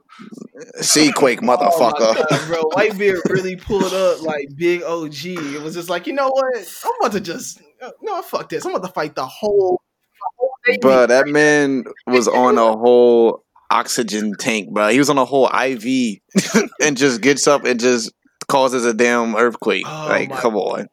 Sea 0.80 1.12
quake, 1.12 1.40
Oh 1.42 1.46
my 1.46 1.56
motherfucker. 1.56 2.28
God, 2.28 2.46
bro, 2.46 2.62
Whitebeard 2.70 3.28
really 3.30 3.56
pulled 3.56 3.92
up 3.92 4.22
like 4.22 4.48
big 4.56 4.82
OG. 4.82 5.24
It 5.24 5.62
was 5.62 5.74
just 5.74 5.88
like, 5.88 6.06
you 6.06 6.12
know 6.12 6.28
what? 6.28 6.82
I'm 6.84 6.92
about 7.00 7.12
to 7.12 7.20
just 7.20 7.60
no, 8.02 8.22
fuck 8.22 8.48
this. 8.48 8.64
I'm 8.64 8.74
about 8.74 8.86
to 8.86 8.92
fight 8.92 9.14
the 9.14 9.26
whole. 9.26 9.80
the 10.18 10.26
whole 10.38 10.78
Bro, 10.80 11.06
that 11.06 11.26
man 11.26 11.84
was 12.06 12.28
on 12.28 12.58
a 12.58 12.76
whole 12.76 13.44
oxygen 13.70 14.34
tank, 14.38 14.70
bro. 14.70 14.88
He 14.88 14.98
was 14.98 15.10
on 15.10 15.18
a 15.18 15.24
whole 15.24 15.48
IV 15.48 16.18
and 16.82 16.96
just 16.96 17.20
gets 17.20 17.46
up 17.46 17.64
and 17.64 17.80
just 17.80 18.12
causes 18.48 18.84
a 18.84 18.94
damn 18.94 19.34
earthquake. 19.34 19.84
Oh 19.86 20.06
like, 20.08 20.30
my- 20.30 20.40
come 20.40 20.56
on. 20.56 20.88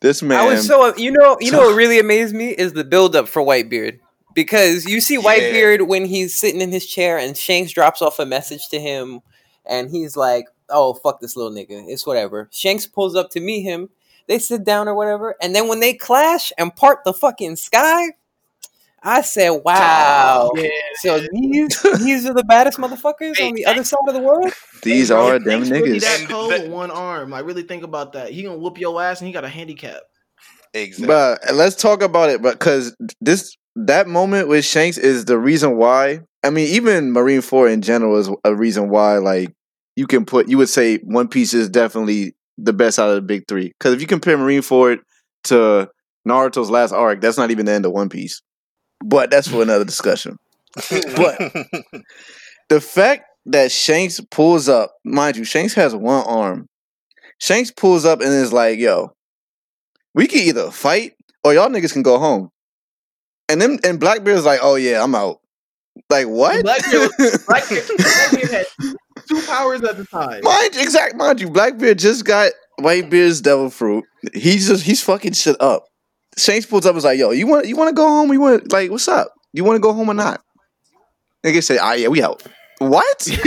This 0.00 0.22
man. 0.22 0.40
I 0.40 0.44
was 0.46 0.66
so 0.66 0.96
you 0.96 1.12
know 1.12 1.36
you 1.40 1.52
know 1.52 1.58
what 1.58 1.76
really 1.76 1.98
amazed 1.98 2.34
me 2.34 2.50
is 2.50 2.72
the 2.72 2.84
build 2.84 3.14
up 3.14 3.28
for 3.28 3.42
Whitebeard 3.42 3.98
because 4.34 4.84
you 4.86 5.00
see 5.00 5.14
Yeah. 5.14 5.22
Whitebeard 5.22 5.86
when 5.86 6.04
he's 6.04 6.38
sitting 6.38 6.60
in 6.60 6.72
his 6.72 6.86
chair 6.86 7.18
and 7.18 7.36
Shanks 7.36 7.72
drops 7.72 8.02
off 8.02 8.18
a 8.18 8.26
message 8.26 8.68
to 8.68 8.80
him 8.80 9.20
and 9.66 9.90
he's 9.90 10.16
like, 10.16 10.46
"Oh 10.68 10.94
fuck 10.94 11.20
this 11.20 11.36
little 11.36 11.52
nigga, 11.52 11.84
it's 11.88 12.06
whatever." 12.06 12.48
Shanks 12.52 12.86
pulls 12.86 13.14
up 13.16 13.30
to 13.30 13.40
meet 13.40 13.62
him. 13.62 13.88
They 14.26 14.38
sit 14.38 14.64
down 14.64 14.88
or 14.88 14.94
whatever, 14.94 15.36
and 15.42 15.54
then 15.54 15.68
when 15.68 15.80
they 15.80 15.94
clash 15.94 16.52
and 16.56 16.74
part 16.74 17.00
the 17.04 17.12
fucking 17.12 17.56
sky, 17.56 18.10
I 19.02 19.22
said, 19.22 19.50
"Wow." 19.64 20.52
Yeah, 20.54 20.68
So 20.96 21.20
these 21.32 21.82
these 21.98 22.26
are 22.26 22.34
the 22.34 22.44
baddest 22.44 22.78
motherfuckers 22.78 23.38
Hey, 23.38 23.48
on 23.48 23.54
the 23.54 23.66
other 23.66 23.82
side 23.82 23.98
of 24.06 24.14
the 24.14 24.20
world. 24.20 24.52
These 24.82 25.08
Hey, 25.08 25.14
are 25.14 25.38
them 25.38 25.64
Shanks 25.64 25.70
really 25.70 25.98
niggas. 25.98 26.00
That 26.02 26.20
And 26.20 26.28
cold 26.28 26.52
with 26.52 26.70
one 26.70 26.90
arm. 26.90 27.30
Like, 27.30 27.44
really 27.44 27.62
think 27.64 27.82
about 27.82 28.12
that. 28.12 28.30
He 28.30 28.42
gonna 28.42 28.58
whoop 28.58 28.78
your 28.78 29.02
ass, 29.02 29.20
and 29.20 29.26
he 29.26 29.32
got 29.32 29.44
a 29.44 29.48
handicap. 29.48 30.00
Exactly. 30.74 31.06
But 31.06 31.40
let's 31.54 31.74
talk 31.76 32.02
about 32.02 32.30
it, 32.30 32.40
but 32.40 32.58
because 32.58 32.94
this 33.20 33.56
that 33.86 34.08
moment 34.08 34.48
with 34.48 34.64
Shanks 34.64 34.98
is 34.98 35.24
the 35.24 35.38
reason 35.38 35.76
why. 35.76 36.20
I 36.42 36.50
mean, 36.50 36.68
even 36.68 37.12
Marineford 37.12 37.72
in 37.72 37.82
general 37.82 38.16
is 38.18 38.30
a 38.44 38.54
reason 38.54 38.88
why. 38.88 39.18
Like 39.18 39.52
you 39.96 40.06
can 40.06 40.24
put, 40.24 40.48
you 40.48 40.58
would 40.58 40.68
say 40.68 40.98
One 40.98 41.28
Piece 41.28 41.54
is 41.54 41.68
definitely 41.68 42.34
the 42.58 42.72
best 42.72 42.98
out 42.98 43.08
of 43.08 43.14
the 43.16 43.22
big 43.22 43.44
three. 43.48 43.68
Because 43.78 43.94
if 43.94 44.00
you 44.00 44.06
compare 44.06 44.36
Marineford 44.36 44.98
to 45.44 45.90
Naruto's 46.28 46.70
last 46.70 46.92
arc, 46.92 47.20
that's 47.20 47.38
not 47.38 47.50
even 47.50 47.66
the 47.66 47.72
end 47.72 47.86
of 47.86 47.92
One 47.92 48.08
Piece. 48.08 48.42
But 49.04 49.30
that's 49.30 49.48
for 49.48 49.62
another 49.62 49.84
discussion. 49.84 50.36
But 50.74 51.38
the 52.68 52.80
fact 52.80 53.24
that 53.46 53.72
Shanks 53.72 54.20
pulls 54.30 54.68
up, 54.68 54.92
mind 55.04 55.36
you, 55.36 55.44
Shanks 55.44 55.74
has 55.74 55.94
one 55.94 56.24
arm. 56.26 56.66
Shanks 57.38 57.70
pulls 57.70 58.04
up 58.04 58.20
and 58.20 58.28
is 58.28 58.52
like, 58.52 58.78
"Yo, 58.78 59.14
we 60.14 60.26
can 60.26 60.40
either 60.40 60.70
fight 60.70 61.14
or 61.42 61.54
y'all 61.54 61.70
niggas 61.70 61.94
can 61.94 62.02
go 62.02 62.18
home." 62.18 62.50
And 63.50 63.60
then 63.60 63.78
and 63.84 63.98
Blackbeard's 64.00 64.44
like, 64.44 64.60
"Oh 64.62 64.76
yeah, 64.76 65.02
I'm 65.02 65.14
out." 65.14 65.40
Like 66.08 66.26
what? 66.26 66.62
Blackbeard- 66.62 67.10
Blackbeard, 67.46 67.84
Blackbeard 67.96 68.50
had 68.50 68.66
two, 69.28 69.42
powers 69.46 69.82
at 69.82 69.96
the 69.96 70.04
time. 70.10 70.40
mind 70.42 70.76
exact 70.76 71.16
mind 71.16 71.40
you, 71.40 71.50
Blackbeard 71.50 71.98
just 71.98 72.24
got 72.24 72.52
Whitebeard's 72.78 73.40
devil 73.40 73.70
fruit. 73.70 74.04
He's 74.32 74.68
just 74.68 74.84
he's 74.84 75.02
fucking 75.02 75.32
shit 75.32 75.60
up. 75.60 75.84
Shanks 76.38 76.64
pulls 76.66 76.86
up 76.86 76.90
and 76.90 76.98
is 76.98 77.04
like, 77.04 77.18
"Yo, 77.18 77.30
you 77.32 77.46
want 77.46 77.66
you 77.66 77.76
want 77.76 77.88
to 77.88 77.94
go 77.94 78.06
home? 78.06 78.32
You 78.32 78.40
want 78.40 78.72
like 78.72 78.90
what's 78.90 79.08
up? 79.08 79.34
You 79.52 79.64
want 79.64 79.76
to 79.76 79.80
go 79.80 79.92
home 79.92 80.08
or 80.08 80.14
not?" 80.14 80.40
Nigga 81.44 81.62
said, 81.62 81.78
"Ah 81.80 81.94
yeah, 81.94 82.08
we 82.08 82.22
out." 82.22 82.42
What? 82.80 83.22
He's 83.22 83.46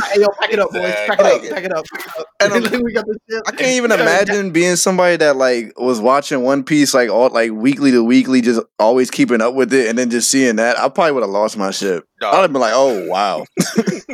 like, 0.00 0.12
hey, 0.12 0.20
yo, 0.20 0.26
pack 0.40 0.52
it 0.52 0.58
up, 0.58 0.70
boys. 0.72 0.94
Pack 1.06 1.20
it 1.20 1.26
up, 1.26 1.42
pack 1.42 1.64
it 1.64 1.72
up, 1.72 1.84
pack 1.92 2.06
it 2.06 2.18
up. 2.18 2.26
And 2.40 2.52
And 2.52 2.66
I'm- 2.72 2.82
we 2.82 2.92
got 2.92 3.04
the 3.06 3.18
ship. 3.30 3.42
I 3.46 3.50
can't 3.50 3.72
even 3.72 3.92
imagine 3.92 4.50
being 4.52 4.76
somebody 4.76 5.16
that 5.18 5.36
like 5.36 5.72
was 5.78 6.00
watching 6.00 6.42
One 6.42 6.64
Piece 6.64 6.94
like 6.94 7.10
all 7.10 7.28
like 7.30 7.52
weekly 7.52 7.90
to 7.92 8.02
weekly, 8.02 8.40
just 8.40 8.60
always 8.78 9.10
keeping 9.10 9.40
up 9.40 9.54
with 9.54 9.72
it, 9.74 9.88
and 9.88 9.98
then 9.98 10.10
just 10.10 10.30
seeing 10.30 10.56
that. 10.56 10.78
I 10.78 10.88
probably 10.88 11.12
would 11.12 11.22
have 11.22 11.30
lost 11.30 11.56
my 11.58 11.70
shit. 11.70 12.02
Dog, 12.20 12.34
I'd 12.34 12.42
have 12.42 12.52
been 12.52 12.62
like, 12.62 12.72
"Oh 12.74 13.06
wow, 13.06 13.44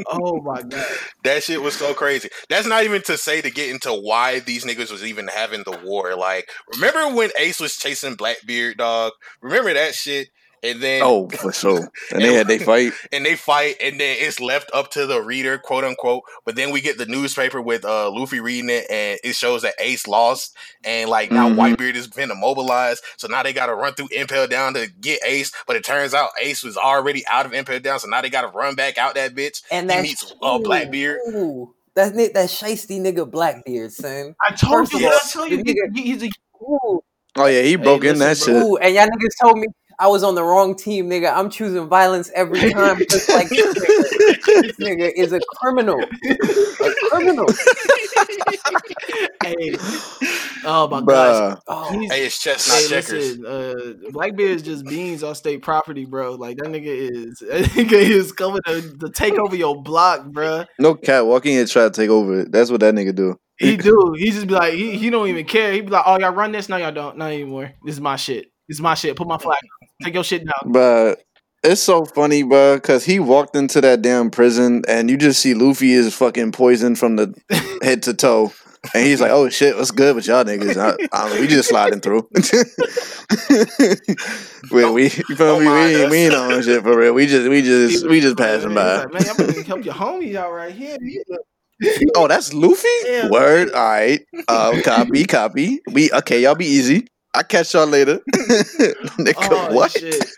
Oh 0.08 0.40
my 0.42 0.62
god. 0.62 0.84
that 1.22 1.42
shit 1.44 1.62
was 1.62 1.76
so 1.76 1.94
crazy. 1.94 2.28
That's 2.48 2.66
not 2.66 2.82
even 2.84 3.00
to 3.02 3.16
say 3.16 3.40
to 3.40 3.50
get 3.50 3.70
into 3.70 3.90
why 3.92 4.40
these 4.40 4.64
niggas 4.64 4.90
was 4.90 5.04
even 5.04 5.28
having 5.28 5.62
the 5.64 5.78
war. 5.84 6.16
Like, 6.16 6.48
remember 6.74 7.14
when 7.14 7.30
Ace 7.38 7.60
was 7.60 7.76
chasing 7.76 8.16
Blackbeard, 8.16 8.78
dog? 8.78 9.12
Remember 9.40 9.72
that 9.72 9.94
shit? 9.94 10.28
And 10.64 10.80
then 10.80 11.02
oh 11.04 11.28
for 11.28 11.52
sure." 11.52 11.90
And 12.12 12.22
they 12.22 12.32
had 12.34 12.46
they 12.46 12.58
fight. 12.58 12.92
and 13.12 13.24
they 13.26 13.36
fight, 13.36 13.76
and 13.82 13.98
then 14.00 14.16
it's 14.20 14.38
left 14.40 14.70
up 14.72 14.90
to 14.92 15.06
the 15.06 15.20
reader, 15.22 15.58
quote 15.58 15.84
unquote. 15.84 16.22
But 16.44 16.56
then 16.56 16.70
we 16.70 16.80
get 16.80 16.98
the 16.98 17.06
newspaper 17.06 17.60
with 17.60 17.84
uh 17.84 18.10
Luffy 18.10 18.40
reading 18.40 18.70
it, 18.70 18.86
and 18.90 19.18
it 19.24 19.34
shows 19.34 19.62
that 19.62 19.74
Ace 19.80 20.06
lost, 20.06 20.56
and 20.84 21.10
like 21.10 21.30
now 21.32 21.48
Mhm. 21.48 21.56
Whitebeard 21.56 21.94
has 21.96 22.06
been 22.08 22.30
immobilized, 22.30 23.02
so 23.16 23.26
now 23.28 23.42
they 23.42 23.52
got 23.52 23.66
to 23.66 23.74
run 23.74 23.94
through 23.94 24.08
Impel 24.12 24.46
Down 24.46 24.74
to 24.74 24.86
get 25.00 25.20
Ace. 25.24 25.50
But 25.66 25.76
it 25.76 25.84
turns 25.84 26.14
out 26.14 26.30
Ace 26.40 26.62
was 26.62 26.76
already 26.76 27.24
out 27.26 27.46
of 27.46 27.52
Impel 27.52 27.80
Down, 27.80 27.98
so 27.98 28.08
now 28.08 28.20
they 28.20 28.30
got 28.30 28.42
to 28.42 28.48
run 28.48 28.74
back 28.74 28.98
out 28.98 29.14
that 29.16 29.34
bitch. 29.34 29.62
And 29.70 29.90
He 29.90 29.96
that 29.96 30.02
meets 30.02 30.34
uh, 30.42 30.58
Blackbeard. 30.58 31.18
Ooh, 31.34 31.74
that 31.94 32.14
ni- 32.14 32.28
that 32.28 32.48
shisty 32.48 33.00
nigga 33.00 33.28
Blackbeard, 33.28 33.92
son. 33.92 34.34
I 34.46 34.52
told 34.54 34.88
First 34.88 34.92
you, 34.92 34.98
of 35.00 35.04
all, 35.06 35.10
I 35.12 35.28
tell 35.30 35.48
you, 35.48 35.58
nigga- 35.64 35.96
he's 35.96 36.22
a 36.22 36.30
Ooh, 36.62 37.02
Oh 37.34 37.46
yeah, 37.46 37.62
he 37.62 37.76
broke 37.76 38.04
in 38.04 38.18
that 38.18 38.36
listen, 38.36 38.54
shit. 38.54 38.62
ooh, 38.62 38.76
and 38.76 38.94
y'all 38.94 39.06
niggas 39.06 39.40
told 39.40 39.58
me 39.58 39.66
I 39.98 40.08
was 40.08 40.22
on 40.22 40.34
the 40.34 40.42
wrong 40.42 40.76
team, 40.76 41.08
nigga. 41.08 41.32
I'm 41.34 41.50
choosing 41.50 41.88
violence 41.88 42.30
every 42.34 42.70
time 42.70 42.98
because 42.98 43.28
like 43.28 43.48
this 43.48 43.74
nigga, 43.74 44.62
this 44.62 44.76
nigga 44.78 45.12
is 45.16 45.32
a 45.32 45.40
criminal. 45.56 46.00
A 46.02 46.94
criminal. 47.08 47.46
hey, 49.42 49.74
oh 50.64 50.88
my 50.88 51.02
gosh. 51.02 51.58
Oh, 51.68 51.90
Hey, 52.10 52.26
it's 52.26 52.42
chestnut 52.42 52.78
hey, 52.78 52.88
checkers. 52.88 53.38
listen, 53.38 53.46
uh, 53.46 54.10
Blackbeard 54.10 54.50
is 54.56 54.62
just 54.62 54.84
beans 54.84 55.22
on 55.22 55.34
state 55.34 55.62
property, 55.62 56.04
bro. 56.04 56.34
Like 56.34 56.56
that 56.58 56.66
nigga 56.66 56.86
is, 56.86 57.38
that 57.48 57.64
nigga 57.64 57.92
is 57.92 58.32
coming 58.32 58.60
to, 58.66 58.96
to 58.98 59.10
take 59.10 59.34
over 59.34 59.56
your 59.56 59.82
block, 59.82 60.26
bro. 60.26 60.64
No 60.78 60.94
cat 60.94 61.26
walking 61.26 61.54
in 61.54 61.60
and 61.60 61.68
try 61.70 61.84
to 61.84 61.90
take 61.90 62.10
over 62.10 62.40
it. 62.40 62.52
That's 62.52 62.70
what 62.70 62.80
that 62.80 62.94
nigga 62.94 63.14
do. 63.14 63.36
He 63.58 63.76
do. 63.76 64.14
He 64.16 64.30
just 64.30 64.46
be 64.48 64.54
like, 64.54 64.74
he, 64.74 64.96
he 64.96 65.10
don't 65.10 65.28
even 65.28 65.44
care. 65.44 65.72
He 65.72 65.80
be 65.82 65.88
like, 65.90 66.02
oh 66.06 66.18
y'all 66.18 66.32
run 66.32 66.52
this? 66.52 66.68
No, 66.68 66.76
y'all 66.76 66.92
don't. 66.92 67.16
Not 67.16 67.30
anymore. 67.32 67.72
This 67.84 67.94
is 67.94 68.00
my 68.00 68.16
shit. 68.16 68.46
This 68.68 68.76
is 68.76 68.80
my 68.80 68.94
shit. 68.94 69.16
Put 69.16 69.28
my 69.28 69.38
flag. 69.38 69.58
Take 70.02 70.14
your 70.14 70.24
shit 70.24 70.44
down. 70.44 70.72
But 70.72 71.22
it's 71.62 71.80
so 71.80 72.04
funny, 72.04 72.42
bro, 72.42 72.76
because 72.76 73.04
he 73.04 73.20
walked 73.20 73.56
into 73.56 73.80
that 73.80 74.02
damn 74.02 74.30
prison 74.30 74.82
and 74.88 75.10
you 75.10 75.16
just 75.16 75.40
see 75.40 75.54
Luffy 75.54 75.92
is 75.92 76.14
fucking 76.14 76.52
poisoned 76.52 76.98
from 76.98 77.16
the 77.16 77.34
head 77.82 78.02
to 78.04 78.14
toe. 78.14 78.52
And 78.94 79.06
he's 79.06 79.20
like, 79.20 79.30
"Oh 79.30 79.48
shit, 79.48 79.76
what's 79.76 79.92
good 79.92 80.16
with 80.16 80.26
y'all 80.26 80.42
niggas? 80.42 80.76
I, 80.76 80.96
I, 81.12 81.40
we 81.40 81.46
just 81.46 81.68
sliding 81.68 82.00
through. 82.00 82.28
we, 84.72 84.90
we, 84.90 85.04
you 85.04 85.36
feel 85.36 85.60
me? 85.60 85.68
We 85.68 85.72
ain't, 85.72 86.10
we 86.10 86.18
ain't 86.18 86.34
on 86.34 86.60
shit 86.62 86.82
for 86.82 86.98
real. 86.98 87.12
We 87.12 87.26
just, 87.26 87.48
we 87.48 87.62
just, 87.62 88.08
we 88.08 88.20
just 88.20 88.36
passing 88.36 88.74
by. 88.74 89.04
Like, 89.04 89.12
man, 89.12 89.22
y'all 89.24 89.36
better 89.36 89.62
help 89.62 89.84
your 89.84 89.94
homies 89.94 90.34
out 90.34 90.52
right 90.52 90.74
here. 90.74 90.98
Oh, 92.16 92.28
that's 92.28 92.52
Luffy. 92.52 92.88
Yeah. 93.06 93.28
Word. 93.28 93.72
All 93.72 93.82
right. 93.82 94.20
Uh, 94.48 94.80
copy, 94.84 95.24
copy. 95.26 95.80
We 95.92 96.10
okay. 96.12 96.42
Y'all 96.42 96.54
be 96.54 96.66
easy. 96.66 97.06
I 97.34 97.42
catch 97.42 97.74
y'all 97.74 97.86
later. 97.86 98.20
Nigga, 98.34 99.34
Oh, 99.50 99.74
what? 99.74 99.90
shit. 99.90 100.24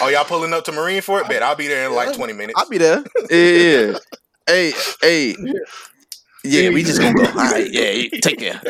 Oh, 0.00 0.08
y'all 0.08 0.24
pulling 0.24 0.52
up 0.52 0.64
to 0.64 0.72
Marine 0.72 1.02
for 1.02 1.20
it? 1.20 1.28
Bet 1.28 1.42
I'll 1.42 1.56
be 1.56 1.66
there 1.66 1.86
in 1.86 1.94
like 1.94 2.14
20 2.14 2.32
minutes. 2.32 2.54
I'll 2.56 2.68
be 2.68 2.78
there. 2.78 3.02
Yeah, 3.30 3.36
yeah. 3.36 3.80
yeah. 3.90 3.98
hey, 4.46 4.72
hey. 5.02 5.36
Yeah, 6.44 6.70
we 6.70 6.84
just 6.84 7.00
gonna 7.00 7.14
go. 7.14 7.24
All 7.24 7.32
right, 7.32 7.68
yeah, 7.70 8.06
take 8.22 8.38
care. 8.38 8.60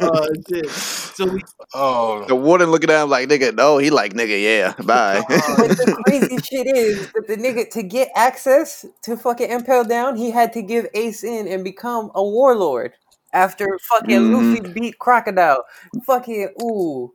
Oh 0.00 0.28
shit. 0.48 0.70
So 0.70 1.26
we 1.26 1.42
Oh, 1.74 2.24
the 2.26 2.36
warden 2.36 2.70
looking 2.70 2.90
at 2.90 3.02
him 3.02 3.10
like, 3.10 3.28
nigga, 3.28 3.54
no. 3.54 3.78
He 3.78 3.90
like, 3.90 4.12
nigga, 4.12 4.40
yeah, 4.40 4.74
bye. 4.84 5.24
Oh. 5.28 5.56
But 5.56 5.76
the 5.76 6.02
crazy 6.04 6.38
shit 6.38 6.66
is 6.66 7.10
that 7.12 7.26
the 7.26 7.36
nigga 7.36 7.68
to 7.70 7.82
get 7.82 8.10
access 8.14 8.84
to 9.02 9.16
fucking 9.16 9.50
Impel 9.50 9.84
Down, 9.84 10.16
he 10.16 10.30
had 10.30 10.52
to 10.52 10.62
give 10.62 10.86
Ace 10.94 11.24
in 11.24 11.48
and 11.48 11.64
become 11.64 12.10
a 12.14 12.22
warlord 12.22 12.92
after 13.34 13.78
fucking 13.90 14.18
Mhm. 14.20 14.54
Luffy 14.62 14.72
beat 14.72 14.98
Crocodile. 14.98 15.64
Fucking 16.06 16.54
ooh. 16.62 17.12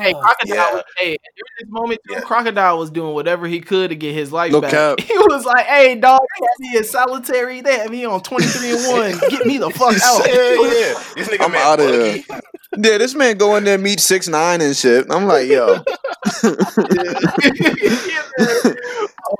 Hey, 0.00 0.14
Oh, 0.16 0.20
Crocodile. 0.20 0.56
yeah. 0.56 0.72
Was, 0.72 0.82
hey, 0.96 1.04
during 1.36 1.52
this 1.60 1.68
moment, 1.68 2.00
too, 2.08 2.14
Yeah. 2.14 2.20
Crocodile 2.22 2.78
was 2.78 2.88
doing 2.90 3.12
whatever 3.12 3.46
he 3.46 3.60
could 3.60 3.90
to 3.90 3.94
get 3.94 4.14
his 4.14 4.32
life 4.32 4.50
No 4.50 4.62
back. 4.62 4.70
cap. 4.70 5.00
He 5.06 5.18
was 5.18 5.44
like, 5.44 5.66
"Hey, 5.66 5.94
dog, 5.96 6.18
they 6.40 6.46
had 6.46 6.72
me 6.72 6.78
in 6.78 6.84
solitary. 6.84 7.60
They 7.60 7.76
had 7.76 7.90
me 7.90 8.06
on 8.06 8.22
twenty 8.22 8.46
three 8.46 8.70
and 8.70 8.86
one. 9.20 9.20
Get 9.30 9.44
me 9.46 9.58
the 9.58 9.68
fuck 9.68 9.94
out." 10.02 10.26
yeah, 10.26 10.34
yeah. 10.34 10.94
This 11.16 11.28
nigga 11.28 11.44
I'm 11.44 11.52
man, 11.52 11.66
outta 11.66 11.82
Boogie. 11.82 12.12
here. 12.24 12.40
yeah, 12.78 12.96
this 12.98 13.14
man 13.14 13.36
go 13.36 13.54
in 13.56 13.64
there 13.64 13.76
meet 13.76 14.00
six 14.00 14.28
nine 14.28 14.62
and 14.62 14.74
shit. 14.74 15.06
I'm 15.10 15.26
like, 15.26 15.46
yo, 15.46 15.82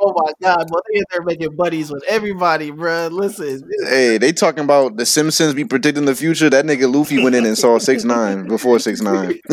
oh 0.00 0.12
my 0.16 0.32
god, 0.40 0.68
boy, 0.68 0.78
they 0.92 0.98
in 0.98 1.04
there 1.10 1.22
making 1.22 1.56
buddies 1.56 1.90
with 1.90 2.02
everybody, 2.08 2.70
bro. 2.70 3.08
Listen, 3.08 3.62
hey, 3.88 4.18
they 4.18 4.32
talking 4.32 4.64
about 4.64 4.96
the 4.96 5.06
Simpsons 5.06 5.54
be 5.54 5.64
predicting 5.64 6.04
the 6.04 6.14
future. 6.14 6.50
That 6.50 6.64
nigga 6.64 6.92
Luffy 6.92 7.22
went 7.22 7.34
in 7.34 7.46
and 7.46 7.56
saw 7.56 7.78
six 7.78 8.04
nine 8.04 8.46
before 8.48 8.78
six 8.78 9.00
nine. 9.00 9.38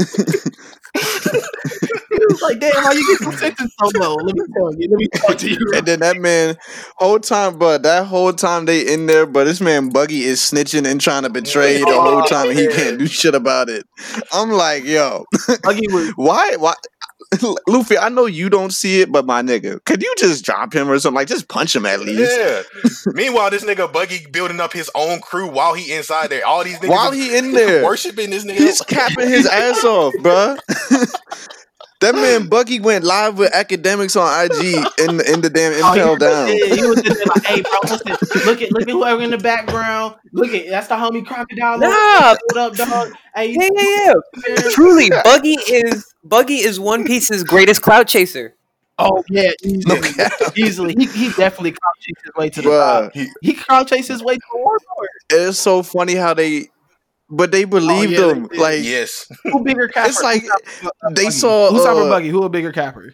it 0.96 2.30
was 2.30 2.42
like, 2.42 2.60
damn, 2.60 2.72
how 2.76 2.92
you 2.92 3.18
get 3.20 3.34
sentence 3.38 3.76
so 3.80 4.00
low? 4.00 4.16
Let 4.16 4.36
me 4.36 4.42
tell 4.54 4.74
you. 4.76 4.88
Let 4.90 4.98
me 4.98 5.08
talk 5.16 5.38
to 5.38 5.50
you. 5.50 5.58
And 5.76 5.86
then 5.86 6.00
that 6.00 6.18
man, 6.18 6.58
whole 6.98 7.20
time, 7.20 7.58
but 7.58 7.84
that 7.84 8.06
whole 8.08 8.34
time 8.34 8.66
they 8.66 8.92
in 8.94 9.06
there, 9.06 9.26
but 9.26 9.46
this 9.46 9.62
man 9.62 9.90
Buggy 9.90 10.24
is 10.24 10.40
snitching 10.40 10.90
and 10.90 11.00
trying 11.00 11.24
to 11.24 11.30
betray 11.30 11.80
the 11.80 11.86
oh, 11.88 12.02
whole 12.02 12.24
time, 12.24 12.50
and 12.50 12.60
he 12.60 12.68
can't 12.68 13.00
do 13.00 13.08
shit 13.08 13.36
about 13.36 13.70
it. 13.70 13.86
I'm 14.34 14.50
like, 14.52 14.84
yo, 14.84 15.26
Buggy 15.64 15.88
was 15.90 16.10
why, 16.16 16.56
why, 16.58 16.74
Luffy? 17.68 17.98
I 17.98 18.10
know 18.10 18.26
you 18.26 18.50
don't 18.50 18.72
see 18.72 19.02
it, 19.02 19.12
but 19.12 19.26
my 19.26 19.42
nigga, 19.42 19.84
could 19.86 20.02
you 20.02 20.14
just 20.18 20.44
drop 20.46 20.74
him 20.74 20.90
or 20.90 20.98
something? 21.00 21.16
Like, 21.16 21.28
just 21.28 21.48
punch 21.48 21.76
him 21.76 21.86
at 21.86 22.00
least. 22.00 22.32
Yeah. 22.38 22.62
Meanwhile, 23.14 23.52
this 23.52 23.64
nigga 23.64 23.92
Buggy 23.92 24.26
building 24.32 24.60
up 24.60 24.74
his 24.74 24.90
own 24.96 25.20
crew 25.20 25.48
while 25.50 25.74
he 25.74 25.94
inside 25.94 26.30
there. 26.30 26.46
All 26.46 26.64
these 26.64 26.80
niggas 26.80 26.90
While 26.90 27.12
he 27.12 27.38
in 27.38 27.52
there, 27.54 27.84
worshiping 27.84 28.30
this 28.32 28.46
nigga. 28.46 28.58
he's 28.58 28.82
capping 28.82 29.28
his 29.30 29.46
ass 29.52 29.84
off, 29.84 30.14
bruh. 30.16 30.60
That 32.02 32.16
man 32.16 32.48
Buggy 32.48 32.80
went 32.80 33.04
live 33.04 33.38
with 33.38 33.54
academics 33.54 34.16
on 34.16 34.46
IG 34.46 34.78
in 35.00 35.20
in 35.20 35.42
the 35.42 35.50
damn 35.54 35.74
Oh, 35.84 35.92
impel 35.94 36.10
was- 36.12 36.20
down. 36.20 36.48
Yeah, 36.48 36.74
he 36.76 36.86
was 36.88 37.02
just 37.02 37.28
like, 37.28 37.44
hey, 37.46 37.62
bro, 37.62 37.72
listen, 37.84 38.46
look 38.46 38.62
at 38.62 38.72
look 38.72 38.84
at 38.84 38.90
whoever 38.90 39.22
in 39.22 39.32
the 39.32 39.38
background. 39.38 40.16
Look 40.32 40.54
at 40.54 40.70
that's 40.70 40.88
the 40.88 40.96
homie 40.96 41.26
crocodile. 41.26 41.78
Nah. 41.80 42.36
what 42.54 42.58
up, 42.58 42.74
dog? 42.76 43.12
Hey, 43.36 43.52
Yeah, 43.60 43.68
yeah, 43.74 44.14
yeah. 44.48 44.56
Truly, 44.72 45.10
Buggy 45.26 45.58
is 45.68 46.06
Buggy 46.24 46.56
is 46.60 46.80
One 46.80 47.04
Piece's 47.04 47.44
greatest 47.44 47.82
cloud 47.82 48.08
chaser. 48.08 48.56
oh 48.98 49.22
yeah, 49.30 49.52
easily, 49.64 50.14
cap. 50.14 50.32
easily. 50.56 50.96
He 50.98 51.06
he 51.08 51.28
definitely 51.34 51.72
crouch 51.72 52.00
chased 52.00 52.22
his 52.24 52.34
way 52.38 52.50
to 52.50 52.62
the 52.62 52.70
Bruh. 52.70 53.14
top. 53.14 53.28
He 53.42 53.54
crouch 53.54 53.90
chased 53.90 54.08
his 54.08 54.24
way 54.24 54.36
to 54.36 54.42
the 54.54 54.58
warlord. 54.58 54.80
It's 55.32 55.60
so 55.60 55.84
funny 55.84 56.16
how 56.16 56.34
they, 56.34 56.70
but 57.30 57.52
they 57.52 57.64
believed 57.66 58.12
yeah, 58.14 58.34
they 58.52 58.58
Like 58.58 58.84
yes. 58.84 59.28
Who 59.44 59.64
bigger 59.64 59.88
capper? 59.94 60.10
it's 60.10 60.22
like 60.22 60.44
they 61.12 61.30
saw. 61.30 61.70
Who's 61.72 61.86
upper 61.86 62.02
uh, 62.02 62.10
buggy? 62.10 62.30
Who 62.30 62.44
a 62.44 62.50
bigger 62.50 62.72
capper? 62.72 63.14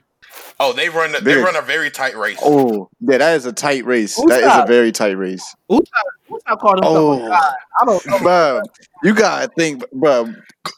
Oh, 0.60 0.72
they 0.74 0.88
run. 0.90 1.14
They 1.22 1.36
run 1.36 1.56
a 1.58 1.62
very 1.62 1.90
tight 1.92 2.16
race. 2.18 2.40
Oh, 2.42 2.90
yeah, 3.02 3.18
that 3.18 3.36
is 3.36 3.46
a 3.46 3.52
tight 3.54 3.84
race. 3.86 4.16
Who's 4.16 4.26
That 4.28 4.42
is 4.44 4.64
a 4.64 4.66
very 4.66 4.92
tight 4.94 5.18
race. 5.18 5.44
Who's 5.68 5.82
not, 6.48 6.60
called 6.60 6.76
himself 6.78 6.96
Oh. 6.98 7.26
a 7.26 7.28
god? 7.30 7.54
I 7.82 7.86
don't 7.86 8.06
know. 8.08 8.18
Bruh, 8.20 8.62
you 9.04 9.14
gotta 9.14 9.50
think, 9.58 9.84
bruh. 9.94 10.34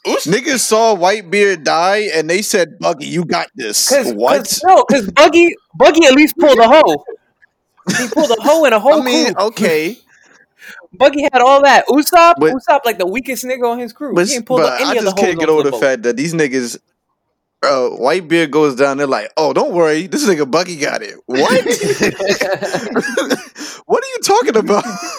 Us- 0.06 0.26
Niggas 0.26 0.60
saw 0.60 0.96
Whitebeard 0.96 1.62
die 1.64 2.08
and 2.14 2.28
they 2.28 2.42
said, 2.42 2.78
Buggy, 2.80 3.06
you 3.06 3.24
got 3.24 3.48
this. 3.54 3.88
Cause, 3.88 4.12
what? 4.14 4.38
'cause- 4.38 4.62
no, 4.66 4.84
because 4.88 5.10
Buggy 5.12 5.54
Buggy 5.76 6.06
at 6.06 6.12
least 6.14 6.36
pulled 6.38 6.58
a 6.58 6.68
hoe. 6.68 7.04
He 7.96 8.08
pulled 8.08 8.30
a 8.30 8.40
hoe 8.42 8.64
in 8.64 8.72
a 8.72 8.80
whole 8.80 9.00
I 9.00 9.04
mean, 9.04 9.34
crew. 9.34 9.46
okay. 9.46 9.96
Buggy 10.92 11.22
had 11.32 11.40
all 11.42 11.62
that. 11.62 11.86
Usopp, 11.88 12.34
But- 12.38 12.52
Usopp 12.54 12.80
like 12.84 12.98
the 12.98 13.06
weakest 13.06 13.44
nigga 13.44 13.70
on 13.70 13.78
his 13.78 13.92
crew. 13.92 14.14
But, 14.14 14.28
he 14.28 14.34
ain't 14.36 14.46
pulled 14.46 14.62
but 14.62 14.72
up 14.74 14.80
any 14.80 14.90
I 14.90 14.92
of 14.94 14.98
the 15.04 15.10
just 15.10 15.16
can't 15.18 15.38
get 15.38 15.48
over 15.48 15.62
the 15.62 15.70
Flippo. 15.72 15.80
fact 15.80 16.02
that 16.04 16.16
these 16.16 16.34
niggas, 16.34 16.78
uh, 17.62 17.90
Whitebeard 18.00 18.50
goes 18.50 18.76
down, 18.76 18.96
they're 18.98 19.06
like, 19.06 19.30
oh, 19.36 19.52
don't 19.52 19.72
worry, 19.74 20.06
this 20.06 20.26
nigga 20.26 20.50
Buggy 20.50 20.76
got 20.76 21.02
it. 21.02 21.16
What? 21.26 21.50
what 23.86 24.04
are 24.04 24.06
you 24.06 24.18
talking 24.22 24.56
about? 24.56 24.84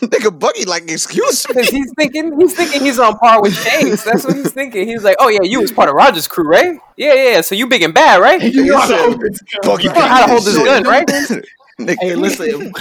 nigga 0.00 0.36
Buggy, 0.38 0.64
like, 0.64 0.90
excuse 0.90 1.46
me. 1.48 1.54
Because 1.54 1.68
he's 1.70 1.92
thinking 1.96 2.38
he's 2.40 2.54
thinking 2.54 2.80
he's 2.82 2.98
on 2.98 3.16
par 3.18 3.40
with 3.42 3.54
James. 3.64 4.02
That's 4.04 4.24
what 4.24 4.36
he's 4.36 4.52
thinking. 4.52 4.86
He's 4.88 5.04
like, 5.04 5.16
oh 5.20 5.28
yeah, 5.28 5.40
you 5.42 5.60
was 5.60 5.70
part 5.72 5.88
of 5.88 5.94
Roger's 5.94 6.26
crew, 6.26 6.48
right? 6.48 6.78
Yeah, 6.96 7.14
yeah. 7.14 7.30
yeah. 7.32 7.40
So 7.42 7.54
you 7.54 7.66
big 7.66 7.82
and 7.82 7.94
bad, 7.94 8.20
right? 8.20 8.40
You 8.42 8.64
know 8.66 8.78
how 8.78 8.86
to 8.88 8.96
hold 8.96 9.20
this 9.20 9.40
gun, 9.42 9.60
Buggy 9.62 9.88
bro. 9.88 9.94
know 9.94 10.00
how 10.08 10.20
to 10.20 10.22
got 10.22 10.30
hold 10.30 10.40
this 10.42 10.46
this 10.46 10.56
shit. 10.56 10.64
gun, 10.64 10.82
right? 10.84 11.06
Nigga, 11.78 11.96
Hey, 12.00 12.14
listen. 12.16 12.72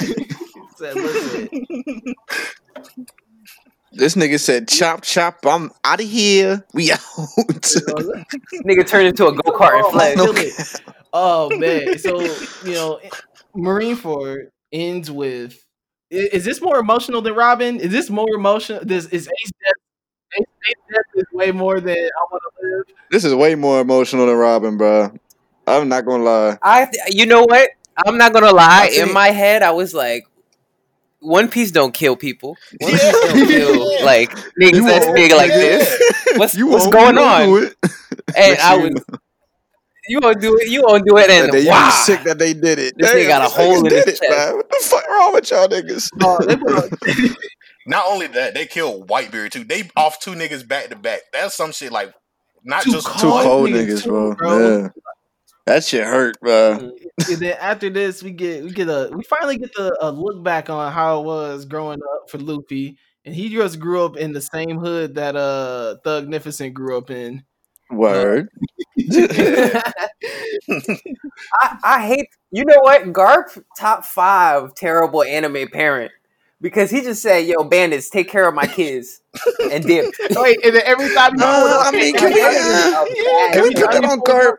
Said, 0.77 0.95
listen. 0.95 1.49
This 3.93 4.15
nigga 4.15 4.39
said, 4.39 4.67
chop, 4.67 5.01
chop, 5.01 5.39
I'm 5.45 5.71
out 5.83 5.99
of 6.01 6.07
here. 6.07 6.63
We 6.73 6.91
out. 6.91 6.99
Nigga 8.65 8.85
turned 8.87 9.07
into 9.07 9.27
a 9.27 9.33
go 9.33 9.51
kart 9.57 9.75
and 9.77 9.85
Oh, 9.85 9.91
fled. 9.91 10.17
I. 10.19 10.51
Oh 11.13 11.49
man. 11.57 11.97
So 11.97 12.37
you 12.61 12.73
know, 12.75 12.99
Marineford 13.55 14.49
ends 14.71 15.09
with. 15.09 15.53
i- 16.11 16.29
Is 16.31 16.45
this 16.45 16.61
more 16.61 16.77
emotional 16.77 17.21
than 17.21 17.33
Robin? 17.33 17.79
Is 17.79 17.91
this 17.91 18.09
more 18.09 18.27
emotional? 18.35 18.81
This 18.83 19.05
is 19.07 19.27
Ace 19.27 19.51
Death. 19.65 19.73
Ace, 20.39 20.45
Ace 20.69 20.75
Death 20.91 21.05
is 21.15 21.25
way 21.33 21.51
more 21.51 21.79
than 21.79 21.97
I 21.97 22.23
want 22.31 22.43
to 22.43 22.67
live. 22.67 22.83
this 23.09 23.23
is 23.25 23.33
way 23.33 23.55
more 23.55 23.79
emotional 23.79 24.27
than 24.27 24.35
Robin, 24.35 24.77
bro. 24.77 25.11
I'm 25.65 25.89
not 25.89 26.05
gonna 26.05 26.23
lie. 26.23 26.57
I, 26.61 26.87
you 27.09 27.25
know 27.25 27.41
what? 27.43 27.69
I'm 28.05 28.17
not 28.17 28.33
gonna 28.33 28.51
lie. 28.53 28.91
In 28.93 29.11
my 29.13 29.29
head, 29.29 29.63
I 29.63 29.71
was 29.71 29.93
like, 29.93 30.25
One 31.27 31.49
Piece 31.49 31.71
don't 31.71 31.93
kill 31.93 32.15
people. 32.15 32.57
One 32.79 32.91
Piece 32.91 33.01
don't 33.01 33.47
kill 33.47 33.85
like 34.05 34.29
niggas 34.61 34.85
that's 34.87 35.05
big 35.11 35.31
like 35.31 35.51
this. 35.51 36.13
What's 36.37 36.55
You 36.55 36.67
what's 36.67 36.87
going 36.87 37.15
you 37.15 37.21
won't 37.21 37.41
on? 37.41 37.45
do 37.47 37.57
it. 37.57 37.75
And 38.37 38.59
I 38.59 38.75
you 38.75 38.81
was, 38.83 39.05
you 40.07 40.19
won't 40.21 40.41
do 40.41 40.57
it. 40.57 40.69
You 40.69 40.83
won't 40.83 41.05
do 41.05 41.17
it. 41.17 41.29
And 41.29 41.45
And 41.45 41.53
they 41.53 41.69
wow, 41.69 41.89
sick 41.89 42.23
that 42.23 42.39
they 42.39 42.53
did 42.53 42.79
it. 42.79 42.95
This 42.97 43.11
nigga 43.11 43.27
got 43.27 43.45
a 43.45 43.49
hole 43.49 43.85
in 43.85 43.91
his 43.93 44.05
it, 44.05 44.19
chest. 44.19 44.23
man. 44.29 44.55
What 44.55 44.69
the 44.69 44.77
fuck 44.81 45.07
wrong 45.09 45.33
with 45.33 45.51
y'all 45.51 45.67
niggas? 45.67 46.07
Oh, 46.23 46.39
they 46.45 46.55
put 46.55 46.71
a- 46.71 47.35
Not 47.87 48.05
only 48.07 48.27
that, 48.27 48.53
they 48.53 48.65
killed 48.65 49.07
Whitebeard 49.07 49.51
too. 49.51 49.63
They 49.63 49.89
off 49.95 50.19
two 50.19 50.31
niggas 50.31 50.67
back 50.67 50.89
to 50.89 50.95
back. 50.95 51.21
That's 51.33 51.55
some 51.55 51.71
shit 51.71 51.91
like 51.91 52.13
not 52.63 52.83
Too 52.83 52.91
just 52.91 53.07
cold. 53.07 53.41
Two 53.43 53.47
cold 53.49 53.69
niggas 53.69 53.85
niggas, 53.87 54.03
too, 54.03 54.09
bro. 54.09 54.35
bro. 54.35 54.77
Yeah. 54.81 54.89
That 55.67 55.83
shit 55.83 56.05
hurt, 56.05 56.39
bro. 56.39 56.93
and 57.29 57.37
then 57.39 57.57
after 57.59 57.89
this, 57.89 58.23
we 58.23 58.31
get 58.31 58.63
we 58.63 58.71
get 58.71 58.87
a 58.87 59.11
we 59.13 59.21
finally 59.25 59.57
get 59.57 59.75
the 59.75 59.97
a 59.99 60.09
look 60.09 60.41
back 60.41 60.69
on 60.69 60.93
how 60.93 61.19
it 61.19 61.25
was 61.25 61.65
growing 61.65 61.99
up 62.13 62.29
for 62.29 62.37
Luffy, 62.37 62.97
and 63.25 63.35
he 63.35 63.49
just 63.49 63.77
grew 63.77 64.05
up 64.05 64.15
in 64.15 64.31
the 64.31 64.39
same 64.39 64.79
hood 64.79 65.15
that 65.15 65.35
uh 65.35 65.97
Thugnificent 66.05 66.73
grew 66.73 66.97
up 66.97 67.11
in. 67.11 67.43
Word. 67.91 68.47
I, 69.11 69.83
I 71.83 72.07
hate 72.07 72.29
you 72.51 72.63
know 72.63 72.79
what 72.79 73.03
Garp 73.07 73.61
top 73.77 74.05
five 74.05 74.73
terrible 74.73 75.21
anime 75.23 75.67
parent 75.67 76.13
because 76.61 76.89
he 76.89 77.01
just 77.01 77.21
said 77.21 77.45
yo 77.45 77.63
bandits 77.63 78.09
take 78.09 78.29
care 78.29 78.47
of 78.47 78.53
my 78.55 78.65
kids 78.67 79.21
and 79.71 79.83
dip. 79.83 80.13
Wait, 80.31 80.57
and 80.63 80.75
then 80.75 80.81
every 80.85 81.13
time 81.13 81.33
he 81.33 81.37
pulled 81.39 81.43
Uh, 81.71 81.79
up, 81.79 81.87
I 81.87 81.91
mean, 81.91 82.15
can 82.15 82.33
we, 82.33 82.39
yeah, 82.39 83.51
can 83.53 83.63
we 83.63 83.73
put 83.75 83.91
that 83.91 84.03
on 84.05 84.19
Garp? 84.21 84.55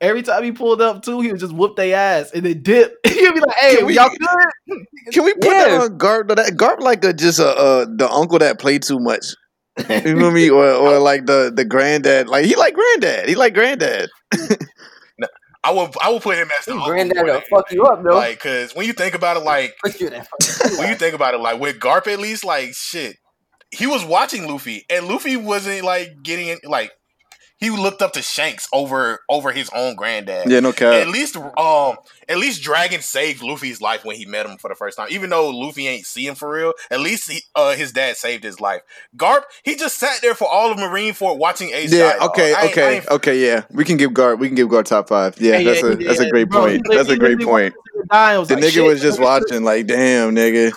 Every 0.00 0.22
time 0.22 0.44
he 0.44 0.52
pulled 0.52 0.82
up 0.82 1.02
too, 1.02 1.20
he 1.22 1.30
would 1.30 1.40
just 1.40 1.54
whoop 1.54 1.76
their 1.76 1.96
ass 1.96 2.30
and 2.32 2.44
then 2.44 2.62
dip. 2.62 2.96
He'd 3.06 3.32
be 3.34 3.40
like, 3.40 3.56
"Hey, 3.56 3.76
Can 3.76 3.86
we- 3.86 3.94
y'all 3.94 4.10
good?" 4.10 4.86
Can 5.12 5.24
we 5.24 5.32
put 5.34 5.42
that 5.42 5.70
on 5.80 5.98
Garp? 5.98 6.28
That 6.34 6.52
Garp 6.54 6.80
like 6.80 7.04
a 7.04 7.12
just 7.12 7.38
a 7.38 7.48
uh, 7.48 7.86
the 7.88 8.08
uncle 8.10 8.38
that 8.40 8.58
played 8.58 8.82
too 8.82 8.98
much. 8.98 9.24
You 9.90 10.14
know 10.14 10.26
what 10.26 10.34
me, 10.34 10.48
or 10.50 10.66
or 10.70 10.98
like 10.98 11.26
the 11.26 11.52
the 11.54 11.64
granddad. 11.64 12.28
Like 12.28 12.44
he 12.46 12.56
like 12.56 12.74
granddad. 12.74 13.28
He 13.28 13.34
like 13.34 13.52
granddad. 13.54 14.08
I 15.66 15.70
will 15.70 15.90
I 16.00 16.10
will 16.10 16.20
put 16.20 16.38
him 16.38 16.48
as 16.56 16.64
the 16.64 16.80
granddad 16.84 17.24
will 17.24 17.40
fuck 17.50 17.72
you 17.72 17.82
up 17.82 18.00
though. 18.00 18.14
Like, 18.14 18.38
cause 18.38 18.72
when 18.76 18.86
you 18.86 18.92
think 18.92 19.16
about 19.16 19.36
it, 19.36 19.40
like 19.40 19.74
you 19.98 20.06
in 20.06 20.12
that 20.12 20.28
fucking 20.28 20.78
when 20.78 20.88
you 20.88 20.94
think 20.94 21.14
about 21.14 21.34
it, 21.34 21.38
like 21.38 21.58
with 21.58 21.80
Garp 21.80 22.06
at 22.06 22.20
least, 22.20 22.44
like 22.44 22.72
shit, 22.72 23.16
he 23.72 23.88
was 23.88 24.04
watching 24.04 24.46
Luffy, 24.46 24.86
and 24.88 25.08
Luffy 25.08 25.36
wasn't 25.36 25.82
like 25.84 26.22
getting 26.22 26.48
in, 26.48 26.58
like 26.64 26.92
he 27.58 27.70
looked 27.70 28.02
up 28.02 28.12
to 28.14 28.22
Shanks 28.22 28.68
over 28.72 29.20
over 29.28 29.52
his 29.52 29.70
own 29.74 29.94
granddad. 29.96 30.50
Yeah, 30.50 30.60
no 30.60 30.72
cap. 30.72 30.92
At 30.92 31.08
least, 31.08 31.36
um, 31.36 31.96
at 32.28 32.36
least 32.38 32.62
Dragon 32.62 33.00
saved 33.00 33.42
Luffy's 33.42 33.80
life 33.80 34.04
when 34.04 34.16
he 34.16 34.26
met 34.26 34.44
him 34.46 34.58
for 34.58 34.68
the 34.68 34.74
first 34.74 34.96
time. 34.96 35.08
Even 35.10 35.30
though 35.30 35.48
Luffy 35.50 35.86
ain't 35.88 36.04
see 36.06 36.26
him 36.26 36.34
for 36.34 36.50
real, 36.50 36.72
at 36.90 37.00
least 37.00 37.30
he, 37.30 37.40
uh, 37.54 37.74
his 37.74 37.92
dad 37.92 38.16
saved 38.16 38.44
his 38.44 38.60
life. 38.60 38.82
Garp, 39.16 39.42
he 39.62 39.76
just 39.76 39.98
sat 39.98 40.20
there 40.20 40.34
for 40.34 40.46
all 40.48 40.70
of 40.70 40.78
Marine 40.78 40.96
Marineford 41.06 41.38
watching 41.38 41.70
Ace. 41.72 41.92
Yeah. 41.92 42.12
Skydog. 42.14 42.26
Okay. 42.30 42.42
I 42.42 42.46
ain't- 42.48 42.58
I 42.58 42.66
Okay. 42.70 42.96
ain't- 42.96 43.08
Okay. 43.08 43.38
Yeah. 43.46 43.62
We 43.70 43.84
can 43.84 43.96
give 43.96 44.10
Garp. 44.12 44.38
We 44.38 44.48
can 44.48 44.54
give 44.56 44.68
Garp 44.68 44.84
top 44.84 45.08
five. 45.08 45.36
Yeah. 45.40 45.56
Hey, 45.58 45.64
That's 45.64 45.82
yeah, 45.82 45.88
a 45.88 45.96
he 45.96 46.04
that's 46.04 46.20
a 46.20 46.30
great 46.30 46.48
Bro, 46.48 46.60
point. 46.60 46.82
he 46.88 46.96
That's 46.96 47.08
a 47.08 47.16
great 47.16 47.40
point. 47.40 47.74
the 47.74 48.00
nigga 48.02 48.08
die. 48.10 48.34
The 48.34 48.40
like, 48.54 48.64
nigga 48.64 48.70
shit. 48.70 48.84
was 48.84 49.00
just 49.02 49.20
watching. 49.20 49.62
Like, 49.64 49.86
damn, 49.86 50.34
nigga. 50.34 50.72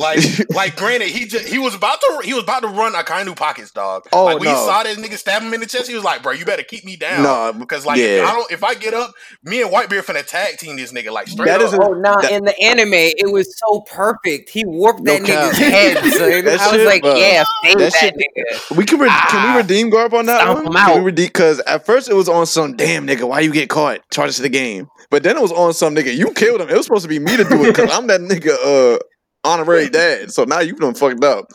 Like, 0.00 0.18
like, 0.50 0.76
granted, 0.76 1.08
he 1.10 1.26
just 1.26 1.46
he 1.46 1.58
was 1.58 1.74
about 1.74 2.00
to 2.00 2.22
he 2.24 2.32
was 2.32 2.42
about 2.44 2.60
to 2.62 2.68
run 2.68 2.94
Akainu 2.94 3.36
pockets, 3.36 3.70
dog. 3.70 4.04
Oh, 4.12 4.24
like 4.24 4.38
when 4.38 4.44
no. 4.48 4.50
he 4.50 4.56
saw 4.56 4.82
that 4.82 4.96
nigga 4.96 5.18
stab 5.18 5.42
him 5.42 5.52
in 5.52 5.60
the 5.60 5.66
chest, 5.66 5.88
he 5.88 5.94
was 5.94 6.02
like, 6.04 6.22
"Bro, 6.22 6.32
you 6.32 6.44
better 6.46 6.62
keep 6.62 6.84
me 6.84 6.96
down." 6.96 7.22
No, 7.22 7.52
because 7.52 7.84
like, 7.84 7.98
yeah. 7.98 8.22
if 8.22 8.26
I 8.26 8.32
don't, 8.32 8.50
if 8.52 8.64
I 8.64 8.74
get 8.74 8.94
up, 8.94 9.12
me 9.44 9.60
and 9.62 9.70
Whitebeard 9.70 10.04
finna 10.06 10.26
tag 10.26 10.56
team 10.56 10.76
this 10.76 10.90
nigga 10.92 11.12
like 11.12 11.28
straight 11.28 11.46
That 11.46 11.60
up. 11.60 11.66
is 11.68 11.74
a- 11.74 11.82
Oh 11.82 11.92
no! 11.92 12.20
That- 12.20 12.32
in 12.32 12.44
the 12.44 12.58
anime, 12.62 12.94
it 12.94 13.30
was 13.30 13.54
so 13.58 13.80
perfect. 13.82 14.48
He 14.48 14.64
warped 14.64 15.04
that 15.04 15.22
cap. 15.24 15.52
nigga's 15.52 15.58
head. 15.58 15.96
So 16.14 16.42
That 16.42 16.60
I 16.60 16.66
was 16.68 16.76
shit, 16.76 16.86
like, 16.86 17.02
bro. 17.02 17.14
"Yeah, 17.16 17.44
That 17.64 17.78
that, 17.78 17.92
shit- 17.92 18.14
nigga." 18.14 18.76
We 18.76 18.84
can 18.86 18.98
re- 18.98 19.08
can 19.08 19.16
Ah. 19.30 19.52
we 19.54 19.60
redeem 19.62 19.90
Garp 19.90 20.14
on 20.14 20.24
that 20.26 20.40
Stomp 20.40 20.64
one? 20.64 20.66
him 20.66 20.72
Can 20.86 20.98
we 21.00 21.04
redeem? 21.04 21.26
Because 21.26 21.60
at 21.60 21.84
first 21.84 22.08
it 22.08 22.14
was 22.14 22.28
on 22.28 22.46
some 22.46 22.74
damn 22.76 23.06
nigga. 23.06 23.28
Why 23.28 23.40
you 23.40 23.52
get 23.52 23.68
caught? 23.68 24.00
Charges 24.10 24.36
to 24.36 24.42
the 24.42 24.48
game. 24.48 24.88
But 25.10 25.24
then 25.24 25.36
it 25.36 25.42
was 25.42 25.52
on 25.52 25.74
some 25.74 25.94
nigga. 25.94 26.14
You 26.16 26.32
killed 26.32 26.60
him. 26.60 26.68
It 26.70 26.76
was 26.76 26.86
supposed 26.86 27.02
to 27.02 27.08
be 27.08 27.18
me 27.18 27.36
to 27.36 27.44
do 27.44 27.64
it 27.64 27.74
because 27.74 27.90
I'm 27.92 28.06
that 28.06 28.20
nigga. 28.20 28.54
Uh, 28.64 28.98
honorary 29.44 29.88
dad. 29.88 30.32
So 30.32 30.44
now 30.44 30.60
you 30.60 30.74
done 30.74 30.94
fucked 30.94 31.24
up. 31.24 31.46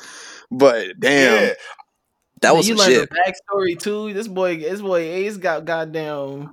But 0.52 1.00
damn, 1.00 1.48
Yeah, 1.48 1.54
that 2.42 2.56
was 2.56 2.68
you 2.68 2.78
some 2.78 2.92
shit. 2.92 3.10
the 3.10 3.16
backstory 3.16 3.78
too. 3.80 4.14
This 4.14 4.28
boy, 4.28 4.58
this 4.58 4.82
boy 4.82 5.00
Ace 5.00 5.38
got 5.38 5.66
goddamn 5.66 6.52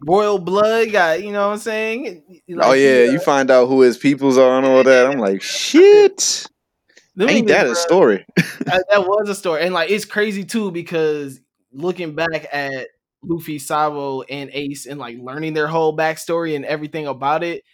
royal 0.00 0.38
blood. 0.38 0.92
Got 0.92 1.22
you 1.22 1.32
know 1.32 1.48
what 1.48 1.54
I'm 1.54 1.58
saying? 1.58 2.22
Like, 2.48 2.68
oh 2.68 2.72
yeah, 2.72 3.04
you 3.04 3.18
uh, 3.18 3.20
find 3.20 3.50
out 3.50 3.66
who 3.66 3.80
his 3.80 3.96
peoples 3.96 4.38
are 4.38 4.58
and 4.58 4.66
all 4.66 4.82
that. 4.82 5.06
I'm 5.06 5.18
like, 5.18 5.42
shit. 5.42 6.46
them 7.16 7.28
Ain't 7.28 7.48
that 7.48 7.66
a 7.66 7.72
uh, 7.72 7.74
story? 7.74 8.24
that, 8.36 8.84
that 8.90 9.06
was 9.06 9.28
a 9.28 9.34
story, 9.34 9.62
and 9.62 9.74
like 9.74 9.90
it's 9.90 10.04
crazy 10.04 10.44
too 10.44 10.70
because 10.70 11.40
looking 11.72 12.14
back 12.14 12.46
at 12.52 12.88
Luffy, 13.22 13.58
Sabo, 13.58 14.22
and 14.22 14.50
Ace, 14.52 14.86
and 14.86 15.00
like 15.00 15.18
learning 15.18 15.54
their 15.54 15.66
whole 15.66 15.96
backstory 15.96 16.56
and 16.56 16.64
everything 16.64 17.06
about 17.06 17.42
it, 17.42 17.64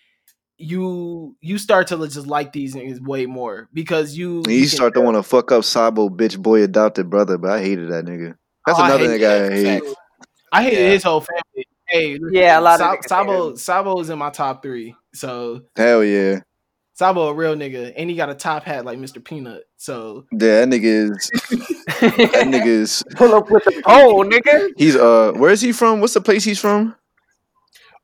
you 0.61 1.37
you 1.41 1.59
start 1.59 1.87
to 1.89 1.97
just 2.07 2.27
like 2.27 2.53
these 2.53 2.75
niggas 2.75 3.01
way 3.01 3.27
more 3.27 3.69
because 3.73 4.17
you 4.17 4.43
You 4.47 4.67
start 4.67 4.95
to 4.95 5.01
want 5.01 5.17
to 5.17 5.23
fuck 5.23 5.51
up 5.53 5.65
Sabo, 5.65 6.09
bitch 6.09 6.39
boy 6.41 6.63
adopted 6.63 7.09
brother, 7.11 7.39
but 7.39 7.51
I 7.51 7.61
hated 7.63 7.91
that 7.91 8.05
nigga. 8.05 8.37
That's 8.67 8.79
Oh, 8.79 8.85
another 8.85 9.09
hate 9.09 9.21
nigga 9.21 9.51
I 9.51 9.55
hate. 9.55 9.83
Facts. 9.85 9.95
I 10.53 10.63
hated 10.65 10.79
Yeah. 10.79 10.91
his 10.91 11.03
whole 11.03 11.21
family. 11.21 11.67
Hey, 11.89 12.13
listen, 12.19 12.31
Yeah, 12.33 12.59
a 12.59 12.61
lot 12.61 12.81
of 12.81 12.87
Sa- 12.87 12.97
niggas 12.97 13.09
Sabo 13.09 13.55
Sabo 13.57 14.01
is 14.01 14.11
in 14.11 14.19
my 14.19 14.31
top 14.31 14.63
three. 14.63 14.95
So 15.15 15.63
Hell 15.77 16.05
yeah. 16.05 16.41
Sabo 16.95 17.29
a 17.29 17.35
real 17.35 17.57
nigga, 17.57 17.95
and 17.97 18.11
he 18.11 18.15
got 18.17 18.29
a 18.29 18.35
top 18.35 18.63
hat 18.65 18.85
like 18.85 18.99
Mr. 18.99 19.25
Peanut. 19.25 19.65
So 19.79 20.27
Yeah, 20.33 20.67
that 20.67 20.69
nigga 20.69 20.85
is 20.85 21.31
that 22.01 22.47
nigga 22.47 22.67
is 22.67 23.03
Pull 23.17 23.35
up 23.35 23.51
with 23.51 23.65
the 23.65 23.81
pole, 23.85 24.25
nigga. 24.25 24.69
he's 24.77 24.97
uh 24.97 25.33
where 25.37 25.51
is 25.51 25.61
he 25.63 25.73
from? 25.73 26.01
What's 26.01 26.15
the 26.15 26.21
place 26.21 26.45
he's 26.45 26.59
from? 26.61 26.95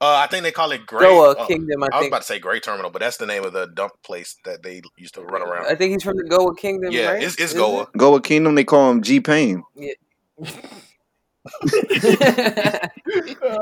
Uh, 0.00 0.16
I 0.16 0.26
think 0.26 0.42
they 0.42 0.52
call 0.52 0.72
it 0.72 0.86
Gray. 0.86 1.06
Goa 1.06 1.32
uh, 1.32 1.46
Kingdom, 1.46 1.82
I 1.82 1.88
I 1.92 1.98
was 1.98 2.08
about 2.08 2.22
to 2.22 2.26
say 2.26 2.38
Gray 2.38 2.60
Terminal, 2.60 2.90
but 2.90 3.00
that's 3.00 3.16
the 3.16 3.26
name 3.26 3.44
of 3.44 3.52
the 3.52 3.66
dump 3.66 3.92
place 4.02 4.36
that 4.44 4.62
they 4.62 4.82
used 4.96 5.14
to 5.14 5.22
run 5.22 5.42
around. 5.42 5.66
I 5.66 5.74
think 5.74 5.92
he's 5.92 6.02
from 6.02 6.16
the 6.16 6.24
Goa 6.24 6.54
Kingdom, 6.56 6.92
yeah, 6.92 7.12
right? 7.12 7.22
it's, 7.22 7.34
it's 7.34 7.52
Is 7.52 7.58
Goa. 7.58 7.88
Goa 7.96 8.20
Kingdom, 8.20 8.54
they 8.54 8.64
call 8.64 8.90
him 8.90 9.02
G 9.02 9.20
Pain. 9.20 9.62
it? 9.76 9.98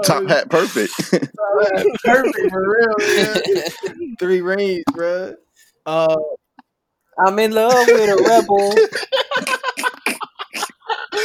Top 0.05 0.27
hat 0.29 0.49
perfect. 0.51 0.93
perfect 2.05 2.51
for 2.51 2.69
real. 2.69 2.95
Man. 3.17 3.43
Three 4.19 4.41
rings, 4.41 4.85
bro. 4.93 5.35
Uh, 5.87 6.17
I'm 7.19 7.39
in 7.39 7.53
love 7.53 7.87
with 7.87 8.11
a 8.11 8.17
rebel. 8.27 8.77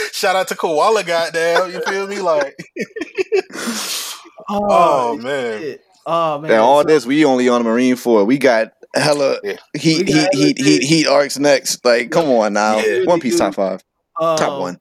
Shout 0.11 0.35
out 0.35 0.47
to 0.49 0.55
Koala, 0.55 1.03
goddamn. 1.03 1.71
You 1.71 1.81
feel 1.81 2.07
me? 2.07 2.19
Like, 2.19 2.55
oh, 4.49 4.67
oh 4.69 5.17
man, 5.17 5.59
shit. 5.61 5.81
Oh 6.05 6.39
man. 6.39 6.51
and 6.51 6.59
all 6.59 6.81
So- 6.81 6.87
this 6.87 7.05
we 7.05 7.25
only 7.25 7.49
on 7.49 7.63
the 7.63 7.69
Marineford. 7.69 8.25
We 8.27 8.37
got 8.37 8.71
hella 8.95 9.39
Yeah. 9.43 9.57
heat, 9.77 10.05
We 10.07 10.13
heat, 10.13 10.21
got 10.23 10.33
heat, 10.35 10.57
heat, 10.59 10.83
heat 10.83 11.07
arcs 11.07 11.37
next. 11.37 11.83
Like, 11.85 12.11
come 12.11 12.29
on 12.29 12.53
now. 12.53 12.77
Yeah. 12.79 13.05
One 13.05 13.19
Piece 13.19 13.37
top 13.37 13.55
five. 13.55 13.83
Top 14.19 14.41
um, 14.41 14.59
one. 14.59 14.77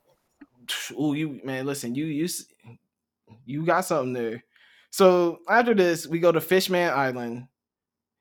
Ooh, 0.92 1.14
you 1.14 1.40
man, 1.44 1.66
listen, 1.66 1.94
you 1.94 2.06
you 2.06 2.28
you 3.44 3.64
got 3.64 3.84
something 3.84 4.12
there. 4.12 4.44
So 4.90 5.38
after 5.48 5.74
this, 5.74 6.06
we 6.06 6.18
go 6.18 6.32
to 6.32 6.40
Fishman 6.40 6.90
Island. 6.90 7.46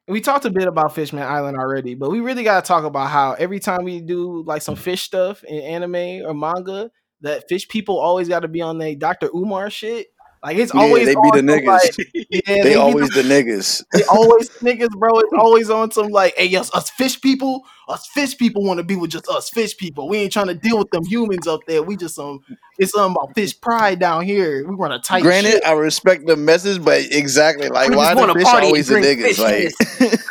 We 0.07 0.21
talked 0.21 0.45
a 0.45 0.49
bit 0.49 0.67
about 0.67 0.95
Fishman 0.95 1.23
Island 1.23 1.57
already, 1.57 1.95
but 1.95 2.09
we 2.11 2.21
really 2.21 2.43
gotta 2.43 2.65
talk 2.65 2.85
about 2.85 3.09
how 3.09 3.33
every 3.33 3.59
time 3.59 3.83
we 3.83 3.99
do 3.99 4.43
like 4.43 4.61
some 4.61 4.75
fish 4.75 5.01
stuff 5.01 5.43
in 5.43 5.59
anime 5.61 6.25
or 6.25 6.33
manga, 6.33 6.89
that 7.21 7.49
fish 7.49 7.67
people 7.67 7.99
always 7.99 8.29
got 8.29 8.41
to 8.41 8.47
be 8.47 8.61
on 8.61 8.77
the 8.77 8.95
Dr. 8.95 9.29
Umar 9.35 9.69
shit. 9.69 10.07
Like 10.47 10.59
it's 10.59 10.73
Yeah, 10.73 10.79
always 10.79 11.05
they 11.05 11.13
be 11.13 11.21
the 11.33 11.37
some, 11.39 11.45
niggas. 11.45 11.65
like- 11.65 11.93
yeah, 12.13 12.39
they 12.45 12.63
be 12.63 12.69
the 12.69 12.79
always 12.79 13.09
the 13.09 13.21
niggas. 13.21 13.83
they 13.91 14.03
always 14.03 14.49
niggas, 14.63 14.97
bro. 14.97 15.19
It's 15.19 15.33
always 15.37 15.69
on 15.69 15.91
some 15.91 16.07
like, 16.07 16.35
hey, 16.37 16.45
yes, 16.45 16.73
us 16.73 16.89
fish 16.89 17.19
people, 17.19 17.65
us 17.89 18.07
fish 18.13 18.37
people 18.37 18.63
want 18.63 18.77
to 18.77 18.85
be 18.85 18.95
with 18.95 19.11
just 19.11 19.27
us 19.27 19.49
fish 19.49 19.75
people. 19.75 20.07
We 20.07 20.19
ain't 20.19 20.31
trying 20.31 20.47
to 20.47 20.53
deal 20.53 20.77
with 20.77 20.89
them 20.91 21.03
humans 21.03 21.47
up 21.47 21.65
there. 21.67 21.83
We 21.83 21.97
just 21.97 22.15
some, 22.15 22.45
it's 22.77 22.93
something 22.93 23.11
about 23.13 23.35
fish 23.35 23.59
pride 23.59 23.99
down 23.99 24.23
here. 24.23 24.65
We 24.65 24.73
run 24.73 24.93
a 24.93 24.99
tight. 24.99 25.21
Granted, 25.21 25.51
ship. 25.51 25.63
I 25.65 25.73
respect 25.73 26.25
the 26.27 26.37
message, 26.37 26.81
but 26.81 27.01
exactly 27.11 27.67
like 27.67 27.89
why 27.89 28.05
just 28.05 28.15
the 28.15 28.21
wanna 28.21 28.33
fish 28.35 28.47
always 28.47 28.87
the 28.87 29.01
drink 29.01 29.19
niggas? 29.19 30.23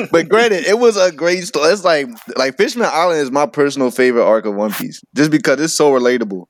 Like, 0.00 0.08
but 0.10 0.30
granted, 0.30 0.64
it 0.64 0.78
was 0.78 0.96
a 0.96 1.12
great 1.12 1.44
story. 1.44 1.68
It's 1.72 1.84
like 1.84 2.08
like 2.38 2.56
Fishman 2.56 2.88
Island 2.90 3.20
is 3.20 3.30
my 3.30 3.44
personal 3.44 3.90
favorite 3.90 4.24
arc 4.24 4.46
of 4.46 4.54
One 4.54 4.72
Piece, 4.72 5.02
just 5.14 5.30
because 5.30 5.60
it's 5.60 5.74
so 5.74 5.90
relatable. 5.90 6.46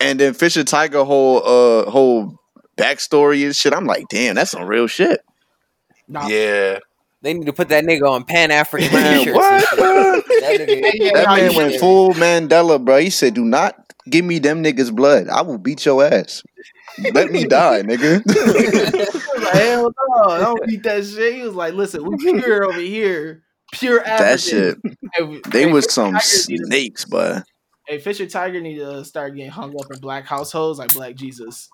And 0.00 0.20
then 0.20 0.34
Fisher 0.34 0.64
Tiger 0.64 1.04
whole 1.04 1.38
uh 1.44 1.90
whole 1.90 2.38
backstory 2.76 3.44
and 3.44 3.56
shit. 3.56 3.72
I'm 3.74 3.86
like, 3.86 4.04
damn, 4.08 4.34
that's 4.34 4.50
some 4.50 4.66
real 4.66 4.86
shit. 4.86 5.20
Nah, 6.08 6.26
yeah. 6.28 6.78
They 7.22 7.32
need 7.34 7.46
to 7.46 7.52
put 7.52 7.70
that 7.70 7.84
nigga 7.84 8.08
on 8.08 8.24
Pan 8.24 8.50
African 8.50 8.92
Man, 8.92 9.18
t-shirts. 9.18 9.34
what, 9.36 9.52
and 9.52 9.62
shit. 10.28 10.40
That 10.42 10.68
nigga, 10.68 10.90
Yeah, 10.94 11.10
That 11.14 11.24
nah, 11.26 11.36
man 11.36 11.54
went 11.56 11.80
full 11.80 12.12
Mandela, 12.14 12.84
bro. 12.84 12.98
He 12.98 13.10
said, 13.10 13.34
"Do 13.34 13.44
not 13.44 13.74
give 14.08 14.24
me 14.24 14.38
them 14.38 14.62
niggas 14.62 14.94
blood. 14.94 15.28
I 15.28 15.40
will 15.42 15.58
beat 15.58 15.84
your 15.86 16.04
ass. 16.04 16.42
Let 17.14 17.30
me 17.32 17.44
die, 17.44 17.82
nigga." 17.82 18.22
Like, 19.36 19.52
hell 19.54 19.92
no, 20.16 20.22
I 20.24 20.40
don't 20.40 20.66
beat 20.66 20.82
that 20.84 21.04
shit. 21.04 21.34
He 21.34 21.42
was 21.42 21.54
like, 21.54 21.74
listen, 21.74 22.04
we 22.04 22.16
pure 22.16 22.64
over 22.64 22.80
here, 22.80 23.42
pure 23.72 24.00
African. 24.00 24.26
that 24.26 24.40
shit. 24.40 25.52
They 25.52 25.66
was 25.70 25.92
some 25.92 26.14
Tiger 26.14 26.24
need 26.48 26.58
to- 26.58 26.64
snakes, 26.66 27.04
but 27.04 27.44
Hey, 27.86 27.98
Fisher 27.98 28.26
Tiger 28.26 28.60
need 28.60 28.78
to 28.78 29.04
start 29.04 29.34
getting 29.36 29.50
hung 29.50 29.74
up 29.78 29.86
in 29.92 30.00
black 30.00 30.26
households 30.26 30.78
like 30.78 30.92
Black 30.92 31.14
Jesus. 31.14 31.68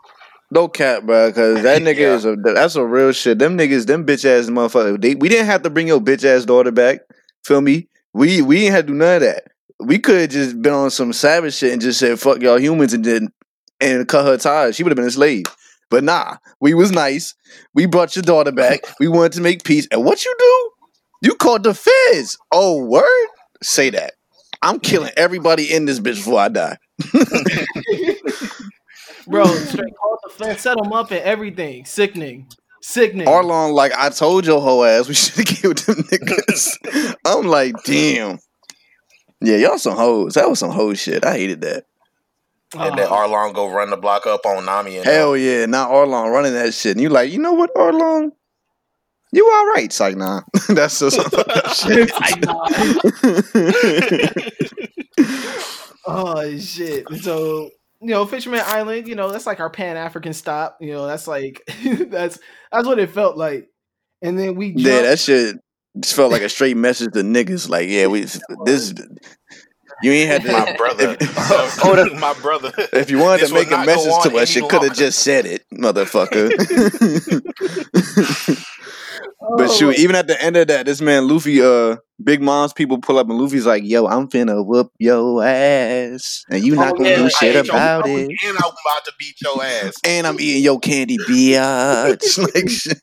no 0.51 0.68
cap, 0.68 1.05
bro. 1.05 1.28
Because 1.30 1.62
that 1.62 1.80
nigga 1.86 1.97
Yeah. 1.98 2.14
is 2.14 2.24
a 2.26 2.36
that's 2.36 2.76
a 2.76 2.84
real 2.84 3.12
shit. 3.12 3.39
Them 3.39 3.56
niggas, 3.56 3.86
them 3.86 4.05
bitch 4.06 4.24
ass 4.24 4.51
motherfuckers. 4.51 5.01
They, 5.01 5.14
we 5.14 5.28
didn't 5.28 5.47
have 5.47 5.62
to 5.62 5.70
bring 5.70 5.89
your 5.89 6.01
bitch 6.01 6.24
ass 6.24 6.44
daughter 6.44 6.70
back. 6.70 7.01
Feel 7.44 7.60
me? 7.62 7.89
We 8.12 8.43
we 8.43 8.59
didn't 8.60 8.72
have 8.74 8.86
to 8.86 8.93
do 8.93 8.98
none 8.98 9.16
of 9.16 9.22
that. 9.22 9.44
We 9.80 9.98
could 9.98 10.20
have 10.20 10.30
just 10.30 10.60
been 10.60 10.74
on 10.74 10.90
some 10.90 11.12
savage 11.12 11.55
shit 11.55 11.72
and 11.72 11.80
just 11.80 11.98
said 11.98 12.20
fuck 12.20 12.40
y'all 12.43 12.60
humans 12.60 12.93
and 12.93 13.05
then 13.05 13.32
and 13.80 14.06
cut 14.06 14.26
her 14.26 14.36
ties. 14.36 14.76
She 14.76 14.82
would 14.82 14.90
have 14.90 14.97
been 14.97 15.06
a 15.06 15.10
slave. 15.10 15.44
But 15.90 16.05
nah, 16.05 16.36
we 16.60 16.74
was 16.74 16.93
nice. 16.93 17.34
We 17.74 17.86
brought 17.86 18.14
your 18.16 18.22
daughter 18.22 18.52
back. 18.52 18.80
We 19.01 19.09
wanted 19.09 19.32
to 19.32 19.40
make 19.40 19.64
peace. 19.64 19.89
And 19.90 20.05
what 20.05 20.24
you 20.24 20.34
do? 20.39 20.70
You 21.30 21.34
called 21.36 21.64
the 21.64 21.74
feds. 21.74 22.36
Oh, 22.52 22.84
word? 22.84 23.28
Say 23.62 23.90
that. 23.90 24.12
I'm 24.62 24.78
killing 24.78 25.10
everybody 25.16 25.72
in 25.72 25.84
this 25.84 25.98
bitch 25.98 26.16
before 26.16 26.40
I 26.40 26.48
die. 26.48 26.78
bro. 29.26 29.44
Straight 29.44 29.94
called 29.97 30.18
the 30.22 30.30
fence, 30.30 30.62
set 30.62 30.78
him 30.78 30.93
up 30.93 31.10
and 31.10 31.20
everything. 31.20 31.84
Sickening, 31.84 32.47
sickening. 32.80 33.26
Arlong, 33.26 33.72
like 33.74 33.93
I 33.97 34.10
told 34.10 34.47
your 34.47 34.60
whole 34.60 34.84
ass, 34.84 35.09
we 35.09 35.14
should 35.18 35.34
have 35.36 35.47
killed 35.47 35.78
them 35.78 35.97
niggas. 35.97 37.16
I'm 37.24 37.47
like, 37.47 37.74
damn. 37.84 38.39
Yeah, 39.40 39.56
y'all 39.56 39.78
some 39.78 39.97
hoes. 39.97 40.34
That 40.34 40.48
was 40.48 40.60
some 40.60 40.70
hoe 40.70 40.94
shit. 40.94 41.24
I 41.24 41.32
hated 41.36 41.62
that. 41.62 41.84
And 42.78 42.97
then 42.97 43.06
Oh, 43.10 43.12
Arlong 43.12 43.55
go 43.55 43.70
run 43.70 43.90
the 43.90 43.97
block 43.97 44.26
up 44.26 44.47
on 44.47 44.64
Nami 44.64 44.97
and 44.97 45.05
Hell 45.05 45.32
uh, 45.32 45.34
yeah, 45.34 45.66
not 45.66 45.90
Arlong 45.90 46.32
running 46.32 46.55
that 46.55 46.72
shit. 46.72 46.93
And 46.93 47.01
you 47.01 47.09
like, 47.09 47.30
you 47.30 47.39
know 47.39 47.52
what, 47.52 47.74
Arlong? 47.74 48.30
You 49.33 49.51
all 49.51 49.67
right? 49.69 49.87
It's 49.87 49.99
like, 49.99 50.17
nah. 50.17 50.43
That's 50.69 50.99
just 50.99 51.17
shit. 51.81 52.13
oh 56.07 56.59
shit. 56.59 57.09
So 57.23 57.71
you 58.03 58.09
know, 58.09 58.27
Fisherman 58.27 58.61
Island. 58.65 59.09
You 59.09 59.15
know, 59.15 59.31
that's 59.31 59.47
like 59.47 59.61
our 59.61 59.71
Pan 59.71 59.97
African 59.97 60.35
stop. 60.35 60.77
You 60.81 60.93
know, 60.93 61.07
that's 61.07 61.27
like 61.27 61.63
that's 62.09 62.39
that's 62.71 62.87
what 62.87 62.99
it 62.99 63.11
felt 63.11 63.39
like. 63.39 63.69
And 64.21 64.39
then 64.39 64.55
we 64.55 64.75
yeah, 64.77 65.03
that 65.03 65.19
shit 65.19 65.57
just 65.99 66.15
felt 66.15 66.31
like 66.31 66.43
a 66.43 66.49
straight 66.49 66.77
message 66.77 67.13
to 67.15 67.21
niggas. 67.21 67.69
Like, 67.69 67.89
yeah, 67.89 68.09
we 68.09 68.27
this. 68.65 68.93
You 70.03 70.11
ain't 70.11 70.31
had 70.31 70.43
to. 70.43 70.53
my 70.53 70.77
brother. 70.77 71.17
Oh, 71.21 71.47
oh, 71.51 71.79
Hold 71.83 71.99
up. 72.01 72.13
my 72.19 72.35
brother. 72.35 72.73
If 72.93 73.09
you 73.09 73.19
wanted 73.19 73.43
This 73.43 73.51
to 73.51 73.55
make 73.55 73.71
a 73.71 73.85
message 73.85 74.13
to 74.25 74.37
us, 74.37 74.55
you 74.55 74.67
could 74.67 74.83
have 74.83 74.97
just 74.97 75.21
said 75.21 75.47
it, 75.47 75.65
motherfucker. 75.73 76.51
But 79.56 79.69
Oh, 79.69 79.73
shoot, 79.73 79.98
even 79.98 80.16
at 80.16 80.27
the 80.27 80.40
end 80.43 80.56
of 80.56 80.66
that, 80.69 80.86
this 80.86 81.01
man 81.01 81.28
Luffy, 81.28 81.62
uh, 81.62 81.97
Big 82.23 82.40
Mom's 82.40 82.73
people 82.73 82.98
pull 82.98 83.19
up 83.19 83.28
and 83.28 83.39
Luffy's 83.39 83.66
like, 83.66 83.82
"Yo, 83.85 84.06
I'm 84.06 84.28
finna 84.28 84.64
whoop 84.64 84.90
your 84.98 85.44
ass, 85.44 86.44
and 86.51 86.64
you 86.64 86.74
not 86.77 86.93
Oh, 86.93 86.97
gonna 86.98 87.09
yeah, 87.10 87.16
do 87.16 87.23
like, 87.24 87.32
shit 87.32 87.56
about 87.69 88.06
and. 88.06 88.31
I'm 88.31 88.56
about 88.56 89.05
to 89.05 89.12
beat 89.19 89.36
your 89.43 89.62
ass. 89.64 89.94
And 90.05 90.27
I'm 90.27 90.39
eating 90.40 90.62
your 90.62 90.78
candy, 90.78 91.19
bitch. 91.28 92.39
like, 92.55 92.69
shit. 92.69 93.01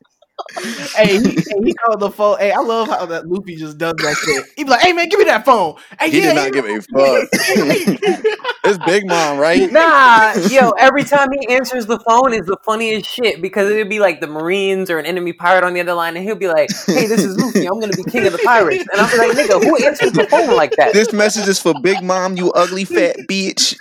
Hey, 0.96 1.18
he, 1.18 1.32
hey, 1.32 1.56
he 1.64 1.74
called 1.74 2.00
the 2.00 2.10
phone. 2.10 2.38
Hey, 2.40 2.52
I 2.52 2.60
love 2.60 2.88
how 2.88 3.06
that 3.06 3.28
Luffy 3.28 3.56
just 3.56 3.78
does 3.78 3.94
that 3.94 4.18
shit. 4.18 4.46
He 4.56 4.64
be 4.64 4.70
like, 4.70 4.82
"Hey 4.82 4.94
man, 4.94 5.10
give 5.10 5.20
me 5.20 5.26
that 5.26 5.46
phone." 5.46 5.76
Hey, 6.00 6.10
he 6.10 6.22
yeah, 6.22 6.34
did 6.34 6.36
not 6.36 6.54
give 6.54 6.66
a 6.66 6.82
fuck. 6.82 7.30
it's 8.64 8.78
Big 8.86 9.08
Mom, 9.08 9.38
right? 9.38 9.72
Nah, 9.72 10.34
yo, 10.50 10.72
every 10.72 11.04
time 11.04 11.30
he 11.40 11.54
answers 11.56 11.86
the 11.86 12.00
phone 12.00 12.34
is 12.34 12.46
the 12.46 12.58
funniest 12.64 13.10
shit 13.10 13.42
because 13.42 13.70
it'd 13.70 13.90
be 13.90 14.00
like 14.00 14.22
the 14.22 14.28
Marines 14.28 14.90
or 14.90 14.98
an 14.98 15.06
enemy 15.06 15.34
pirate 15.34 15.64
on 15.64 15.74
the 15.74 15.82
other 15.82 15.94
line, 15.94 16.16
and 16.16 16.26
he'll 16.26 16.36
be 16.36 16.48
like, 16.48 16.70
"Hey, 16.88 17.08
this 17.08 17.24
is 17.24 17.38
Luffy. 17.38 17.66
I'm 17.66 17.80
gonna 17.80 17.94
be 17.94 18.04
king 18.04 18.26
of 18.26 18.34
the 18.34 18.40
pirates," 18.40 18.86
and 18.92 19.02
I'm 19.02 19.18
like, 19.18 19.32
"Nigga, 19.32 19.62
who 19.62 19.78
answers 19.86 20.12
the 20.12 20.28
phone 20.30 20.56
like 20.56 20.76
that?" 20.78 20.94
This 20.94 21.14
message 21.14 21.48
is 21.48 21.60
for 21.60 21.74
Big 21.82 22.02
Mom, 22.04 22.38
you 22.38 22.52
ugly 22.52 22.86
fat 22.86 23.16
bitch. 23.28 23.76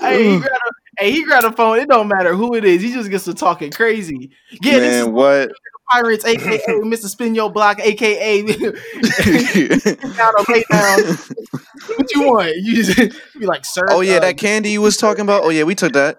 hey, 0.00 0.32
he 0.32 0.38
grabbed 0.38 0.52
a, 0.54 0.87
hey, 0.98 1.12
he 1.12 1.24
grabbed 1.24 1.44
a 1.44 1.52
phone. 1.52 1.78
It 1.78 1.88
don't 1.88 2.08
matter 2.08 2.34
who 2.34 2.54
it 2.54 2.64
is. 2.64 2.82
He 2.82 2.92
just 2.92 3.10
gets 3.10 3.24
to 3.24 3.34
talking 3.34 3.70
crazy. 3.70 4.30
Yeah, 4.62 4.78
this 4.78 4.96
is 4.96 5.06
what? 5.06 5.52
Pirates, 5.90 6.24
aka 6.24 6.58
Mr. 6.82 7.06
Spin 7.06 7.34
Your 7.34 7.50
Block, 7.50 7.80
aka 7.80 8.42
down 8.42 8.52
or 8.60 10.44
lay 10.48 10.62
down. 10.70 11.00
What 11.96 12.14
you 12.14 12.22
want? 12.24 12.54
You 12.56 12.84
just 12.84 12.98
you 12.98 13.40
be 13.40 13.46
like, 13.46 13.64
sir. 13.64 13.86
oh 13.88 14.00
yeah, 14.02 14.16
uh, 14.16 14.20
that 14.20 14.36
candy 14.36 14.70
you 14.70 14.82
was 14.82 14.98
talking 14.98 15.22
about. 15.22 15.44
Oh 15.44 15.48
yeah, 15.48 15.62
we 15.64 15.74
took 15.74 15.94
that. 15.94 16.18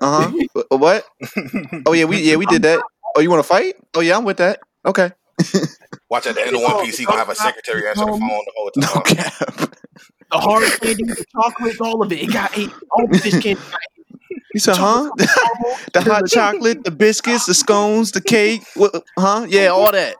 Uh 0.00 0.30
huh. 0.30 0.66
what? 0.70 1.06
Oh 1.86 1.92
yeah, 1.92 2.04
we 2.04 2.20
yeah 2.20 2.36
we 2.36 2.46
did 2.46 2.62
that. 2.62 2.82
Oh, 3.16 3.20
you 3.20 3.30
want 3.30 3.42
to 3.42 3.48
fight? 3.48 3.76
Oh 3.94 4.00
yeah, 4.00 4.16
I'm 4.16 4.24
with 4.24 4.38
that. 4.38 4.58
Okay. 4.84 5.12
Watch 6.10 6.26
at 6.26 6.34
the 6.34 6.46
end 6.46 6.56
of 6.56 6.62
One 6.62 6.84
Piece, 6.84 6.98
he 6.98 7.04
gonna 7.04 7.18
have 7.18 7.28
a 7.28 7.34
secretary 7.34 7.88
answer 7.88 8.04
the 8.04 8.10
phone 8.10 8.20
the 8.20 8.52
whole 8.56 8.70
time. 8.70 8.90
No 8.94 9.00
cap. 9.02 9.76
the 10.30 10.38
hard 10.38 10.64
candy, 10.80 11.04
the 11.04 11.24
chocolate, 11.32 11.80
all 11.80 12.02
of 12.02 12.12
it. 12.12 12.22
It 12.22 12.32
got 12.32 12.56
eight. 12.58 12.70
All 12.90 13.06
the 13.06 13.18
fish 13.18 13.32
candy. 13.34 13.54
got 13.54 13.80
You 14.56 14.60
said, 14.60 14.76
huh? 14.78 15.10
the 15.92 16.00
hot 16.00 16.26
chocolate, 16.30 16.82
the 16.82 16.90
biscuits, 16.90 17.44
the 17.44 17.52
scones, 17.52 18.12
the 18.12 18.22
cake. 18.22 18.62
What, 18.74 19.04
huh? 19.18 19.44
Yeah, 19.46 19.66
all 19.66 19.92
that. 19.92 20.16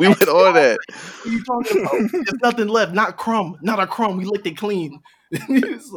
we 0.00 0.08
with 0.08 0.28
all 0.30 0.50
that. 0.54 0.78
What 0.88 1.26
are 1.26 1.30
you 1.30 1.44
talking 1.44 1.80
about? 1.82 2.10
There's 2.10 2.40
nothing 2.42 2.68
left. 2.68 2.94
Not 2.94 3.18
crumb. 3.18 3.58
Not 3.60 3.78
a 3.78 3.86
crumb. 3.86 4.16
We 4.16 4.24
licked 4.24 4.46
it 4.46 4.56
clean. 4.56 4.98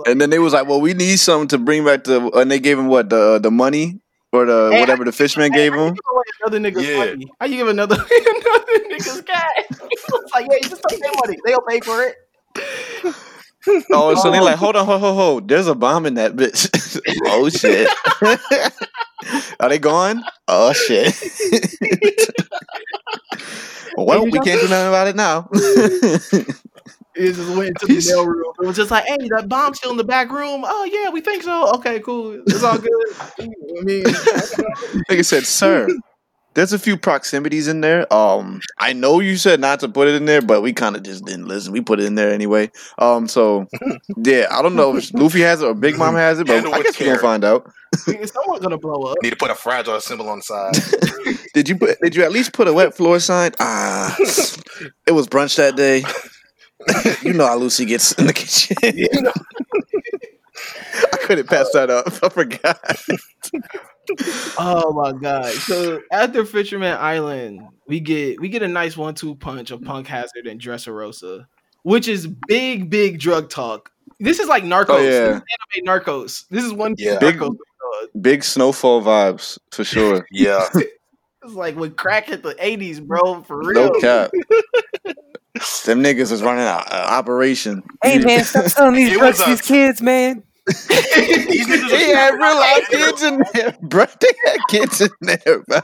And 0.05 0.19
then 0.19 0.29
they 0.29 0.39
was 0.39 0.51
like, 0.51 0.67
well, 0.67 0.81
we 0.81 0.93
need 0.93 1.19
something 1.19 1.47
to 1.47 1.57
bring 1.57 1.85
back 1.85 2.03
the. 2.03 2.29
And 2.31 2.51
they 2.51 2.59
gave 2.59 2.77
him 2.77 2.87
what 2.87 3.09
the 3.09 3.35
uh, 3.35 3.39
the 3.39 3.49
money 3.49 4.01
or 4.33 4.45
the 4.45 4.71
Hey, 4.73 4.81
whatever 4.81 5.05
the 5.05 5.13
fishman 5.13 5.53
gave 5.53 5.73
him. 5.73 5.95
another 6.43 6.59
nigga's 6.59 6.85
Yeah. 6.85 6.97
money? 6.97 7.31
How 7.39 7.45
you 7.45 7.55
give 7.55 7.69
another 7.69 7.95
another 7.95 8.73
nigga's 8.89 9.21
cash? 9.21 9.53
it's 9.69 10.33
like, 10.33 10.47
yeah, 10.51 10.57
you 10.61 10.67
just 10.69 10.83
take 10.89 10.99
their 10.99 11.13
money. 11.15 11.37
They'll 11.45 11.61
pay 11.61 11.79
for 11.79 12.03
it. 12.03 13.15
Oh, 13.91 14.15
so 14.15 14.31
they're 14.31 14.41
like, 14.41 14.55
oh. 14.55 14.57
hold 14.57 14.75
on, 14.75 14.85
hold, 14.85 15.01
hold, 15.01 15.15
hold. 15.15 15.47
There's 15.47 15.67
a 15.67 15.75
bomb 15.75 16.05
in 16.05 16.15
that 16.15 16.35
bitch. 16.35 16.69
oh 17.25 17.49
shit. 17.49 17.89
Are 19.59 19.69
they 19.69 19.79
gone? 19.79 20.23
Oh 20.47 20.73
shit. 20.73 21.13
well, 23.97 24.23
we 24.23 24.31
can't 24.31 24.61
do 24.61 24.67
nothing 24.67 24.87
about 24.87 25.07
it 25.07 25.15
now. 25.15 25.49
It 27.15 27.33
just 27.33 27.55
went 27.57 27.69
into 27.69 27.85
the 27.85 28.13
mail 28.13 28.25
room. 28.25 28.53
It 28.61 28.65
was 28.65 28.77
just 28.77 28.91
like, 28.91 29.05
hey, 29.05 29.17
that 29.35 29.49
bomb's 29.49 29.77
still 29.77 29.91
in 29.91 29.97
the 29.97 30.03
back 30.05 30.31
room. 30.31 30.63
Oh 30.65 30.83
yeah, 30.85 31.09
we 31.09 31.19
think 31.19 31.43
so. 31.43 31.73
Okay, 31.75 31.99
cool. 31.99 32.41
It's 32.47 32.63
all 32.63 32.77
good. 32.77 32.91
I 33.39 33.81
mean, 33.81 34.03
like 35.09 35.19
I 35.19 35.21
said, 35.21 35.45
sir, 35.45 35.89
there's 36.55 36.73
a 36.73 36.79
few 36.79 36.97
proximities 36.97 37.67
in 37.67 37.81
there. 37.81 38.11
Um, 38.13 38.59
I 38.79 38.93
know 38.93 39.19
you 39.19 39.37
said 39.37 39.59
not 39.59 39.79
to 39.81 39.89
put 39.89 40.07
it 40.07 40.15
in 40.15 40.25
there, 40.25 40.41
but 40.41 40.61
we 40.61 40.73
kind 40.73 40.95
of 40.95 41.03
just 41.03 41.25
didn't 41.25 41.47
listen. 41.47 41.71
We 41.71 41.81
put 41.81 41.99
it 41.99 42.05
in 42.05 42.15
there 42.15 42.31
anyway. 42.31 42.71
Um, 42.97 43.27
so 43.27 43.67
yeah, 44.17 44.47
I 44.51 44.61
don't 44.61 44.75
know 44.75 44.95
if 44.97 45.13
Luffy 45.13 45.41
has 45.41 45.61
it 45.61 45.65
or 45.65 45.73
Big 45.73 45.97
Mom 45.97 46.15
has 46.15 46.39
it, 46.39 46.47
but 46.47 46.53
Handle 46.53 46.73
I 46.73 46.79
with 46.79 46.87
guess 46.87 46.99
we're 46.99 47.07
gonna 47.07 47.19
find 47.19 47.43
out. 47.43 47.71
someone's 47.95 48.61
gonna 48.61 48.77
blow 48.77 49.03
up. 49.03 49.17
Need 49.21 49.31
to 49.31 49.35
put 49.35 49.51
a 49.51 49.55
fragile 49.55 49.99
symbol 50.01 50.29
on 50.29 50.39
the 50.39 50.43
side. 50.43 51.37
Did 51.53 51.69
you 51.69 51.77
put? 51.77 51.99
Did 52.01 52.15
you 52.15 52.23
at 52.23 52.31
least 52.31 52.53
put 52.53 52.67
a 52.67 52.73
wet 52.73 52.95
floor 52.95 53.19
sign? 53.19 53.51
Ah, 53.59 54.15
it 55.07 55.11
was 55.11 55.27
brunch 55.27 55.55
that 55.57 55.75
day. 55.75 56.03
you 57.21 57.33
know 57.33 57.45
how 57.45 57.57
Lucy 57.57 57.85
gets 57.85 58.13
in 58.13 58.27
the 58.27 58.33
kitchen. 58.33 58.77
You 58.83 59.21
know? 59.21 59.33
I 61.13 61.17
couldn't 61.17 61.47
pass 61.47 61.69
that 61.73 61.89
up. 61.89 62.07
I 62.23 62.29
forgot. 62.29 62.79
Oh 64.57 64.91
my 64.93 65.11
god! 65.13 65.53
So 65.53 66.01
after 66.11 66.45
Fisherman 66.45 66.97
Island, 66.99 67.61
we 67.87 67.99
get 67.99 68.39
we 68.39 68.49
get 68.49 68.63
a 68.63 68.67
nice 68.67 68.97
one-two 68.97 69.35
punch 69.35 69.71
of 69.71 69.81
Punk 69.81 70.07
Hazard 70.07 70.47
and 70.47 70.59
Dressrosa, 70.59 71.45
which 71.83 72.07
is 72.07 72.27
big, 72.47 72.89
big 72.89 73.19
drug 73.19 73.49
talk. 73.49 73.91
This 74.19 74.39
is 74.39 74.47
like 74.47 74.63
Narcos. 74.63 74.85
Oh, 74.89 74.97
This 75.03 75.13
yeah. 75.13 75.35
is 75.37 75.41
anime 75.77 75.87
Narcos. 75.87 76.45
This 76.49 76.63
is 76.63 76.73
one 76.73 76.95
Yeah. 76.97 77.19
Big- 77.19 77.37
Narcos. 77.37 77.55
Big 78.21 78.43
snowfall 78.43 79.01
vibes 79.01 79.57
for 79.71 79.83
sure. 79.83 80.25
Yeah. 80.31 80.67
It's 80.73 81.53
like 81.53 81.75
when 81.75 81.91
crack 81.91 82.25
hit 82.27 82.43
the 82.43 82.53
'80s, 82.55 83.01
bro. 83.05 83.41
For 83.43 83.57
real. 83.59 83.91
No 83.93 83.99
cap. 83.99 84.31
Them 85.85 86.03
niggas 86.03 86.31
was 86.31 86.41
running 86.43 86.63
out 86.65 86.91
uh, 86.91 87.05
operation. 87.09 87.81
Hey 88.03 88.19
man, 88.19 88.43
stop 88.43 88.65
selling 88.65 88.95
these 88.95 89.17
drugs 89.17 89.41
to 89.43 89.49
these 89.49 89.61
kids, 89.61 90.01
man. 90.01 90.43
These 90.69 91.67
niggas 91.67 91.89
They 91.89 92.07
had 92.13 92.33
real 92.35 92.55
life 92.59 92.87
kids 92.89 93.23
in 93.23 93.41
there, 93.53 93.77
bro. 93.81 94.05
They 94.21 94.27
had 94.45 94.57
kids 94.69 95.01
in 95.01 95.09
there, 95.21 95.63
bro. 95.67 95.79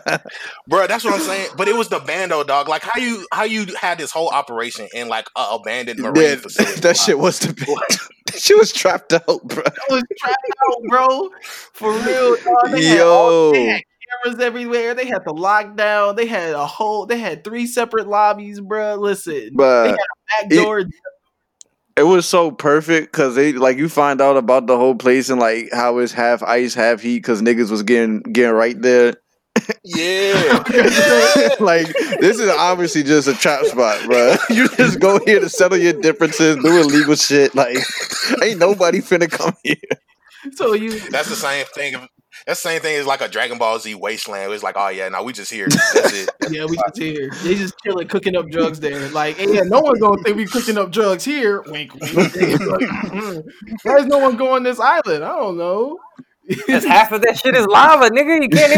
Bro, 0.67 0.87
that's 0.87 1.03
what 1.03 1.13
I'm 1.13 1.19
saying. 1.21 1.49
But 1.57 1.67
it 1.67 1.75
was 1.75 1.89
the 1.89 1.99
bando, 1.99 2.43
dog. 2.43 2.67
Like 2.67 2.83
how 2.83 2.99
you 2.99 3.25
how 3.31 3.43
you 3.43 3.65
had 3.79 3.97
this 3.97 4.11
whole 4.11 4.29
operation 4.29 4.87
in 4.93 5.07
like 5.07 5.27
a 5.35 5.41
abandoned 5.53 5.99
marine 5.99 6.15
Yeah, 6.21 6.35
facility. 6.35 6.81
that 6.81 6.97
shit 6.97 7.17
was 7.19 7.39
the 7.39 7.47
that 8.27 8.35
She 8.37 8.53
was 8.55 8.71
trapped 8.71 9.13
out, 9.13 9.25
bro. 9.27 9.63
That 9.63 9.85
was 9.89 10.03
trapped 10.19 10.51
out, 10.69 10.77
bro. 10.89 11.29
For 11.73 11.91
real, 11.93 12.35
dog. 12.35 12.71
They 12.71 12.83
had 12.85 13.01
all- 13.01 13.51
they 13.51 13.65
Yo, 13.65 13.71
had 13.71 13.81
cameras 14.23 14.43
everywhere. 14.43 14.93
They 14.93 15.05
had 15.07 15.23
the 15.25 15.33
lockdown. 15.33 16.15
They 16.15 16.25
had 16.27 16.53
a 16.53 16.65
whole. 16.65 17.05
They 17.05 17.17
had 17.19 17.43
three 17.43 17.65
separate 17.67 18.07
lobbies, 18.07 18.59
bro. 18.59 18.95
Listen, 18.95 19.51
but 19.53 19.83
they 19.83 19.89
had 19.89 19.97
a 19.97 20.43
back 20.43 20.49
door. 20.51 20.79
it 20.79 20.87
was 22.03 22.27
so 22.27 22.51
perfect 22.51 23.11
because 23.11 23.35
they 23.35 23.53
like 23.53 23.77
you 23.77 23.87
find 23.87 24.19
out 24.19 24.35
about 24.35 24.67
the 24.67 24.77
whole 24.77 24.95
place 24.95 25.29
and 25.29 25.39
like 25.39 25.69
how 25.71 25.97
it's 25.99 26.11
half 26.11 26.43
ice, 26.43 26.73
half 26.73 27.01
heat 27.01 27.19
because 27.19 27.41
niggas 27.41 27.71
was 27.71 27.83
getting 27.83 28.19
getting 28.19 28.53
right 28.53 28.79
there. 28.81 29.13
Yeah. 29.83 30.63
like 31.59 31.87
this 32.19 32.39
is 32.39 32.49
obviously 32.49 33.03
just 33.03 33.27
a 33.27 33.33
trap 33.33 33.63
spot, 33.65 34.03
bro. 34.05 34.35
You 34.49 34.67
just 34.69 34.99
go 34.99 35.19
here 35.25 35.39
to 35.39 35.49
settle 35.49 35.77
your 35.77 35.93
differences, 35.93 36.57
do 36.57 36.79
illegal 36.81 37.15
shit. 37.15 37.55
Like 37.55 37.77
ain't 38.43 38.59
nobody 38.59 38.99
finna 38.99 39.31
come 39.31 39.53
here. 39.63 39.75
So 40.53 40.73
you 40.73 40.99
That's 41.09 41.29
the 41.29 41.35
same 41.35 41.65
thing. 41.73 41.95
That's 42.45 42.61
the 42.61 42.69
same 42.69 42.81
thing 42.81 42.95
as 42.97 43.07
like 43.07 43.21
a 43.21 43.27
Dragon 43.27 43.57
Ball 43.57 43.79
Z 43.79 43.95
wasteland. 43.95 44.51
It's 44.53 44.63
like, 44.63 44.75
oh 44.77 44.89
yeah, 44.89 45.09
now 45.09 45.23
we 45.23 45.33
just 45.33 45.51
here. 45.51 45.67
That's 45.67 46.13
it. 46.13 46.29
Yeah, 46.51 46.65
we 46.65 46.77
just 46.77 46.97
here. 46.97 47.31
They 47.43 47.55
just 47.55 47.73
chilling, 47.83 48.07
cooking 48.07 48.35
up 48.35 48.49
drugs 48.49 48.79
there. 48.79 49.09
Like, 49.09 49.37
hey, 49.37 49.51
yeah, 49.55 49.61
no 49.63 49.79
one's 49.81 49.99
gonna 49.99 50.21
think 50.23 50.37
we 50.37 50.45
cooking 50.45 50.77
up 50.77 50.91
drugs 50.91 51.23
here. 51.25 51.63
Wink, 51.67 51.93
wink. 51.95 52.13
Why 53.83 53.97
is 53.97 54.05
no 54.05 54.19
one 54.19 54.37
going 54.37 54.63
this 54.63 54.79
island? 54.79 55.23
I 55.23 55.35
don't 55.39 55.57
know. 55.57 55.97
Because 56.47 56.83
half 56.85 57.11
of 57.11 57.21
that 57.23 57.39
shit 57.39 57.55
is 57.55 57.65
lava, 57.65 58.09
nigga. 58.11 58.41
You 58.43 58.49
can't 58.49 58.73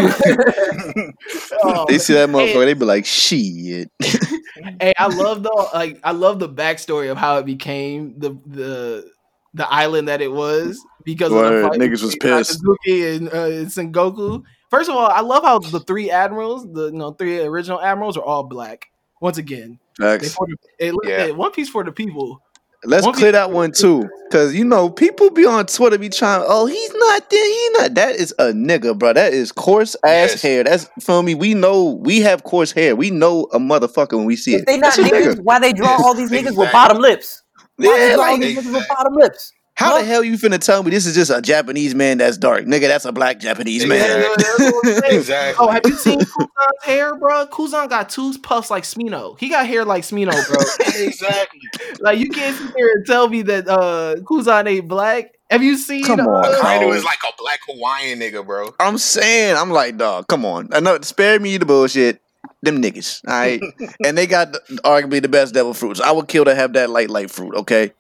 even. 0.96 1.14
Oh, 1.64 1.86
They 1.90 1.98
see 1.98 2.14
that 2.14 2.30
motherfucker, 2.30 2.54
Hey, 2.54 2.66
they 2.66 2.74
be 2.74 2.86
like, 2.86 3.06
shit. 3.06 3.92
hey, 4.02 4.94
I 4.98 5.08
love 5.08 5.44
the 5.44 5.70
like 5.74 6.00
I 6.04 6.12
love 6.12 6.40
the 6.40 6.48
backstory 6.50 7.12
of 7.12 7.18
how 7.18 7.38
it 7.40 7.46
became 7.46 8.18
the 8.18 8.38
the 8.46 9.12
the 9.58 9.70
island 9.72 10.08
that 10.08 10.22
it 10.22 10.32
was 10.32 10.80
because 11.04 11.32
Word, 11.32 11.54
of 11.54 11.62
the 11.62 11.68
fight 11.70 11.80
niggas 11.80 12.04
was 12.04 12.16
pissed. 12.16 12.62
Akatsuki 12.64 13.16
and, 13.18 13.30
uh, 13.34 13.46
and 13.46 13.68
Sengoku. 13.68 14.44
First 14.70 14.90
of 14.90 14.96
all, 14.96 15.08
I 15.08 15.22
love 15.22 15.44
how 15.44 15.60
the 15.60 15.80
three 15.82 16.10
admirals, 16.12 16.66
the 16.72 16.86
you 16.86 16.92
know 16.98 17.12
three 17.12 17.40
original 17.42 17.82
admirals, 17.82 18.18
are 18.18 18.24
all 18.24 18.44
black. 18.44 18.86
Once 19.22 19.38
again, 19.38 19.80
they 20.00 20.06
Facts. 20.06 20.34
for 20.36 20.46
the, 20.48 20.56
hey, 20.80 20.92
Yeah. 21.04 21.18
hey, 21.26 21.32
One 21.32 21.52
Piece 21.52 21.70
for 21.70 21.84
the 21.84 21.92
people. 21.92 22.42
Let's 22.84 23.06
One 23.06 23.16
clear 23.16 23.32
that 23.32 23.50
one 23.50 23.72
too, 23.72 24.08
because 24.30 24.54
you 24.54 24.64
know 24.64 24.88
people 24.92 25.32
be 25.32 25.46
on 25.48 25.66
Twitter 25.66 25.98
be 25.98 26.10
trying. 26.10 26.44
Oh, 26.48 26.68
he's 26.68 26.94
not 26.94 27.28
there. 27.28 27.44
He 27.46 27.70
not. 27.80 27.96
That 27.96 28.16
is 28.16 28.36
a 28.38 28.54
nigga, 28.54 28.96
bro. 28.98 29.14
That 29.14 29.34
is 29.34 29.52
coarse 29.52 29.96
ass 30.06 30.32
Yes. 30.34 30.42
hair. 30.44 30.64
That's 30.64 30.88
feel 31.02 31.24
me. 31.24 31.34
We 31.34 31.56
know 31.56 32.00
we 32.04 32.22
have 32.22 32.44
coarse 32.44 32.72
hair. 32.72 32.96
We 32.96 33.10
know 33.10 33.46
a 33.52 33.58
motherfucker 33.58 34.14
when 34.16 34.26
we 34.26 34.36
see 34.36 34.54
If 34.54 34.62
it. 34.62 34.66
they 34.68 34.78
not 34.78 34.96
That's 34.96 35.10
niggas, 35.10 35.36
nigga. 35.38 35.44
why 35.44 35.58
they 35.58 35.74
draw 35.74 35.90
all 36.04 36.14
these 36.14 36.30
niggas 36.30 36.56
with 36.56 36.72
bottom 36.72 37.00
lips? 37.00 37.42
Why 37.78 37.98
Yeah, 37.98 38.16
draw 38.16 38.24
all 38.26 38.32
like 38.32 38.42
these 38.42 38.58
niggas 38.58 38.74
with 38.74 38.88
bottom 38.90 39.14
lips? 39.16 39.54
how 39.76 39.92
Huh? 39.92 40.00
the 40.00 40.06
hell 40.06 40.24
you 40.24 40.34
finna 40.38 40.58
tell 40.60 40.82
me 40.82 40.90
this 40.90 41.06
is 41.06 41.14
just 41.14 41.30
a 41.30 41.40
Japanese 41.40 41.94
man 41.94 42.18
that's 42.18 42.36
dark, 42.38 42.66
nigga? 42.66 42.88
That's 42.88 43.06
a 43.06 43.12
black 43.12 43.40
Japanese 43.40 43.86
man. 43.86 44.00
Exactly. 44.22 44.44
That's 44.44 44.60
what 44.74 44.86
I'm 44.88 45.02
saying. 45.04 45.20
Exactly. 45.20 45.66
Oh, 45.68 45.70
have 45.72 45.82
you 45.86 45.96
seen 45.96 46.20
Kuzan's 46.20 46.84
hair, 46.84 47.16
bro? 47.16 47.46
Kuzan 47.48 47.88
got 47.88 48.10
two 48.10 48.34
puffs 48.40 48.72
like 48.72 48.84
Smino. 48.84 49.40
He 49.40 49.50
got 49.50 49.68
hair 49.68 49.86
like 49.86 50.04
Smino, 50.04 50.32
bro. 50.48 50.58
exactly. 51.06 51.60
like 52.00 52.18
you 52.18 52.30
can't 52.32 52.56
sit 52.58 52.74
there 52.76 52.88
and 52.96 53.06
tell 53.06 53.30
me 53.30 53.44
that 53.44 53.68
uh 53.68 54.16
Kuzan 54.24 54.68
ain't 54.68 54.88
black. 54.88 55.34
Have 55.52 55.62
you 55.64 55.78
seen? 55.78 56.04
Come 56.04 56.22
on, 56.22 56.44
uh, 56.46 56.58
Akainu 56.60 56.80
bro. 56.88 56.94
is 56.94 57.04
like 57.06 57.20
a 57.24 57.32
black 57.38 57.60
Hawaiian 57.70 58.20
nigga, 58.20 58.46
bro. 58.46 58.74
I'm 58.80 58.98
saying, 58.98 59.56
I'm 59.56 59.70
like, 59.70 59.96
dog, 59.98 60.28
come 60.28 60.44
on. 60.44 60.70
I 60.74 60.80
know, 60.80 60.98
spare 61.02 61.40
me 61.40 61.56
the 61.58 61.66
bullshit. 61.66 62.20
Them 62.62 62.82
niggas, 62.82 63.22
all 63.28 63.34
right? 63.34 63.64
and 64.04 64.18
they 64.18 64.26
got 64.28 64.52
the, 64.54 64.60
arguably 64.84 65.22
the 65.22 65.30
best 65.30 65.54
devil 65.54 65.74
fruits. 65.74 66.00
I 66.02 66.12
would 66.12 66.28
kill 66.28 66.46
to 66.46 66.56
have 66.56 66.74
that 66.74 66.90
light, 66.90 67.10
light 67.10 67.30
fruit, 67.30 67.56
okay? 67.56 67.92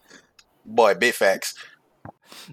Boy, 0.66 0.96
big 0.96 1.14
facts. 1.14 1.54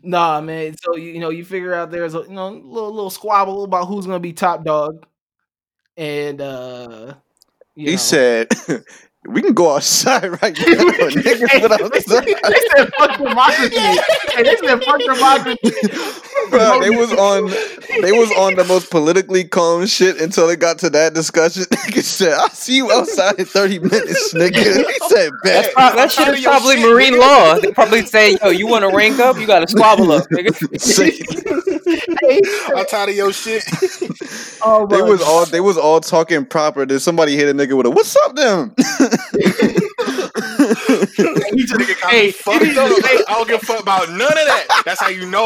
Nah, 0.03 0.41
man. 0.41 0.75
So 0.83 0.97
you, 0.97 1.13
you 1.13 1.21
know, 1.21 1.31
you 1.31 1.45
figure 1.45 1.75
out 1.75 1.91
there's 1.91 2.15
a 2.15 2.21
you 2.21 2.35
know 2.35 2.49
little 2.51 2.93
little 2.93 3.11
squabble 3.11 3.65
about 3.65 3.87
who's 3.87 4.07
gonna 4.07 4.21
be 4.21 4.33
top 4.33 4.65
dog, 4.65 5.05
and 5.97 6.41
uh, 6.41 7.15
you 7.75 7.91
He 7.91 7.97
know. 7.97 7.97
said, 7.97 8.49
we 9.27 9.41
can 9.43 9.55
go 9.55 9.75
outside 9.77 10.25
right 10.43 10.57
now. 10.59 10.65
niggas 10.65 11.49
Hey, 11.51 11.61
went 11.67 11.79
they, 11.79 11.85
outside. 11.85 12.25
they 12.27 12.61
said 12.77 12.93
fuck 12.99 13.17
democracy. 13.19 13.77
hey, 13.79 14.43
they 14.43 14.57
said 14.57 14.83
fuck 14.85 14.99
democracy. 15.01 15.59
Bro, 16.51 16.81
they 16.81 16.91
was 16.91 17.13
on 17.13 17.47
they 18.03 18.13
was 18.13 18.31
on 18.37 18.55
the 18.55 18.65
most 18.69 18.91
politically 18.91 19.45
calm 19.45 19.87
shit 19.87 20.21
until 20.21 20.49
it 20.51 20.61
got 20.61 20.79
to 20.81 20.91
that 20.91 21.15
discussion. 21.15 21.63
Nigga 21.85 22.03
said, 22.03 22.35
I'll 22.35 22.49
see 22.51 22.77
you 22.77 22.93
outside 22.93 23.39
in 23.39 23.45
30 23.47 23.79
minutes, 23.81 24.35
nigga. 24.35 24.57
He 24.87 24.99
said, 25.09 25.31
That's 25.43 25.67
bet. 25.69 25.75
pro- 25.75 25.97
that 25.97 26.13
shit 26.13 26.29
is 26.29 26.45
probably 26.45 26.77
shit, 26.77 26.89
marine 26.91 27.15
nigga. 27.15 27.21
law. 27.21 27.59
They 27.61 27.73
probably 27.73 28.05
say, 28.07 28.37
"Yo, 28.43 28.51
you 28.51 28.67
want 28.67 28.89
to 28.89 28.95
rank 28.95 29.19
up? 29.21 29.37
You 29.39 29.47
got 29.47 29.61
to 29.61 29.69
squabble 29.69 30.13
up, 30.13 30.27
nigga." 30.29 30.55
Say- 31.85 32.01
Hey, 32.23 32.41
I'm 32.77 32.87
tired 32.87 33.11
of 33.11 33.17
your 33.17 33.33
shit. 33.33 33.65
oh 34.63 34.87
they 34.89 35.03
was 35.03 35.23
all 35.23 35.47
they 35.47 35.61
was 35.61 35.79
all 35.79 36.01
talking 36.01 36.47
proper. 36.47 36.87
Then 36.87 37.01
somebody 37.01 37.37
hit 37.37 37.49
a 37.49 37.55
nigga 37.55 37.77
with 37.77 37.87
a 37.87 37.91
what's 37.91 38.17
up 38.17 38.37
them? 38.37 38.75
Each 41.57 41.73
Hey, 42.11 42.27
me 42.27 42.33
fucked 42.33 42.77
up. 42.79 43.05
Hey, 43.05 43.19
I 43.29 43.35
don't 43.35 43.49
give 43.49 43.63
a 43.63 43.67
fuck 43.67 43.81
about 43.83 44.09
none 44.11 44.23
of 44.23 44.35
that. 44.35 44.83
That's 44.85 45.01
how 45.01 45.09
you 45.09 45.29
know. 45.31 45.45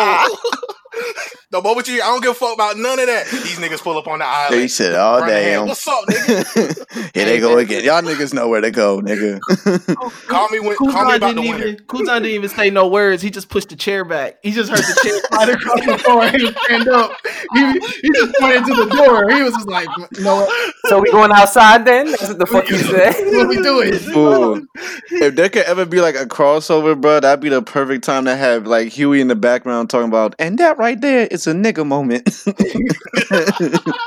the 1.51 1.60
moment 1.62 1.89
you, 1.89 1.94
I 2.02 2.06
don't 2.06 2.23
give 2.23 2.32
a 2.32 2.35
fuck 2.35 2.55
about 2.55 2.77
none 2.77 2.98
of 2.98 3.06
that. 3.06 3.27
These 3.27 3.59
niggas 3.59 3.82
pull 3.82 3.97
up 3.98 4.06
on 4.06 4.19
the 4.20 4.24
island. 4.24 4.60
they 4.60 4.69
said, 4.69 4.94
oh 4.94 5.20
run 5.20 5.28
ahead. 5.28 5.44
damn. 5.44 5.66
What's 5.69 5.86
up, 5.86 6.05
nigga? 6.06 7.12
Here 7.15 7.24
they 7.24 7.40
go 7.40 7.59
again. 7.59 7.85
Y'all 7.85 8.02
niggas 8.02 8.35
know 8.35 8.48
where 8.48 8.60
to 8.60 8.70
go, 8.70 9.01
nigga. 9.01 9.40
Call 10.28 10.48
me 10.48 10.60
when. 10.60 10.77
Call 10.77 10.86
me 10.89 10.93
Kuzan 10.94 11.16
about 11.16 11.20
didn't 11.20 11.36
the 11.36 11.51
winner. 11.51 11.66
even 11.66 11.77
Kuzan 11.86 12.06
didn't 12.23 12.27
even 12.27 12.48
say 12.51 12.70
no 12.70 12.89
words. 12.89 13.23
He 13.23 13.31
just 13.31 13.48
pushed 13.48 13.69
the 13.69 13.77
chair 13.77 14.05
back. 14.05 14.39
He 14.43 14.51
just 14.52 14.70
heard 14.70 14.78
the 14.78 15.01
chair 15.02 15.20
slide 15.28 15.48
across 15.51 15.85
the 15.86 15.98
floor 15.98 16.23
and 16.24 16.36
he 16.36 16.52
stand 16.65 16.89
up. 16.89 17.12
He, 17.55 17.73
he 17.73 18.10
just 18.15 18.35
pointed 18.39 18.65
to 18.66 18.74
the 18.74 18.97
door. 18.97 19.31
He 19.31 19.43
was 19.43 19.52
just 19.55 19.69
like, 19.69 19.89
you 20.16 20.23
know 20.23 20.36
what? 20.36 20.74
So 20.86 21.01
we 21.01 21.10
going 21.10 21.32
outside 21.32 21.85
then? 21.85 22.10
That's 22.10 22.28
what 22.28 22.39
the 22.39 22.47
fuck 22.47 22.69
you 22.69 22.78
said. 22.78 23.15
What 23.36 23.48
we 23.48 23.56
doing? 23.56 23.93
Fool. 23.98 24.66
If 25.10 25.35
there 25.35 25.48
could 25.48 25.65
ever 25.65 25.85
be 25.85 26.01
like 26.01 26.15
a 26.15 26.27
crossover, 26.27 26.98
bro, 27.01 27.20
that'd 27.20 27.40
be 27.40 27.48
the 27.48 27.62
perfect 27.62 28.05
time 28.05 28.24
to 28.27 28.36
have 28.36 28.66
like 28.66 28.89
Huey 28.89 29.20
in 29.20 29.28
the 29.28 29.36
background 29.36 29.90
talking 29.90 30.09
about, 30.09 30.35
and 30.39 30.59
that 30.59 30.78
right 30.79 31.01
there 31.01 31.27
is 31.27 31.47
a 31.47 31.53
nigga 31.53 31.87
moment. 31.87 32.29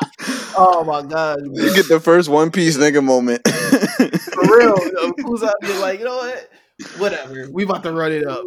Oh 0.53 0.83
my 0.83 1.01
god, 1.01 1.39
you 1.53 1.73
get 1.73 1.87
the 1.87 1.99
first 1.99 2.27
One 2.29 2.51
Piece 2.51 2.77
nigga 2.77 3.03
moment. 3.03 3.47
for 3.47 4.41
real. 4.57 4.75
You 4.85 4.91
know, 4.93 5.13
Kuzan 5.13 5.53
be 5.61 5.73
like, 5.79 5.99
you 5.99 6.05
know 6.05 6.17
what? 6.17 6.49
Whatever. 6.97 7.49
We 7.51 7.63
about 7.63 7.83
to 7.83 7.93
run 7.93 8.11
it 8.11 8.27
up. 8.27 8.43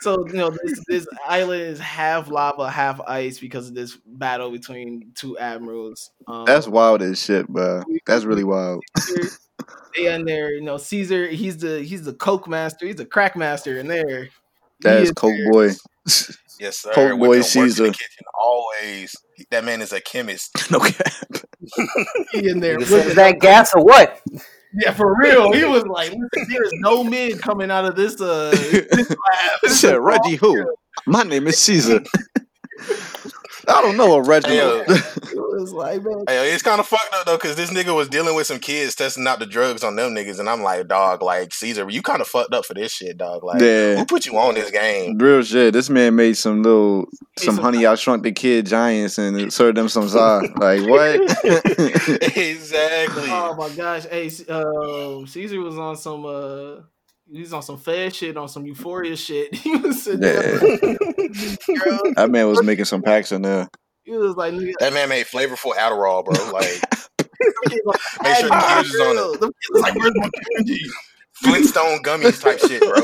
So 0.00 0.26
you 0.28 0.34
know, 0.34 0.50
this 0.50 0.84
this 0.86 1.06
island 1.26 1.62
is 1.62 1.80
half 1.80 2.28
lava, 2.30 2.70
half 2.70 3.00
ice 3.00 3.38
because 3.38 3.68
of 3.68 3.74
this 3.74 3.96
battle 4.06 4.50
between 4.50 5.12
two 5.14 5.38
admirals. 5.38 6.10
Um, 6.26 6.44
That's 6.44 6.68
wild 6.68 7.02
as 7.02 7.20
shit, 7.22 7.48
bro. 7.48 7.82
That's 8.06 8.24
really 8.24 8.44
wild. 8.44 8.84
they 9.96 10.12
in 10.14 10.24
there. 10.26 10.52
You 10.52 10.60
know, 10.62 10.76
Caesar. 10.76 11.28
He's 11.28 11.56
the 11.56 11.80
he's 11.82 12.04
the 12.04 12.12
coke 12.12 12.46
master. 12.46 12.86
He's 12.86 12.96
the 12.96 13.06
crack 13.06 13.36
master 13.36 13.78
in 13.78 13.88
there. 13.88 14.24
He 14.24 14.30
That's 14.82 15.04
is 15.08 15.12
Coke 15.12 15.32
there. 15.32 15.50
Boy. 15.50 15.70
Yes, 16.58 16.78
sir. 16.78 16.92
Coke 16.92 17.18
boy 17.18 17.28
the 17.28 17.36
in 17.38 17.42
Caesar. 17.42 17.84
the 17.84 17.90
kitchen, 17.92 18.24
always. 18.34 19.14
That 19.50 19.64
man 19.64 19.80
is 19.80 19.92
a 19.92 20.00
chemist. 20.00 20.50
no 20.70 20.80
cap. 20.80 21.12
He 22.32 22.48
in 22.48 22.60
there. 22.60 22.78
Nigga 22.78 22.82
says, 22.82 22.90
whipping 22.90 23.08
Is 23.10 23.14
that 23.16 23.40
gas 23.40 23.74
or 23.74 23.84
what? 23.84 24.20
Yeah, 24.74 24.92
for 24.92 25.16
real. 25.18 25.52
He 25.52 25.64
was 25.64 25.84
like, 25.86 26.10
there 26.10 26.62
is 26.64 26.72
no 26.74 27.02
men 27.02 27.38
coming 27.38 27.70
out 27.70 27.84
of 27.84 27.96
this 27.96 28.20
uh 28.20 28.50
this 28.50 29.10
lab. 29.10 29.16
This 29.62 29.80
said, 29.80 29.98
Reggie 29.98 30.36
who? 30.36 30.64
My 31.06 31.22
name 31.22 31.46
is 31.46 31.58
Caesar. 31.58 32.02
I 33.68 33.82
don't 33.82 33.96
know 33.96 34.14
a 34.14 34.22
Reggie. 34.22 34.48
Hey, 34.50 34.56
yo. 34.56 34.84
It 35.30 35.60
was 35.62 35.72
like, 35.72 36.02
man, 36.04 36.24
Hey, 36.28 36.52
it's 36.52 36.62
kind 36.62 36.78
of 36.78 36.86
fucked 36.86 37.12
up 37.12 37.26
though, 37.26 37.36
because 37.36 37.56
this 37.56 37.70
nigga 37.70 37.94
was 37.94 38.08
dealing 38.08 38.36
with 38.36 38.46
some 38.46 38.60
kids 38.60 38.94
testing 38.94 39.26
out 39.26 39.40
the 39.40 39.46
drugs 39.46 39.82
on 39.82 39.96
them 39.96 40.14
niggas, 40.14 40.38
and 40.38 40.48
I'm 40.48 40.62
like, 40.62 40.86
dog, 40.86 41.20
like 41.20 41.52
Caesar, 41.52 41.88
you 41.90 42.00
kind 42.00 42.20
of 42.20 42.28
fucked 42.28 42.54
up 42.54 42.64
for 42.64 42.74
this 42.74 42.92
shit, 42.92 43.18
dog. 43.18 43.42
Like, 43.42 43.60
yeah. 43.60 43.96
who 43.96 44.04
put 44.06 44.24
you 44.24 44.38
on 44.38 44.54
this 44.54 44.70
game? 44.70 45.18
Real 45.18 45.42
shit. 45.42 45.72
This 45.72 45.90
man 45.90 46.14
made 46.14 46.36
some 46.36 46.62
little, 46.62 47.06
some 47.36 47.56
some- 47.56 47.64
honey 47.64 47.84
I 47.86 47.96
shrunk 47.96 48.22
the 48.22 48.30
kid 48.32 48.66
giants 48.66 49.18
and 49.18 49.52
served 49.52 49.76
them 49.76 49.88
some 49.88 50.06
za. 50.08 50.42
Like 50.56 50.86
what? 50.88 51.20
exactly. 52.36 53.24
oh 53.28 53.54
my 53.56 53.68
gosh, 53.74 54.04
hey, 54.06 54.30
uh, 54.48 55.26
Caesar 55.26 55.60
was 55.60 55.76
on 55.78 55.96
some 55.96 56.24
uh, 56.24 56.82
he 57.30 57.40
was 57.40 57.52
on 57.52 57.62
some 57.62 57.78
fed 57.78 58.14
shit, 58.14 58.36
on 58.36 58.48
some 58.48 58.66
euphoria 58.66 59.16
shit. 59.16 59.54
He 59.54 59.76
was 59.76 60.02
sitting 60.02 60.20
there, 60.20 60.58
girl. 60.58 60.68
that 62.16 62.28
man 62.30 62.48
was 62.48 62.62
making 62.62 62.84
some 62.86 63.02
packs 63.02 63.32
in 63.32 63.42
there. 63.42 63.68
He 64.04 64.12
was 64.16 64.36
like, 64.36 64.54
nigga, 64.54 64.72
that 64.80 64.92
man 64.94 65.08
made 65.10 65.26
flavorful 65.26 65.74
Adderall, 65.74 66.24
bro. 66.24 66.34
Like, 66.52 66.80
Make 68.22 68.36
sure 68.36 68.48
the 68.48 68.54
"Ah, 68.54 68.80
kids 68.82 68.94
is 68.94 69.00
on 69.00 69.14
girl." 69.14 69.32
Them 69.36 69.50
was 69.70 69.82
like, 69.82 69.94
where's 69.94 70.12
my 70.16 70.28
candy? 70.56 70.80
Flintstone 71.34 72.02
gummies 72.02 72.40
type 72.42 72.58
shit, 72.58 72.80
bro. 72.80 73.00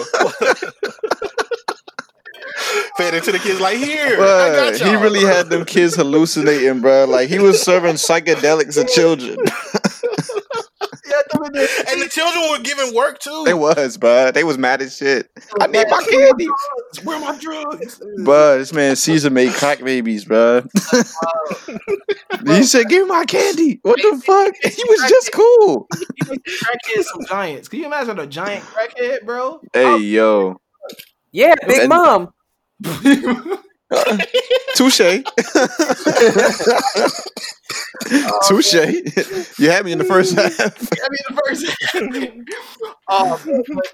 Fed 2.97 3.15
into 3.15 3.31
the 3.33 3.39
kids 3.39 3.61
like, 3.61 3.77
here, 3.77 4.17
I 4.17 4.21
Bruh, 4.21 4.55
got 4.79 4.87
he 4.87 4.93
y'all. 4.93 5.03
really 5.03 5.21
had 5.21 5.51
them 5.51 5.65
kids 5.65 5.95
hallucinating, 5.97 6.81
bro. 6.81 7.05
Like 7.05 7.29
he 7.29 7.39
was 7.39 7.63
serving 7.63 7.95
psychedelics 7.95 8.75
to 8.75 8.85
children. 8.93 9.37
He 11.05 11.11
had 11.13 11.23
them 11.31 11.45
in 11.45 11.53
there. 11.53 11.69
and 11.89 12.01
the 12.03 12.09
children 12.09 12.51
were 12.51 12.59
giving 12.61 12.95
work 12.95 13.19
too. 13.19 13.43
They 13.45 13.55
was, 13.55 13.97
bro. 13.97 14.31
They 14.31 14.45
was 14.45 14.57
mad 14.59 14.81
as 14.83 14.97
shit. 14.97 15.31
I 15.61 15.67
need 15.67 15.87
my 15.91 15.99
Where 15.99 16.27
candy. 16.29 16.47
drugs? 16.47 17.05
Where 17.05 17.21
my 17.21 17.39
drugs? 17.39 18.01
Bruh, 18.21 18.59
this 18.59 18.73
man 18.73 18.97
Caesar 18.97 19.31
made 19.31 19.53
crack 19.53 19.81
babies, 19.83 20.25
bruh. 20.25 20.67
he 22.47 22.63
said, 22.63 22.89
"Give 22.89 23.03
me 23.07 23.09
my 23.09 23.25
candy." 23.25 23.81
What 23.83 23.97
the 24.01 24.21
fuck? 24.25 24.55
He 24.63 24.85
was 24.89 25.11
just 25.11 25.33
cool. 25.33 25.87
He 25.97 26.31
made 26.31 26.41
crackhead 26.45 27.03
some 27.05 27.25
giants. 27.27 27.69
Can 27.69 27.81
you 27.81 27.87
imagine 27.87 28.19
a 28.19 28.27
giant 28.27 28.65
crackhead, 28.65 29.25
bro? 29.25 29.61
Hey, 29.73 29.99
yo, 29.99 30.61
Yeah, 31.33 31.55
Big 31.67 31.81
And- 31.81 31.89
Mom. 31.91 32.33
touche, 34.77 34.99
touche. 38.49 38.75
You 39.59 39.71
had 39.71 39.85
me 39.85 39.93
in 39.93 39.99
the 39.99 40.05
first 40.05 40.35
half. 40.35 40.53
I 40.61 41.09
mean, 41.11 41.25
the 41.29 41.43
first. 41.47 41.65
um, 43.09 43.39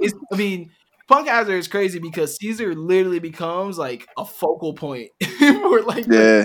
it's, 0.00 0.14
I 0.32 0.36
mean, 0.36 0.70
Punk 1.08 1.28
Hazard 1.28 1.56
is 1.56 1.68
crazy 1.68 1.98
because 1.98 2.36
Caesar 2.36 2.74
literally 2.74 3.18
becomes 3.18 3.78
like 3.78 4.06
a 4.16 4.24
focal 4.24 4.74
point 4.74 5.10
for 5.38 5.82
like 5.82 6.06
Yeah, 6.06 6.44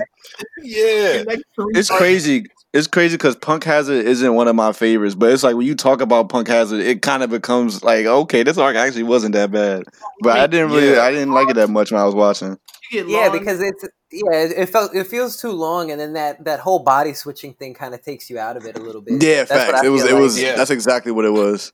yeah. 0.64 1.23
three 1.23 1.72
it's 1.76 1.90
crazy. 1.90 2.45
It's 2.73 2.88
crazy 2.88 3.15
because 3.15 3.38
Punk 3.38 3.64
Hazard 3.64 4.06
isn't 4.06 4.34
one 4.34 4.49
of 4.49 4.56
my 4.56 4.73
favorites, 4.73 5.15
but 5.15 5.32
it's 5.32 5.44
like 5.44 5.56
when 5.56 5.65
you 5.65 5.76
talk 5.76 6.02
about 6.02 6.27
Punk 6.27 6.49
Hazard, 6.49 6.82
it 6.82 7.02
kind 7.02 7.23
of 7.23 7.30
becomes 7.30 7.84
like, 7.86 8.06
okay, 8.06 8.44
this 8.44 8.57
arc 8.57 8.76
actually 8.76 9.03
wasn't 9.03 9.34
that 9.34 9.49
bad. 9.49 9.84
But 10.22 10.40
I 10.40 10.48
didn't 10.48 10.72
really, 10.72 10.91
Yeah. 10.91 11.03
I 11.03 11.11
didn't 11.11 11.32
like 11.32 11.48
it 11.49 11.53
that 11.53 11.69
much 11.69 11.94
when 11.94 12.02
I 12.02 12.06
was 12.06 12.15
watching. 12.15 12.57
You 12.91 13.03
get 13.03 13.07
Yeah, 13.09 13.27
long- 13.27 13.39
because 13.39 13.61
it's 13.61 13.83
yeah, 14.11 14.31
it, 14.43 14.51
it 14.57 14.65
felt 14.69 14.95
it 14.95 15.07
feels 15.07 15.41
too 15.41 15.51
long, 15.51 15.91
and 15.91 15.99
then 15.99 16.13
that 16.13 16.43
that 16.45 16.59
whole 16.59 16.79
body 16.79 17.13
switching 17.13 17.53
thing 17.53 17.73
kind 17.73 17.93
of 17.93 18.01
takes 18.03 18.29
you 18.29 18.39
out 18.39 18.55
of 18.57 18.65
it 18.65 18.77
a 18.77 18.81
little 18.81 19.01
bit. 19.01 19.21
Yeah, 19.21 19.43
That's 19.43 19.71
facts. 19.71 19.83
It 19.83 19.89
was, 19.89 20.01
feel 20.03 20.11
it 20.11 20.13
like. 20.13 20.21
was. 20.21 20.41
Yeah. 20.41 20.55
That's 20.55 20.71
exactly 20.71 21.11
what 21.11 21.25
it 21.25 21.31
was. 21.33 21.73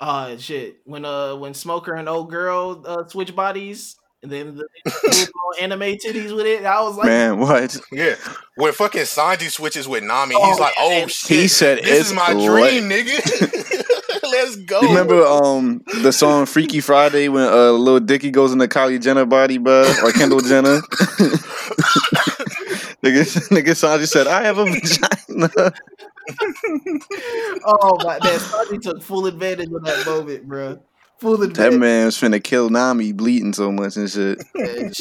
uh 0.00 0.36
shit 0.36 0.76
when 0.84 1.04
uh 1.04 1.34
when 1.36 1.54
Smoker 1.54 1.94
and 1.94 2.08
old 2.08 2.30
girl 2.30 2.82
uh 2.86 3.08
switch 3.08 3.34
bodies 3.34 3.96
and 4.22 4.30
then 4.30 4.56
the 4.56 5.28
anime 5.60 5.80
titties 5.80 6.34
with 6.36 6.46
it. 6.46 6.64
I 6.64 6.80
was 6.82 6.96
like, 6.96 7.06
Man, 7.06 7.38
what? 7.40 7.76
Yeah, 7.90 8.14
when 8.56 8.72
fucking 8.72 9.02
Sanji 9.02 9.50
switches 9.50 9.88
with 9.88 10.04
Nami, 10.04 10.34
Oh, 10.38 10.50
he's 10.50 10.58
like, 10.60 10.74
"Oh 10.78 11.06
shit, 11.08 11.38
He 11.38 11.48
said 11.48 11.78
this 11.78 12.00
it's 12.00 12.08
is 12.10 12.12
my 12.14 12.32
lit. 12.32 12.46
dream, 12.46 12.88
nigga. 12.88 13.84
Let's 14.38 14.56
go." 14.56 14.80
You 14.80 14.88
remember 14.88 15.24
um 15.24 15.82
the 16.02 16.12
song 16.12 16.46
Freaky 16.46 16.80
Friday 16.80 17.28
when 17.28 17.44
uh 17.44 17.72
Lil 17.72 18.00
Dicky 18.00 18.30
goes 18.30 18.52
into 18.52 18.66
Kylie 18.66 19.00
Jenner 19.02 19.26
body, 19.26 19.58
bro, 19.58 19.82
or 20.04 20.12
Kendall 20.12 20.40
Jenner? 20.40 20.80
nigga, 23.02 23.24
nigga 23.50 23.74
Sanji 23.74 24.06
said, 24.06 24.26
"I 24.26 24.42
have 24.42 24.58
a 24.58 24.64
vagina." 24.64 25.72
oh 27.64 27.98
my, 28.04 28.18
man, 28.22 28.38
Sanji 28.38 28.80
took 28.80 29.02
full 29.02 29.26
advantage 29.26 29.70
of 29.72 29.84
that 29.84 30.06
moment, 30.06 30.46
bro. 30.46 30.80
Full 31.20 31.36
That 31.38 31.50
advantage. 31.50 31.80
man 31.80 32.04
was 32.06 32.16
finna 32.16 32.42
kill 32.42 32.70
Nami, 32.70 33.12
bleeding 33.12 33.52
so 33.52 33.72
much 33.72 33.96
and 33.96 34.08
shit. 34.08 34.38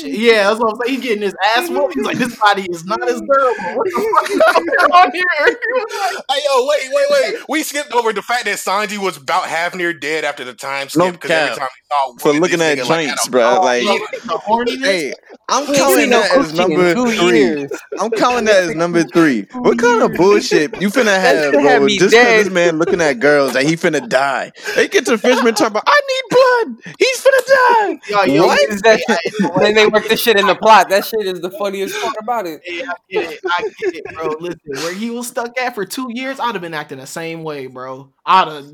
Yeah, 0.03 0.49
that's 0.49 0.59
what 0.59 0.73
I'm 0.73 0.79
saying. 0.85 0.95
He 0.95 1.01
getting 1.01 1.21
his 1.21 1.35
ass 1.55 1.69
whooped. 1.69 1.93
He's 1.93 2.05
like, 2.05 2.17
this 2.17 2.35
body 2.39 2.63
is 2.71 2.83
not 2.85 3.01
as 3.07 3.21
durable. 3.21 3.75
What 3.75 3.85
the 3.85 4.15
fuck 4.15 4.29
is 4.31 4.39
going 4.77 4.91
on 4.91 5.11
here? 5.11 5.23
He 5.45 5.53
Hey 6.33 6.41
yo, 6.49 6.65
wait, 6.67 6.89
wait, 6.91 7.05
wait. 7.33 7.35
We 7.49 7.63
skipped 7.63 7.93
over 7.93 8.11
the 8.13 8.21
fact 8.23 8.45
that 8.45 8.57
Sanji 8.57 8.97
was 8.97 9.17
about 9.17 9.45
half 9.45 9.75
near 9.75 9.93
dead 9.93 10.25
after 10.25 10.43
the 10.43 10.53
time 10.53 10.89
skip 10.89 10.99
No 10.99 11.11
because 11.11 11.31
every 11.31 11.55
time 11.55 11.67
he 11.75 11.81
saw 11.95 12.13
a 12.13 12.19
For 12.19 12.33
looking 12.39 12.61
at 12.61 12.77
nigga, 12.79 12.89
like, 12.89 13.07
joints, 13.07 13.27
bro. 13.27 13.57
oh, 13.59 13.61
Like, 13.63 13.83
bro, 13.83 13.95
the 13.97 14.41
horniness. 14.45 14.83
hey, 14.85 15.13
I'm 15.49 15.67
We 15.69 15.77
counting 15.77 16.09
that 16.09 16.31
as 16.37 16.53
number 16.53 16.93
three. 16.93 17.67
I'm 17.99 18.11
counting 18.11 18.45
that 18.45 18.63
as 18.69 18.75
number 18.75 19.03
three. 19.03 19.43
What 19.53 19.77
kind 19.79 20.01
of 20.03 20.13
bullshit 20.13 20.81
you 20.81 20.89
finna 20.89 21.17
have, 21.19 21.43
shit 21.43 21.53
bro? 21.53 21.75
Oh, 21.75 21.79
me 21.85 21.97
Just 21.97 22.11
because 22.11 22.43
this 22.45 22.53
man 22.53 22.79
looking 22.79 23.01
at 23.01 23.19
girls 23.19 23.53
that 23.53 23.63
he 23.65 23.75
finna 23.75 24.07
die. 24.09 24.51
They 24.75 24.87
get 24.87 25.05
to 25.05 25.17
Fishman 25.17 25.53
talking 25.53 25.67
about, 25.77 25.83
I 25.87 26.01
need 26.09 26.23
blood. 26.29 26.95
He's 26.99 27.23
finna 27.23 27.45
die. 27.47 27.99
Yo, 28.09 28.33
yo, 28.33 28.47
What? 28.47 28.59
Is 28.69 28.81
that 28.81 28.99
and 29.07 29.51
then 29.63 29.73
they 29.75 29.87
work 29.87 30.07
this 30.07 30.19
shit 30.21 30.37
in 30.39 30.45
the 30.47 30.55
plot. 30.55 30.89
That 30.89 31.05
shit 31.05 31.25
is 31.25 31.41
the 31.41 31.51
funniest 31.51 31.99
part 32.01 32.15
about 32.19 32.45
it. 32.47 32.61
Yeah, 32.65 32.89
I 32.91 32.93
get 33.09 33.31
it. 33.33 33.39
I 33.45 33.61
get 33.79 33.95
it, 33.95 34.03
bro. 34.13 34.35
Listen, 34.39 34.59
where 34.83 34.93
he 34.93 35.09
was 35.09 35.27
stuck 35.27 35.57
at 35.59 35.75
for 35.75 35.85
two 35.85 36.07
years, 36.11 36.39
I'd 36.39 36.55
have 36.55 36.61
been 36.61 36.73
acting 36.73 36.97
the 36.99 37.07
same 37.07 37.43
way, 37.43 37.67
bro. 37.67 38.11
I'd 38.25 38.47
have. 38.47 38.65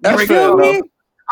That's 0.00 0.16
Break 0.16 0.28
fair 0.28 0.48
it 0.48 0.50
up. 0.52 0.58
enough. 0.58 0.82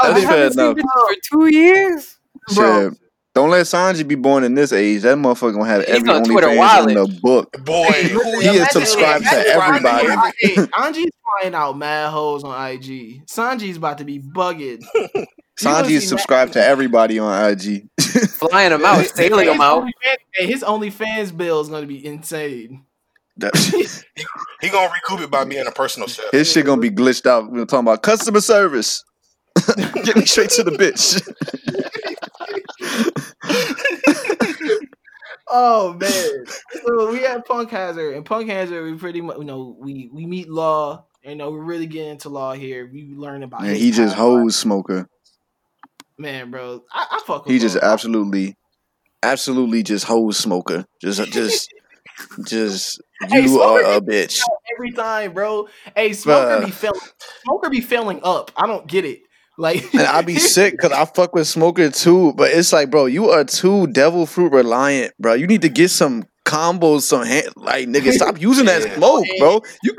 I'd 0.01 0.09
That's 0.17 0.21
have 0.25 0.31
fair 0.33 0.45
been- 0.49 0.53
seen 0.53 0.71
enough. 0.71 0.87
for 0.87 1.15
two 1.39 1.47
years. 1.57 2.17
Bro. 2.55 2.91
Shit. 2.91 2.99
Don't 3.35 3.51
let 3.51 3.67
Sanji 3.67 4.07
be 4.07 4.15
born 4.15 4.45
in 4.45 4.55
this 4.55 4.73
age. 4.73 5.03
That 5.03 5.19
motherfucker 5.19 5.55
gonna 5.55 5.67
have 5.67 5.85
He's 5.85 5.97
every 5.97 6.11
on 6.11 6.23
Twitter 6.23 6.47
OnlyFans 6.47 6.89
in 6.89 6.95
the 6.95 7.21
book. 7.21 7.65
boy. 7.65 7.91
He 7.93 8.49
is 8.59 8.71
subscribed 8.71 9.25
to 9.25 9.37
everybody. 9.49 10.07
Sanji- 10.07 10.33
Hey, 10.41 11.09
flying 11.41 11.55
out 11.55 11.77
mad 11.77 12.11
hoes 12.11 12.45
on 12.45 12.71
IG. 12.71 13.27
Sanji's 13.27 13.77
about 13.77 13.99
to 13.99 14.05
be 14.05 14.21
bugging. 14.21 14.85
Sanji 15.61 15.91
is 15.93 16.09
subscribed 16.09 16.53
to 16.53 16.65
everybody 16.65 17.19
on 17.19 17.51
IG. 17.51 17.89
Flying 18.01 18.71
them 18.71 18.85
out, 18.85 19.05
sailing 19.07 19.47
them 19.47 19.61
out. 19.61 19.89
Hey, 20.35 20.47
his 20.47 20.63
OnlyFans 20.63 21.37
bill 21.37 21.61
is 21.61 21.69
going 21.69 21.83
to 21.83 21.89
be 21.89 22.05
insane. 22.07 22.85
That- 23.39 23.53
He 24.61 24.71
gonna 24.71 24.91
recoup 24.95 25.21
it 25.21 25.31
by 25.31 25.45
being 25.45 25.67
a 25.67 25.71
personal 25.73 26.09
chef. 26.09 26.25
His 26.33 26.51
shit 26.51 26.65
gonna 26.65 26.81
be 26.81 26.91
glitched 26.91 27.27
out. 27.27 27.51
We're 27.53 27.67
talking 27.67 27.81
about 27.87 28.03
customer 28.03 28.41
service. 28.41 29.05
Get 30.05 30.17
me 30.17 30.25
straight 30.25 30.49
to 30.51 30.63
the 30.63 30.71
bitch. 30.71 31.21
Oh 35.57 35.93
man! 35.93 36.47
So 36.85 37.13
we 37.13 37.21
have 37.21 37.45
Punk 37.45 37.71
Hazard, 37.71 38.17
and 38.17 38.25
Punk 38.27 38.51
Hazard, 38.51 38.91
we 38.91 38.99
pretty 38.99 39.21
much, 39.21 39.39
you 39.39 39.45
know, 39.45 39.77
we 39.79 40.11
we 40.13 40.27
meet 40.27 40.49
Law. 40.49 41.05
You 41.23 41.37
know, 41.37 41.53
we 41.53 41.61
really 41.61 41.87
get 41.87 42.09
into 42.09 42.29
Law 42.29 42.55
here. 42.55 42.91
We 42.93 43.15
learn 43.15 43.45
about. 43.45 43.63
Man, 43.63 43.77
he 43.77 43.93
just 43.93 44.17
hose 44.17 44.57
smoker. 44.57 45.09
Man, 46.19 46.51
bro, 46.51 46.83
I, 46.93 47.07
I 47.09 47.21
fuck 47.25 47.45
with. 47.45 47.53
He 47.53 47.61
just 47.61 47.77
absolutely, 47.77 48.57
absolutely 49.23 49.85
just 49.85 50.07
hose 50.07 50.37
smoker. 50.37 50.87
Just, 51.01 51.23
just, 51.31 51.73
just. 52.45 53.01
You 53.31 53.47
Smoker 53.47 53.85
are 53.87 53.95
a 53.95 54.01
bitch. 54.01 54.41
every 54.75 54.91
time, 54.91 55.35
bro. 55.35 55.69
Hey, 55.95 56.15
Smoker 56.15 56.63
Bruh. 56.63 56.65
be 56.67 56.71
failing. 56.73 57.01
Smoker 57.45 57.71
be 57.71 57.81
failing 57.81 58.21
up. 58.25 58.51
I 58.57 58.67
don't 58.67 58.89
get 58.89 59.05
it. 59.05 59.21
Like, 59.59 59.83
And 59.95 60.03
I 60.03 60.23
be 60.23 60.37
sick 60.37 60.73
because 60.73 60.93
I 60.93 61.05
fuck 61.05 61.35
with 61.35 61.47
smoker 61.47 61.91
too. 61.91 62.33
But 62.35 62.51
it's 62.51 62.73
like, 62.73 62.91
bro, 62.91 63.07
you 63.07 63.31
are 63.31 63.45
too 63.45 63.87
devil 63.89 64.27
fruit 64.27 64.53
reliant, 64.53 65.13
bro. 65.19 65.35
You 65.35 65.47
need 65.47 65.63
to 65.63 65.69
get 65.69 65.91
some 65.91 66.25
combos, 66.45 67.03
some 67.03 67.25
hand, 67.25 67.49
like 67.57 67.89
nigga. 67.89 68.13
Stop 68.15 68.41
using 68.41 68.67
that 68.67 68.83
smoke, 68.95 69.27
bro. 69.39 69.63
You, 69.83 69.95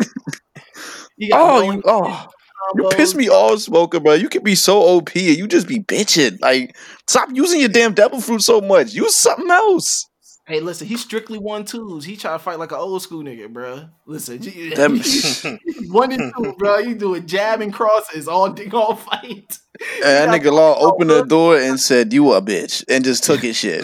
you 1.18 1.30
got 1.30 1.64
oh, 1.64 1.72
you, 1.72 1.82
oh. 1.86 2.27
You 2.76 2.90
piss 2.94 3.14
me 3.14 3.30
off, 3.30 3.60
smoker, 3.60 3.99
bro. 3.99 4.14
You 4.14 4.27
can 4.27 4.44
be 4.44 4.56
so 4.56 4.82
OP 4.82 5.15
and 5.15 5.38
you 5.38 5.48
just 5.48 5.68
be 5.68 5.80
bitching. 5.80 6.41
Like, 6.41 6.76
stop 7.07 7.30
using 7.32 7.60
your 7.60 7.69
damn 7.69 7.94
devil 7.94 8.19
fruit 8.19 8.41
so 8.41 8.60
much. 8.60 8.94
Use 8.94 9.15
something 9.15 9.52
else. 9.52 10.07
Hey, 10.48 10.60
listen, 10.60 10.86
he's 10.86 11.02
strictly 11.02 11.40
one 11.40 11.66
twos. 11.66 12.06
He 12.06 12.16
try 12.16 12.34
to 12.34 12.40
fight 12.40 12.60
like 12.60 12.72
an 12.72 12.78
old 12.78 13.02
school 13.02 13.24
nigga, 13.24 13.52
bro. 13.52 13.86
Listen, 14.06 14.38
one 15.92 16.12
and 16.12 16.32
two, 16.38 16.54
bro. 16.54 16.78
You 16.78 16.94
doing 16.94 17.26
jab 17.26 17.62
and 17.62 17.74
crosses 17.74 18.28
all 18.28 18.52
dig 18.52 18.74
all 18.76 18.96
fight. 18.96 19.58
and 20.04 20.04
that 20.04 20.30
nigga 20.30 20.52
Law 20.52 20.78
opened 20.80 21.10
the 21.10 21.24
door 21.24 21.58
and 21.58 21.80
said, 21.80 22.14
"You 22.14 22.32
a 22.34 22.42
bitch," 22.44 22.84
and 22.88 23.04
just 23.04 23.24
took 23.24 23.42
his 23.42 23.58
shit. 23.58 23.84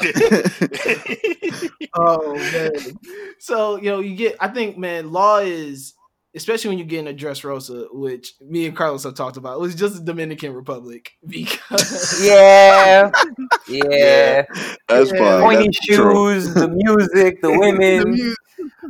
Oh 1.96 2.36
man. 2.36 2.72
So 3.40 3.78
you 3.78 3.90
know, 3.90 4.00
you 4.00 4.16
get. 4.16 4.36
I 4.40 4.48
think, 4.48 4.78
man, 4.78 5.12
law 5.12 5.40
is 5.40 5.96
especially 6.36 6.70
when 6.70 6.78
you 6.80 6.86
get 6.86 7.00
in 7.00 7.08
a 7.08 7.14
Dressrosa, 7.14 7.88
which 7.94 8.34
me 8.42 8.66
and 8.66 8.76
Carlos 8.76 9.04
have 9.04 9.16
talked 9.16 9.38
about. 9.38 9.58
It 9.58 9.62
was 9.62 9.76
just 9.76 9.96
the 9.96 10.04
Dominican 10.04 10.54
Republic 10.54 11.12
because 11.28 12.22
Yeah, 12.26 13.12
yeah. 13.68 14.44
That's 14.88 15.12
Yeah. 15.12 15.18
fine. 15.18 15.42
Pointy 15.42 15.64
That's 15.66 15.80
true. 15.88 15.96
shoes, 16.36 16.54
the 16.54 16.68
music, 16.70 17.42
the 17.42 17.48
the, 17.52 17.60
women, 17.60 18.12
mu- 18.12 18.36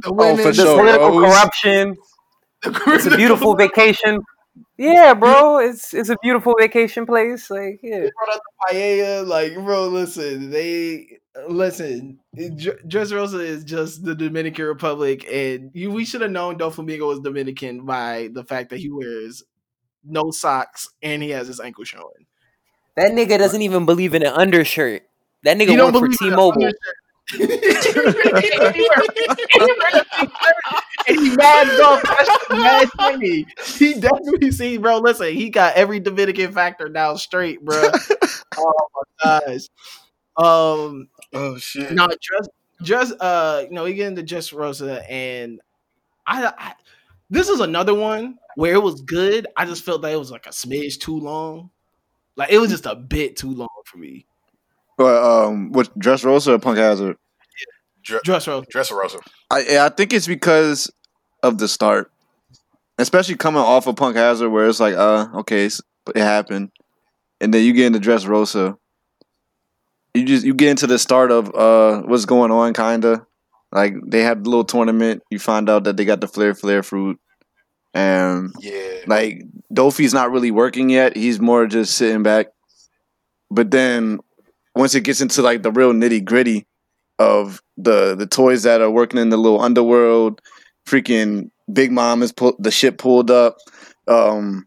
the 0.02 0.10
Oh, 0.10 0.14
women, 0.14 0.38
for 0.38 0.52
the 0.52 0.54
sure. 0.54 0.78
political 0.80 1.20
Rose. 1.20 1.34
corruption. 1.34 1.96
the 2.64 2.84
It's 2.88 3.06
a 3.08 3.16
beautiful 3.18 3.56
vacation. 3.56 4.20
Yeah, 4.78 5.14
bro. 5.14 5.60
It's 5.60 5.94
it's 5.94 6.10
a 6.10 6.18
beautiful 6.24 6.56
vacation 6.60 7.06
place. 7.06 7.50
Like, 7.50 7.80
yeah. 7.84 8.00
brought 8.00 8.36
up 8.36 8.42
the 8.70 8.76
paella. 8.76 9.28
Like, 9.28 9.54
bro, 9.56 9.88
listen, 9.88 10.50
they 10.50 11.20
listen. 11.48 12.20
Dr- 12.36 12.82
Dressrosa 12.88 13.40
is 13.40 13.64
just 13.64 14.04
the 14.04 14.16
Dominican 14.16 14.66
Republic, 14.66 15.26
and 15.32 15.72
you 15.74 15.92
we 15.92 16.06
should 16.06 16.22
have 16.22 16.32
known 16.32 16.58
Doflamingo 16.58 17.08
was 17.08 17.20
Dominican 17.20 17.86
by 17.86 18.30
the 18.34 18.44
fact 18.44 18.70
that 18.70 18.80
he 18.80 18.90
wears 18.90 19.44
no 20.04 20.32
socks 20.32 20.90
and 21.02 21.22
he 21.22 21.30
has 21.30 21.48
his 21.48 21.60
ankle 21.60 21.84
showing. 21.84 22.26
That 22.96 23.12
nigga 23.12 23.38
doesn't 23.38 23.62
even 23.62 23.86
believe 23.86 24.14
in 24.14 24.24
an 24.24 24.34
undershirt. 24.34 25.04
That 25.44 25.58
nigga 25.58 25.94
worked 25.94 25.98
for 25.98 26.24
T-Mobile. 26.24 26.66
and 26.66 26.74
he 31.08 31.36
mad 31.36 31.68
dumb, 31.78 32.02
mad 32.52 32.90
shiny. 33.00 33.46
He 33.66 33.94
definitely 33.94 34.52
see, 34.52 34.78
bro. 34.78 34.98
Listen, 34.98 35.34
he 35.34 35.50
got 35.50 35.76
every 35.76 36.00
Dominican 36.00 36.52
factor 36.52 36.90
down 36.90 37.18
straight, 37.18 37.64
bro. 37.64 37.90
oh 38.58 38.88
my 39.24 39.40
gosh. 39.40 39.68
Um, 40.38 41.08
oh 41.34 41.58
shit. 41.58 41.92
no, 41.92 42.08
just, 42.08 42.50
just, 42.82 43.14
uh, 43.20 43.64
you 43.68 43.72
know, 43.72 43.84
we 43.84 43.94
get 43.94 44.08
into 44.08 44.24
just 44.24 44.54
Rosa, 44.54 45.10
and 45.10 45.60
I, 46.26 46.52
I, 46.58 46.74
this 47.30 47.50
is 47.50 47.60
another 47.60 47.94
one 47.94 48.38
where 48.56 48.74
it 48.74 48.84
was 48.84 49.02
good. 49.02 49.48
I 49.56 49.66
just 49.66 49.84
felt 49.84 50.02
that 50.02 50.12
it 50.12 50.18
was 50.18 50.32
like 50.32 50.46
a 50.46 50.50
smidge 50.50 51.00
too 51.00 51.18
long. 51.20 51.70
Like 52.36 52.52
it 52.52 52.60
was 52.60 52.72
just 52.72 52.86
a 52.86 52.96
bit 52.96 53.38
too 53.38 53.52
long 53.52 53.70
for 53.86 53.98
me. 53.98 54.26
But 54.98 55.24
um, 55.24 55.72
what 55.72 55.98
Dressrosa 55.98 56.50
or 56.50 56.60
Punk 56.60 56.78
Hazard? 56.78 57.18
Dressrosa. 58.06 58.66
Dressarosa. 58.68 59.20
I 59.50 59.80
I 59.80 59.90
think 59.90 60.14
it's 60.14 60.28
because 60.28 60.92
of 61.44 61.58
the 61.58 61.68
start, 61.68 62.12
especially 62.98 63.36
coming 63.36 63.62
off 63.62 63.88
of 63.88 63.96
Punk 63.96 64.16
Hazard, 64.16 64.50
where 64.50 64.68
it's 64.68 64.80
like, 64.80 64.96
uh, 64.96 65.28
okay, 65.36 65.66
it 65.66 65.84
happened, 66.16 66.72
and 67.40 67.54
then 67.54 67.64
you 67.64 67.74
get 67.74 67.88
into 67.88 68.00
Dressrosa. 68.00 68.78
You 70.14 70.26
just 70.26 70.46
you 70.46 70.54
get 70.54 70.70
into 70.70 70.88
the 70.88 71.00
start 71.00 71.32
of 71.32 71.54
uh 71.56 72.02
what's 72.04 72.26
going 72.26 72.52
on, 72.52 72.74
kinda 72.74 73.26
like 73.72 73.94
they 74.06 74.22
had 74.22 74.40
a 74.40 74.50
little 74.50 74.66
tournament. 74.66 75.24
You 75.30 75.40
find 75.40 75.70
out 75.70 75.86
that 75.86 75.96
they 75.98 76.04
got 76.06 76.20
the 76.22 76.28
flare 76.28 76.54
flare 76.54 76.84
fruit, 76.84 77.18
and 77.94 78.54
Yeah. 78.60 79.04
like 79.08 79.44
Doffy's 79.74 80.14
not 80.14 80.32
really 80.32 80.52
working 80.52 80.90
yet. 80.90 81.16
He's 81.16 81.40
more 81.40 81.66
just 81.68 81.96
sitting 81.96 82.24
back. 82.24 82.48
But 83.50 83.72
then 83.72 84.20
once 84.76 84.96
it 84.96 85.02
gets 85.06 85.22
into 85.22 85.42
like 85.42 85.64
the 85.64 85.72
real 85.72 85.94
nitty 85.94 86.26
gritty 86.26 86.68
of 87.20 87.62
the 87.78 88.16
the 88.16 88.26
toys 88.28 88.64
that 88.64 88.82
are 88.82 88.92
working 88.92 89.20
in 89.20 89.30
the 89.30 89.38
little 89.38 89.62
underworld, 89.62 90.42
freaking 90.86 91.52
Big 91.72 91.92
Mom 91.92 92.22
is 92.22 92.34
pull, 92.34 92.56
the 92.60 92.72
ship 92.72 92.98
pulled 92.98 93.32
up. 93.32 93.58
Um, 94.10 94.66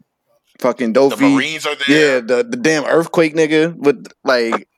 fucking 0.60 0.94
The 0.94 1.16
Marines 1.20 1.66
are 1.66 1.74
there. 1.86 2.14
yeah, 2.14 2.20
the 2.20 2.44
the 2.48 2.56
damn 2.56 2.84
earthquake 2.84 3.34
nigga 3.34 3.74
with 3.76 4.06
like 4.24 4.68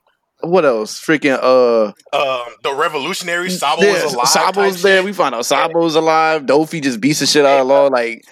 what 0.41 0.65
else? 0.65 0.99
Freaking 1.03 1.39
uh, 1.41 1.87
Um, 2.13 2.53
the 2.63 2.73
Revolutionary 2.73 3.49
Sabo 3.49 3.81
yeah, 3.83 4.03
was 4.03 4.13
alive. 4.13 4.27
Sabo's 4.27 4.81
there. 4.81 4.97
shit. 4.97 5.05
We 5.05 5.13
find 5.13 5.33
out 5.33 5.45
Sabo's 5.45 5.95
alive. 5.95 6.45
Doffy 6.45 6.81
just 6.81 7.01
beats 7.01 7.19
the 7.19 7.25
shit 7.25 7.45
out 7.45 7.61
of 7.61 7.67
Law. 7.67 7.87
Like 7.87 8.23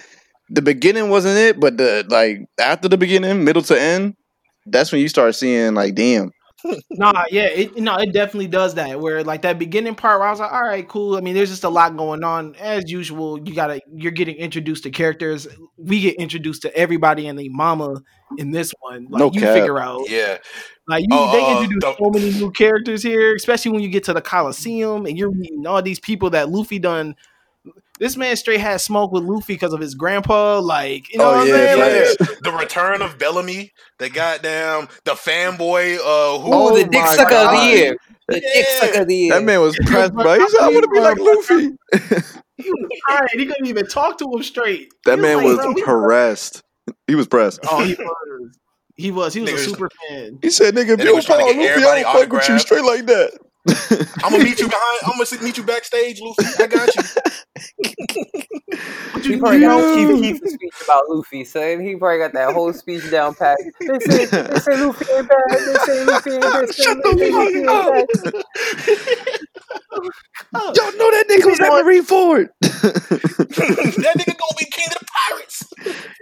the 0.49 0.61
beginning 0.61 1.09
wasn't 1.09 1.37
it, 1.37 1.59
but 1.59 1.77
the 1.77 2.05
like 2.07 2.39
after 2.59 2.87
the 2.87 2.97
beginning, 2.97 3.43
middle 3.43 3.63
to 3.63 3.79
end, 3.79 4.15
that's 4.65 4.91
when 4.91 5.01
you 5.01 5.07
start 5.07 5.35
seeing 5.35 5.73
like, 5.73 5.95
damn, 5.95 6.31
nah, 6.91 7.23
yeah, 7.29 7.45
it 7.45 7.77
no, 7.77 7.95
it 7.95 8.13
definitely 8.13 8.47
does 8.47 8.75
that. 8.75 8.99
Where 8.99 9.23
like 9.23 9.41
that 9.43 9.59
beginning 9.59 9.95
part 9.95 10.19
where 10.19 10.27
I 10.27 10.31
was 10.31 10.39
like, 10.39 10.51
all 10.51 10.63
right, 10.63 10.87
cool. 10.87 11.15
I 11.17 11.21
mean, 11.21 11.35
there's 11.35 11.49
just 11.49 11.63
a 11.63 11.69
lot 11.69 11.97
going 11.97 12.23
on. 12.23 12.55
As 12.55 12.89
usual, 12.89 13.39
you 13.47 13.55
gotta 13.55 13.81
you're 13.93 14.11
getting 14.11 14.35
introduced 14.35 14.83
to 14.83 14.91
characters. 14.91 15.47
We 15.77 16.01
get 16.01 16.15
introduced 16.15 16.61
to 16.63 16.75
everybody 16.75 17.27
and 17.27 17.37
the 17.37 17.49
mama 17.49 18.01
in 18.37 18.51
this 18.51 18.73
one. 18.79 19.07
Like 19.09 19.19
No 19.19 19.31
you 19.31 19.41
cap. 19.41 19.53
figure 19.53 19.79
out 19.79 20.09
Yeah, 20.09 20.37
like 20.87 21.01
you, 21.03 21.07
Oh, 21.11 21.31
they 21.31 21.43
uh, 21.43 21.61
introduce 21.61 21.83
the- 21.83 21.95
so 21.97 22.09
many 22.09 22.31
new 22.39 22.51
characters 22.51 23.03
here, 23.03 23.35
especially 23.35 23.71
when 23.71 23.81
you 23.81 23.89
get 23.89 24.03
to 24.05 24.13
the 24.13 24.21
Coliseum 24.21 25.05
and 25.05 25.17
you're 25.17 25.31
meeting 25.31 25.65
all 25.67 25.81
these 25.81 25.99
people 25.99 26.29
that 26.31 26.49
Luffy 26.49 26.79
done. 26.79 27.15
This 27.97 28.17
man 28.17 28.35
straight 28.35 28.59
had 28.59 28.81
smoke 28.81 29.13
with 29.13 29.23
Luffy 29.23 29.53
because 29.53 29.71
of 29.71 29.79
his 29.79 29.95
grandpa. 29.95 30.59
Like, 30.59 31.11
you 31.13 31.17
know 31.17 31.31
Oh, 31.31 31.37
what 31.37 31.47
yeah, 31.47 31.53
I'm 31.53 31.59
saying? 31.79 32.15
yeah. 32.19 32.25
Like, 32.27 32.39
the 32.41 32.51
return 32.51 33.01
of 33.01 33.17
Bellamy, 33.17 33.71
the 33.99 34.09
goddamn 34.09 34.89
the 35.05 35.11
fanboy. 35.13 35.95
Uh, 35.99 36.39
who? 36.39 36.49
Oh 36.53 36.75
the 36.77 36.83
dick 36.83 36.91
my 37.01 37.15
sucker 37.15 37.35
of 37.35 37.51
the 37.51 37.65
year. 37.67 37.97
The 38.27 38.41
dick 38.41 38.67
sucker 38.79 39.01
of 39.03 39.07
the 39.07 39.15
year. 39.15 39.33
That 39.33 39.43
man 39.45 39.61
was 39.61 39.77
pressed, 39.85 40.13
bro. 40.13 40.37
He 40.37 40.49
said, 40.49 40.59
"I 40.61 40.67
want 40.69 40.83
to 40.83 40.89
be 40.89 40.99
like 40.99 41.17
Luffy." 41.19 41.69
he 42.57 42.69
was 42.69 42.99
crying. 43.05 43.27
He 43.33 43.45
couldn't 43.45 43.67
even 43.67 43.87
talk 43.87 44.17
to 44.17 44.29
him 44.29 44.43
straight. 44.43 44.91
That 45.05 45.15
He 45.17 45.21
man 45.21 45.37
like, 45.37 45.45
was 45.45 45.55
"Bro, 45.57 45.71
we- 45.73 45.83
pressed. 45.83 46.63
He 47.07 47.15
was 47.15 47.27
pressed. 47.27 47.59
Oh, 47.69 47.83
he 47.83 47.93
was. 47.99 48.57
He 48.95 49.11
was. 49.11 49.33
He 49.33 49.41
was 49.41 49.51
a 49.51 49.57
super 49.57 49.89
fan. 50.07 50.39
He 50.41 50.49
said, 50.49 50.73
"Nigga, 50.73 50.91
if 50.93 50.99
you 50.99 51.05
don't 51.05 51.15
was 51.15 51.25
trying 51.25 51.39
follow 51.41 51.53
get 51.53 51.77
Luffy, 51.77 51.85
I 51.85 52.01
don't 52.03 52.21
fuck 52.21 52.31
with 52.31 52.49
you 52.49 52.59
straight 52.59 52.85
like 52.85 53.05
that." 53.07 53.37
I'm 53.67 54.31
gonna 54.31 54.43
meet 54.43 54.59
you 54.59 54.67
behind. 54.67 54.99
I'm 55.05 55.17
gonna 55.17 55.43
meet 55.43 55.57
you 55.57 55.63
backstage, 55.63 56.21
Luffy. 56.21 56.45
I 56.59 56.67
got 56.67 56.95
you. 56.95 57.01
What 59.11 59.23
He 59.23 59.33
you 59.33 59.39
probably 59.39 59.59
you 59.59 59.65
got 59.65 59.77
know? 59.79 59.95
Chief 59.95 60.39
Keef's 60.39 60.53
speech 60.53 60.73
about 60.83 61.09
Luffy, 61.09 61.45
son. 61.45 61.79
He 61.79 61.95
probably 61.95 62.19
got 62.19 62.33
that 62.33 62.53
whole 62.53 62.73
speech 62.73 63.09
down 63.09 63.33
pat. 63.33 63.57
They 63.81 63.99
say, 63.99 64.25
they 64.25 64.59
say 64.59 64.77
Luffy 64.77 65.05
ain't 65.15 65.27
bad. 65.27 65.39
They 65.65 65.77
say 65.77 66.03
Luffy 66.05 66.31
ain't 66.31 66.43
bad. 66.43 66.67
They 66.67 66.71
say 66.73 66.83
Shut 66.83 66.97
the 67.01 67.09
Luffy 67.09 67.57
ain't 67.57 67.65
fuck 67.65 68.33
bad. 68.33 68.33
Y'all 70.75 70.91
know 70.97 71.11
that 71.11 71.25
nigga 71.29 71.45
was 71.45 71.59
at 71.59 71.71
Marineford. 71.71 72.49
that 72.61 74.15
nigga 74.17 74.37
gonna 74.37 74.55
be 74.59 74.65
king 74.65 74.87
of 74.87 74.99
the 74.99 75.05
pirates. 75.29 75.63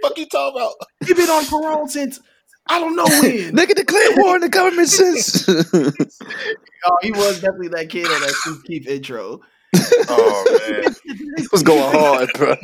Fuck 0.02 0.18
you 0.18 0.26
talking 0.26 0.60
about? 0.60 0.74
He 1.04 1.14
been 1.14 1.30
on 1.30 1.46
parole 1.46 1.88
since 1.88 2.20
I 2.68 2.78
don't 2.78 2.96
know 2.96 3.04
when. 3.04 3.54
nigga 3.54 3.74
declared 3.74 4.16
war 4.16 4.34
on 4.34 4.40
the 4.40 4.48
government 4.48 4.88
since. 4.88 5.46
oh, 5.48 6.98
he 7.02 7.12
was 7.12 7.40
definitely 7.40 7.68
that 7.68 7.88
kid 7.90 8.06
on 8.06 8.20
that 8.20 8.34
Chief 8.44 8.64
Keef 8.64 8.86
intro. 8.88 9.40
Oh 10.08 10.68
man. 10.68 10.94
was 11.50 11.62
going 11.64 11.92
hard, 11.92 12.30
bro. 12.34 12.54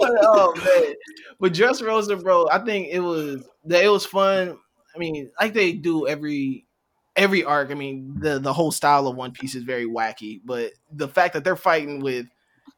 oh 0.00 0.54
man, 0.56 0.94
but 1.38 1.52
Dressrosa, 1.52 2.20
bro, 2.20 2.48
I 2.50 2.58
think 2.58 2.88
it 2.90 2.98
was 3.00 3.48
that 3.66 3.84
it 3.84 3.88
was 3.88 4.04
fun. 4.04 4.58
I 4.94 4.98
mean, 4.98 5.30
like 5.40 5.54
they 5.54 5.72
do 5.72 6.08
every 6.08 6.66
every 7.14 7.44
arc. 7.44 7.70
I 7.70 7.74
mean, 7.74 8.16
the 8.20 8.38
the 8.40 8.52
whole 8.52 8.72
style 8.72 9.06
of 9.06 9.16
One 9.16 9.30
Piece 9.30 9.54
is 9.54 9.62
very 9.62 9.86
wacky, 9.86 10.40
but 10.44 10.72
the 10.90 11.08
fact 11.08 11.34
that 11.34 11.44
they're 11.44 11.56
fighting 11.56 12.00
with 12.00 12.26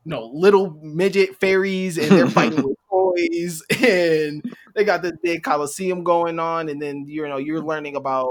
you 0.05 0.11
know 0.11 0.31
little 0.33 0.79
midget 0.83 1.41
fairies 1.41 1.97
and 1.99 2.11
they're 2.11 2.29
fighting 2.29 2.63
with 2.63 2.77
and 3.83 4.43
they 4.75 4.85
got 4.85 5.03
this 5.03 5.13
big 5.23 5.43
coliseum 5.43 6.05
going 6.05 6.39
on, 6.39 6.69
and 6.69 6.81
then 6.81 7.05
you 7.07 7.27
know 7.29 7.37
you're 7.39 7.63
learning 7.63 7.97
about 7.97 8.31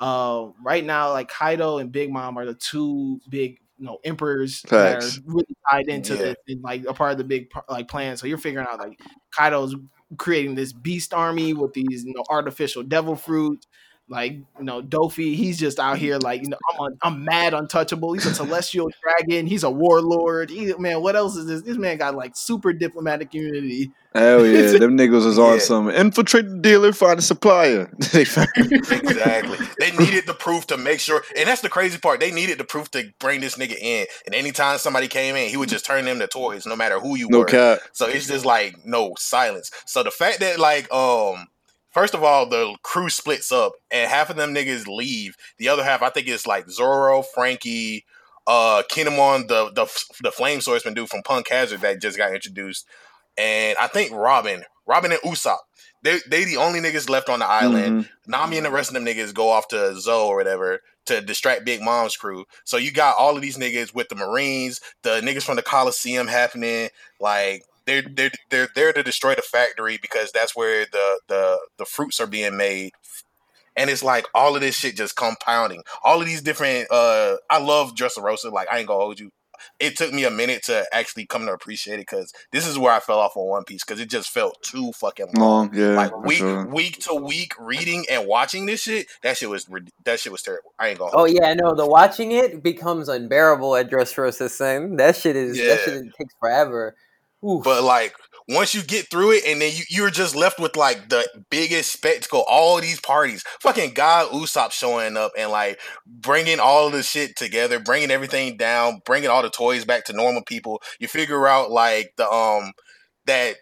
uh, 0.00 0.48
right 0.64 0.84
now 0.84 1.12
like 1.12 1.28
Kaido 1.28 1.78
and 1.78 1.92
Big 1.92 2.10
Mom 2.12 2.36
are 2.38 2.46
the 2.46 2.54
two 2.54 3.20
big 3.28 3.58
you 3.78 3.86
know 3.86 3.98
emperors 4.04 4.64
that 4.68 5.02
are 5.02 5.10
really 5.26 5.56
tied 5.70 5.88
into 5.88 6.14
Yeah. 6.14 6.22
this 6.22 6.36
and 6.48 6.62
like 6.62 6.84
a 6.86 6.94
part 6.94 7.12
of 7.12 7.18
the 7.18 7.24
big 7.24 7.50
like 7.68 7.88
plan. 7.88 8.16
So 8.16 8.26
you're 8.26 8.38
figuring 8.38 8.66
out 8.70 8.78
like 8.78 9.00
Kaido's 9.30 9.74
creating 10.18 10.54
this 10.54 10.72
beast 10.72 11.14
army 11.14 11.54
with 11.54 11.72
these 11.74 12.04
you 12.04 12.12
know 12.14 12.24
artificial 12.28 12.82
devil 12.82 13.16
fruit. 13.16 13.66
Like 14.08 14.32
you 14.32 14.44
know, 14.64 14.82
Doffy, 14.82 15.34
he's 15.34 15.58
just 15.58 15.78
out 15.80 15.96
here 15.96 16.18
like 16.18 16.42
you 16.42 16.48
know, 16.48 16.58
I'm 16.74 16.80
un- 16.80 16.98
I'm 17.02 17.24
mad 17.24 17.54
untouchable. 17.54 18.12
He's 18.12 18.26
a 18.26 18.34
celestial 18.34 18.90
dragon. 19.02 19.46
He's 19.46 19.62
a 19.64 19.70
warlord. 19.70 20.50
He, 20.50 20.74
man, 20.74 21.00
what 21.00 21.16
else 21.16 21.36
is 21.36 21.46
this? 21.46 21.62
This 21.62 21.78
man 21.78 21.96
got 21.96 22.14
like 22.14 22.36
super 22.36 22.74
diplomatic 22.74 23.34
immunity. 23.34 23.90
Hell 24.14 24.44
yeah, 24.46 24.72
them 24.78 24.96
niggas 24.98 25.24
was 25.24 25.38
on 25.38 25.54
Yeah. 25.54 25.58
some 25.60 25.88
infiltrate 25.90 26.48
the 26.48 26.58
dealer, 26.58 26.92
find 26.92 27.18
a 27.18 27.22
supplier. 27.22 27.90
Exactly. 28.14 29.58
They 29.78 29.90
needed 29.96 30.26
the 30.26 30.34
proof 30.34 30.66
to 30.68 30.76
make 30.76 31.00
sure, 31.00 31.22
and 31.36 31.48
that's 31.48 31.62
the 31.62 31.68
crazy 31.68 31.98
part. 31.98 32.20
They 32.20 32.30
needed 32.30 32.58
the 32.58 32.64
proof 32.64 32.90
to 32.92 33.04
bring 33.18 33.40
this 33.40 33.56
nigga 33.56 33.76
in. 33.80 34.06
And 34.26 34.34
anytime 34.34 34.78
somebody 34.78 35.08
came 35.08 35.34
in, 35.36 35.48
he 35.48 35.56
would 35.56 35.68
just 35.68 35.84
turn 35.86 36.04
them 36.04 36.18
to 36.18 36.26
toys, 36.26 36.66
no 36.66 36.76
matter 36.76 36.98
who 37.00 37.16
you 37.16 37.28
no 37.28 37.40
were. 37.40 37.44
cap. 37.44 37.78
So 37.92 38.06
it's 38.06 38.26
just 38.26 38.44
like 38.44 38.76
no 38.84 39.14
silence. 39.18 39.70
So 39.86 40.02
the 40.02 40.10
fact 40.10 40.40
that 40.40 40.58
like 40.58 40.92
um 40.92 41.46
first 41.94 42.14
of 42.14 42.22
all 42.22 42.46
the 42.46 42.76
crew 42.82 43.08
splits 43.08 43.50
up 43.50 43.72
and 43.90 44.10
half 44.10 44.28
of 44.28 44.36
them 44.36 44.54
niggas 44.54 44.86
leave. 44.86 45.36
The 45.58 45.68
other 45.68 45.84
half 45.84 46.02
I 46.02 46.10
think 46.10 46.28
it's 46.28 46.46
like 46.46 46.68
Zoro, 46.68 47.22
Franky, 47.22 48.04
uh 48.46 48.82
Kinemon, 48.90 49.48
the 49.48 49.70
the 49.72 49.86
the 50.22 50.30
flame 50.32 50.60
swordsman 50.60 50.94
dude 50.94 51.08
from 51.08 51.22
Punk 51.22 51.48
Hazard 51.48 51.80
that 51.80 52.02
just 52.02 52.18
got 52.18 52.34
introduced. 52.34 52.86
And 53.38 53.76
I 53.78 53.86
think 53.86 54.12
Robin, 54.12 54.64
Robin 54.86 55.12
and 55.12 55.20
Usopp. 55.22 55.58
They 56.02 56.18
they 56.28 56.44
the 56.44 56.58
only 56.58 56.80
niggas 56.80 57.08
left 57.08 57.30
on 57.30 57.38
the 57.38 57.46
island. 57.46 58.04
Mhm. 58.04 58.08
Nami 58.26 58.58
and 58.58 58.66
the 58.66 58.70
rest 58.70 58.90
of 58.90 58.94
them 58.94 59.06
niggas 59.06 59.32
go 59.32 59.48
off 59.48 59.68
to 59.68 59.98
Zou 59.98 60.26
or 60.26 60.36
whatever 60.36 60.80
to 61.06 61.20
distract 61.20 61.64
Big 61.64 61.80
Mom's 61.80 62.16
crew. 62.16 62.44
So 62.64 62.76
you 62.76 62.92
got 62.92 63.16
all 63.16 63.36
of 63.36 63.42
these 63.42 63.56
niggas 63.56 63.94
with 63.94 64.08
the 64.08 64.14
Marines, 64.14 64.80
the 65.02 65.20
niggas 65.22 65.42
from 65.42 65.56
the 65.56 65.62
Coliseum 65.62 66.26
happening. 66.26 66.90
Like 67.20 67.64
they're 67.86 68.02
they're 68.14 68.30
they're 68.50 68.68
there 68.74 68.92
to 68.92 69.02
destroy 69.02 69.34
the 69.34 69.42
factory 69.42 69.98
because 70.00 70.32
that's 70.32 70.56
where 70.56 70.86
the 70.92 71.20
the 71.28 71.58
the 71.78 71.84
fruits 71.84 72.20
are 72.20 72.26
being 72.26 72.56
made. 72.56 72.92
And 73.76 73.90
it's 73.90 74.04
like 74.04 74.26
all 74.34 74.54
of 74.54 74.60
this 74.62 74.76
shit 74.76 74.96
just 74.96 75.16
compounding. 75.16 75.82
All 76.04 76.20
of 76.20 76.26
these 76.26 76.42
different 76.42 76.88
uh 76.90 77.36
I 77.50 77.58
love 77.58 77.94
Dressrosa, 77.94 78.52
like 78.52 78.68
I 78.72 78.78
ain't 78.78 78.88
gonna 78.88 79.00
hold 79.00 79.20
you. 79.20 79.30
It 79.80 79.96
took 79.96 80.12
me 80.12 80.24
a 80.24 80.30
minute 80.30 80.64
to 80.64 80.84
actually 80.92 81.26
come 81.26 81.46
to 81.46 81.52
appreciate 81.52 81.94
it 81.96 82.06
because 82.08 82.32
this 82.52 82.66
is 82.66 82.78
where 82.78 82.92
I 82.92 83.00
fell 83.00 83.18
off 83.20 83.36
on 83.36 83.48
One 83.48 83.64
Piece 83.64 83.84
because 83.84 84.00
it 84.00 84.10
just 84.10 84.30
felt 84.30 84.62
too 84.62 84.92
fucking 84.92 85.34
long 85.36 85.70
Long, 85.70 85.74
yeah. 85.74 85.94
like 85.96 86.16
week 86.18 86.38
sure. 86.38 86.66
week 86.66 86.98
to 87.04 87.14
week 87.14 87.54
reading 87.58 88.04
and 88.10 88.26
watching 88.28 88.66
this 88.66 88.82
shit 88.82 89.06
that 89.22 89.36
shit 89.38 89.48
was 89.50 89.66
that 90.04 90.20
shit 90.20 90.32
was 90.32 90.42
terrible 90.42 90.74
i 90.78 90.88
ain't 90.88 90.98
gonna 90.98 91.12
Oh 91.12 91.24
hold 91.24 91.30
you. 91.30 91.40
yeah, 91.40 91.48
I 91.48 91.54
know. 91.54 91.74
The 91.74 91.86
watching 91.86 92.32
it 92.32 92.62
becomes 92.62 93.08
unbearable 93.08 93.76
at 93.76 93.90
Dressrosa, 93.90 94.50
son. 94.50 94.96
That 94.96 95.16
shit 95.16 95.36
is 95.36 95.64
that 95.64 95.80
Yeah. 95.80 95.84
shit 95.84 95.94
takes 96.18 96.34
forever. 96.40 96.96
Oof. 97.44 97.62
but 97.64 97.82
like 97.82 98.14
once 98.48 98.74
you 98.74 98.82
get 98.82 99.10
through 99.10 99.32
it 99.32 99.44
and 99.46 99.60
then 99.60 99.72
you, 99.74 99.84
you're 99.88 100.10
just 100.10 100.36
left 100.36 100.58
with 100.58 100.76
like 100.76 101.08
the 101.08 101.26
biggest 101.50 101.92
spectacle 101.92 102.44
all 102.48 102.80
these 102.80 103.00
parties 103.00 103.42
fucking 103.60 103.94
god 103.94 104.30
usopp 104.30 104.72
showing 104.72 105.16
up 105.16 105.32
and 105.38 105.50
like 105.50 105.80
bringing 106.06 106.60
all 106.60 106.90
the 106.90 107.02
shit 107.02 107.36
together 107.36 107.78
bringing 107.78 108.10
everything 108.10 108.56
down 108.56 109.00
bringing 109.06 109.30
all 109.30 109.42
the 109.42 109.50
toys 109.50 109.84
back 109.84 110.04
to 110.04 110.12
normal 110.12 110.42
people 110.42 110.82
you 110.98 111.08
figure 111.08 111.46
out 111.46 111.70
like 111.70 112.12
the 112.16 112.30
um 112.30 112.72
that 113.26 113.56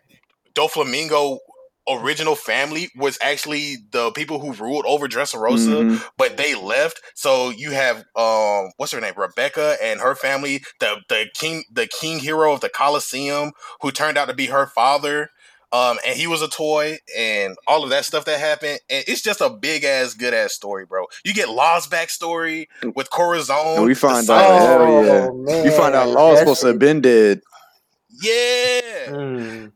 doflamingo 0.54 1.38
original 1.88 2.36
family 2.36 2.90
was 2.96 3.18
actually 3.20 3.76
the 3.90 4.10
people 4.12 4.38
who 4.38 4.52
ruled 4.52 4.84
over 4.86 5.08
Dressrosa 5.08 5.82
Mhm. 5.82 6.04
but 6.16 6.36
they 6.36 6.54
left. 6.54 7.00
So 7.14 7.50
you 7.50 7.72
have 7.72 8.04
um 8.14 8.70
what's 8.76 8.92
her 8.92 9.00
name? 9.00 9.14
Rebecca 9.16 9.76
and 9.82 10.00
her 10.00 10.14
family, 10.14 10.62
the 10.80 11.00
the 11.08 11.26
king 11.34 11.64
the 11.72 11.86
king 11.86 12.18
hero 12.20 12.52
of 12.52 12.60
the 12.60 12.68
Colosseum, 12.68 13.52
who 13.80 13.90
turned 13.90 14.16
out 14.16 14.28
to 14.28 14.34
be 14.34 14.46
her 14.46 14.66
father. 14.66 15.30
Um, 15.72 15.98
and 16.06 16.14
he 16.18 16.26
was 16.26 16.42
a 16.42 16.48
toy 16.48 16.98
and 17.16 17.56
all 17.66 17.82
of 17.82 17.88
that 17.88 18.04
stuff 18.04 18.26
that 18.26 18.38
happened. 18.38 18.78
And 18.90 19.04
it's 19.08 19.22
just 19.22 19.40
a 19.40 19.48
big 19.48 19.84
ass, 19.84 20.12
good 20.12 20.34
ass 20.34 20.52
story, 20.52 20.84
bro. 20.84 21.06
You 21.24 21.32
get 21.32 21.48
Law's 21.48 21.86
backstory 21.86 22.66
with 22.94 23.08
Corazon. 23.08 23.76
And 23.78 23.86
we 23.86 23.94
find 23.94 24.28
out, 24.28 24.60
hell 24.60 25.02
yeah. 25.02 25.28
Oh, 25.30 25.34
man. 25.34 25.64
You 25.64 25.70
find 25.72 25.94
out 25.94 26.10
Law's 26.10 26.40
supposed 26.40 26.60
to 26.60 26.66
have 26.66 26.78
been 26.78 27.00
dead. 27.00 27.40
Yeah. 28.22 29.08
Mm. 29.08 29.72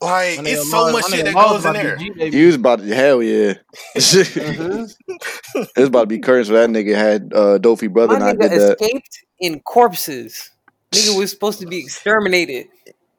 Like 0.00 0.42
My 0.42 0.50
it's 0.50 0.70
so 0.70 0.84
Law- 0.86 0.92
much 0.92 1.06
shit 1.10 1.24
that 1.24 1.34
Law's 1.34 1.62
goes 1.64 1.66
in 1.66 1.72
there. 1.72 1.96
be 1.96 2.10
G. 2.30 2.30
He 2.38 2.44
was 2.46 2.54
about 2.56 2.80
to, 2.80 2.94
hell 2.94 3.22
yeah. 3.22 3.54
Mhm. 3.96 4.94
It's 5.76 5.88
about 5.88 6.00
to 6.02 6.06
be 6.06 6.18
cursed 6.18 6.50
for 6.50 6.54
that 6.54 6.68
nigga 6.70 6.94
had 6.94 7.32
uh, 7.34 7.58
Doffy 7.58 7.86
brother 7.92 8.18
My 8.18 8.30
and 8.30 8.42
I 8.42 8.46
nigga 8.46 8.50
did 8.50 8.60
that. 8.60 8.80
escaped 8.80 9.24
in 9.40 9.60
corpses. 9.60 10.50
Nigga 10.92 11.18
was 11.18 11.30
supposed 11.30 11.60
to 11.60 11.66
be 11.66 11.78
exterminated. 11.78 12.68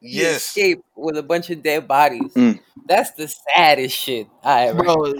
He 0.00 0.20
escaped 0.20 0.84
with 0.94 1.16
a 1.16 1.22
bunch 1.24 1.50
of 1.50 1.62
dead 1.62 1.88
bodies. 1.88 2.32
Mm. 2.34 2.60
That's 2.86 3.10
the 3.12 3.26
saddest 3.56 3.96
shit 3.96 4.28
I 4.44 4.68
ever. 4.68 4.84
Bro, 4.84 5.14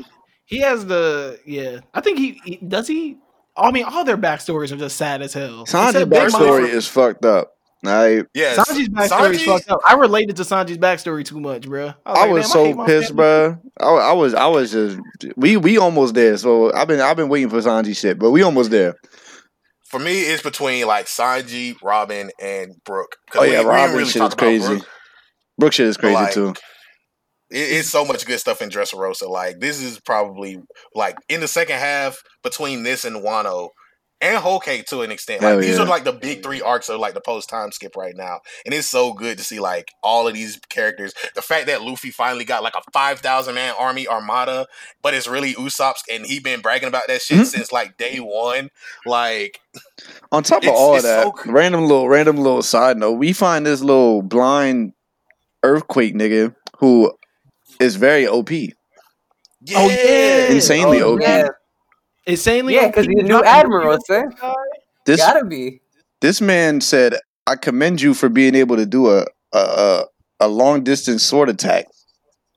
he 0.44 0.60
has 0.60 0.86
the 0.86 1.40
yeah. 1.44 1.80
I 1.93 2.01
think 2.01 2.18
he, 2.18 2.40
he 2.44 2.56
does 2.56 2.86
he. 2.86 3.18
I 3.56 3.72
mean, 3.72 3.85
all 3.85 4.05
their 4.05 4.16
backstories 4.16 4.70
are 4.70 4.76
just 4.76 4.97
sad 4.97 5.20
as 5.22 5.32
hell. 5.35 5.66
Sanji's 5.66 5.97
Except 5.97 6.10
Big 6.10 6.18
backstory 6.20 6.68
is 6.68 6.86
fucked 6.86 7.24
up. 7.24 7.56
I 7.86 8.24
yeah, 8.34 8.56
Sanji's 8.56 8.88
backstory 8.88 9.34
Sanji- 9.36 9.44
fucked 9.44 9.70
up. 9.70 9.80
I 9.86 9.94
related 9.94 10.36
to 10.36 10.42
Sanji's 10.42 10.78
backstory 10.78 11.24
too 11.24 11.38
much, 11.40 11.62
bro. 11.68 11.94
I 12.05 12.22
like, 12.22 12.30
was 12.30 12.50
so 12.50 12.64
hate 12.64 12.76
my 12.76 12.86
pissed, 12.86 13.14
bro. 13.14 13.56
I, 13.80 13.86
I 13.86 14.12
was 14.12 14.34
I 14.34 14.46
was 14.46 14.72
just 14.72 14.98
we 15.36 15.56
we 15.56 15.78
almost 15.78 16.14
there. 16.14 16.36
So 16.38 16.72
I've 16.74 16.88
been 16.88 17.00
I've 17.00 17.16
been 17.16 17.28
waiting 17.28 17.50
for 17.50 17.59
Sanji 17.59 17.96
shit, 17.96 18.18
but 18.18 18.30
we 18.32 18.42
almost 18.42 18.72
there. 18.72 18.94
For 19.90 20.00
me, 20.00 20.20
it's 20.22 20.42
between 20.42 20.86
like 20.86 21.06
Sanji, 21.06 21.76
Robin, 21.82 22.30
and 22.40 22.72
Brook. 22.84 23.16
'Cause 23.30 23.42
Oh 23.42 23.44
yeah, 23.44 23.50
we 23.50 23.56
didn't 23.59 23.66
Robin 23.68 23.96
really 23.96 24.10
shit 24.10 24.22
is 24.22 24.34
crazy. 24.34 24.66
Brook. 24.66 24.88
Brook 25.59 25.72
shit 25.72 25.86
is 25.86 25.96
crazy 25.96 26.14
like, 26.14 26.34
too. 26.34 26.48
It, 27.50 27.59
it's 27.78 27.88
so 27.90 28.05
much 28.05 28.26
good 28.26 28.40
stuff 28.40 28.60
in 28.60 28.70
Dressrosa. 28.70 29.28
Like 29.28 29.60
this 29.60 29.80
is 29.80 30.00
probably 30.00 30.59
like 30.94 31.16
in 31.28 31.40
the 31.40 31.48
second 31.48 31.78
half 31.78 32.18
between 32.42 32.82
this 32.82 33.05
and 33.05 33.24
Wano 33.24 33.68
and 34.20 34.36
Whole 34.39 34.59
Cake 34.59 34.85
to 34.86 35.03
an 35.03 35.11
extent. 35.12 35.43
Like 35.43 35.51
Hell 35.53 35.61
these 35.61 35.77
yeah. 35.77 35.82
are 35.85 35.86
like 35.86 36.05
the 36.05 36.12
big 36.12 36.43
three 36.43 36.61
arcs 36.61 36.89
of 36.89 36.99
like 36.99 37.15
the 37.15 37.20
post 37.20 37.49
time 37.49 37.70
skip 37.73 37.95
right 37.97 38.16
now, 38.16 38.40
and 38.66 38.74
it's 38.74 38.89
so 38.89 39.12
good 39.12 39.39
to 39.39 39.45
see 39.45 39.61
like 39.61 39.93
all 40.03 40.27
of 40.27 40.35
these 40.35 40.59
characters. 40.69 41.15
The 41.35 41.43
fact 41.43 41.66
that 41.66 41.82
Luffy 41.82 42.11
finally 42.11 42.45
got 42.45 42.62
like 42.62 42.74
a 42.74 42.82
five 42.93 43.20
thousand 43.20 43.55
man 43.55 43.74
army 43.78 44.09
armada, 44.09 44.66
but 45.03 45.15
it's 45.15 45.28
really 45.28 45.55
Usopp's, 45.55 46.03
and 46.11 46.27
he 46.27 46.40
been 46.40 46.61
bragging 46.61 46.89
about 46.89 47.07
that 47.09 47.23
shit 47.23 47.39
Mhm. 47.39 47.47
since 47.47 47.70
like 47.73 47.97
day 47.97 48.19
one. 48.19 48.70
Like 49.07 49.61
On 50.32 50.43
top 50.43 50.62
of 50.65 50.70
all 50.70 50.97
of 50.97 51.03
that, 51.05 51.23
so 51.23 51.31
cr- 51.32 51.53
random 51.53 51.82
little 51.82 52.09
random 52.09 52.36
little 52.39 52.62
side 52.62 52.97
note, 52.97 53.12
we 53.12 53.32
find 53.32 53.65
this 53.66 53.81
little 53.81 54.23
blind 54.23 54.93
earthquake 55.62 56.15
nigga 56.15 56.55
who 56.78 57.12
is 57.81 57.97
very 57.97 58.27
OP. 58.27 58.51
yeah, 58.51 58.69
Oh, 59.77 59.89
yeah. 59.89 60.51
Insanely 60.53 61.03
Oh, 61.03 61.15
OP. 61.15 61.20
yeah. 61.23 61.49
Insanely, 62.28 62.74
Yeah, 62.74 62.86
because 62.88 63.06
he's 63.06 63.18
a 63.18 63.22
new 63.22 63.42
admiral, 63.42 63.98
sir. 64.06 64.30
guy. 64.40 64.52
This 65.06 65.18
Gotta 65.20 65.44
be. 65.44 65.80
this 66.20 66.40
man 66.40 66.80
said, 66.80 67.16
"I 67.46 67.56
commend 67.56 68.00
you 68.02 68.12
for 68.14 68.28
being 68.28 68.55
able 68.55 68.76
to 68.76 68.86
do 68.86 69.09
a 69.10 69.24
a 69.52 69.59
a, 69.59 70.05
a 70.40 70.48
long 70.48 70.84
distance 70.84 71.24
sword 71.24 71.48
attack." 71.48 71.86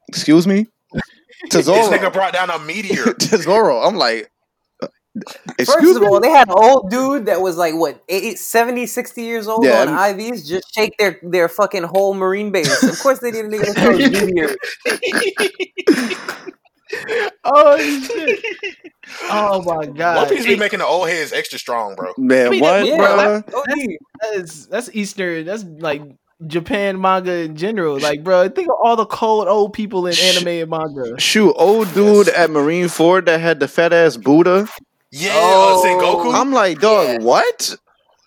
Excuse 0.10 0.45
me, 0.45 0.68
this 1.49 1.68
nigga 1.68 2.11
brought 2.11 2.34
down 2.34 2.49
a 2.49 2.60
meteor. 2.60 3.14
Tesoro. 3.19 3.80
I'm 3.81 3.95
like, 3.95 4.30
uh, 4.84 4.88
First 5.64 5.95
of 5.95 6.02
me. 6.02 6.07
all, 6.07 6.19
they 6.19 6.30
had 6.30 6.49
an 6.49 6.56
old 6.57 6.89
dude 6.89 7.27
that 7.27 7.39
was 7.41 7.56
like 7.56 7.73
what 7.76 8.03
80, 8.10 8.35
70, 8.35 8.85
60 8.88 9.22
years 9.23 9.48
old 9.48 9.64
Yeah, 9.65 9.81
on 9.84 9.88
I'm- 9.89 10.18
IVs 10.19 10.45
just 10.45 10.73
shake 10.76 10.98
their 10.98 11.18
their 11.23 11.48
fucking 11.48 11.84
whole 11.84 12.14
marine 12.14 12.52
base. 12.52 12.84
Of 12.84 12.99
course 12.99 13.19
they 13.19 13.31
didn't 13.31 13.53
even 13.53 13.73
throw 13.73 13.98
meteors. 13.98 14.57
Oh 17.44 17.78
shit! 17.80 18.40
Oh 19.24 19.62
my 19.64 19.76
One 19.88 19.94
god! 19.94 20.30
Piece 20.30 20.46
be 20.46 20.56
making 20.56 20.80
the 20.80 20.86
old 20.86 21.10
heads 21.10 21.34
extra 21.34 21.58
strong, 21.58 21.96
bro. 21.96 22.14
Man, 22.18 22.48
I 22.48 22.50
mean, 22.52 22.62
what, 22.62 22.86
Yeah, 22.86 22.98
bruh? 22.98 23.54
OG. 23.54 23.98
That's 24.22 24.66
that's 24.68 24.90
Eastern. 24.94 25.46
That's 25.46 25.64
like 25.64 26.04
Japan 26.46 27.02
manga 27.02 27.32
in 27.34 27.56
general. 27.56 28.00
Like, 28.00 28.24
bro, 28.24 28.48
think 28.50 28.68
of 28.70 28.76
all 28.84 28.96
the 28.96 29.06
cold 29.08 29.48
old 29.48 29.74
people 29.74 30.06
in 30.06 30.14
anime 30.20 30.48
and 30.48 30.70
manga. 30.70 31.20
Shoot, 31.20 31.54
old 31.58 31.92
dude 31.96 32.30
at 32.30 32.50
Marineford 32.52 33.26
that 33.26 33.40
had 33.40 33.60
the 33.60 33.68
fat 33.68 33.92
ass 33.92 34.18
Buddha. 34.18 34.68
Yeah, 35.12 35.32
Oh. 35.34 35.84
Sengoku. 35.86 36.34
I'm 36.34 36.52
like, 36.54 36.80
dog, 36.80 37.08
Yeah. 37.08 37.18
what? 37.26 37.76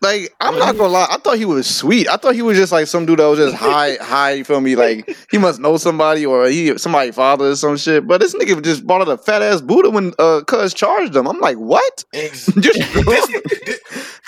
Like, 0.04 0.34
I'm 0.38 0.58
not 0.58 0.76
gonna 0.76 0.92
lie. 0.92 1.06
I 1.10 1.16
thought 1.16 1.38
he 1.38 1.46
was 1.46 1.66
sweet. 1.66 2.08
I 2.10 2.16
thought 2.18 2.34
he 2.34 2.42
was 2.42 2.58
just 2.58 2.72
like 2.72 2.86
some 2.86 3.06
dude 3.06 3.20
that 3.20 3.26
was 3.26 3.38
just 3.38 3.54
high, 3.56 3.94
high. 4.00 4.32
You 4.32 4.44
feel 4.44 4.60
me? 4.60 4.76
Like 4.76 5.16
he 5.30 5.38
must 5.38 5.60
know 5.60 5.78
somebody 5.78 6.26
or 6.26 6.46
he 6.46 6.76
somebody 6.76 7.10
father 7.10 7.46
or 7.46 7.56
some 7.56 7.78
shit. 7.78 8.06
But 8.06 8.20
this 8.20 8.34
nigga 8.34 8.62
just 8.62 8.86
bought 8.86 9.00
out 9.00 9.08
a 9.08 9.16
fat 9.16 9.40
ass 9.40 9.62
Buddha 9.62 9.88
when 9.88 10.12
uh 10.18 10.42
Cuz 10.46 10.74
charged 10.74 11.16
him. 11.16 11.26
I'm 11.26 11.40
like, 11.40 11.56
what? 11.56 12.04
Ex- 12.12 12.46
Just 12.60 12.78
this, 13.06 13.26
this, 13.64 13.80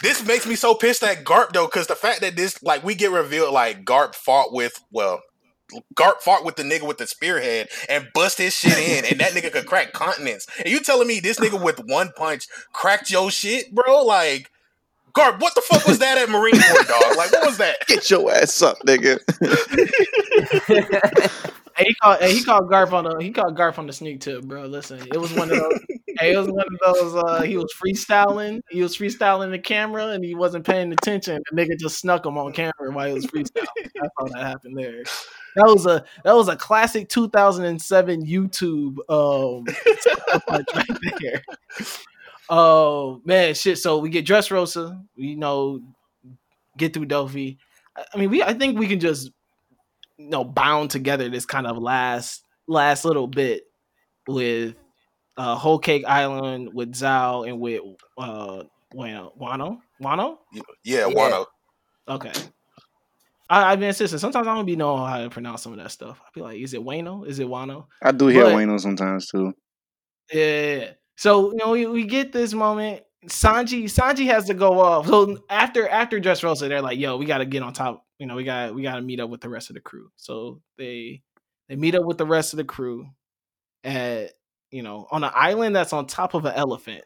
this 0.02 0.26
makes 0.26 0.46
me 0.46 0.56
so 0.56 0.74
pissed 0.74 1.02
at 1.02 1.24
Garp 1.24 1.52
though, 1.52 1.66
because 1.66 1.88
the 1.88 1.94
fact 1.94 2.22
that 2.22 2.36
this 2.36 2.62
like 2.62 2.82
we 2.82 2.94
get 2.94 3.10
revealed 3.10 3.52
like 3.52 3.84
Garp 3.84 4.14
fought 4.14 4.54
with 4.54 4.82
well. 4.90 5.20
Garp 5.96 6.20
fought 6.20 6.44
with 6.44 6.54
the 6.54 6.62
nigga 6.62 6.86
with 6.86 6.98
the 6.98 7.08
spearhead 7.08 7.68
and 7.88 8.06
bust 8.14 8.38
his 8.38 8.54
shit 8.54 8.78
in, 8.78 9.04
and 9.04 9.18
that 9.18 9.32
nigga 9.32 9.52
could 9.52 9.66
crack 9.66 9.92
continents. 9.92 10.46
And 10.60 10.68
you 10.68 10.78
telling 10.78 11.08
me 11.08 11.18
this 11.18 11.40
nigga 11.40 11.60
with 11.60 11.80
one 11.84 12.12
punch 12.16 12.46
cracked 12.72 13.10
your 13.10 13.32
shit, 13.32 13.74
bro? 13.74 14.04
Like, 14.04 14.48
Garp, 15.16 15.40
what 15.40 15.54
the 15.54 15.62
fuck 15.62 15.86
was 15.86 15.98
that 16.00 16.18
at 16.18 16.28
Marine 16.28 16.60
Corps, 16.60 16.84
dog? 16.84 17.16
Like, 17.16 17.32
what 17.32 17.46
was 17.46 17.58
that? 17.58 17.76
get 17.86 18.10
your 18.10 18.30
ass 18.32 18.60
up, 18.62 18.78
nigga. 18.86 19.18
And 21.78 21.86
he 21.86 21.94
called 21.94 22.18
and 22.22 22.32
he 22.32 22.42
called 22.42 22.70
Garp 22.70 22.92
on 22.92 23.04
the 23.04 23.16
he 23.22 23.30
called 23.30 23.56
Garp 23.56 23.78
on 23.78 23.86
the 23.86 23.92
sneak 23.92 24.20
tip, 24.20 24.44
bro. 24.44 24.64
Listen, 24.64 24.98
it 25.12 25.18
was 25.18 25.32
one 25.34 25.50
of 25.50 25.58
those. 25.58 25.78
hey, 26.18 26.32
it 26.32 26.38
was 26.38 26.48
one 26.48 26.64
of 26.66 26.94
those. 26.94 27.14
Uh, 27.22 27.42
he 27.42 27.58
was 27.58 27.70
freestyling. 27.74 28.60
He 28.70 28.80
was 28.80 28.96
freestyling 28.96 29.50
the 29.50 29.58
camera, 29.58 30.08
and 30.08 30.24
he 30.24 30.34
wasn't 30.34 30.64
paying 30.64 30.90
attention. 30.92 31.38
The 31.50 31.56
nigga 31.62 31.78
just 31.78 31.98
snuck 31.98 32.24
him 32.24 32.38
on 32.38 32.54
camera 32.54 32.90
while 32.90 33.08
he 33.08 33.12
was 33.12 33.26
freestyling. 33.26 33.66
That's 33.76 34.08
how 34.18 34.24
that 34.28 34.42
happened 34.42 34.78
there. 34.78 35.02
That 35.56 35.66
was 35.66 35.84
a 35.84 36.02
that 36.24 36.34
was 36.34 36.48
a 36.48 36.56
classic 36.56 37.10
2007 37.10 38.24
YouTube 38.24 38.98
um 39.10 39.66
punch 40.46 40.66
right 40.74 41.18
there. 41.20 41.42
Oh 42.48 43.20
man, 43.24 43.54
shit. 43.54 43.78
So 43.78 43.98
we 43.98 44.08
get 44.10 44.26
Dressrosa. 44.26 45.02
We 45.16 45.34
know 45.34 45.80
get 46.76 46.92
through 46.94 47.06
Doffy. 47.06 47.58
I- 47.96 48.04
I 48.14 48.18
mean, 48.18 48.30
we 48.30 48.42
I 48.42 48.52
think 48.54 48.78
we 48.78 48.86
can 48.86 49.00
just 49.00 49.30
you 50.18 50.28
know 50.28 50.44
bound 50.44 50.90
together 50.90 51.28
this 51.28 51.46
kind 51.46 51.66
of 51.66 51.76
last 51.78 52.42
last 52.68 53.04
little 53.04 53.26
bit 53.26 53.64
with 54.28 54.74
uh 55.36 55.54
Whole 55.56 55.78
Cake 55.78 56.04
Island 56.06 56.72
with 56.72 56.94
Zou 56.94 57.42
and 57.44 57.58
with 57.60 57.80
uh 58.18 58.62
Wano 58.94 59.36
Wano 59.38 59.78
Wano. 60.02 60.38
Yeah, 60.52 60.62
Yeah. 61.08 61.08
Wano. 61.08 61.46
Okay. 62.08 62.32
I, 63.48 63.72
I've 63.72 63.78
been 63.78 63.88
insisting. 63.88 64.18
Sometimes 64.18 64.46
I 64.48 64.54
don't 64.54 64.66
be 64.66 64.74
know 64.76 64.96
how 64.96 65.18
to 65.22 65.30
pronounce 65.30 65.62
some 65.62 65.72
of 65.72 65.78
that 65.78 65.90
stuff. 65.92 66.20
I 66.24 66.28
be 66.34 66.40
like, 66.40 66.58
is 66.60 66.74
it 66.74 66.80
Wano? 66.80 67.26
Is 67.26 67.38
it 67.38 67.46
Wano? 67.46 67.86
I 68.02 68.10
do 68.12 68.26
hear 68.28 68.44
But- 68.44 68.54
Wayno 68.54 68.80
sometimes 68.80 69.28
too. 69.28 69.52
Yeah. 70.32 70.90
So 71.16 71.50
you 71.52 71.56
know 71.56 71.70
we, 71.70 71.86
we 71.86 72.04
get 72.04 72.32
this 72.32 72.52
moment. 72.52 73.02
Sanji 73.26 73.84
Sanji 73.84 74.26
has 74.26 74.46
to 74.46 74.54
go 74.54 74.80
off. 74.80 75.06
So 75.06 75.38
after 75.50 75.88
after 75.88 76.20
Dressrosa, 76.20 76.68
they're 76.68 76.82
like, 76.82 76.98
"Yo, 76.98 77.16
we 77.16 77.26
got 77.26 77.38
to 77.38 77.46
get 77.46 77.62
on 77.62 77.72
top. 77.72 78.04
You 78.18 78.26
know, 78.26 78.36
we 78.36 78.44
got 78.44 78.74
we 78.74 78.82
got 78.82 78.96
to 78.96 79.02
meet 79.02 79.20
up 79.20 79.30
with 79.30 79.40
the 79.40 79.48
rest 79.48 79.70
of 79.70 79.74
the 79.74 79.80
crew." 79.80 80.10
So 80.16 80.60
they 80.78 81.22
they 81.68 81.76
meet 81.76 81.94
up 81.94 82.04
with 82.04 82.18
the 82.18 82.26
rest 82.26 82.52
of 82.52 82.58
the 82.58 82.64
crew 82.64 83.08
at 83.82 84.32
you 84.70 84.82
know 84.82 85.06
on 85.10 85.24
an 85.24 85.32
island 85.34 85.74
that's 85.74 85.92
on 85.92 86.06
top 86.06 86.34
of 86.34 86.44
an 86.44 86.54
elephant. 86.54 87.04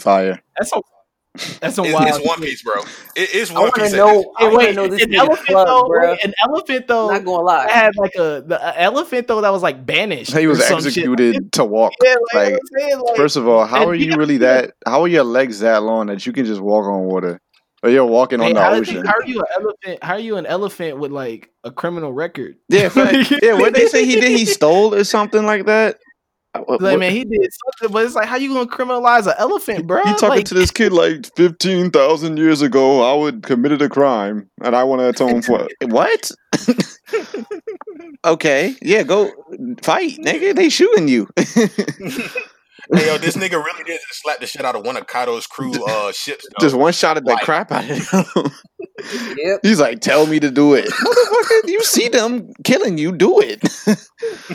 Fire. 0.00 0.42
That's 0.56 0.70
some 0.70 0.82
that's 1.60 1.74
some 1.76 1.86
It's, 1.86 1.94
wild. 1.94 2.08
it's 2.08 2.26
One. 2.26 2.40
Piece, 2.40 2.62
bro. 2.62 2.82
It 3.14 3.34
is 3.34 3.50
I 3.50 3.54
One 3.54 3.62
want 3.64 3.74
Piece. 3.74 3.90
to 3.92 3.96
at 3.96 3.98
know. 3.98 4.32
I 4.36 4.42
Hey, 4.42 4.48
want 4.48 4.52
to 4.52 4.58
wait, 4.66 4.74
know 4.76 4.86
this 4.88 5.02
an 5.04 5.14
elephant 5.14 5.46
club, 5.46 5.66
though. 5.68 5.84
bro. 5.88 6.12
an 6.22 6.34
elephant 6.42 6.86
though. 6.88 7.10
Not 7.10 7.24
gonna 7.24 7.42
lie. 7.44 7.70
had 7.70 7.96
like 7.96 8.14
a 8.16 8.42
the 8.46 8.58
a 8.62 8.80
elephant 8.82 9.26
though 9.28 9.40
that 9.40 9.50
was 9.50 9.62
like 9.62 9.84
banished. 9.86 10.36
He 10.36 10.46
was 10.46 10.58
or 10.60 10.62
shit. 10.62 10.76
executed 10.86 11.52
to 11.52 11.64
walk. 11.64 11.92
Yeah, 12.04 12.14
like, 12.34 12.52
Like, 12.52 12.60
saying, 12.78 12.98
like, 13.00 13.16
First 13.16 13.36
of 13.36 13.46
all, 13.48 13.64
how 13.66 13.86
are 13.88 13.94
you 13.94 14.16
really 14.16 14.38
that? 14.38 14.72
How 14.86 15.02
are 15.02 15.08
your 15.08 15.24
legs 15.24 15.60
that 15.60 15.82
long 15.82 16.06
that 16.06 16.26
you 16.26 16.32
can 16.32 16.44
just 16.44 16.60
walk 16.60 16.86
on 16.86 17.04
water? 17.04 17.40
Or 17.82 17.90
you're 17.90 18.06
walking 18.06 18.40
on 18.40 18.46
Hey, 18.46 18.52
the 18.54 18.60
how, 18.62 18.72
ocean? 18.72 19.04
how 19.04 19.12
are 19.14 19.26
you 19.26 19.38
an 19.40 19.46
elephant? 19.60 20.02
How 20.02 20.14
are 20.14 20.18
you 20.18 20.36
an 20.38 20.46
elephant 20.46 20.98
with 20.98 21.12
like 21.12 21.50
a 21.62 21.70
criminal 21.70 22.12
record? 22.12 22.56
Yeah, 22.70 22.88
fact. 22.88 23.30
yeah. 23.42 23.52
What 23.52 23.74
they 23.74 23.86
say 23.86 24.04
he 24.06 24.14
did? 24.18 24.30
He 24.36 24.46
stole 24.46 24.94
or 24.94 25.04
something 25.04 25.44
like 25.44 25.66
that. 25.66 25.98
What- 26.60 26.80
Like, 26.80 26.92
what- 26.92 26.98
man, 27.00 27.12
he 27.12 27.24
did 27.24 27.48
something, 27.52 27.92
but 27.92 28.04
it's 28.04 28.14
like, 28.14 28.26
how 28.26 28.36
you 28.36 28.52
gonna 28.52 28.66
criminalize 28.66 29.26
an 29.26 29.34
elephant, 29.38 29.86
bro? 29.86 30.02
He 30.04 30.10
talking 30.12 30.28
like, 30.28 30.46
to 30.46 30.54
this 30.54 30.70
kid 30.70 30.92
like 30.92 31.34
fifteen 31.36 31.90
thousand 31.90 32.38
years 32.38 32.62
ago. 32.62 33.02
I 33.02 33.14
would 33.20 33.42
committed 33.42 33.82
a 33.82 33.88
crime 33.88 34.48
and 34.62 34.74
I 34.74 34.84
want 34.84 35.00
to 35.00 35.08
atone 35.08 35.42
for 35.42 35.66
it. 35.68 35.90
What? 35.90 36.30
okay, 38.24 38.74
yeah, 38.82 39.02
go 39.02 39.30
fight, 39.82 40.18
nigga. 40.18 40.54
They 40.54 40.68
shooting 40.68 41.08
you. 41.08 41.28
Hey, 42.92 43.06
yo, 43.06 43.18
this 43.18 43.36
nigga 43.36 43.52
really 43.62 43.84
did 43.84 44.00
just 44.08 44.22
slap 44.22 44.38
the 44.40 44.46
shit 44.46 44.64
out 44.64 44.76
of 44.76 44.84
one 44.86 44.96
of 44.96 45.06
Kaido's 45.06 45.46
crew 45.46 45.72
uh 45.88 46.12
ships. 46.12 46.44
though. 46.58 46.64
Just 46.64 46.76
one 46.76 46.92
shot 46.92 47.16
at 47.16 47.24
the 47.24 47.32
Like- 47.32 47.42
crap 47.42 47.72
out 47.72 47.88
of 47.90 48.08
him. 48.08 48.52
Yep. 49.36 49.60
He's 49.62 49.78
like, 49.78 50.00
"Tell 50.00 50.26
me 50.26 50.40
to 50.40 50.50
do 50.50 50.72
it, 50.72 50.86
motherfucker. 50.90 51.68
You 51.68 51.82
see 51.82 52.08
them 52.08 52.50
killing 52.64 52.96
you, 52.96 53.12
do 53.12 53.40
it." 53.40 53.62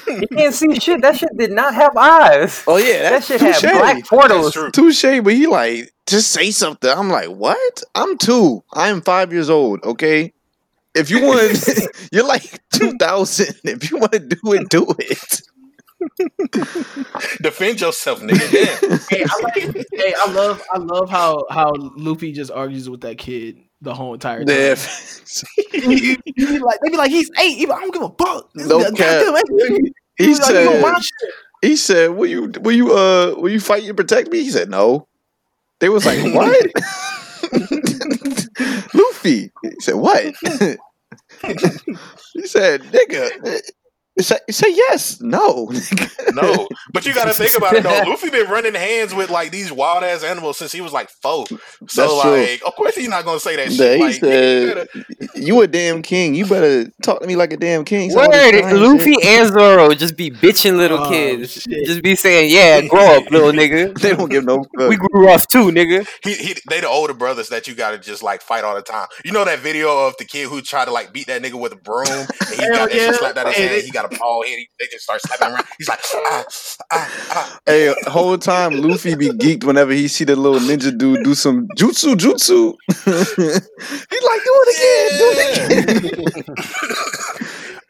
You 0.08 0.28
can't 0.36 0.54
see 0.54 0.74
shit. 0.80 1.02
That 1.04 1.16
shit 1.18 1.30
did 1.38 1.52
not 1.52 1.76
have 1.76 1.96
eyes. 1.96 2.64
oh 2.66 2.78
yeah, 2.78 3.04
That 3.04 3.10
that's 3.12 3.28
shit 3.28 3.40
had 3.40 3.62
black 3.62 3.96
That's 3.98 4.10
portals. 4.10 4.54
true. 4.54 4.72
Touche, 4.72 5.22
but 5.24 5.34
he 5.34 5.46
like 5.46 5.94
just 6.08 6.32
say 6.32 6.50
something. 6.50 6.90
I'm 6.90 7.10
like, 7.10 7.30
what? 7.30 7.84
I'm 7.94 8.18
two. 8.18 8.64
I'm 8.74 9.02
five 9.02 9.32
years 9.32 9.50
old. 9.50 9.84
Okay. 9.84 10.34
If 10.96 11.12
you 11.12 11.22
want, 11.22 11.80
you're 12.12 12.26
like 12.28 12.60
two 12.74 12.94
thousand. 12.98 13.56
If 13.64 13.92
you 13.92 14.00
want 14.00 14.12
to 14.14 14.20
do 14.20 14.54
it, 14.54 14.70
do 14.70 14.88
it. 14.98 15.42
Defend 17.42 17.82
yourself, 17.82 18.22
nigga. 18.22 19.10
Hey, 19.10 19.24
I 19.24 19.44
like, 19.44 19.88
hey, 19.94 20.14
I 20.18 20.32
love, 20.32 20.62
I 20.74 20.78
love 20.78 21.10
how 21.10 21.46
how 21.50 21.72
Luffy 21.96 22.32
just 22.32 22.52
argues 22.52 22.90
with 22.90 23.02
that 23.02 23.18
kid 23.18 23.58
the 23.82 23.94
whole 23.94 24.14
entire 24.14 24.44
time. 24.46 24.56
Yeah. 24.56 24.76
He- 25.72 26.18
he 26.26 26.46
be 26.46 26.60
like, 26.60 26.80
they 26.84 26.90
be 26.90 26.98
like, 26.98 27.10
he's 27.12 27.32
eight. 27.40 27.58
He 27.58 27.66
I 27.66 27.80
don't 27.80 27.94
give 27.94 28.02
a 28.04 28.10
fuck. 28.10 28.50
No 28.56 28.82
a 28.82 28.92
cap. 28.92 29.24
He 30.18 30.26
He 30.26 30.34
like, 30.34 30.44
said, 30.44 30.82
watch 30.84 31.10
he 31.62 31.76
said, 31.76 32.10
will 32.12 32.28
you, 32.28 32.52
will 32.62 32.72
you, 32.76 32.92
uh, 32.96 33.36
will 33.38 33.50
you 33.52 33.60
fight 33.60 33.84
and 33.86 33.96
protect 33.96 34.32
me? 34.32 34.44
He 34.44 34.50
said, 34.50 34.70
no. 34.70 35.08
They 35.80 35.90
was 35.90 36.06
like, 36.06 36.20
what? 36.36 36.72
Luffy. 38.94 39.52
He 39.62 39.72
said, 39.80 39.96
what? 39.96 40.24
he 42.34 42.48
said, 42.48 42.82
nigga. 42.84 43.62
Say, 44.22 44.38
say 44.50 44.74
yes. 44.74 45.20
No. 45.22 45.72
No, 46.34 46.66
but 46.94 47.06
you 47.06 47.14
got 47.14 47.26
to 47.26 47.34
think 47.34 47.58
about 47.58 47.74
it 47.74 47.84
though. 47.84 48.04
Luffy 48.10 48.30
been 48.30 48.48
running 48.50 48.74
hands 48.74 49.14
with 49.14 49.30
like 49.30 49.52
these 49.52 49.70
wild 49.70 50.04
ass 50.04 50.24
animals 50.24 50.58
since 50.58 50.72
he 50.72 50.80
was 50.80 50.94
like 50.94 51.10
four. 51.10 51.46
So 51.48 51.58
That's 52.08 52.22
true. 52.22 52.32
like, 52.32 52.62
of 52.66 52.74
course 52.76 52.96
he's 52.96 53.10
not 53.10 53.26
gonna 53.26 53.40
say 53.40 53.58
that 53.58 53.70
Yeah, 53.70 53.76
shit. 53.76 53.98
he 53.98 54.04
Like, 54.04 54.14
said, 54.16 54.88
you 55.36 55.42
you 55.58 55.62
a 55.62 55.68
damn 55.68 56.02
king. 56.02 56.34
You 56.36 56.46
better 56.46 56.90
talk 57.04 57.20
to 57.22 57.28
me 57.28 57.36
like 57.36 57.52
a 57.52 57.58
damn 57.58 57.84
king. 57.84 58.12
Some 58.12 58.22
of 58.24 58.28
Word, 58.30 58.52
this 58.54 58.74
Luffy 58.80 59.14
shit. 59.16 59.26
and 59.26 59.48
Zoro 59.52 59.94
just 59.94 60.16
be 60.16 60.32
bitching 60.32 60.78
little 60.78 61.00
Oh, 61.00 61.10
kids. 61.10 61.54
shit. 61.64 61.86
Just 61.86 62.02
be 62.02 62.16
saying, 62.16 62.50
"Yeah, 62.50 62.88
grow 62.88 63.18
up, 63.18 63.30
little 63.30 63.52
nigga. 63.62 63.98
They 64.00 64.16
don't 64.16 64.30
give 64.30 64.46
no 64.46 64.64
fuck. 64.78 64.88
We 64.90 64.96
grew 64.96 65.28
up 65.30 65.42
too, 65.48 65.66
nigga." 65.72 66.08
he, 66.24 66.34
he, 66.36 66.56
they 66.70 66.80
the 66.80 66.88
older 66.88 67.14
brothers 67.14 67.50
that 67.50 67.68
you 67.68 67.76
gotta 67.76 67.98
just 67.98 68.24
like 68.24 68.42
fight 68.42 68.64
all 68.64 68.76
the 68.76 68.82
time. 68.84 69.08
You 69.26 69.34
know 69.34 69.44
that 69.44 69.60
video 69.60 70.08
of 70.08 70.16
the 70.18 70.26
kid 70.26 70.48
who 70.48 70.62
tried 70.62 70.86
to 70.86 70.92
like 70.92 71.12
beat 71.12 71.28
that 71.28 71.42
nigga 71.42 71.60
with 71.60 71.74
a 71.74 71.78
broom 71.78 72.08
and 72.08 72.28
he 72.56 72.56
Hell 72.62 72.72
got 72.76 72.90
that 72.90 72.96
yeah. 72.98 73.06
shit 73.08 73.16
slapped 73.16 73.38
out 73.38 73.48
his 73.48 73.56
Hey, 73.58 73.62
hand. 73.68 73.76
they- 73.82 73.86
He 73.86 73.92
got 73.92 74.06
a 74.11 74.11
bald 74.18 74.46
head. 74.46 74.58
He, 74.58 74.68
they 74.80 74.86
just 74.88 75.04
start 75.04 75.22
slapping 75.22 75.54
around. 75.54 75.66
He's 75.78 75.90
like, 75.90 76.00
ah, 76.14 76.44
ah, 76.92 77.28
ah. 77.32 77.60
Hey, 77.66 77.94
whole 78.08 78.38
time 78.38 78.82
Luffy 78.82 79.16
be 79.16 79.30
geeked 79.30 79.64
whenever 79.64 79.92
he 79.94 80.08
see 80.08 80.24
the 80.24 80.36
little 80.36 80.60
ninja 80.60 80.96
dude 80.98 81.24
do 81.24 81.34
some 81.34 81.68
jutsu 81.78 82.16
jutsu. 82.16 82.76
He's 83.06 84.24
like, 84.24 84.44
do 84.44 84.54
it 84.64 84.70
again, 84.76 85.18
do 85.18 85.28
it 85.34 86.14
again. 86.14 86.56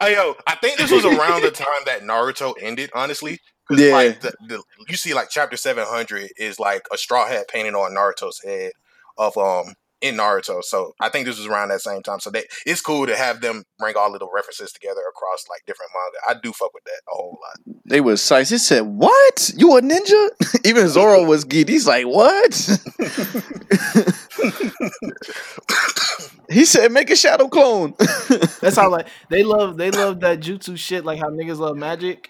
Hey, 0.01 0.15
yo, 0.15 0.35
I 0.47 0.55
think 0.55 0.79
this 0.79 0.89
was 0.89 1.05
around 1.05 1.43
the 1.43 1.51
time 1.51 1.67
that 1.85 2.01
Naruto 2.01 2.55
ended. 2.59 2.89
honestly. 2.95 3.39
Yeah. 3.69 3.93
Like 3.93 4.21
the, 4.21 4.33
the, 4.47 4.63
you 4.89 4.97
see, 4.97 5.13
like 5.13 5.29
chapter 5.29 5.55
seven 5.55 5.85
hundred 5.87 6.31
is 6.37 6.59
like 6.59 6.87
a 6.91 6.97
straw 6.97 7.27
hat 7.27 7.47
painted 7.47 7.75
on 7.75 7.93
Naruto's 7.93 8.41
head 8.43 8.71
of 9.17 9.37
um 9.37 9.75
in 10.01 10.15
Naruto. 10.15 10.63
So 10.63 10.93
I 10.99 11.09
think 11.09 11.25
this 11.25 11.37
was 11.37 11.47
around 11.47 11.69
that 11.69 11.81
same 11.81 12.01
time. 12.01 12.19
So 12.19 12.29
they, 12.29 12.43
it's 12.65 12.81
cool 12.81 13.05
to 13.07 13.15
have 13.15 13.41
them 13.41 13.63
bring 13.79 13.95
all 13.95 14.13
of 14.13 14.19
the 14.19 14.27
references 14.33 14.71
together 14.71 15.01
across 15.09 15.45
like 15.49 15.61
different 15.67 15.91
manga. 15.93 16.37
I 16.37 16.39
do 16.41 16.51
fuck 16.51 16.73
with 16.73 16.83
that 16.85 17.01
a 17.11 17.15
whole 17.15 17.39
lot. 17.41 17.75
They 17.85 18.01
was 18.01 18.21
size. 18.21 18.49
He 18.49 18.57
said, 18.57 18.81
"What? 18.81 19.51
You 19.55 19.77
a 19.77 19.81
ninja?" 19.81 20.29
Even 20.65 20.87
Zoro 20.87 21.23
was 21.23 21.45
geeked. 21.45 21.69
He's 21.69 21.87
like, 21.87 22.05
"What?" 22.05 22.53
he 26.49 26.65
said, 26.65 26.91
"Make 26.91 27.09
a 27.09 27.15
shadow 27.15 27.47
clone." 27.47 27.93
That's 28.61 28.75
how 28.75 28.89
like 28.89 29.07
they 29.29 29.43
love 29.43 29.77
they 29.77 29.91
love 29.91 30.19
that 30.21 30.39
jutsu 30.39 30.77
shit 30.77 31.05
like 31.05 31.19
how 31.19 31.29
niggas 31.29 31.59
love 31.59 31.77
magic. 31.77 32.29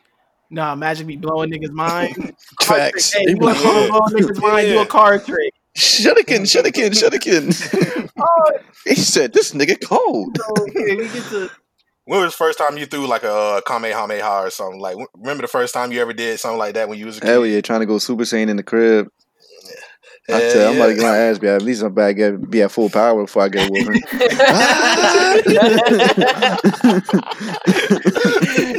Nah, 0.53 0.76
magic 0.76 1.07
be 1.07 1.15
blowing 1.15 1.49
niggas' 1.49 1.72
mind. 1.72 2.35
Facts. 2.61 3.11
trick. 3.11 3.23
Hey, 3.23 3.30
you 3.31 3.38
be 3.38 3.45
want 3.45 3.64
like, 3.64 3.64
to 3.64 3.89
blow 3.89 4.02
niggas' 4.07 4.41
mind? 4.41 4.68
Do 4.68 4.73
Yeah. 4.73 4.81
a 4.81 4.85
card 4.85 5.26
trick. 5.26 5.53
Shuriken, 5.77 6.41
shuriken, 6.43 6.91
shuriken. 6.91 8.10
Oh, 8.19 8.52
he 8.85 8.95
said, 8.95 9.34
"This 9.34 9.53
nigga 9.53 9.77
cold." 9.85 10.38
so, 10.38 10.65
yeah, 10.68 10.95
we 10.95 11.07
get 11.07 11.23
to 11.30 11.49
When 12.06 12.22
was 12.22 12.34
the 12.34 12.38
first 12.38 12.57
time 12.57 12.77
you 12.77 12.85
threw 12.85 13.07
like 13.07 13.23
a 13.23 13.34
uh, 13.34 13.61
Kamehameha 13.61 14.43
or 14.45 14.49
something? 14.49 14.81
Like, 14.81 14.98
remember 15.15 15.43
the 15.43 15.48
first 15.48 15.73
time 15.73 15.91
you 15.91 16.02
ever 16.02 16.14
did 16.14 16.39
something 16.39 16.60
like 16.60 16.73
that 16.73 16.89
when 16.89 16.99
you 16.99 17.06
was 17.06 17.18
a 17.18 17.22
kid? 17.22 17.30
Hell 17.30 17.45
yeah, 17.45 17.61
trying 17.61 17.80
to 17.80 17.85
go 17.85 17.99
Super 17.99 18.23
Saiyan 18.23 18.49
in 18.49 18.57
the 18.57 18.64
crib. 18.64 19.07
I 20.30 20.34
Hell 20.34 20.53
tell, 20.53 20.69
I'm 20.69 20.76
about 20.77 20.88
to 20.88 20.93
get 20.95 21.02
my 21.03 21.18
ass 21.18 21.39
beat. 21.39 21.48
At 21.49 21.61
least 21.64 21.81
I'm 21.84 21.93
back 21.93 22.19
at 22.19 22.49
be 22.49 22.61
at 22.61 22.72
full 22.72 22.89
power 22.89 23.23
before 23.23 23.43
I 23.43 23.49
get 23.49 23.68
a 23.68 23.72
whooping. 23.72 24.02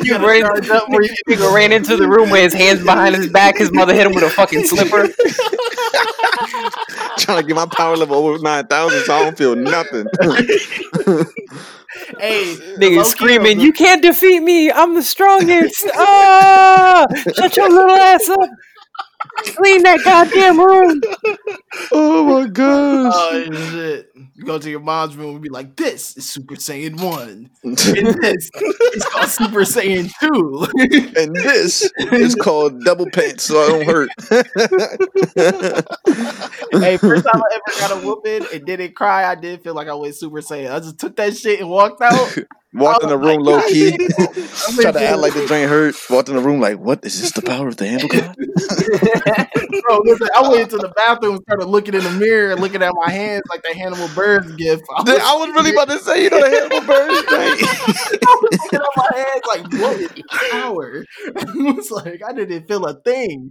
You 0.04 0.18
ran, 0.18 0.42
where 0.42 1.02
you 1.02 1.14
nigga 1.28 1.52
ran 1.54 1.72
into 1.72 1.96
the 1.96 2.06
room 2.08 2.30
with 2.30 2.42
his 2.42 2.54
hands 2.54 2.84
behind 2.84 3.14
his 3.16 3.28
back. 3.28 3.58
His 3.58 3.72
mother 3.72 3.94
hit 3.94 4.06
him 4.06 4.14
with 4.14 4.24
a 4.24 4.30
fucking 4.30 4.64
slipper. 4.66 5.08
trying 7.18 7.40
to 7.40 7.46
get 7.46 7.56
my 7.56 7.66
power 7.66 7.96
level 7.96 8.16
over 8.16 8.38
nine 8.38 8.66
thousand, 8.66 9.04
so 9.04 9.14
I 9.14 9.24
don't 9.24 9.38
feel 9.38 9.56
nothing. 9.56 10.06
hey 12.18 12.56
Nigga 12.78 13.04
screaming, 13.04 13.60
"You 13.60 13.72
can't 13.72 14.02
defeat 14.02 14.40
me! 14.40 14.70
I'm 14.70 14.94
the 14.94 15.02
strongest!" 15.02 15.86
Ah! 15.94 17.06
Shut 17.36 17.56
your 17.56 17.70
little 17.70 17.96
ass 17.96 18.28
up! 18.28 18.50
Clean 19.56 19.82
that 19.82 20.00
goddamn 20.04 20.58
room. 20.58 21.00
oh 21.92 22.24
my 22.24 22.46
gosh! 22.48 23.12
Oh 23.14 23.70
shit! 23.70 24.10
You 24.34 24.44
go 24.44 24.58
to 24.58 24.70
your 24.70 24.80
mom's 24.80 25.16
room 25.16 25.34
and 25.34 25.42
be 25.42 25.48
like, 25.48 25.76
"This 25.76 26.16
is 26.16 26.28
Super 26.28 26.54
Saiyan 26.54 27.00
One, 27.00 27.50
and 27.62 27.76
this 28.22 28.50
is 28.54 29.04
called 29.04 29.28
Super 29.28 29.60
Saiyan 29.60 30.10
Two. 30.20 30.66
and 31.20 31.34
this 31.34 31.90
is 31.98 32.34
called 32.34 32.84
double 32.84 33.10
pants, 33.10 33.44
so 33.44 33.62
I 33.62 33.68
don't 33.68 33.86
hurt. 33.86 34.10
hey, 36.80 36.96
first 36.96 37.24
time 37.24 37.42
I 37.42 37.54
ever 37.54 37.78
got 37.80 37.90
a 37.92 38.06
whooping 38.06 38.46
and 38.52 38.64
didn't 38.64 38.94
cry, 38.94 39.30
I 39.30 39.34
did 39.34 39.62
feel 39.62 39.74
like 39.74 39.88
I 39.88 39.94
went 39.94 40.14
Super 40.14 40.40
Saiyan. 40.40 40.72
I 40.72 40.78
just 40.80 40.98
took 40.98 41.16
that 41.16 41.36
shit 41.36 41.60
and 41.60 41.68
walked 41.68 42.00
out. 42.02 42.38
Walked 42.74 43.02
oh 43.02 43.04
in 43.04 43.10
the 43.10 43.16
Oh 43.16 43.20
my 43.20 43.32
room 43.32 43.42
low 43.42 43.60
key, 43.68 43.96
God. 43.98 44.28
tried 44.80 44.92
to 44.92 45.02
act 45.02 45.18
like 45.18 45.34
the 45.34 45.46
drain 45.46 45.68
hurt. 45.68 45.94
Walked 46.08 46.28
in 46.30 46.36
the 46.36 46.42
room 46.42 46.60
like, 46.60 46.78
what 46.78 47.04
is 47.04 47.20
this? 47.20 47.32
The 47.32 47.42
power 47.42 47.68
of 47.68 47.76
the 47.76 47.86
handle 47.86 48.08
god? 48.08 48.34
Bro, 49.82 50.00
listen, 50.04 50.28
I 50.34 50.48
went 50.48 50.62
into 50.62 50.78
the 50.78 50.92
bathroom 50.96 51.34
and 51.34 51.42
started 51.42 51.66
looking 51.66 51.94
in 51.94 52.02
the 52.02 52.10
mirror, 52.12 52.56
looking 52.56 52.82
at 52.82 52.92
my 52.94 53.10
hands 53.10 53.42
like 53.50 53.62
the 53.62 53.74
Hannibal 53.74 54.08
Burns 54.14 54.52
gift. 54.52 54.84
I 54.96 55.02
was, 55.02 55.18
I 55.18 55.34
was 55.34 55.48
really 55.50 55.70
about 55.72 55.88
to 55.88 55.98
say, 55.98 56.24
you 56.24 56.30
know, 56.30 56.40
the 56.40 56.50
handle 56.50 56.80
bird 56.80 57.24
thing. 57.28 57.68
I 58.26 58.38
was 58.42 58.58
looking 58.64 58.80
at 58.80 58.96
my 58.96 59.18
hands 59.18 59.42
like, 59.46 59.80
what 59.80 60.00
is 60.00 60.10
power? 60.50 61.04
I 61.36 61.72
was 61.72 61.90
like, 61.90 62.22
I 62.26 62.32
didn't 62.32 62.68
feel 62.68 62.86
a 62.86 63.00
thing. 63.02 63.50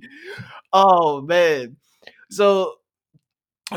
Oh 0.74 1.22
man. 1.22 1.78
So 2.30 2.74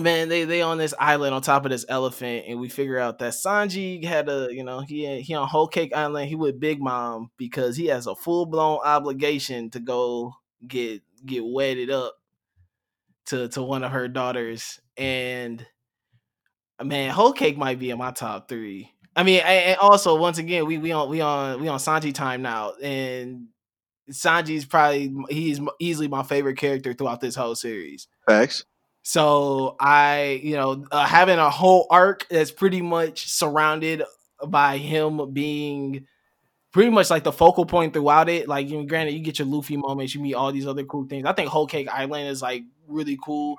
man, 0.01 0.29
they 0.29 0.45
they 0.45 0.63
on 0.63 0.79
this 0.79 0.95
island 0.99 1.35
on 1.35 1.43
top 1.43 1.65
of 1.65 1.71
this 1.71 1.85
elephant, 1.89 2.47
and 2.49 2.61
we 2.61 2.69
figure 2.69 2.99
out 2.99 3.19
that 3.21 3.33
Sanji 3.33 4.05
had 4.05 4.29
a, 4.29 4.49
you 4.51 4.65
know, 4.65 4.81
he 4.81 5.21
he 5.21 5.35
on 5.35 5.49
Whole 5.49 5.69
Cake 5.69 5.95
Island. 5.95 6.29
He 6.29 6.35
with 6.35 6.59
Big 6.59 6.81
Mom 6.81 7.31
because 7.37 7.77
he 7.77 7.87
has 7.87 8.07
a 8.07 8.15
full 8.15 8.47
blown 8.47 8.79
obligation 8.85 9.71
to 9.71 9.81
go 9.81 10.35
get 10.67 11.03
get 11.25 11.45
wedded 11.45 11.91
up 11.91 12.15
to 13.27 13.49
to 13.49 13.63
one 13.63 13.85
of 13.85 13.93
her 13.93 14.09
daughters, 14.09 14.81
and 14.97 15.65
man, 16.83 17.11
Whole 17.11 17.33
Cake 17.33 17.57
might 17.57 17.79
be 17.79 17.91
in 17.91 17.99
my 17.99 18.11
top 18.11 18.49
three. 18.49 18.91
I 19.17 19.23
mean, 19.23 19.41
and 19.45 19.79
also 19.79 20.17
once 20.17 20.39
again, 20.39 20.67
we 20.67 20.79
we 20.79 20.93
on 20.93 21.09
we 21.09 21.21
on 21.21 21.61
we 21.61 21.69
on 21.69 21.79
Sanji 21.79 22.13
time 22.13 22.43
now, 22.43 22.73
and 22.83 23.47
Sanji's 24.11 24.65
probably 24.65 25.15
he's 25.29 25.61
easily 25.79 26.09
my 26.09 26.23
favorite 26.23 26.59
character 26.59 26.93
throughout 26.95 27.21
this 27.21 27.37
whole 27.37 27.55
series. 27.55 28.09
Facts. 28.29 28.65
So 29.07 29.77
I, 29.79 30.41
you 30.43 30.57
know, 30.57 30.87
uh, 30.91 31.05
having 31.05 31.39
a 31.39 31.51
whole 31.51 31.87
arc 31.91 32.27
that's 32.31 32.51
pretty 32.51 32.81
much 32.81 33.31
surrounded 33.31 34.03
by 34.49 34.79
him 34.79 35.31
being 35.33 36.07
pretty 36.73 36.91
much 36.91 37.11
like 37.11 37.23
the 37.23 37.31
focal 37.31 37.67
point 37.67 37.93
throughout 37.93 38.31
it. 38.31 38.49
Like, 38.49 38.71
you 38.71 38.79
know, 38.79 38.85
granted, 38.85 39.13
you 39.13 39.21
get 39.21 39.39
your 39.39 39.47
Luffy 39.47 39.77
moments, 39.77 40.15
you 40.15 40.23
meet 40.23 40.33
all 40.33 40.51
these 40.53 40.67
other 40.67 40.85
cool 40.85 41.07
things. 41.07 41.27
I 41.27 41.35
think 41.35 41.51
Whole 41.51 41.67
Cake 41.67 41.87
Island 41.89 42.29
is 42.29 42.41
like 42.41 42.65
really 42.89 43.19
cool. 43.23 43.59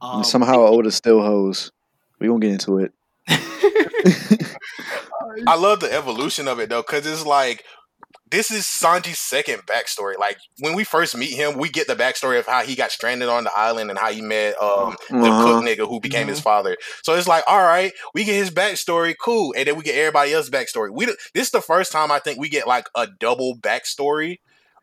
Um, 0.00 0.24
Somehow 0.24 0.60
Oda 0.60 0.90
still 0.90 1.20
hoes. 1.20 1.70
We 2.18 2.28
gonna 2.28 2.40
get 2.40 2.52
into 2.52 2.78
it. 2.78 2.92
I 5.46 5.56
love 5.56 5.80
the 5.80 5.92
evolution 5.92 6.48
of 6.48 6.58
it 6.58 6.70
though, 6.70 6.80
because 6.80 7.06
it's 7.06 7.26
like 7.26 7.64
this 8.30 8.50
is 8.50 8.64
Sanji's 8.64 9.18
second 9.18 9.62
backstory. 9.66 10.18
Like 10.18 10.38
when 10.58 10.74
we 10.74 10.82
first 10.84 11.16
meet 11.16 11.32
him, 11.34 11.58
we 11.58 11.68
get 11.68 11.86
the 11.86 11.94
backstory 11.94 12.38
of 12.38 12.46
how 12.46 12.62
he 12.62 12.74
got 12.74 12.90
stranded 12.90 13.28
on 13.28 13.44
the 13.44 13.52
island 13.56 13.88
and 13.90 13.98
how 13.98 14.10
he 14.12 14.20
met 14.20 14.60
um 14.60 14.96
the 15.08 15.16
Uh-huh. 15.16 15.44
cook 15.44 15.64
nigga 15.64 15.88
who 15.88 16.00
became 16.00 16.26
his 16.28 16.40
father. 16.40 16.76
So 17.02 17.14
it's 17.14 17.28
like, 17.28 17.44
all 17.46 17.62
right, 17.62 17.92
we 18.14 18.24
get 18.24 18.34
his 18.34 18.50
backstory, 18.50 19.14
cool, 19.22 19.54
and 19.56 19.66
then 19.68 19.76
we 19.76 19.82
get 19.84 19.96
everybody 19.96 20.32
else's 20.32 20.50
backstory. 20.50 20.90
We 20.92 21.06
this 21.06 21.46
is 21.46 21.50
the 21.50 21.60
first 21.60 21.92
time 21.92 22.10
I 22.10 22.18
think 22.18 22.38
we 22.40 22.48
get 22.48 22.66
like 22.66 22.88
a 22.96 23.06
double 23.06 23.56
backstory 23.58 24.38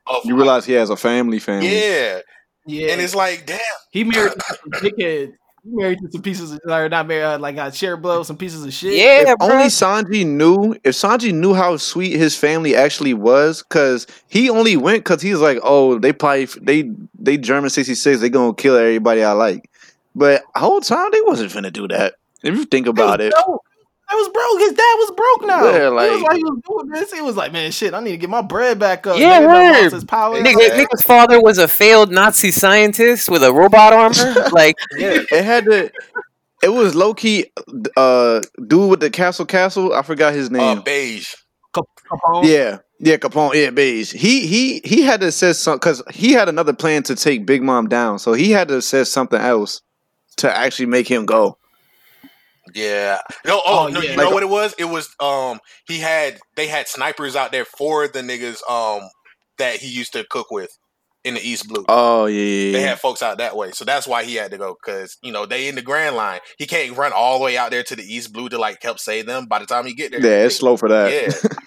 of 0.07 0.23
You 0.25 0.35
realize 0.35 0.65
he 0.65 0.73
has 0.73 0.89
a 0.89 0.97
family 0.97 1.39
family. 1.39 1.67
yeah, 1.69 2.19
yeah, 2.65 2.91
and 2.91 3.01
it's 3.01 3.15
like, 3.15 3.45
damn, 3.45 3.59
he 3.91 4.03
married 4.05 4.33
dickhead. 4.69 5.33
He 5.63 5.69
married 5.71 5.99
to 5.99 6.11
some 6.11 6.21
pieces 6.21 6.51
of, 6.51 6.59
or 6.67 6.89
not 6.89 7.07
married, 7.07 7.23
uh, 7.23 7.39
like 7.39 7.55
got 7.55 7.73
share 7.73 7.95
blow 7.95 8.23
some 8.23 8.35
pieces 8.35 8.65
of 8.65 8.73
shit. 8.73 8.95
Yeah, 8.95 9.31
if 9.31 9.37
bro. 9.37 9.49
only 9.49 9.65
Sanji 9.67 10.25
knew, 10.25 10.73
if 10.83 10.93
Sanji 10.95 11.33
knew 11.33 11.53
how 11.53 11.77
sweet 11.77 12.17
his 12.17 12.35
family 12.35 12.75
actually 12.75 13.13
was, 13.13 13.63
because 13.63 14.05
he 14.27 14.49
only 14.49 14.75
went 14.75 15.05
because 15.05 15.21
he's 15.21 15.39
like, 15.39 15.59
oh, 15.63 15.99
they 15.99 16.11
probably 16.11 16.45
they 16.61 16.91
they 17.17 17.37
Germa 17.37 17.71
sixty 17.71 17.95
six, 17.95 18.19
they 18.19 18.29
gonna 18.29 18.53
kill 18.53 18.75
everybody 18.75 19.23
I 19.23 19.31
like. 19.31 19.69
But 20.13 20.43
whole 20.53 20.81
time 20.81 21.09
they 21.11 21.21
wasn't 21.21 21.51
finna 21.53 21.71
do 21.71 21.87
that. 21.87 22.15
If 22.43 22.55
you 22.55 22.65
think 22.65 22.87
about 22.87 23.21
it, 23.21 23.33
broke. 23.45 23.63
I 24.09 24.15
was 24.15 24.29
broke. 24.29 24.59
His 24.59 24.73
dad 24.73 24.95
was 24.99 25.11
broke 25.11 25.47
now. 25.47 25.63
Yeah, 25.65 25.87
it 25.87 25.91
was 25.91 26.21
like- 26.21 26.21
like 26.29 26.37
he 26.37 26.43
was 26.43 26.59
doing 26.67 26.89
this. 26.89 27.13
He 27.13 27.21
was 27.21 27.35
like, 27.35 27.51
man, 27.51 27.71
shit, 27.71 27.93
I 27.93 27.99
need 27.99 28.11
to 28.11 28.17
get 28.17 28.29
my 28.29 28.41
bread 28.41 28.77
back 28.77 29.07
up. 29.07 29.17
Yeah, 29.17 29.39
Nigga 29.39 29.41
done 29.41 29.73
word. 29.73 29.81
lost 29.83 29.93
his 29.93 30.03
power. 30.03 30.35
Nigga, 30.35 30.53
Exactly. 30.61 30.85
nigga's 30.85 31.01
father 31.01 31.41
was 31.41 31.57
a 31.57 31.67
failed 31.67 32.11
Nazi 32.11 32.51
scientist 32.51 33.29
with 33.29 33.43
a 33.43 33.51
robot 33.51 33.93
armor. 33.93 34.49
Like, 34.51 34.75
yeah, 34.97 35.21
it 35.31 35.43
had 35.43 35.65
to. 35.65 35.91
It 36.61 36.69
was 36.69 36.95
low 36.95 37.13
key, 37.13 37.47
uh, 37.97 38.41
dude 38.67 38.89
with 38.89 38.99
the 39.01 39.09
castle 39.09 39.45
castle. 39.45 39.93
I 39.93 40.01
forgot 40.01 40.33
his 40.33 40.49
uh, 40.49 40.53
name. 40.53 40.81
Bege. 40.81 41.35
Capone. 41.73 42.43
Yeah, 42.45 42.77
yeah, 42.99 43.17
Capone. 43.17 43.55
Yeah, 43.55 43.69
Bege. 43.71 44.13
He 44.13 44.45
he 44.47 44.79
he 44.85 45.01
had 45.01 45.19
to 45.21 45.31
say 45.31 45.53
something 45.53 45.79
because 45.79 46.03
he 46.13 46.31
had 46.33 46.47
another 46.49 46.71
plan 46.73 47.03
to 47.03 47.15
take 47.15 47.45
Big 47.45 47.63
Mom 47.63 47.89
down. 47.89 48.19
So 48.19 48.33
he 48.33 48.51
had 48.51 48.67
to 48.67 48.81
say 48.81 49.03
something 49.05 49.39
else 49.41 49.81
to 50.37 50.55
actually 50.55 50.85
make 50.85 51.07
him 51.07 51.25
go. 51.25 51.57
Yeah. 52.73 53.19
No. 53.45 53.61
Oh, 53.65 53.85
Oh, 53.85 53.87
no. 53.87 53.99
yeah. 54.01 54.11
You 54.11 54.17
know 54.17 54.23
Like- 54.25 54.33
what 54.33 54.43
it 54.43 54.49
was? 54.49 54.73
It 54.77 54.85
was 54.85 55.09
um 55.19 55.59
he 55.87 55.99
had 55.99 56.39
they 56.55 56.67
had 56.67 56.87
snipers 56.87 57.35
out 57.35 57.51
there 57.51 57.65
for 57.65 58.07
the 58.07 58.21
niggas 58.21 58.59
um 58.69 59.09
that 59.57 59.77
he 59.77 59.87
used 59.87 60.13
to 60.13 60.25
cook 60.29 60.49
with 60.51 60.77
in 61.23 61.35
the 61.35 61.41
East 61.41 61.67
Blue. 61.69 61.85
Oh 61.87 62.25
yeah, 62.25 62.41
yeah, 62.41 62.71
They 62.73 62.81
had 62.81 62.99
folks 62.99 63.21
out 63.21 63.37
that 63.37 63.55
way, 63.55 63.71
so 63.71 63.85
that's 63.85 64.05
why 64.07 64.23
he 64.25 64.35
had 64.35 64.51
to 64.51 64.57
go 64.57 64.75
because 64.83 65.17
you 65.21 65.31
know 65.31 65.45
they 65.45 65.67
in 65.69 65.75
the 65.75 65.81
Grand 65.81 66.15
Line. 66.15 66.39
He 66.57 66.65
can't 66.65 66.97
run 66.97 67.13
all 67.13 67.37
the 67.39 67.45
way 67.45 67.55
out 67.57 67.71
there 67.71 67.83
to 67.83 67.95
the 67.95 68.03
East 68.03 68.33
Blue 68.33 68.49
to 68.49 68.57
like 68.57 68.81
help 68.83 68.99
save 68.99 69.25
them. 69.27 69.45
By 69.45 69.59
the 69.59 69.65
time 69.65 69.85
he 69.85 69.93
get 69.93 70.11
there, 70.11 70.19
Yeah, 70.21 70.45
it's 70.45 70.57
slow 70.57 70.75
for 70.75 70.89
that. 70.89 71.11
Yeah, 71.11 71.49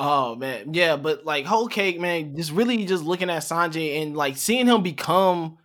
Oh 0.00 0.36
man, 0.36 0.74
yeah, 0.74 0.96
but 0.96 1.24
like 1.24 1.44
whole 1.44 1.66
cake, 1.66 1.98
man, 2.00 2.36
just 2.36 2.52
really 2.52 2.84
just 2.84 3.02
looking 3.02 3.30
at 3.30 3.42
Sanji 3.42 4.00
and 4.00 4.16
like 4.16 4.36
seeing 4.36 4.66
him 4.68 4.82
become 4.82 5.58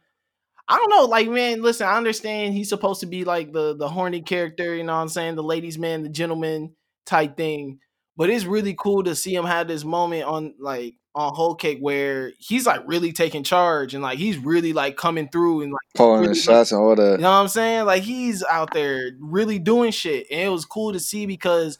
I 0.73 0.77
don't 0.77 0.89
know, 0.89 1.05
like 1.05 1.29
man, 1.29 1.61
listen, 1.61 1.85
I 1.85 1.97
understand 1.97 2.55
he's 2.55 2.69
supposed 2.69 3.01
to 3.01 3.05
be 3.05 3.25
like 3.25 3.53
the 3.53 3.75
the 3.75 3.87
horny 3.87 4.23
character, 4.23 4.73
you 4.73 4.83
know 4.83 4.95
what 4.95 5.03
I'm 5.03 5.07
saying, 5.07 5.35
the 5.35 5.43
ladies 5.43 5.77
man, 5.77 6.01
the 6.01 6.09
gentleman 6.09 6.75
type 7.05 7.37
thing. 7.37 7.77
But 8.17 8.31
it's 8.31 8.45
really 8.45 8.73
cool 8.73 9.03
to 9.03 9.13
see 9.13 9.35
him 9.35 9.45
have 9.45 9.67
this 9.67 9.83
moment 9.83 10.23
on 10.23 10.55
like 10.57 10.95
on 11.13 11.31
whole 11.35 11.53
cake 11.53 11.77
where 11.79 12.31
he's 12.39 12.65
like 12.65 12.81
really 12.87 13.11
taking 13.11 13.43
charge 13.43 13.93
and 13.93 14.01
like 14.01 14.17
he's 14.17 14.39
really 14.39 14.73
like 14.73 14.97
coming 14.97 15.29
through 15.29 15.61
and 15.61 15.71
like 15.71 15.79
Calling 15.95 16.27
the 16.27 16.33
shots 16.33 16.71
and 16.71 16.81
all 16.81 16.95
that. 16.95 17.11
you 17.11 17.17
know 17.19 17.29
what 17.29 17.37
I'm 17.37 17.47
saying? 17.49 17.85
Like 17.85 18.01
he's 18.01 18.43
out 18.43 18.73
there 18.73 19.11
really 19.19 19.59
doing 19.59 19.91
shit. 19.91 20.25
And 20.31 20.41
it 20.41 20.49
was 20.49 20.65
cool 20.65 20.91
to 20.91 20.99
see 20.99 21.27
because 21.27 21.77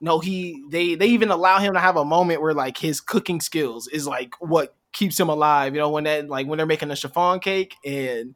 you 0.00 0.04
know 0.04 0.18
he 0.18 0.62
they 0.70 0.94
they 0.94 1.06
even 1.06 1.30
allow 1.30 1.58
him 1.58 1.72
to 1.72 1.80
have 1.80 1.96
a 1.96 2.04
moment 2.04 2.42
where 2.42 2.52
like 2.52 2.76
his 2.76 3.00
cooking 3.00 3.40
skills 3.40 3.88
is 3.88 4.06
like 4.06 4.34
what 4.40 4.75
keeps 4.96 5.18
him 5.20 5.28
alive. 5.28 5.74
You 5.74 5.80
know, 5.80 5.90
when 5.90 6.04
that 6.04 6.28
like 6.28 6.46
when 6.46 6.56
they're 6.56 6.66
making 6.66 6.90
a 6.90 6.96
chiffon 6.96 7.38
cake 7.40 7.74
and 7.84 8.34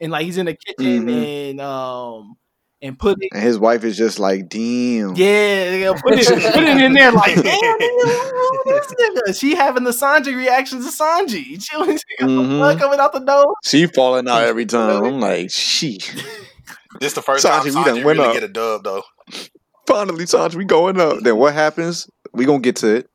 and 0.00 0.12
like 0.12 0.24
he's 0.24 0.36
in 0.38 0.46
the 0.46 0.54
kitchen 0.56 1.06
Mhm. 1.06 1.50
and 1.50 1.60
um 1.60 2.34
and 2.82 2.98
put 2.98 3.16
it 3.22 3.28
And 3.32 3.42
his 3.42 3.58
wife 3.60 3.84
is 3.84 3.96
just 3.96 4.18
like, 4.18 4.48
damn. 4.48 5.14
yeah, 5.14 5.70
they 5.70 5.82
gonna 5.84 6.00
put 6.02 6.14
it, 6.18 6.26
put 6.54 6.62
it 6.64 6.82
in 6.82 6.92
there 6.94 7.12
like, 7.12 7.36
damn, 7.36 7.78
nigga. 7.78 9.38
She 9.38 9.54
having 9.54 9.84
the 9.84 9.90
Sanji 9.90 10.34
reaction 10.36 10.80
to 10.80 10.88
Sanji. 10.88 11.62
She 11.62 11.76
was 11.76 11.86
got 12.18 12.26
the 12.26 12.32
Mhm. 12.32 12.78
coming 12.78 12.98
out 13.00 13.12
the 13.12 13.20
nose. 13.20 13.54
She 13.64 13.86
falling 13.86 14.28
out 14.28 14.42
every 14.52 14.66
time. 14.66 15.04
I'm 15.04 15.20
like, 15.20 15.50
she. 15.50 16.00
this 17.00 17.12
the 17.12 17.22
first 17.22 17.44
Sanji, 17.46 17.50
time 17.50 17.64
we 17.64 17.70
Sanji 17.70 17.84
done 17.84 18.04
went 18.04 18.18
really 18.18 18.28
up. 18.28 18.34
get 18.34 18.42
a 18.42 18.48
dub 18.48 18.84
though. 18.84 19.02
Finally, 19.86 20.24
Sanji, 20.24 20.56
we 20.56 20.64
going 20.64 21.00
up. 21.00 21.18
Then 21.20 21.36
what 21.36 21.54
happens? 21.54 22.08
We 22.32 22.44
gonna 22.46 22.60
get 22.60 22.76
to 22.76 22.96
it. 22.96 23.10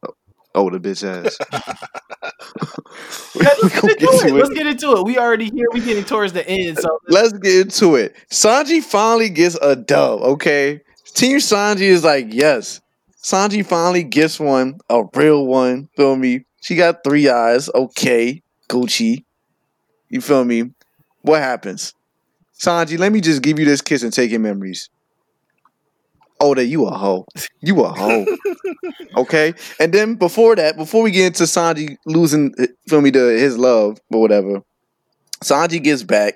Oh, 0.58 0.72
the 0.72 0.80
bitch 0.80 1.04
ass. 1.04 1.38
we 3.36 3.42
Let's 3.42 3.62
get 3.62 3.84
into 3.84 4.00
get 4.00 4.26
it. 4.26 4.34
Let's 4.34 4.50
get 4.50 4.66
into 4.66 4.92
it. 4.98 5.06
We 5.06 5.20
already 5.20 5.52
here. 5.54 5.68
We 5.72 5.82
getting 5.82 6.04
towards 6.04 6.34
the 6.34 6.48
end. 6.50 6.80
So 6.80 7.00
Let's 7.08 7.32
get 7.34 7.68
into 7.68 7.96
it. 7.96 8.16
Sanji 8.32 8.82
finally 8.82 9.30
gets 9.30 9.56
a 9.62 9.76
dub, 9.76 10.22
okay? 10.22 10.82
Team 11.14 11.38
Sanji 11.38 11.82
is 11.82 12.04
like, 12.04 12.34
yes. 12.34 12.82
Sanji 13.22 13.64
finally 13.64 14.04
gets 14.04 14.40
one, 14.40 14.80
a 14.90 15.04
real 15.14 15.46
one. 15.46 15.90
Feel 15.96 16.16
me? 16.16 16.46
She 16.62 16.76
got 16.76 17.04
three 17.04 17.30
eyes. 17.30 17.70
Okay. 17.76 18.42
Gucci. 18.68 19.26
You 20.10 20.22
feel 20.22 20.44
me? 20.44 20.72
What 21.22 21.42
happens? 21.44 21.94
Sanji, 22.60 22.98
let 22.98 23.12
me 23.12 23.22
just 23.22 23.44
give 23.44 23.60
you 23.60 23.66
this 23.66 23.82
kiss 23.82 24.02
and 24.02 24.12
take 24.12 24.32
your 24.32 24.40
memories. 24.40 24.90
Oh, 26.40 26.54
that 26.54 26.66
you 26.66 26.86
a 26.86 26.96
hoe. 26.96 27.26
You 27.62 27.84
a 27.84 27.90
hoe. 27.90 28.26
okay? 29.18 29.54
And 29.80 29.94
then 29.94 30.16
before 30.16 30.56
that, 30.56 30.78
before 30.78 31.04
we 31.04 31.12
get 31.12 31.28
into 31.28 31.44
Sanji 31.44 31.98
losing, 32.06 32.54
uh, 32.60 32.68
feel 32.88 33.02
me, 33.02 33.12
to 33.12 33.20
his 33.20 33.58
love 33.58 33.98
or 34.12 34.22
whatever, 34.22 34.62
Sanji 35.44 35.82
gets 35.84 36.04
back. 36.04 36.36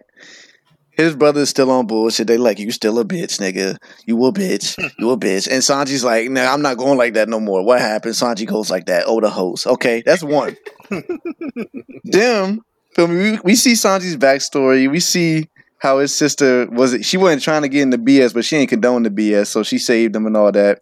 His 0.91 1.15
brother's 1.15 1.49
still 1.49 1.71
on 1.71 1.87
bullshit. 1.87 2.27
They 2.27 2.37
like, 2.37 2.59
you 2.59 2.71
still 2.71 2.99
a 2.99 3.05
bitch, 3.05 3.39
nigga. 3.39 3.77
You 4.05 4.23
a 4.25 4.33
bitch. 4.33 4.77
You 4.99 5.11
a 5.11 5.17
bitch. 5.17 5.47
And 5.47 5.63
Sanji's 5.63 6.03
like, 6.03 6.29
nah, 6.29 6.51
I'm 6.51 6.61
not 6.61 6.77
going 6.77 6.97
like 6.97 7.13
that 7.13 7.29
no 7.29 7.39
more. 7.39 7.63
What 7.63 7.79
happened? 7.79 8.13
Sanji 8.13 8.45
goes 8.45 8.69
like 8.69 8.87
that. 8.87 9.05
Oh, 9.07 9.21
the 9.21 9.29
host. 9.29 9.65
Okay, 9.65 10.03
that's 10.05 10.23
one. 10.23 10.57
Them, 12.03 12.61
feel 12.93 13.07
me? 13.07 13.31
We, 13.31 13.39
we 13.43 13.55
see 13.55 13.73
Sanji's 13.73 14.17
backstory. 14.17 14.91
We 14.91 14.99
see 14.99 15.47
how 15.81 15.97
his 15.97 16.13
sister 16.13 16.67
was 16.71 16.93
it. 16.93 17.03
She 17.03 17.17
wasn't 17.17 17.41
trying 17.41 17.63
to 17.63 17.67
get 17.67 17.81
into 17.81 17.97
BS, 17.97 18.35
but 18.35 18.45
she 18.45 18.55
ain't 18.55 18.69
condone 18.69 19.01
the 19.01 19.09
BS, 19.09 19.47
so 19.47 19.63
she 19.63 19.79
saved 19.79 20.15
him 20.15 20.27
and 20.27 20.37
all 20.37 20.51
that. 20.51 20.79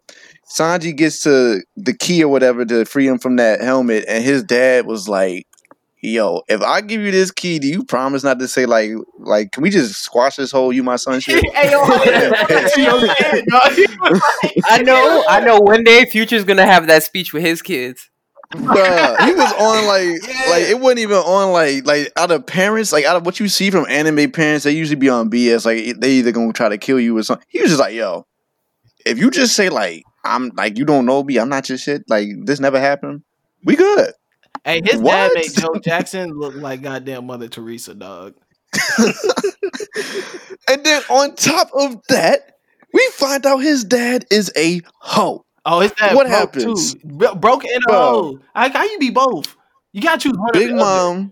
Sanji 0.53 0.93
gets 0.93 1.21
to 1.21 1.61
the 1.77 1.93
key 1.95 2.21
or 2.21 2.27
whatever 2.27 2.65
to 2.65 2.83
free 2.83 3.07
him 3.07 3.17
from 3.17 3.37
that 3.37 3.61
helmet, 3.61 4.03
and 4.09 4.25
his 4.25 4.43
dad 4.43 4.85
was 4.85 5.07
like, 5.07 5.47
"Yo, 6.01 6.41
if 6.49 6.61
I 6.61 6.81
give 6.81 6.99
you 6.99 7.11
this 7.11 7.31
key, 7.31 7.59
do 7.59 7.67
you 7.69 7.85
promise 7.85 8.25
not 8.25 8.39
to 8.39 8.47
say 8.49 8.65
like, 8.65 8.91
like, 9.19 9.53
can 9.53 9.63
we 9.63 9.69
just 9.69 9.95
squash 9.95 10.35
this 10.35 10.51
whole 10.51 10.73
you 10.73 10.83
my 10.83 10.97
son 10.97 11.19
shit?" 11.21 11.45
hey, 11.53 11.71
yo, 11.71 11.85
to 11.85 12.81
your 12.81 13.07
head, 13.07 13.45
dog. 13.49 13.71
He 13.71 13.85
was 14.01 14.21
like, 14.43 14.53
I 14.65 14.81
know, 14.81 15.23
I 15.29 15.39
know. 15.39 15.59
One 15.61 15.85
day, 15.85 16.03
Future's 16.11 16.43
gonna 16.43 16.65
have 16.65 16.87
that 16.87 17.03
speech 17.03 17.31
with 17.31 17.43
his 17.43 17.61
kids. 17.61 18.08
Bruh, 18.51 19.25
he 19.27 19.33
was 19.35 19.53
on 19.53 19.85
like 19.85 20.05
Yeah. 20.27 20.49
like 20.49 20.63
it 20.63 20.79
wasn't 20.79 20.99
even 21.01 21.17
on 21.17 21.51
like 21.51 21.85
like 21.85 22.11
out 22.15 22.31
of 22.31 22.45
parents 22.47 22.91
like 22.91 23.05
out 23.05 23.15
of 23.15 23.23
what 23.25 23.39
you 23.39 23.47
see 23.47 23.69
from 23.69 23.85
anime 23.87 24.31
parents 24.31 24.63
they 24.63 24.71
usually 24.71 24.95
be 24.95 25.07
on 25.07 25.29
BS 25.29 25.65
like 25.65 25.99
they 25.99 26.13
either 26.13 26.31
gonna 26.31 26.51
try 26.51 26.67
to 26.69 26.77
kill 26.79 26.99
you 26.99 27.15
or 27.17 27.21
something. 27.23 27.45
He 27.47 27.61
was 27.61 27.69
just 27.69 27.79
like 27.79 27.93
yo, 27.93 28.25
if 29.05 29.19
you 29.19 29.29
just 29.29 29.55
say 29.55 29.69
like 29.69 30.03
I'm 30.23 30.49
like 30.55 30.79
you 30.79 30.85
don't 30.85 31.05
know 31.05 31.23
me 31.23 31.37
I'm 31.37 31.49
not 31.49 31.69
your 31.69 31.77
shit 31.77 32.03
like 32.09 32.27
this 32.45 32.59
never 32.59 32.79
happened 32.79 33.21
we 33.63 33.75
good. 33.75 34.13
Hey, 34.65 34.81
his 34.83 34.99
What? 34.99 35.11
dad 35.11 35.31
made 35.35 35.53
Joe 35.53 35.75
Jackson 35.83 36.31
look 36.31 36.55
like 36.55 36.81
goddamn 36.81 37.27
Mother 37.27 37.47
Teresa, 37.47 37.93
dog. 37.93 38.33
and 40.67 40.83
then 40.83 41.01
on 41.09 41.35
top 41.35 41.69
of 41.73 41.97
that 42.09 42.55
we 42.93 43.07
find 43.13 43.45
out 43.45 43.59
his 43.59 43.83
dad 43.83 44.25
is 44.31 44.51
a 44.57 44.81
hoe. 44.99 45.45
Oh, 45.71 45.79
his 45.81 45.91
dad 45.91 46.15
What 46.15 46.25
broke 46.27 46.55
happens? 46.55 46.95
too. 46.95 46.99
Broke 47.35 47.63
and 47.65 47.83
a 47.83 47.87
Bro. 47.87 47.95
hoe. 47.97 48.39
How, 48.55 48.83
you 48.83 48.97
be 48.97 49.11
both? 49.11 49.55
You 49.93 50.01
gotta 50.01 50.19
choose 50.19 50.33
one. 50.35 50.49
Big. 50.51 50.73
Mom, 50.73 51.31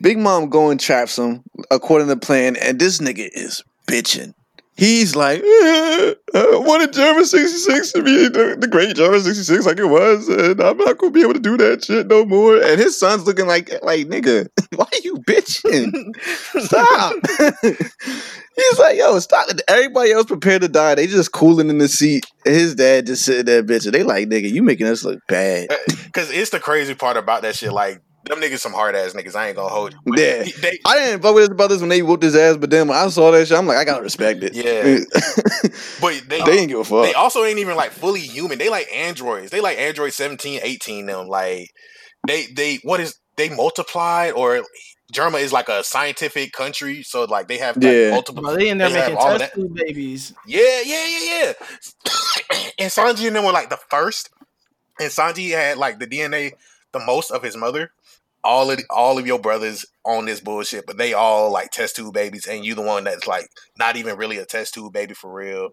Big 0.00 0.18
Mom 0.18 0.50
go 0.50 0.68
and 0.68 0.78
traps 0.78 1.18
him 1.18 1.42
according 1.70 2.08
to 2.08 2.16
plan, 2.16 2.56
and 2.56 2.78
this 2.78 2.98
nigga 2.98 3.28
is 3.32 3.62
bitching. 3.88 4.32
He's 4.76 5.16
like, 5.16 5.40
"Eh, 5.40 6.14
I 6.34 6.58
wanted 6.58 6.92
Germa 6.92 7.24
66 7.24 7.92
to 7.92 8.02
be 8.02 8.28
the, 8.28 8.56
the 8.58 8.68
great 8.68 8.94
Germa 8.96 9.20
66 9.20 9.64
like 9.64 9.78
it 9.78 9.86
was, 9.86 10.28
and 10.28 10.60
I'm 10.60 10.76
not 10.76 10.98
gonna 10.98 11.12
be 11.12 11.22
able 11.22 11.32
to 11.34 11.40
do 11.40 11.56
that 11.56 11.84
shit 11.84 12.06
no 12.06 12.26
more. 12.26 12.56
And 12.56 12.78
his 12.78 12.98
son's 12.98 13.26
looking 13.26 13.46
like, 13.46 13.70
like, 13.82 14.06
nigga, 14.06 14.48
why 14.76 14.84
are 14.84 15.00
you 15.02 15.16
bitching? 15.18 16.14
Stop. 16.60 17.14
He's 18.56 18.78
like, 18.78 18.96
yo, 18.96 19.18
stop. 19.18 19.48
Everybody 19.68 20.12
else 20.12 20.26
prepared 20.26 20.62
to 20.62 20.68
die. 20.68 20.94
They 20.94 21.06
just 21.06 21.32
cooling 21.32 21.68
in 21.68 21.78
the 21.78 21.88
seat. 21.88 22.26
His 22.44 22.74
dad 22.74 23.06
just 23.06 23.24
sitting 23.24 23.44
there 23.44 23.62
bitching. 23.62 23.92
They 23.92 24.02
like, 24.02 24.28
nigga, 24.28 24.50
you 24.50 24.62
making 24.62 24.86
us 24.86 25.04
look 25.04 25.20
bad. 25.28 25.68
Because 25.86 26.30
it's 26.30 26.50
the 26.50 26.60
crazy 26.60 26.94
part 26.94 27.16
about 27.16 27.42
that 27.42 27.56
shit. 27.56 27.72
Like 27.72 28.00
them 28.28 28.40
niggas, 28.40 28.58
some 28.60 28.72
hard 28.72 28.94
ass 28.94 29.12
niggas. 29.12 29.34
I 29.34 29.48
ain't 29.48 29.56
gonna 29.56 29.68
hold 29.72 29.92
you. 29.94 29.98
Yeah. 30.16 30.42
he- 30.42 30.52
they- 30.60 30.78
I 30.84 30.96
didn't 30.96 31.22
fuck 31.22 31.34
with 31.34 31.48
his 31.48 31.56
brothers 31.56 31.80
when 31.80 31.88
they 31.88 32.02
whooped 32.02 32.22
his 32.22 32.36
ass, 32.36 32.56
but 32.56 32.70
then 32.70 32.88
when 32.88 32.96
I 32.96 33.08
saw 33.08 33.30
that 33.30 33.46
shit, 33.46 33.56
I'm 33.56 33.66
like, 33.66 33.76
I 33.78 33.84
gotta 33.84 34.02
respect 34.02 34.42
it. 34.42 34.54
Yeah. 34.54 34.98
but 36.00 36.22
they, 36.28 36.38
they 36.40 36.44
didn't 36.44 36.68
give 36.68 36.78
a 36.80 36.84
fuck. 36.84 37.04
they 37.06 37.14
also 37.14 37.44
ain't 37.44 37.58
even 37.58 37.76
like 37.76 37.92
fully 37.92 38.20
human. 38.20 38.58
They 38.58 38.68
like 38.68 38.88
androids. 38.92 39.50
They 39.50 39.60
like 39.60 39.78
Android 39.78 40.12
17, 40.12 40.60
18 40.62 41.06
them. 41.06 41.28
Like 41.28 41.70
they 42.26 42.46
they 42.46 42.80
what 42.82 43.00
is 43.00 43.18
they 43.36 43.48
multiplied 43.48 44.32
or 44.32 44.62
Germa 45.12 45.40
is 45.40 45.52
like 45.52 45.68
a 45.68 45.84
scientific 45.84 46.52
country, 46.52 47.02
so 47.04 47.24
like 47.24 47.46
they 47.46 47.58
have 47.58 47.76
like, 47.76 47.84
Yeah. 47.84 48.10
multiple. 48.10 48.42
Bro, 48.42 48.56
they 48.56 48.68
in 48.68 48.78
there 48.78 48.90
They 48.90 49.00
making 49.00 49.16
test 49.16 49.54
tube 49.54 49.74
babies. 49.74 50.34
Yeah, 50.46 50.80
yeah, 50.84 51.06
yeah, 51.06 51.20
yeah. 51.30 51.52
and 52.80 52.90
Sanji 52.90 53.26
and 53.28 53.36
them 53.36 53.44
were 53.44 53.52
like 53.52 53.70
the 53.70 53.78
first, 53.88 54.30
and 54.98 55.10
Sanji 55.10 55.50
had 55.52 55.78
like 55.78 56.00
the 56.00 56.06
DNA 56.08 56.52
the 56.92 56.98
most 56.98 57.30
of 57.30 57.42
his 57.42 57.56
mother. 57.56 57.92
All 58.46 58.70
of 58.70 58.80
all 58.90 59.18
of 59.18 59.26
your 59.26 59.38
brothers 59.40 59.84
on 60.04 60.24
this 60.24 60.40
bullshit, 60.40 60.86
but 60.86 60.96
they 60.96 61.12
all 61.14 61.50
like 61.50 61.70
test 61.72 61.96
tube 61.96 62.14
babies, 62.14 62.46
and 62.46 62.64
you 62.64 62.74
the 62.76 62.82
one 62.82 63.04
that's 63.04 63.26
like 63.26 63.48
not 63.76 63.96
even 63.96 64.16
really 64.16 64.38
a 64.38 64.44
test 64.46 64.72
tube 64.74 64.92
baby 64.92 65.14
for 65.14 65.32
real. 65.32 65.70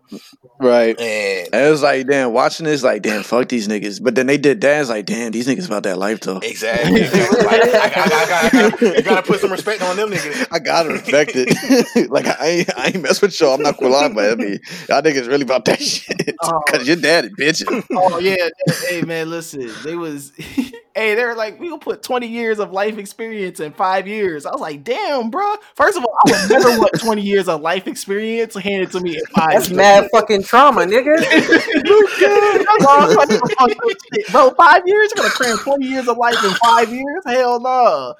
right. 0.59 0.99
And 0.99 1.53
And 1.53 1.67
it 1.67 1.69
was 1.69 1.83
like, 1.83 2.07
damn, 2.07 2.33
watching 2.33 2.65
this, 2.65 2.83
like, 2.83 3.03
damn, 3.03 3.21
fuck 3.23 3.47
these 3.47 3.67
niggas. 3.67 4.01
But 4.03 4.15
then 4.15 4.25
they 4.25 4.37
did 4.37 4.59
that. 4.61 4.81
It's 4.81 4.89
like, 4.89 5.05
damn, 5.05 5.31
these 5.31 5.47
niggas 5.47 5.67
about 5.67 5.83
that 5.83 5.97
life 5.99 6.21
though. 6.21 6.39
Exactly. 6.39 7.01
exactly. 7.01 7.45
Like, 7.45 7.61
I, 7.63 7.89
gotta, 8.29 8.97
you 8.97 9.01
gotta 9.03 9.21
put 9.21 9.39
some 9.39 9.51
respect 9.51 9.83
on 9.83 9.95
them 9.95 10.09
niggas. 10.09 10.47
I 10.51 10.59
gotta 10.59 10.89
respect 10.89 11.31
it. 11.35 12.09
like 12.09 12.25
I 12.25 12.47
ain't, 12.47 12.77
I 12.77 12.87
ain't 12.87 13.01
mess 13.01 13.21
with 13.21 13.39
y'all. 13.39 13.53
I'm 13.53 13.61
not 13.61 13.77
gonna 13.77 13.91
lie, 13.91 14.09
but 14.09 14.31
I 14.31 14.35
mean, 14.35 14.59
y'all 14.89 15.01
niggas 15.01 15.27
really 15.27 15.43
about 15.43 15.65
that 15.65 15.79
shit. 15.81 16.35
Oh. 16.41 16.61
Cause 16.67 16.87
your 16.87 16.97
dad 16.97 17.25
is 17.25 17.31
bitching. 17.39 17.85
Oh 17.91 18.17
yeah, 18.17 18.35
yeah. 18.67 18.73
hey 18.89 19.01
man, 19.03 19.29
listen, 19.29 19.71
they 19.83 19.95
was 19.95 20.31
hey, 20.95 21.15
they're 21.15 21.35
like, 21.35 21.59
we 21.59 21.69
gonna 21.69 21.79
put 21.79 22.03
20 22.03 22.27
years 22.27 22.59
of 22.59 22.71
life 22.71 22.97
experience 22.97 23.59
in 23.59 23.73
five 23.73 24.07
years. 24.07 24.45
I 24.45 24.51
was 24.51 24.61
like, 24.61 24.83
damn, 24.83 25.29
bro. 25.29 25.55
First 25.75 25.97
of 25.97 26.05
all, 26.05 26.15
I 26.27 26.31
would 26.31 26.49
never 26.51 26.79
want 26.79 26.99
20 26.99 27.21
years 27.21 27.47
of 27.47 27.61
life 27.61 27.87
experience 27.87 28.55
handed 28.55 28.91
to 28.91 28.99
me 28.99 29.15
in 29.17 29.25
five 29.35 29.53
That's 29.53 29.69
years. 29.69 29.77
mad 29.77 30.09
fucking 30.11 30.43
trauma, 30.43 30.81
nigga. 30.81 31.17
That's 31.83 32.85
all 32.85 33.01
I'm 33.09 33.15
talking 33.15 33.37
about. 33.37 33.69
Shit, 34.13 34.27
Bro, 34.31 34.51
five 34.51 34.83
years? 34.85 35.11
You're 35.15 35.23
gonna 35.23 35.33
cram 35.35 35.57
20 35.57 35.85
years 35.85 36.07
of 36.07 36.17
life 36.17 36.43
in 36.43 36.51
five 36.55 36.91
years? 36.91 37.23
Hell 37.25 37.59
no. 37.59 38.13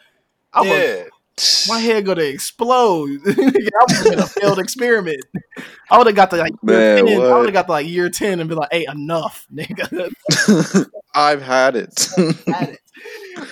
I 0.54 0.62
would 0.62 0.68
Yeah. 0.70 1.04
My 1.68 1.80
head 1.80 2.06
gonna 2.06 2.22
explode. 2.24 3.20
I 3.28 3.84
was 3.88 4.06
in 4.06 4.20
a 4.20 4.28
failed 4.28 4.60
experiment. 4.60 5.24
I 5.90 5.98
would 5.98 6.08
have 6.08 6.16
got 6.16 6.30
to 6.32 6.38
like 6.38 6.54
year 6.64 6.96
Man, 6.96 7.06
10. 7.06 7.22
I 7.22 7.36
would 7.38 7.46
have 7.46 7.54
got 7.54 7.66
to 7.68 7.72
like 7.72 7.88
year 7.88 8.10
10 8.10 8.40
and 8.40 8.50
be 8.50 8.56
like, 8.56 8.70
hey, 8.72 8.86
enough, 8.92 9.48
nigga. 9.54 10.86
I've 11.16 11.42
had 11.42 11.76
it. 11.76 12.08
Had 12.48 12.70
it. 12.70 12.80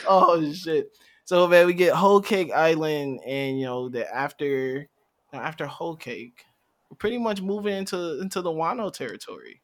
oh 0.07 0.51
shit. 0.53 0.95
So 1.25 1.47
man, 1.47 1.65
we 1.65 1.73
get 1.73 1.93
Whole 1.93 2.21
Cake 2.21 2.51
Island 2.53 3.21
and 3.25 3.59
you 3.59 3.65
know 3.65 3.89
the 3.89 4.11
after 4.13 4.87
after 5.33 5.65
Whole 5.65 5.95
Cake, 5.95 6.43
we're 6.89 6.97
pretty 6.97 7.17
much 7.17 7.41
moving 7.41 7.75
into 7.75 8.19
into 8.21 8.41
the 8.41 8.51
Wano 8.51 8.91
territory. 8.91 9.61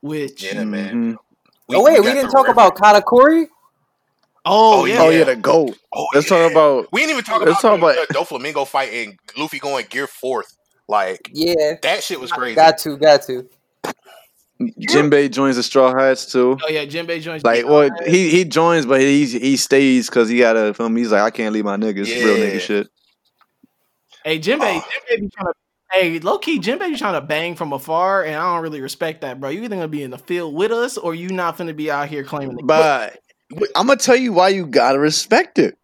Which 0.00 0.42
Yeah, 0.44 0.64
man. 0.64 1.14
Mhm. 1.14 1.16
oh 1.74 1.82
wait, 1.82 2.00
we, 2.00 2.06
got 2.06 2.14
didn't 2.14 2.30
talk 2.30 2.46
river. 2.46 2.52
about 2.52 2.76
Katakuri. 2.76 3.46
Oh, 4.48 4.80
Oh, 4.80 4.84
yeah. 4.84 4.98
Oh 5.00 5.08
yeah, 5.10 5.24
the 5.24 5.36
goat. 5.36 5.76
Oh, 5.92 6.06
Let's 6.14 6.30
yeah. 6.30 6.42
talk 6.42 6.52
about 6.52 6.88
We 6.92 7.00
didn't 7.02 7.12
even 7.12 7.24
talk 7.24 7.40
Let's 7.44 7.60
about, 7.60 7.78
talk 7.78 7.80
the, 7.80 7.86
about- 7.86 8.08
the 8.08 8.14
Doflamingo 8.14 8.66
fight 8.66 8.92
and 8.92 9.18
Luffy 9.36 9.58
going 9.58 9.86
gear 9.88 10.06
fourth. 10.06 10.56
Like 10.88 11.30
Yeah, 11.32 11.74
that 11.82 12.02
shit 12.02 12.18
was 12.20 12.32
crazy. 12.32 12.54
got 12.56 12.78
to, 12.78 12.96
got 12.96 13.22
to. 13.22 13.48
Jinbei 14.60 15.30
joins 15.30 15.54
the 15.56 15.62
Straw 15.62 15.94
Hats 15.96 16.26
too. 16.32 16.58
Oh 16.64 16.68
yeah, 16.68 16.84
Jinbei 16.84 17.20
joins 17.20 17.44
Like, 17.44 17.60
the- 17.62 17.66
well, 17.68 17.90
he 18.06 18.30
he 18.30 18.44
joins, 18.44 18.86
but 18.86 19.00
he 19.00 19.24
he 19.26 19.56
stays 19.56 20.08
because 20.08 20.28
he 20.28 20.38
gotta 20.38 20.74
film. 20.74 20.96
He's 20.96 21.12
like, 21.12 21.22
I 21.22 21.30
can't 21.30 21.52
leave 21.54 21.64
my 21.64 21.76
niggas. 21.76 22.06
Real 22.06 22.36
Yeah. 22.38 22.44
nigga 22.44 22.60
shit. 22.60 22.88
Hey, 24.24 24.40
Jinbei, 24.40 24.58
Oh. 24.78 24.84
Ah. 24.84 24.90
Jinbei 25.10 25.20
be 25.20 25.28
trying 25.28 25.46
to 25.46 25.52
Hey, 25.90 26.18
low 26.18 26.36
key, 26.38 26.58
Jinbei 26.60 26.90
be 26.90 26.96
trying 26.98 27.14
to 27.14 27.20
bang 27.22 27.54
from 27.54 27.72
afar, 27.72 28.22
and 28.24 28.34
I 28.36 28.52
don't 28.54 28.62
really 28.62 28.82
respect 28.82 29.22
that, 29.22 29.40
bro. 29.40 29.48
You 29.48 29.62
either 29.62 29.76
gonna 29.76 29.88
be 29.88 30.02
in 30.02 30.10
the 30.10 30.18
field 30.18 30.54
with 30.54 30.70
us, 30.72 30.98
or 30.98 31.14
you 31.14 31.28
not 31.30 31.56
gonna 31.56 31.72
be 31.72 31.90
out 31.90 32.08
here 32.08 32.24
claiming. 32.24 32.56
The 32.56 32.62
But 32.64 33.18
I'm 33.74 33.86
gonna 33.86 33.96
tell 33.96 34.16
you 34.16 34.32
why 34.32 34.48
you 34.48 34.66
gotta 34.66 34.98
respect 34.98 35.58
it. 35.58 35.76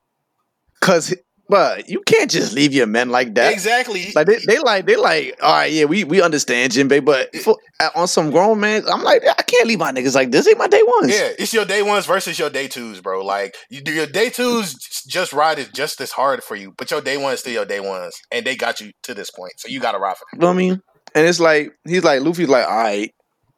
Cause, 0.80 1.14
but 1.48 1.88
you 1.88 2.02
can't 2.02 2.30
just 2.30 2.52
leave 2.52 2.74
your 2.74 2.86
men 2.86 3.08
like 3.08 3.34
that. 3.36 3.52
exactly. 3.52 4.12
Like 4.14 4.26
they, 4.26 4.38
they 4.46 4.58
like 4.58 4.86
they 4.86 4.96
like 4.96 5.38
all 5.42 5.52
right 5.52 5.72
yeah 5.72 5.84
we 5.84 6.04
we 6.04 6.20
understand 6.20 6.72
Jinbei 6.72 7.04
but 7.04 7.34
for, 7.36 7.56
on 7.94 8.06
some 8.06 8.30
grown 8.30 8.60
man 8.60 8.82
I'm 8.90 9.02
like 9.02 9.22
I 9.26 9.42
can't 9.42 9.66
leave 9.66 9.78
my 9.78 9.92
niggas 9.92 10.14
like 10.14 10.30
this 10.30 10.46
ain't 10.46 10.58
my 10.58 10.66
day 10.66 10.82
ones 10.82 11.08
Yeah, 11.08 11.30
it's 11.38 11.54
your 11.54 11.64
day 11.64 11.82
ones 11.82 12.06
versus 12.06 12.38
your 12.38 12.50
day 12.50 12.68
twos, 12.68 13.00
bro. 13.00 13.24
Like 13.24 13.54
you 13.70 13.80
do 13.80 13.92
your 13.92 14.06
day 14.06 14.28
twos 14.30 14.74
just 15.06 15.32
ride 15.32 15.58
is 15.58 15.68
just 15.68 16.00
as 16.00 16.12
hard 16.12 16.42
for 16.42 16.56
you, 16.56 16.74
but 16.76 16.90
your 16.90 17.00
day 17.00 17.16
ones 17.16 17.40
still 17.40 17.52
your 17.52 17.66
day 17.66 17.80
ones, 17.80 18.14
and 18.30 18.44
they 18.46 18.56
got 18.56 18.80
you 18.80 18.92
to 19.02 19.14
this 19.14 19.30
point, 19.30 19.52
so 19.58 19.68
you 19.68 19.80
got 19.80 19.92
to 19.92 19.98
ride 19.98 20.16
for 20.16 20.24
them. 20.32 20.38
you 20.38 20.40
know 20.40 20.46
what 20.48 20.54
I 20.54 20.56
mean 20.56 20.82
and 21.14 21.26
it's 21.26 21.40
like 21.40 21.72
he's 21.86 22.04
like 22.04 22.20
Luffy's 22.22 22.48
like 22.48 22.66
all 22.66 22.76
right 22.76 23.14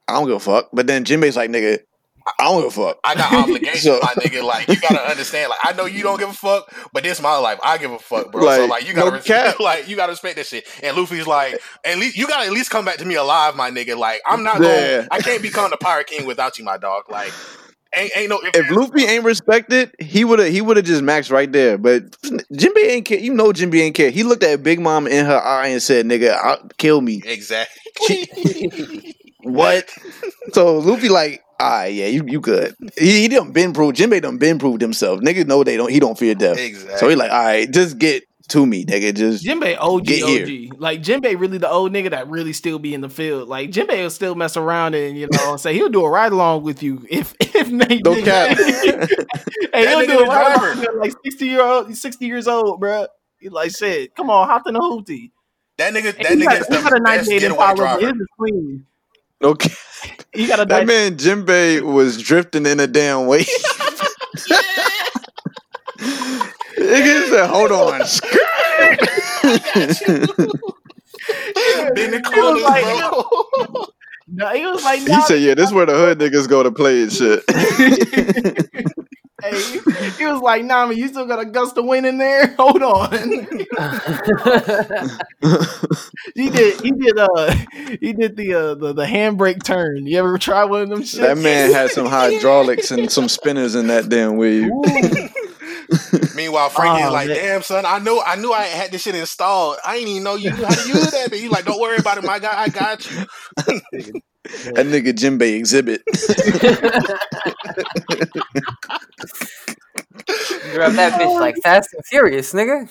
I 0.09 0.13
don't 0.13 0.27
give 0.27 0.37
a 0.37 0.41
fuck 0.41 0.69
but 0.73 0.87
then 0.87 1.05
Jinbei's 1.05 1.37
like 1.37 1.51
nigga 1.51 1.79
I 2.39 2.45
don't 2.45 2.63
give 2.63 2.77
a 2.77 2.83
fuck 2.89 2.99
I 3.05 3.15
got 3.15 3.33
obligations, 3.33 3.83
So- 3.83 4.01
my 4.03 4.09
nigga. 4.15 4.43
Like 4.43 4.69
you 4.69 4.77
gotta 4.81 5.01
understand. 5.09 5.51
Like 5.51 5.59
I 5.63 5.73
know 5.73 5.85
you 5.87 6.03
don't 6.03 6.19
give 6.19 6.29
a 6.29 6.33
fuck, 6.33 6.73
but 6.93 7.03
this 7.03 7.19
is 7.19 7.23
my 7.23 7.37
life. 7.39 7.59
I 7.63 7.79
give 7.79 7.91
a 7.93 7.99
fuck, 7.99 8.33
bro. 8.33 8.43
so 8.43 8.47
Like, 8.63 8.71
like 8.71 8.89
you 8.89 8.95
gotta 8.95 9.11
no 9.11 9.17
respect, 9.17 9.61
like 9.61 9.89
you 9.89 9.97
gotta 9.97 10.13
respect 10.13 10.37
that 10.37 10.47
shit. 10.47 10.67
And 10.83 10.97
Luffy's 10.97 11.27
like, 11.27 11.59
at 11.85 11.99
least 11.99 12.17
you 12.17 12.27
gotta 12.27 12.47
at 12.47 12.53
least 12.53 12.71
come 12.71 12.85
back 12.85 12.97
to 12.99 13.05
me 13.05 13.15
alive, 13.15 13.55
my 13.57 13.71
nigga. 13.71 13.97
Like 13.97 14.21
I'm 14.27 14.43
not 14.43 14.61
Yeah. 14.61 14.97
going. 14.97 15.09
I 15.11 15.21
can't 15.21 15.43
become 15.43 15.71
the 15.71 15.77
pirate 15.77 16.07
king 16.09 16.27
without 16.27 16.59
you, 16.59 16.65
my 16.65 16.77
dog. 16.79 17.05
Like 17.09 17.33
ain't 17.97 18.11
ain't 18.17 18.29
no. 18.29 18.41
if 18.43 18.71
Luffy 18.71 19.05
ain't 19.05 19.25
respected 19.25 19.95
he 20.01 20.25
would 20.25 20.39
have 20.41 20.49
he 20.53 20.61
would 20.61 20.77
have 20.77 20.85
just 20.85 21.03
maxed 21.03 21.31
right 21.31 21.51
there 21.51 21.79
but 21.79 22.11
Jinbei 22.53 22.85
ain't 22.89 23.07
care 23.07 23.19
you 23.21 23.33
know 23.33 23.53
Jinbei 23.53 23.81
ain't 23.81 23.95
care 23.95 24.11
he 24.11 24.23
looked 24.23 24.43
at 24.43 24.63
Big 24.63 24.81
Mom 24.81 25.07
in 25.07 25.25
her 25.25 25.39
eye 25.41 25.69
and 25.69 25.81
said 25.83 26.05
nigga 26.05 26.37
I'll 26.37 26.69
kill 26.77 27.01
me 27.01 27.23
exactly. 27.25 29.15
what 29.43 29.89
so 30.53 30.79
Luffy 30.79 31.09
like 31.09 31.43
ah 31.61 31.85
yeah 31.85 32.07
you 32.07 32.25
you 32.27 32.41
good 32.41 32.75
he, 32.99 33.23
he 33.23 33.29
done 33.29 33.53
been 33.53 33.73
proved 33.73 33.97
Jinbei 33.97 34.21
done 34.23 34.39
been 34.39 34.59
proved 34.59 34.81
himself 34.81 35.21
niggas 35.21 35.47
know 35.47 35.65
they 35.65 35.77
don't 35.77 35.91
he 35.91 36.01
don't 36.01 36.19
fear 36.19 36.35
death 36.35 36.59
exactly. 36.59 36.99
So 36.99 37.09
he 37.09 37.17
like, 37.17 37.31
all 37.31 37.45
right, 37.45 37.71
just 37.71 37.99
get 37.99 38.25
to 38.49 38.65
me, 38.65 38.85
nigga. 38.85 39.15
Just 39.15 39.45
Jinbei 39.45 39.77
OG 39.79 40.05
Get 40.05 40.23
OG. 40.23 40.81
Like 40.81 41.03
Jinbei 41.03 41.39
really 41.39 41.59
the 41.59 41.69
old 41.69 41.93
nigga 41.93 42.11
that 42.11 42.29
really 42.29 42.53
still 42.53 42.79
be 42.79 42.95
in 42.95 43.01
the 43.01 43.09
field. 43.09 43.49
Like 43.49 43.71
Jinbei 43.71 44.03
will 44.03 44.11
still 44.11 44.35
mess 44.35 44.57
around 44.57 44.95
and 44.95 45.17
you 45.17 45.29
know 45.31 45.57
say 45.57 45.75
he'll 45.75 45.89
do 45.89 46.05
a 46.05 46.11
ride 46.11 46.33
along 46.33 46.63
with 46.63 46.83
you 46.83 47.05
if 47.11 47.35
if 47.41 47.71
Nate 47.71 48.05
no 48.05 48.15
did 48.15 48.25
cap. 48.25 48.57
that. 48.57 49.27
hey, 49.73 49.85
That 49.85 50.07
he'll 50.07 50.07
do 50.07 50.23
a 50.23 50.25
the 50.25 50.31
ride 50.31 50.75
along 50.77 50.99
like 51.01 51.13
sixty 51.25 51.47
year 51.47 51.63
old, 51.63 51.95
sixty 51.97 52.27
years 52.27 52.47
old, 52.47 52.81
bro. 52.81 53.07
He 53.39 53.49
like 53.49 53.75
shit. 53.77 54.15
Come 54.15 54.31
on, 54.31 54.49
hop 54.49 54.67
in 54.67 54.75
the 54.75 54.81
hoopty. 54.81 55.31
that 55.79 55.93
nigga, 55.93 56.17
that 56.17 56.33
nigga 56.33 56.45
got, 56.45 56.61
is 56.61 56.67
he 56.69 56.75
got 56.75 56.93
a 56.93 56.95
the 56.95 57.01
best 57.01 57.29
98 57.29 57.41
getaway 57.41 57.51
Impala. 57.51 57.77
driver. 57.77 58.01
His 58.07 58.15
is 58.17 58.27
clean. 58.39 58.87
Okay. 59.43 59.73
He 60.33 60.47
got 60.47 60.61
a 60.61 60.65
That 60.67 60.87
98 60.87 60.87
man 60.87 61.17
Jinbei 61.17 61.81
was 61.83 62.21
drifting 62.21 62.67
in 62.67 62.79
a 62.81 62.87
damn 62.87 63.27
wave. 63.27 63.47
Nigga 66.79 67.29
said, 67.29 67.47
hold 67.49 67.73
on. 67.73 68.01
Been 71.95 72.11
the 72.11 72.21
He 72.35 72.41
was 72.41 72.63
like- 72.63 72.85
bro. 72.85 73.87
No, 74.29 74.53
he 74.53 74.67
was 74.67 74.83
like, 74.85 74.99
he 75.01 75.23
said, 75.23 75.41
yeah, 75.41 75.55
this 75.55 75.71
where 75.73 75.87
the 75.87 75.95
hood 75.95 76.19
niggas 76.19 76.49
go 76.49 76.63
to 76.65 76.71
play 76.73 77.03
and 77.03 77.13
shit. 77.13 77.45
Hey, 79.51 80.11
he 80.19 80.27
was 80.27 80.41
like, 80.41 80.65
nah, 80.65 80.87
man, 80.87 80.97
you 80.97 81.09
still 81.09 81.27
got 81.27 81.41
a 81.41 81.45
gust 81.45 81.77
of 81.79 81.85
wind 81.85 82.07
in 82.07 82.19
there. 82.19 82.47
Hold 82.59 82.83
on. 82.83 83.13
He 86.35 86.51
did. 86.51 86.81
He 86.81 86.91
did. 86.93 87.19
Uh, 87.19 87.55
he 88.01 88.13
did 88.13 88.37
the 88.37 88.55
uh 88.55 88.75
the, 88.75 88.93
the 88.93 89.05
handbrake 89.05 89.63
turn. 89.63 90.07
You 90.07 90.19
ever 90.19 90.39
try 90.39 90.65
one 90.65 90.83
of 90.83 90.89
them 90.91 91.05
shit? 91.05 91.21
that 91.21 91.39
man 91.39 91.73
had 91.73 91.91
some 91.91 92.07
hydraulics 92.07 92.91
and 92.91 93.11
some 93.11 93.29
spinners 93.29 93.75
in 93.75 93.87
that 93.89 94.09
damn 94.09 94.37
wave. 94.37 94.65
Meanwhile, 96.35 96.71
Franky 96.71 97.03
Oh, 97.03 97.07
is 97.09 97.13
like, 97.13 97.29
man. 97.29 97.37
"Damn, 97.37 97.63
son, 97.63 97.85
I 97.87 97.99
know, 98.01 98.21
I 98.25 98.37
knew 98.37 98.53
I 98.53 98.63
had 98.65 98.91
this 98.91 99.03
shit 99.03 99.15
installed. 99.15 99.77
I 99.87 99.95
didn't 99.97 100.09
even 100.09 100.25
know 100.25 100.35
you 100.35 100.51
knew 100.51 100.65
how 100.65 100.75
to 100.75 100.89
use 100.89 101.11
that." 101.11 101.31
But 101.31 101.39
he's 101.39 101.51
like, 101.51 101.65
"Don't 101.65 101.81
worry 101.81 101.97
about 101.99 102.19
it, 102.19 102.25
my 102.25 102.39
guy. 102.39 102.61
I 102.63 102.69
got 102.69 103.09
you." 103.11 103.25
That 104.75 104.87
nigga 104.87 105.13
Jinbei 105.13 105.57
exhibit. 105.57 106.03
Grab 110.73 110.93
that 110.95 111.21
bitch 111.21 111.41
like 111.41 111.57
Fast 111.63 111.95
and 111.95 112.05
Furious, 112.07 112.53
nigga. 112.53 112.89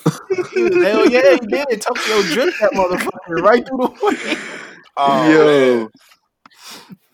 Hell 0.83 1.09
yeah, 1.09 1.37
he 1.39 1.47
did. 1.47 1.81
Tokyo 1.81 2.21
drift 2.23 2.59
that 2.59 2.71
motherfucker 2.73 3.41
right 3.41 3.65
through 3.67 3.77
the 3.77 3.89
way. 4.01 4.37
Oh, 4.97 5.29
Yo. 5.29 5.45
man. 5.45 5.89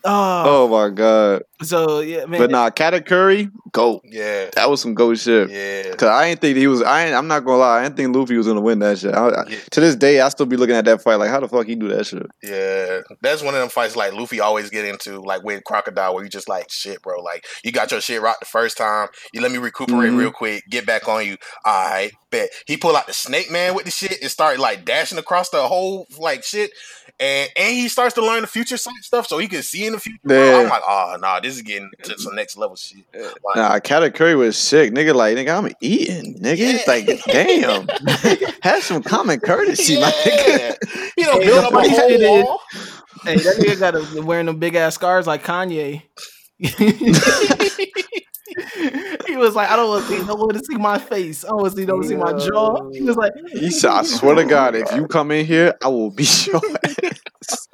Oh, 0.04 0.42
Oh 0.64 0.68
my 0.68 0.90
god. 0.94 1.42
so 1.62 2.00
yeah, 2.00 2.24
man. 2.26 2.40
But 2.40 2.50
nah, 2.50 2.70
Katakuri, 2.70 3.50
go. 3.70 4.00
yeah, 4.04 4.50
That 4.56 4.68
was 4.68 4.80
some 4.80 4.94
goat 4.94 5.18
shit. 5.18 5.48
yeah. 5.50 5.94
Cause 5.94 6.08
I 6.08 6.26
ain't 6.26 6.40
think 6.40 6.56
he 6.56 6.66
was. 6.66 6.82
I 6.82 7.04
ain't, 7.06 7.14
I'm 7.14 7.28
not 7.28 7.44
gonna 7.44 7.58
lie. 7.58 7.78
I 7.80 7.82
didn't 7.84 7.96
think 7.96 8.16
Luffy 8.16 8.36
was 8.36 8.48
gonna 8.48 8.60
win 8.60 8.80
that 8.80 8.98
shit. 8.98 9.14
I, 9.14 9.28
I- 9.28 9.46
Yeah. 9.48 9.58
to 9.70 9.80
this 9.80 9.94
day, 9.94 10.20
I 10.20 10.28
still 10.30 10.46
be 10.46 10.56
looking 10.56 10.74
at 10.74 10.84
that 10.86 11.02
fight 11.02 11.16
like, 11.16 11.30
how 11.30 11.38
the 11.40 11.48
fuck 11.48 11.66
he 11.66 11.76
do 11.76 11.88
that 11.88 12.06
shit? 12.06 12.26
Yeah, 12.42 13.00
that's 13.20 13.42
one 13.42 13.54
of 13.54 13.60
them 13.60 13.68
fights 13.68 13.94
like 13.94 14.12
Luffy 14.12 14.40
always 14.40 14.70
get 14.70 14.84
into, 14.84 15.20
like 15.20 15.44
with 15.44 15.62
Crocodile, 15.64 16.14
where 16.14 16.24
you 16.24 16.30
just 16.30 16.48
like 16.48 16.70
shit, 16.70 17.00
bro. 17.02 17.20
Like 17.20 17.46
you 17.62 17.70
got 17.70 17.92
your 17.92 18.00
shit 18.00 18.20
rocked 18.20 18.40
the 18.40 18.46
first 18.46 18.76
time, 18.76 19.08
you 19.32 19.40
let 19.40 19.52
me 19.52 19.58
recuperate 19.58 20.10
Mhm. 20.10 20.18
real 20.18 20.32
quick, 20.32 20.64
get 20.68 20.84
back 20.84 21.06
on 21.08 21.24
you. 21.24 21.36
All 21.64 21.90
right, 21.90 22.10
bet 22.30 22.50
he 22.66 22.76
pull 22.76 22.96
out 22.96 23.06
the 23.06 23.12
Snake 23.12 23.50
Man 23.52 23.74
with 23.76 23.84
the 23.84 23.90
shit 23.92 24.20
and 24.20 24.30
start 24.30 24.58
like 24.58 24.84
dashing 24.84 25.18
across 25.18 25.50
the 25.50 25.62
whole 25.68 26.06
like 26.18 26.42
shit, 26.42 26.72
and 27.22 27.50
and 27.56 27.72
he 27.74 27.88
starts 27.88 28.14
to 28.16 28.20
learn 28.20 28.40
the 28.40 28.46
future 28.48 28.76
sight 28.76 28.94
stuff, 29.02 29.26
so 29.28 29.38
he 29.38 29.46
can 29.48 29.62
see 29.62 29.86
in 29.86 29.92
the 29.92 30.00
future. 30.00 30.18
bro. 30.24 30.44
Yeah. 30.44 30.56
I'm 30.58 30.68
like, 30.68 30.82
oh 30.86 31.16
nah, 31.20 31.38
this 31.40 31.54
is 31.56 31.62
getting 31.62 31.90
to 32.02 32.18
some 32.18 32.34
next 32.34 32.56
level 32.56 32.74
shit. 32.76 33.04
Like, 33.14 33.56
Nah, 33.56 33.78
Katakuri 33.78 34.36
was 34.36 34.58
sick, 34.58 34.92
nigga. 34.92 35.14
Like, 35.14 35.36
nigga, 35.36 35.56
I'm 35.56 35.72
eating, 35.80 36.34
nigga. 36.40 36.56
Yeah. 36.58 36.72
It's 36.72 36.88
like, 36.88 37.06
damn, 37.24 37.86
have 38.62 38.82
some 38.82 39.02
common 39.02 39.38
courtesy, 39.40 40.00
my 40.00 40.10
nigga. 40.10 41.12
you 41.16 41.26
know, 41.26 41.38
Hey, 41.38 41.46
build 41.46 41.64
up 41.64 41.72
a 41.72 41.76
funny 41.76 41.88
whole 41.90 42.08
shit 42.08 42.44
wall. 42.44 42.60
hey, 43.24 43.36
that 43.36 43.56
nigga 43.58 43.78
got 43.78 43.94
a, 43.94 44.22
wearing 44.22 44.46
them 44.46 44.58
big 44.58 44.74
ass 44.74 44.94
scars 44.94 45.26
like 45.26 45.44
Kanye. 45.44 46.02
he 49.32 49.38
was 49.38 49.54
like, 49.56 49.70
I 49.70 49.76
don't 49.76 49.88
want 49.88 50.06
to 50.06 50.18
see 50.18 50.24
no 50.24 50.34
one 50.34 50.54
to 50.54 50.60
see 50.60 50.76
my 50.76 50.98
face. 50.98 51.44
I 51.44 51.48
don't 51.48 51.62
want 51.62 51.74
to 51.74 51.80
see 51.80 51.86
no 51.86 51.94
one 51.94 52.02
to 52.02 52.08
see 52.08 52.16
my 52.16 52.32
jaw. 52.32 52.90
He 52.92 53.00
was 53.02 53.16
like, 53.16 53.32
He 53.52 53.70
said, 53.70 53.90
I 53.90 54.02
swear 54.02 54.34
to 54.34 54.44
God, 54.44 54.74
if 54.74 54.94
you 54.94 55.06
come 55.06 55.30
in 55.30 55.46
here, 55.46 55.74
I 55.82 55.88
will 55.88 56.10
beat 56.10 56.46
your 56.46 56.60
ass. 56.84 57.68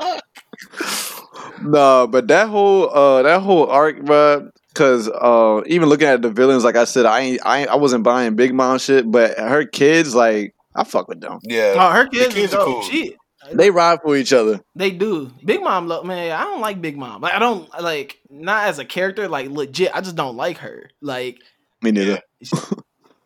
no, 1.60 2.06
but 2.06 2.28
that 2.28 2.48
whole 2.48 2.88
uh 2.94 3.22
that 3.22 3.40
whole 3.42 3.66
arc, 3.66 4.04
bro. 4.04 4.50
Cause 4.74 5.08
uh, 5.08 5.62
even 5.66 5.88
looking 5.88 6.06
at 6.06 6.22
the 6.22 6.30
villains, 6.30 6.62
like 6.62 6.76
I 6.76 6.84
said, 6.84 7.04
I 7.04 7.20
ain't, 7.20 7.40
I 7.44 7.60
ain't, 7.60 7.68
I 7.68 7.74
wasn't 7.74 8.04
buying 8.04 8.36
Big 8.36 8.54
Mom 8.54 8.78
shit, 8.78 9.10
but 9.10 9.36
her 9.36 9.64
kids, 9.64 10.14
like, 10.14 10.54
I 10.76 10.84
fuck 10.84 11.08
with 11.08 11.20
them. 11.20 11.40
Yeah, 11.42 11.74
oh, 11.74 11.90
her 11.90 12.06
kids, 12.06 12.32
kids 12.32 12.54
are 12.54 12.64
cool. 12.64 12.82
She, 12.82 13.16
They 13.52 13.70
ride 13.70 14.00
for 14.02 14.16
each 14.16 14.32
other. 14.32 14.60
They 14.74 14.90
do. 14.90 15.30
Big 15.44 15.62
Mom, 15.62 15.86
look, 15.86 16.04
man. 16.04 16.32
I 16.32 16.44
don't 16.44 16.60
like 16.60 16.80
Big 16.80 16.96
Mom. 16.96 17.22
Like, 17.22 17.34
I 17.34 17.38
don't 17.38 17.68
like 17.80 18.18
not 18.30 18.68
as 18.68 18.78
a 18.78 18.84
character. 18.84 19.28
Like, 19.28 19.48
legit, 19.50 19.94
I 19.94 20.00
just 20.00 20.16
don't 20.16 20.36
like 20.36 20.58
her. 20.58 20.90
Like, 21.00 21.40
Me 21.82 21.90
neither. 21.90 22.20
you 22.40 22.50
know 22.52 22.72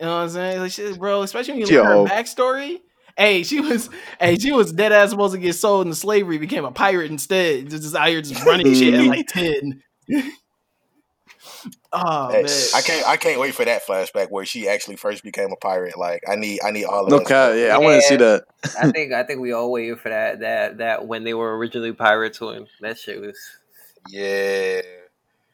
what 0.01 0.09
I'm 0.09 0.29
saying? 0.29 0.61
Like, 0.61 0.73
she, 0.73 0.97
bro, 0.97 1.23
especially 1.23 1.55
when 1.55 1.61
you 1.61 1.67
She 1.67 1.77
look 1.77 1.87
at 1.87 1.91
her 1.91 2.23
backstory. 2.23 2.81
Hey, 3.17 3.43
she 3.43 3.61
was, 3.61 3.91
hey, 4.19 4.39
she 4.39 4.53
was 4.53 4.73
dead 4.73 4.91
ass 4.91 5.11
supposed 5.11 5.35
to 5.35 5.41
get 5.41 5.55
sold 5.55 5.87
into 5.87 5.97
slavery, 5.97 6.39
became 6.39 6.65
a 6.65 6.73
pirate 6.73 7.11
instead. 7.11 7.69
Just, 7.69 7.83
just 7.83 7.95
out 7.95 8.09
here 8.09 8.23
just 8.23 8.45
running 8.45 8.73
shit 8.75 8.95
at 8.95 9.05
like 9.05 9.27
ten. 9.29 9.83
Oh 11.93 12.33
Hey, 12.33 12.43
man. 12.43 12.65
I 12.75 12.81
can't 12.83 13.07
I 13.07 13.17
can't 13.17 13.41
wait 13.41 13.55
for 13.55 13.65
that 13.65 13.83
flashback 13.87 14.31
where 14.31 14.45
she 14.45 14.69
actually 14.69 14.97
first 14.97 15.23
became 15.23 15.53
a 15.53 15.57
pirate. 15.57 15.99
Like 15.99 16.23
I 16.29 16.37
need 16.37 16.61
I 16.65 16.71
need 16.71 16.85
all 16.85 17.05
of 17.07 17.11
No 17.11 17.19
that. 17.19 17.27
cap. 17.27 17.55
Yeah, 17.57 17.75
I 17.75 17.79
want 17.79 17.97
to 17.97 18.09
see 18.09 18.17
that. 18.17 18.45
I 18.81 18.91
think 18.91 19.13
I 19.13 19.25
think 19.25 19.41
we 19.41 19.53
all 19.53 19.71
waited 19.71 20.01
for 20.01 20.09
that 20.09 20.41
that 20.41 20.79
that 20.79 21.07
when 21.07 21.25
they 21.25 21.35
were 21.35 21.57
originally 21.57 21.93
pirates 21.93 22.41
when 22.41 22.67
that 22.81 22.99
shit 22.99 23.21
was 23.21 23.39
Yeah. 24.09 24.81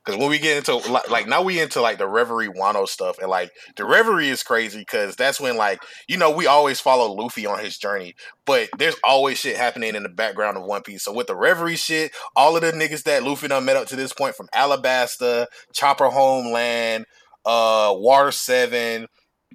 Because 0.09 0.20
when 0.22 0.30
we 0.30 0.39
get 0.39 0.56
into 0.56 0.76
like, 0.90 1.10
like 1.10 1.28
now 1.28 1.43
we 1.43 1.60
into 1.60 1.82
like 1.82 1.98
the 1.98 2.09
Reverie 2.09 2.48
Wano 2.48 2.89
stuff 2.89 3.18
and 3.18 3.28
like 3.28 3.51
the 3.76 3.85
Reverie 3.85 4.30
is 4.30 4.43
crazy 4.43 4.78
because 4.78 5.16
that's 5.16 5.39
when 5.39 5.59
like 5.59 5.82
you 6.09 6.16
know 6.16 6.30
we 6.30 6.47
always 6.47 6.80
follow 6.80 7.12
Luffy 7.12 7.44
on 7.44 7.59
his 7.59 7.76
journey, 7.76 8.14
but 8.47 8.70
there's 8.78 8.97
always 9.05 9.36
shit 9.36 9.59
happening 9.59 9.94
in 9.94 10.02
the 10.05 10.09
background 10.09 10.56
of 10.56 10.64
One 10.64 10.82
Piece. 10.82 11.05
So 11.05 11.12
with 11.12 11.26
the 11.26 11.36
Reverie 11.36 11.76
shit, 11.76 12.12
all 12.35 12.56
of 12.56 12.62
the 12.62 12.72
niggas 12.72 13.02
that 13.02 13.22
Luffy 13.22 13.48
done 13.48 13.66
met 13.66 13.76
up 13.76 13.86
to 13.89 13.97
this 13.97 14.14
point 14.14 14.35
from 14.35 14.48
Alabasta, 14.55 15.47
Chopper 15.74 16.09
Homeland, 16.09 17.05
uh, 17.44 17.93
Water 17.94 18.30
Seven, 18.30 19.09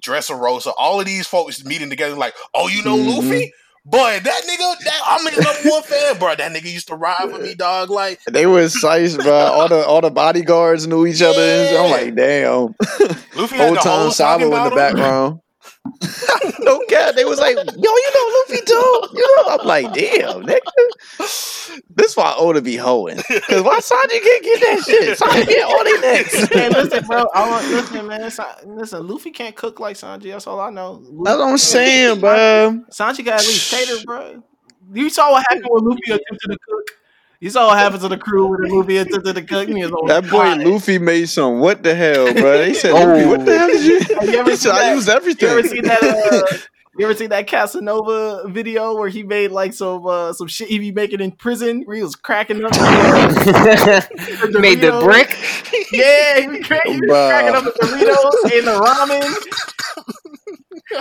Dressrosa, 0.04 0.72
all 0.78 1.00
of 1.00 1.06
these 1.06 1.26
folks 1.26 1.64
meeting 1.64 1.90
together 1.90 2.14
like, 2.14 2.34
oh, 2.54 2.68
you 2.68 2.84
know 2.84 2.96
Mhm. 2.96 3.16
Luffy. 3.16 3.52
Boy, 3.86 4.18
that 4.22 4.42
nigga, 4.48 4.84
that, 4.84 5.00
I'm 5.06 5.26
his 5.26 5.38
number 5.44 5.70
one 5.70 5.82
fan, 5.82 6.18
bro. 6.18 6.34
That 6.34 6.52
nigga 6.52 6.72
used 6.72 6.88
to 6.88 6.94
ride 6.94 7.26
with 7.30 7.42
me, 7.42 7.54
dog. 7.54 7.90
Like, 7.90 8.18
They 8.24 8.46
were 8.46 8.68
sized, 8.70 9.18
bro. 9.18 9.30
All 9.34 9.68
the 9.68 9.84
all 9.84 10.00
the 10.00 10.10
bodyguards 10.10 10.86
knew 10.86 11.04
each 11.06 11.20
other. 11.20 11.76
I'm 11.78 11.90
like, 11.90 12.14
damn. 12.14 12.74
Luffy 13.36 13.56
had 13.56 13.66
Whole 13.66 13.74
the 13.74 13.80
time 13.80 14.10
Sabo 14.10 14.44
in 14.44 14.50
the 14.50 14.64
him. 14.70 14.74
background. 14.74 15.40
no 16.60 16.80
cap. 16.88 17.14
They 17.14 17.24
was 17.24 17.38
like, 17.38 17.56
yo, 17.56 17.62
you 17.66 18.10
know 18.14 18.44
Luffy 18.48 18.64
too. 18.64 19.08
You 19.14 19.36
know, 19.36 19.58
I'm 19.58 19.66
like, 19.66 19.92
damn, 19.92 20.42
nigga. 20.42 21.80
This 21.90 22.16
why 22.16 22.34
Oda 22.38 22.62
be 22.62 22.76
hoeing. 22.76 23.16
Cause 23.16 23.62
why 23.62 23.80
Sanji 23.80 24.22
can't 24.22 24.44
get 24.44 24.60
that 24.60 24.82
shit? 24.84 25.18
Sanji 25.18 25.46
get 25.46 25.64
all 25.64 25.84
they 25.84 26.00
necks. 26.00 26.48
Hey, 26.54 26.68
listen, 26.68 27.04
bro. 27.06 27.26
I 27.34 27.50
want 27.50 27.66
listen, 27.68 28.06
man. 28.06 28.30
Listen, 28.76 29.06
Luffy 29.06 29.30
can't 29.30 29.54
cook 29.54 29.80
like 29.80 29.96
Sanji. 29.96 30.30
That's 30.32 30.46
all 30.46 30.60
I 30.60 30.70
know. 30.70 31.02
That's 31.24 31.38
what 31.38 31.48
I'm 31.48 31.58
saying, 31.58 32.20
bro. 32.20 32.84
Sanji 32.90 33.24
got 33.24 33.40
at 33.40 33.46
least 33.46 33.70
cater, 33.70 34.04
bro. 34.04 34.42
You 34.92 35.10
saw 35.10 35.32
what 35.32 35.44
happened 35.48 35.66
when 35.68 35.84
Luffy 35.84 36.12
attempted 36.12 36.48
to 36.50 36.58
cook. 36.66 36.90
You 37.40 37.50
saw 37.50 37.66
what 37.66 37.78
happened 37.78 38.02
to 38.02 38.08
the 38.08 38.16
crew 38.16 38.46
when 38.46 38.70
Luffy 38.70 38.96
attempted 38.96 39.34
to 39.34 39.42
cook. 39.42 39.68
He 39.68 39.82
was 39.82 39.92
on 39.92 40.06
That 40.06 40.22
boy 40.24 40.30
fire. 40.30 40.66
Luffy 40.66 40.98
made 40.98 41.28
some. 41.28 41.60
What 41.60 41.82
the 41.82 41.94
hell, 41.94 42.32
bro? 42.32 42.58
They 42.58 42.74
said, 42.74 42.92
Luffy, 42.92 43.26
what 43.26 43.44
the 43.44 43.58
hell 43.58 43.68
did 43.68 43.84
you? 43.84 44.32
You 44.32 44.38
ever 44.38 44.50
He 44.50 44.56
seen 44.56 44.72
said, 44.72 44.72
I 44.72 44.80
that? 44.80 44.94
used 44.94 45.42
You 45.42 45.48
ever 45.48 45.62
seen 45.62 45.82
that? 45.84 46.02
Uh, 46.02 46.56
you 46.98 47.04
ever 47.04 47.14
seen 47.14 47.30
that 47.30 47.46
Casanova 47.46 48.48
video 48.48 48.94
where 48.96 49.08
he 49.08 49.22
made 49.24 49.50
like 49.50 49.72
some 49.72 50.06
uh, 50.06 50.32
some 50.32 50.46
shit 50.46 50.68
he 50.68 50.78
be 50.78 50.92
making 50.92 51.20
in 51.20 51.32
prison 51.32 51.82
where 51.82 51.96
he 51.96 52.02
was 52.02 52.14
cracking 52.14 52.64
up 52.64 52.70
the 52.72 54.58
made 54.60 54.80
the 54.80 55.00
brick. 55.02 55.36
Yeah, 55.92 56.40
he 56.40 56.48
was, 56.48 56.66
crack, 56.66 56.86
he 56.86 57.00
was 57.00 57.10
cracking 57.10 57.54
up 57.56 57.64
the 57.64 57.70
Doritos 57.72 58.58
and 58.58 58.66
the 58.66 58.80
ramen. 58.80 59.73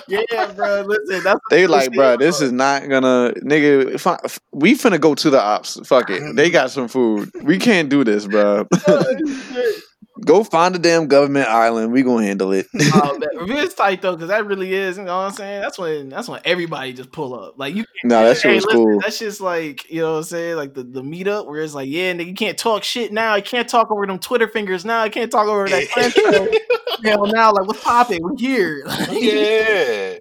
Yeah, 0.07 0.51
bro. 0.53 0.81
Listen, 0.81 1.23
that's 1.23 1.39
They 1.49 1.67
like, 1.67 1.93
bro, 1.93 2.17
this 2.17 2.41
is 2.41 2.51
not 2.51 2.87
gonna, 2.89 3.33
nigga. 3.43 3.93
If 3.93 4.07
I, 4.07 4.17
if 4.23 4.39
we 4.51 4.75
finna 4.75 4.99
go 4.99 5.15
to 5.15 5.29
the 5.29 5.41
ops. 5.41 5.79
Fuck 5.87 6.09
it. 6.09 6.35
They 6.35 6.49
got 6.49 6.71
some 6.71 6.87
food. 6.87 7.31
We 7.43 7.57
can't 7.57 7.89
do 7.89 8.03
this, 8.03 8.27
bro. 8.27 8.67
go 10.21 10.43
find 10.43 10.75
a 10.75 10.79
damn 10.79 11.07
government 11.07 11.47
island. 11.47 11.91
We 11.91 12.03
gonna 12.03 12.25
handle 12.25 12.51
it. 12.51 12.67
Oh. 12.75 13.19
It's 13.21 13.73
tight 13.75 14.01
though, 14.01 14.15
because 14.15 14.29
that 14.29 14.45
really 14.45 14.73
is. 14.73 14.97
You 14.97 15.03
know 15.03 15.17
what 15.17 15.23
I'm 15.23 15.31
saying? 15.33 15.61
That's 15.61 15.77
when 15.77 16.09
that's 16.09 16.27
when 16.27 16.41
everybody 16.45 16.93
just 16.93 17.11
pull 17.11 17.33
up. 17.33 17.55
Like 17.57 17.75
you, 17.75 17.85
no, 18.03 18.23
that 18.27 18.37
shit 18.37 18.51
hey, 18.51 18.55
was 18.55 18.65
listen, 18.65 18.83
cool. 18.83 18.99
that's 18.99 19.19
just 19.19 19.41
like 19.41 19.89
you 19.89 20.01
know 20.01 20.11
what 20.13 20.17
I'm 20.17 20.23
saying, 20.23 20.55
like 20.55 20.73
the, 20.73 20.83
the 20.83 21.01
meetup 21.01 21.47
where 21.47 21.61
it's 21.61 21.73
like, 21.73 21.89
yeah, 21.89 22.13
nigga, 22.13 22.27
you 22.27 22.35
can't 22.35 22.57
talk 22.57 22.83
shit 22.83 23.11
now. 23.11 23.35
You 23.35 23.43
can't 23.43 23.67
talk 23.67 23.91
over 23.91 24.05
them 24.05 24.19
Twitter 24.19 24.47
fingers 24.47 24.85
now. 24.85 25.03
You 25.03 25.11
can't 25.11 25.31
talk 25.31 25.47
over 25.47 25.67
that. 25.67 26.61
Hell, 27.03 27.25
now 27.25 27.51
like 27.51 27.67
what's 27.67 27.83
popping? 27.83 28.21
We're 28.21 28.37
here. 28.37 28.83
yeah. 29.11 30.19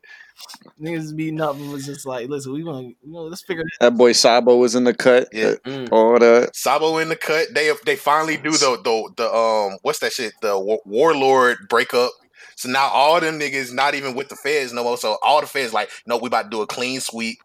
Niggas 0.80 1.14
beating 1.16 1.40
up 1.40 1.56
and 1.56 1.70
was 1.72 1.86
just 1.86 2.06
like, 2.06 2.28
listen, 2.28 2.52
we 2.52 2.62
gonna, 2.62 2.88
you 2.88 2.96
know, 3.04 3.22
let's 3.22 3.42
figure 3.42 3.62
this. 3.62 3.78
That 3.80 3.96
boy 3.96 4.12
Sabo 4.12 4.56
was 4.56 4.74
in 4.74 4.84
the 4.84 4.94
cut. 4.94 5.28
Yeah. 5.32 5.54
Mm. 5.64 5.88
All 5.92 6.18
that. 6.18 6.54
Sabo 6.54 6.98
in 6.98 7.08
the 7.08 7.16
cut. 7.16 7.48
They 7.54 7.72
they 7.86 7.96
finally 7.96 8.36
do 8.36 8.50
the 8.52 8.78
the 8.82 9.10
the 9.16 9.34
um 9.34 9.78
what's 9.82 10.00
that 10.00 10.12
shit? 10.12 10.32
The 10.42 10.58
wa- 10.58 10.78
warlord 10.84 11.58
breakup. 11.68 12.10
So 12.56 12.68
now 12.68 12.88
all 12.88 13.20
them 13.20 13.38
niggas 13.38 13.72
not 13.72 13.94
even 13.94 14.14
with 14.14 14.28
the 14.28 14.36
feds 14.36 14.72
no 14.72 14.84
more. 14.84 14.96
So 14.98 15.18
all 15.22 15.40
the 15.40 15.46
feds 15.46 15.72
like, 15.72 15.90
no, 16.06 16.16
we 16.18 16.26
about 16.28 16.44
to 16.44 16.50
do 16.50 16.62
a 16.62 16.66
clean 16.66 17.00
sweep. 17.00 17.38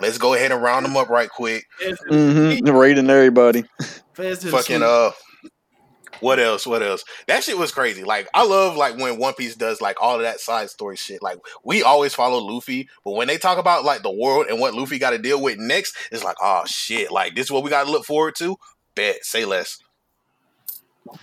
Let's 0.00 0.18
go 0.18 0.34
ahead 0.34 0.52
and 0.52 0.62
round 0.62 0.84
them 0.84 0.96
up 0.96 1.08
right 1.08 1.28
quick. 1.28 1.64
Mm-hmm. 1.82 2.68
Raiding 2.68 3.08
everybody. 3.08 3.64
Feds 4.14 4.40
to 4.40 4.46
the 4.46 4.52
Fucking 4.52 4.76
sweep. 4.78 4.82
uh, 4.82 5.10
what 6.20 6.38
else? 6.38 6.66
What 6.66 6.82
else? 6.82 7.04
That 7.26 7.42
shit 7.44 7.58
was 7.58 7.72
crazy. 7.72 8.04
Like 8.04 8.28
I 8.34 8.44
love 8.44 8.76
like 8.76 8.96
when 8.96 9.18
One 9.18 9.34
Piece 9.34 9.56
does 9.56 9.80
like 9.80 10.00
all 10.00 10.16
of 10.16 10.22
that 10.22 10.40
side 10.40 10.70
story 10.70 10.96
shit. 10.96 11.22
Like 11.22 11.38
we 11.64 11.82
always 11.82 12.14
follow 12.14 12.38
Luffy, 12.38 12.88
but 13.04 13.12
when 13.12 13.28
they 13.28 13.38
talk 13.38 13.58
about 13.58 13.84
like 13.84 14.02
the 14.02 14.10
world 14.12 14.46
and 14.48 14.60
what 14.60 14.74
Luffy 14.74 14.98
got 14.98 15.10
to 15.10 15.18
deal 15.18 15.40
with 15.40 15.58
next, 15.58 15.96
it's 16.10 16.24
like 16.24 16.36
oh 16.42 16.62
shit, 16.66 17.10
like 17.10 17.34
this 17.34 17.46
is 17.46 17.50
what 17.50 17.64
we 17.64 17.70
got 17.70 17.84
to 17.84 17.90
look 17.90 18.04
forward 18.04 18.34
to. 18.38 18.56
Bet 18.94 19.24
say 19.24 19.44
less. 19.44 19.78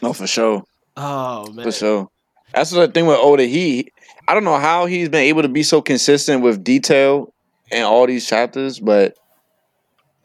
No, 0.02 0.14
for 0.14 0.28
sure. 0.28 0.64
Oh 0.96 1.52
man, 1.52 1.66
For 1.66 1.72
sure. 1.72 2.10
That's 2.54 2.70
the 2.70 2.88
thing 2.88 3.08
with 3.08 3.18
Oda. 3.20 3.46
He, 3.46 3.92
I 4.28 4.34
don't 4.34 4.44
know 4.44 4.60
how 4.60 4.86
he's 4.86 5.10
been 5.10 5.24
able 5.24 5.42
to 5.42 5.50
be 5.50 5.64
so 5.64 5.82
consistent 5.82 6.44
with 6.44 6.64
detail 6.64 7.34
in 7.72 7.84
all 7.84 8.06
these 8.06 8.28
chapters, 8.28 8.80
but 8.80 9.16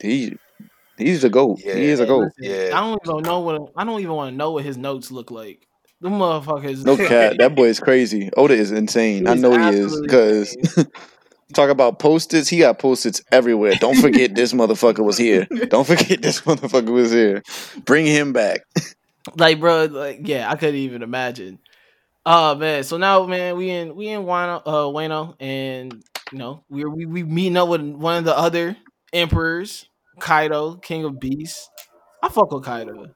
he, 0.00 0.36
he's 0.98 1.24
a 1.24 1.30
goat. 1.30 1.60
Yeah. 1.64 1.74
He 1.74 1.84
is 1.86 2.00
a 2.00 2.06
goat. 2.06 2.32
Yeah. 2.38 2.70
I 2.74 2.80
don't 2.80 3.00
even 3.06 3.22
know 3.22 3.40
what 3.40 3.72
I 3.76 3.84
don't 3.84 4.00
even 4.00 4.14
want 4.14 4.32
to 4.32 4.36
know 4.36 4.52
what 4.52 4.64
his 4.64 4.76
notes 4.76 5.10
look 5.10 5.30
like. 5.30 5.66
The 6.00 6.08
motherfuckers. 6.08 6.84
No 6.84 6.96
cat. 6.96 7.38
That 7.38 7.54
boy 7.54 7.68
is 7.68 7.80
crazy. 7.80 8.30
Oda 8.36 8.54
is 8.54 8.70
insane. 8.70 9.26
I 9.26 9.34
know 9.34 9.50
he 9.50 9.78
is 9.78 10.00
because 10.00 10.56
talk 11.54 11.70
about 11.70 11.98
post-its. 11.98 12.48
He 12.48 12.58
got 12.58 12.78
post-its 12.78 13.22
everywhere. 13.32 13.74
Don't 13.80 13.96
forget 13.96 14.34
this 14.34 14.52
motherfucker 14.52 15.04
was 15.04 15.18
here. 15.18 15.46
Don't 15.68 15.86
forget 15.86 16.22
this 16.22 16.42
motherfucker 16.42 16.90
was 16.92 17.10
here. 17.10 17.42
Bring 17.84 18.06
him 18.06 18.32
back. 18.32 18.60
like 19.36 19.60
bro 19.60 19.84
like 19.86 20.20
yeah 20.22 20.50
i 20.50 20.56
couldn't 20.56 20.76
even 20.76 21.02
imagine 21.02 21.58
oh 22.24 22.54
man 22.54 22.82
so 22.82 22.96
now 22.96 23.26
man 23.26 23.56
we 23.56 23.68
in 23.68 23.94
we 23.94 24.08
in 24.08 24.22
Wano, 24.22 24.62
uh 24.64 24.84
Wano 24.84 25.34
and 25.40 26.02
you 26.32 26.38
know 26.38 26.64
we're 26.70 26.88
we, 26.88 27.04
we 27.06 27.22
meeting 27.22 27.56
up 27.56 27.68
with 27.68 27.82
one 27.82 28.16
of 28.16 28.24
the 28.24 28.36
other 28.36 28.76
emperors 29.12 29.86
kaido 30.20 30.76
king 30.82 31.04
of 31.04 31.18
beasts 31.18 31.70
i 32.22 32.28
fuck 32.28 32.50
with 32.52 32.64
kaido 32.64 33.06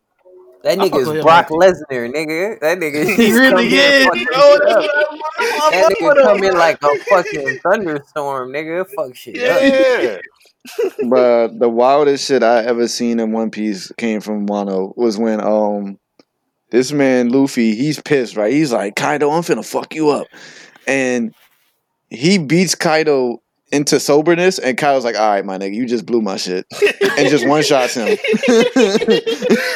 That 0.63 0.79
nigga 0.79 0.91
fuck 0.91 0.93
with 0.93 1.09
nigga's 1.09 1.17
him, 1.17 1.23
Brock 1.23 1.49
Lesnar, 1.49 2.13
nigga. 2.13 2.61
That 2.61 2.79
nigga. 2.79 3.05
he 3.05 3.15
he's 3.17 3.35
really 3.35 3.51
come 3.51 3.69
here 3.69 3.83
is 3.83 4.05
fucking 4.05 4.21
you 4.21 4.31
know 4.31 4.59
shit 4.59 4.69
up. 4.69 4.91
I 5.39 5.71
That 5.71 5.97
nigga 6.01 6.23
come 6.23 6.45
in 6.45 6.55
like 6.55 6.79
a 6.83 6.99
fucking 7.11 7.59
thunderstorm, 7.65 8.53
nigga. 8.53 8.89
Fuck 8.95 9.17
shit 9.17 9.37
up. 9.39 9.61
Yeah. 9.61 10.19
Bruh, 11.03 11.59
the 11.59 11.69
wildest 11.69 12.27
shit 12.27 12.43
I 12.45 12.65
ever 12.65 12.87
seen 12.87 13.19
in 13.19 13.33
One 13.33 13.51
Piece 13.51 13.91
came 13.99 14.21
from 14.21 14.47
Wano 14.47 14.97
was 14.97 15.19
when 15.19 15.41
um 15.41 15.99
this 16.71 16.93
man 16.93 17.29
Luffy, 17.31 17.75
he's 17.75 18.01
pissed, 18.01 18.37
right? 18.37 18.53
He's 18.53 18.73
like, 18.73 18.97
Kaido, 18.97 19.31
I'm 19.31 19.43
finna 19.43 19.65
fuck 19.65 19.95
you 19.95 20.11
up. 20.11 20.27
And 20.87 21.35
he 22.09 22.39
beats 22.39 22.75
Kaido 22.75 23.42
into 23.73 23.99
soberness, 23.99 24.59
and 24.59 24.77
Kaido's 24.77 25.05
like, 25.05 25.17
all 25.17 25.31
right, 25.31 25.45
my 25.45 25.59
nigga, 25.59 25.75
you 25.75 25.87
just 25.87 26.05
blew 26.05 26.21
my 26.21 26.37
shit. 26.37 26.67
And 27.19 27.29
just 27.29 27.47
one 27.49 27.63
shots 27.63 27.95
him. 27.95 28.07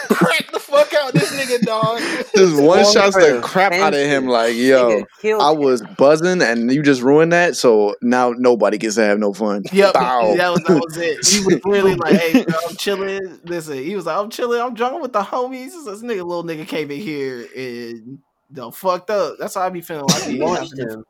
Crack 0.08 0.52
the 0.52 0.60
fuck 0.60 0.92
out 0.94 1.14
this 1.14 1.32
nigga, 1.32 1.60
dog. 1.62 1.98
just 2.34 2.60
one 2.60 2.82
Going 2.82 2.92
shots 2.92 3.16
for 3.16 3.22
the 3.24 3.36
the 3.36 3.40
crap 3.40 3.72
out 3.72 3.94
of 3.94 4.00
him, 4.00 4.26
like, 4.26 4.54
yo. 4.54 5.02
I 5.24 5.50
was 5.50 5.82
buzzing 5.96 6.42
and 6.42 6.70
you 6.72 6.82
just 6.82 7.00
ruined 7.02 7.32
that, 7.32 7.56
so 7.56 7.94
now 8.02 8.32
nobody 8.36 8.78
gets 8.78 8.96
to 8.96 9.02
have 9.02 9.18
no 9.18 9.32
fun. 9.32 9.64
Yep, 9.72 9.94
Bow. 9.94 10.34
that 10.36 10.50
was 10.50 10.62
that 10.62 10.80
was 10.80 10.96
it. 10.96 11.26
He 11.26 11.44
was 11.44 11.60
really 11.64 11.94
like, 11.94 12.14
"Hey, 12.14 12.44
bro, 12.48 12.54
I'm 12.68 12.76
chilling." 12.76 13.40
Listen, 13.44 13.82
he 13.82 13.96
was 13.96 14.06
like, 14.06 14.16
"I'm 14.16 14.30
chilling. 14.30 14.60
I'm 14.60 14.74
drunk 14.74 15.00
with 15.02 15.12
the 15.12 15.22
homies." 15.22 15.72
This 15.84 16.02
nigga, 16.02 16.26
little 16.26 16.44
nigga, 16.44 16.66
came 16.66 16.90
in 16.90 17.00
here 17.00 17.46
and 17.56 18.18
done 18.52 18.72
fucked 18.72 19.10
up. 19.10 19.36
That's 19.38 19.54
how 19.54 19.62
I 19.62 19.70
be 19.70 19.80
feeling. 19.80 20.06
When 20.38 21.04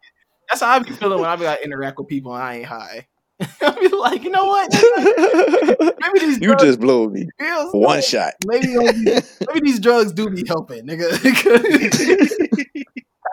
I 0.51 0.55
be 0.59 0.59
Launched 0.59 0.61
having- 0.61 0.61
him. 0.61 0.61
That's 0.61 0.61
how 0.61 0.69
I 0.71 0.79
be 0.81 0.91
feeling 0.93 1.21
when 1.21 1.29
I 1.31 1.37
be 1.37 1.45
like 1.45 1.61
interact 1.63 1.99
with 1.99 2.09
people 2.09 2.35
and 2.35 2.43
I 2.43 2.55
ain't 2.57 2.67
high. 2.67 3.07
I 3.61 3.71
be 3.79 3.89
like, 3.89 4.23
you 4.25 4.31
know 4.31 4.47
what? 4.47 4.73
Maybe 6.01 6.19
these 6.27 6.39
you 6.41 6.49
drugs 6.49 6.63
just 6.63 6.81
blew 6.81 7.11
me. 7.11 7.29
feels 7.39 7.73
One 7.75 7.97
like- 7.97 8.05
shot. 8.05 8.33
Maybe 8.47 8.69
maybe 8.77 9.61
these 9.63 9.79
drugs 9.81 10.13
do 10.13 10.31
be 10.31 10.45
helping, 10.47 10.87
nigga. 10.87 11.07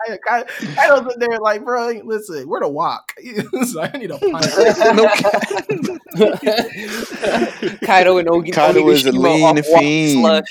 I, 0.06 0.18
I, 0.28 0.44
I 0.80 1.00
was 1.00 1.14
in 1.14 1.20
there 1.20 1.38
like, 1.38 1.64
bro, 1.64 1.88
listen, 2.04 2.46
where 2.46 2.60
to 2.60 2.68
walk? 2.68 3.10
so 3.66 3.80
I 3.80 3.90
need 3.96 4.10
a 4.10 4.18
pint. 4.18 4.46
No 4.94 6.30
Kaido 7.86 8.18
and 8.18 8.28
Ogi. 8.28 8.52
Kaido 8.52 8.86
is 8.90 9.06
a 9.06 9.12
Onigashima 9.12 9.22
lean 9.22 10.26
off 10.26 10.46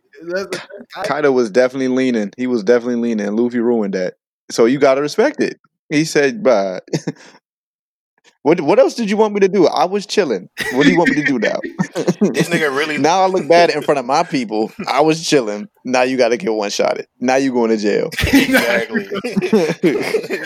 Kaido 1.04 1.32
was 1.32 1.50
definitely 1.50 1.90
leaning. 1.90 2.32
He 2.38 2.48
was 2.48 2.64
definitely 2.64 3.02
leaning. 3.02 3.36
Luffy 3.36 3.60
ruined 3.60 3.94
that. 3.94 4.16
So 4.50 4.66
you 4.66 4.80
gotta 4.80 5.02
respect 5.02 5.42
it. 5.42 5.60
He 5.90 6.06
said, 6.06 6.44
"Bye." 6.44 6.82
What 8.44 8.60
what 8.62 8.80
else 8.80 8.96
did 8.96 9.08
you 9.10 9.18
want 9.18 9.36
me 9.36 9.40
to 9.42 9.48
do? 9.48 9.68
I 9.68 9.86
was 9.86 10.08
chilling. 10.08 10.50
What 10.74 10.84
do 10.84 10.92
you 10.92 10.98
want 10.98 11.12
me 11.12 11.18
to 11.18 11.24
do 11.24 11.38
now? 11.38 11.60
This 12.34 12.50
nigga 12.50 12.76
really 12.76 12.98
now 13.00 13.22
I 13.22 13.28
look 13.28 13.48
bad 13.48 13.72
in 13.72 13.82
front 13.82 14.00
of 14.00 14.06
my 14.06 14.24
people. 14.24 14.72
I 14.88 15.02
was 15.02 15.28
chilling. 15.28 15.68
Now 15.86 16.04
you 16.04 16.18
got 16.18 16.30
to 16.30 16.38
get 16.38 16.54
one 16.54 16.70
shot. 16.70 16.98
It. 16.98 17.08
Now 17.20 17.36
you 17.36 17.52
going 17.52 17.70
to 17.70 17.78
jail. 17.78 18.10
exactly 18.14 19.04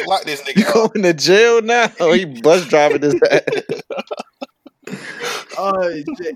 lock 0.07 0.23
this 0.23 0.41
nigga 0.41 0.73
going 0.73 1.03
to 1.03 1.14
jail 1.14 1.61
now? 1.61 1.88
He 2.14 2.26
bus 2.26 2.65
driving 2.68 3.02
this 3.02 3.15
ass. 5.57 5.73
Oh, 5.77 5.90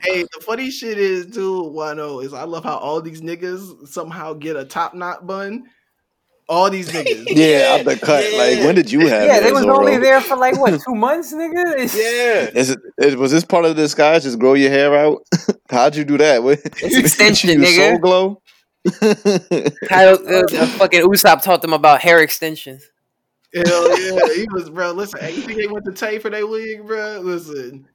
hey, 0.03 0.23
the 0.23 0.41
funny 0.41 0.71
shit 0.71 0.97
is 0.97 1.27
too, 1.33 1.71
Wano, 1.75 2.23
is 2.23 2.33
I 2.33 2.43
love 2.43 2.63
how 2.63 2.77
all 2.77 3.01
these 3.01 3.21
niggas 3.21 3.87
somehow 3.87 4.33
get 4.33 4.55
a 4.55 4.65
top 4.65 4.93
knot 4.93 5.25
bun. 5.27 5.65
All 6.47 6.69
these 6.69 6.89
niggas. 6.93 7.25
Yeah, 7.27 7.77
out 7.79 7.85
the 7.85 7.95
cut. 7.97 8.25
Yeah. 8.31 8.37
Like 8.37 8.59
when 8.65 8.73
did 8.75 8.91
you 8.91 9.01
have 9.07 9.23
Yeah, 9.27 9.37
it, 9.37 9.43
they 9.43 9.51
was 9.51 9.61
Zoro? 9.63 9.77
only 9.79 9.97
there 9.99 10.19
for 10.19 10.35
like 10.35 10.59
what 10.59 10.79
two 10.81 10.95
months, 10.95 11.33
nigga. 11.33 11.75
It's, 11.77 11.95
Yeah. 11.95 12.59
Is 12.59 12.71
it 12.71 12.79
is, 12.97 13.15
was 13.15 13.31
this 13.31 13.43
part 13.45 13.65
of 13.65 13.75
the 13.75 13.81
disguise? 13.83 14.23
Just 14.23 14.39
grow 14.39 14.53
your 14.55 14.71
hair 14.71 14.95
out? 14.95 15.19
How'd 15.69 15.95
you 15.95 16.03
do 16.03 16.17
that? 16.17 16.41
What, 16.41 16.59
It's 16.63 16.97
extension, 16.97 17.49
you 17.51 17.59
use 17.59 17.77
nigga. 17.77 17.89
Soul 17.89 17.99
glow. 17.99 18.41
How 19.89 20.13
uh, 20.13 20.43
uh, 20.59 20.67
fucking 20.77 21.01
Usopp 21.01 21.43
taught 21.43 21.61
them 21.61 21.73
about 21.73 22.01
hair 22.01 22.19
extensions. 22.21 22.83
Hell 23.53 23.99
yeah, 23.99 24.33
he 24.35 24.47
was, 24.51 24.69
bro. 24.69 24.91
Listen, 24.91 25.19
hey, 25.21 25.35
you 25.35 25.41
think 25.41 25.59
they 25.59 25.67
went 25.67 25.85
to 25.85 25.91
Tay 25.91 26.17
for 26.19 26.29
their 26.29 26.47
wig, 26.47 26.85
bro? 26.87 27.19
Listen. 27.19 27.87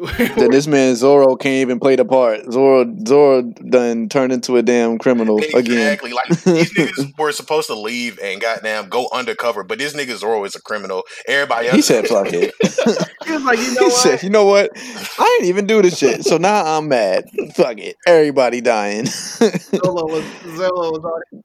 Then 0.00 0.50
this 0.50 0.66
man 0.66 0.96
Zoro 0.96 1.36
can't 1.36 1.60
even 1.60 1.78
play 1.78 1.96
the 1.96 2.04
part. 2.04 2.50
Zoro 2.50 2.92
Zoro 3.06 3.42
done 3.42 4.08
turned 4.08 4.32
into 4.32 4.56
a 4.56 4.62
damn 4.62 4.98
criminal 4.98 5.38
again. 5.54 5.92
Exactly. 5.92 6.12
Like 6.12 6.28
these 6.44 6.72
niggas 6.74 7.18
were 7.18 7.32
supposed 7.32 7.66
to 7.68 7.74
leave 7.74 8.18
and 8.22 8.40
goddamn 8.40 8.88
go 8.88 9.08
undercover, 9.12 9.62
but 9.62 9.78
this 9.78 9.94
nigga 9.94 10.16
Zoro 10.16 10.44
is 10.44 10.54
a 10.54 10.62
criminal. 10.62 11.04
Everybody 11.26 11.68
else 11.68 11.76
He 11.76 11.82
said, 11.82 12.06
"Fuck 12.06 12.32
it." 12.32 12.54
he 13.26 13.32
was 13.32 13.42
like, 13.44 13.58
you 13.58 13.74
know 13.74 13.80
he 13.80 13.86
what? 13.86 13.92
said, 13.92 14.22
"You 14.22 14.30
know 14.30 14.46
what? 14.46 14.70
I 14.76 15.38
ain't 15.40 15.48
even 15.48 15.66
do 15.66 15.82
the 15.82 15.90
shit. 15.90 16.24
So 16.24 16.38
now 16.38 16.78
I'm 16.78 16.88
mad. 16.88 17.24
Fuck 17.54 17.78
it. 17.78 17.96
Everybody 18.06 18.60
dying." 18.60 19.04
Was 19.04 20.24
was 20.44 21.04
on 21.04 21.42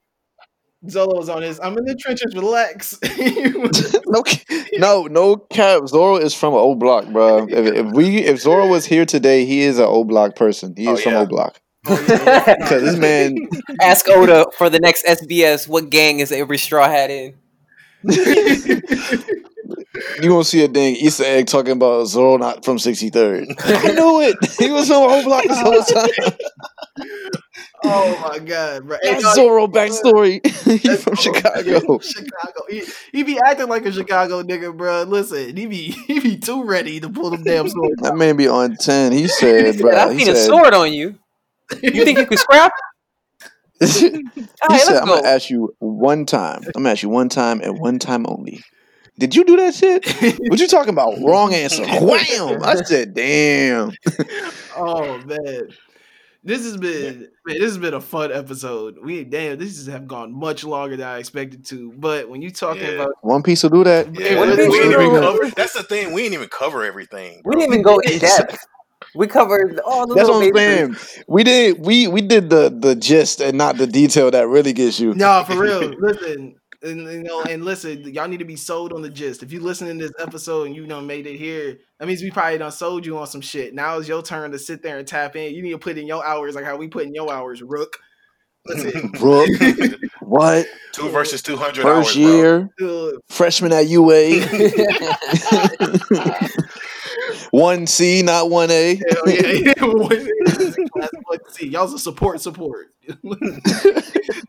Zolo 0.88 1.18
was 1.18 1.30
on 1.30 1.42
his. 1.42 1.60
I'm 1.60 1.78
in 1.78 1.86
the 1.86 1.96
trenches. 1.96 2.34
Relax. 2.36 2.98
no, 4.08 4.24
no, 4.80 5.08
no 5.08 5.36
cap. 5.38 5.88
Zoro 5.88 6.18
is 6.18 6.34
from 6.34 6.54
an 6.54 6.60
old 6.60 6.80
block, 6.80 7.08
bro. 7.08 7.46
If, 7.50 7.74
if 7.74 7.86
we, 7.94 8.18
if 8.20 8.40
Zoro 8.42 8.68
was 8.68 8.86
here 8.86 9.06
today, 9.06 9.46
he 9.46 9.62
is 9.62 9.80
an 9.80 9.86
old 9.86 10.08
block 10.08 10.36
person. 10.36 10.74
He 10.78 10.88
Oh, 10.88 10.94
is 10.94 11.02
from 11.02 11.14
yeah. 11.14 11.20
old 11.20 11.30
block. 11.30 11.60
Oh, 11.88 11.96
because 12.60 12.82
this 12.82 12.98
man, 12.98 13.36
Ask 13.82 14.08
Oda 14.10 14.46
for 14.58 14.70
the 14.72 14.80
next 14.80 15.06
SBS 15.06 15.68
what 15.68 15.90
gang 15.92 16.20
is 16.20 16.32
every 16.32 16.58
straw 16.58 16.88
hat 16.90 17.12
in. 17.12 17.36
you 20.22 20.34
won't 20.34 20.46
see 20.48 20.64
a 20.64 20.68
dang 20.68 20.96
Easter 20.96 21.24
egg 21.24 21.48
talking 21.48 21.74
about 21.74 22.06
Zoro 22.08 22.38
not 22.38 22.66
from 22.66 22.78
63rd. 22.78 23.56
I 23.60 23.92
knew 23.94 24.22
it. 24.22 24.36
He 24.60 24.70
was 24.72 24.88
from 24.88 25.04
old 25.04 25.26
block 25.26 25.44
this 25.44 25.60
whole 25.60 25.84
time. 25.84 26.38
Oh 27.86 28.28
my 28.30 28.40
god, 28.40 28.88
bro. 28.88 28.98
Hey, 29.02 29.14
That's 29.14 29.24
no, 29.24 29.34
Zoro 29.34 29.68
backstory. 29.68 30.46
He 30.66 30.78
That's 30.90 31.04
from 31.04 31.16
Chicago. 31.16 32.00
Chicago. 32.00 32.62
He, 32.70 32.84
he 33.12 33.24
be 33.24 33.38
acting 33.44 33.68
like 33.70 33.86
a 33.86 33.92
Chicago 33.92 34.42
nigga, 34.42 34.76
bro. 34.76 35.04
Listen, 35.04 35.56
he 35.56 35.66
be 35.68 35.92
he 35.92 36.20
be 36.20 36.38
too 36.38 36.64
ready 36.64 37.00
to 37.00 37.10
pull 37.10 37.30
them 37.30 37.44
damn 37.44 37.68
swords. 37.68 38.02
That 38.02 38.16
man 38.16 38.36
be 38.36 38.48
on 38.48 38.76
10. 38.76 39.12
He 39.12 39.28
said, 39.28 39.76
Said, 39.76 39.82
bro. 39.82 39.96
I've 39.96 40.14
He 40.14 40.26
seen 40.26 40.34
a 40.34 40.36
sword 40.36 40.74
on 40.74 40.94
you. 40.94 41.16
You 41.82 42.04
think 42.04 42.18
you 42.20 42.26
could 42.26 42.40
scrap? 42.40 42.72
he 43.80 43.88
All 43.88 44.70
right, 44.70 44.82
said, 44.82 44.98
I'm 44.98 45.08
go. 45.08 45.16
gonna 45.16 45.28
ask 45.28 45.50
you 45.50 45.76
one 45.80 46.26
time. 46.26 46.64
I'm 46.66 46.84
gonna 46.84 46.90
ask 46.92 47.04
you 47.04 47.10
one 47.10 47.30
time 47.30 47.62
and 47.62 47.80
one 47.80 48.00
time 48.00 48.26
only. 48.28 48.62
Did 49.18 49.36
you 49.36 49.46
do 49.46 49.56
that 49.58 49.74
shit? 49.74 50.06
What 50.50 50.60
you 50.60 50.68
talking 50.68 50.94
about? 50.94 51.14
Wrong 51.22 51.54
answer. 51.54 51.86
Wham! 51.86 52.64
I 52.64 52.76
said, 52.76 53.14
damn. 53.14 53.94
oh 54.76 55.18
man. 55.20 55.70
This 56.46 56.64
has 56.64 56.78
been 56.78 57.22
man, 57.46 57.58
this 57.60 57.64
has 57.64 57.78
been 57.80 57.96
a 57.96 58.00
fun 58.02 58.32
episode. 58.32 58.98
We 59.04 59.24
damn, 59.24 59.58
this 59.58 59.78
has 59.78 59.88
have 59.88 60.08
gone 60.08 60.32
much 60.32 60.64
longer 60.64 60.96
than 60.96 61.08
I 61.08 61.18
expected 61.18 61.66
to. 61.66 61.92
But 61.98 62.30
when 62.30 62.44
you 62.44 62.52
talking 62.52 62.84
Yeah. 62.84 62.90
about 62.90 63.14
One 63.22 63.42
piece 63.42 63.64
will 63.64 63.72
do 63.72 63.84
that. 63.84 64.14
Yeah, 64.14 64.38
What 64.40 64.50
we, 64.50 64.56
did 64.56 64.70
we 64.70 64.78
you 64.78 64.84
didn't 64.84 65.08
even 65.08 65.22
cover. 65.22 65.50
That's 65.50 65.74
the 65.74 65.82
thing. 65.82 66.14
We 66.14 66.22
didn't 66.22 66.36
even 66.36 66.50
cover 66.50 66.84
everything. 66.84 67.42
We 67.44 67.56
didn't 67.56 67.74
even 67.74 67.82
go 67.82 67.98
in 68.00 68.20
depth. 68.20 68.64
We 69.16 69.28
covered 69.28 69.80
all 69.80 70.06
the 70.06 70.14
That's 70.14 70.28
little 70.28 70.42
what 70.42 70.48
I'm 70.50 70.94
saying. 70.94 71.24
We 71.28 71.44
did 71.44 71.84
we 71.84 72.08
we 72.08 72.22
did 72.22 72.52
the 72.52 72.70
the 72.70 72.96
gist 72.96 73.42
and 73.42 73.58
not 73.58 73.78
the 73.78 73.88
detail 73.88 74.30
that 74.30 74.48
really 74.48 74.74
gets 74.74 75.00
you. 75.00 75.16
No, 75.16 75.44
for 75.48 75.58
real. 75.58 75.80
Listen, 76.00 76.56
and 76.86 77.12
you 77.12 77.24
know, 77.24 77.44
and 77.44 77.66
listen, 77.66 78.14
y'all 78.14 78.28
need 78.28 78.40
to 78.40 78.46
be 78.46 78.56
sold 78.56 78.94
on 78.94 79.02
the 79.02 79.10
gist. 79.10 79.44
If 79.44 79.52
you 79.52 79.60
listen 79.60 79.88
to 79.88 79.94
this 79.94 80.14
episode 80.20 80.68
and 80.68 80.76
you 80.76 80.86
done 80.86 81.08
made 81.08 81.28
it 81.28 81.38
here, 81.38 81.80
that 82.00 82.08
means 82.08 82.22
we 82.22 82.32
probably 82.32 82.58
done 82.58 82.72
sold 82.72 83.06
you 83.06 83.18
on 83.18 83.28
some 83.28 83.42
shit. 83.42 83.74
Now 83.74 83.98
it's 83.98 84.08
your 84.08 84.22
turn 84.22 84.52
to 84.52 84.60
sit 84.60 84.84
there 84.84 84.98
and 84.98 85.08
tap 85.08 85.36
in. 85.36 85.54
You 85.54 85.62
need 85.62 85.72
to 85.72 85.78
put 85.78 85.98
in 85.98 86.08
your 86.08 86.26
hours 86.26 86.56
like 86.56 86.66
how 86.66 86.78
we 86.78 86.88
put 86.88 87.04
in 87.04 87.14
your 87.14 87.34
hours, 87.34 87.62
Rook. 87.62 87.98
Listen, 88.68 89.12
Brooke, 89.20 89.50
what? 90.22 90.66
Two 90.92 91.10
versus 91.10 91.42
two 91.42 91.58
hundred 91.58 91.86
hours, 91.86 92.08
First 92.08 92.16
year, 92.16 92.70
uh, 92.82 93.12
freshman 93.30 93.74
at 93.74 93.88
UA. 93.88 94.42
one 97.56 97.88
C, 97.88 98.22
not 98.22 98.50
one 98.50 98.70
A. 98.70 98.96
hell 98.96 99.30
yeah. 99.30 99.74
One 101.26 101.40
C. 101.50 101.68
Y'all's 101.68 101.94
a 101.94 102.00
support 102.00 102.42
support. 102.42 102.94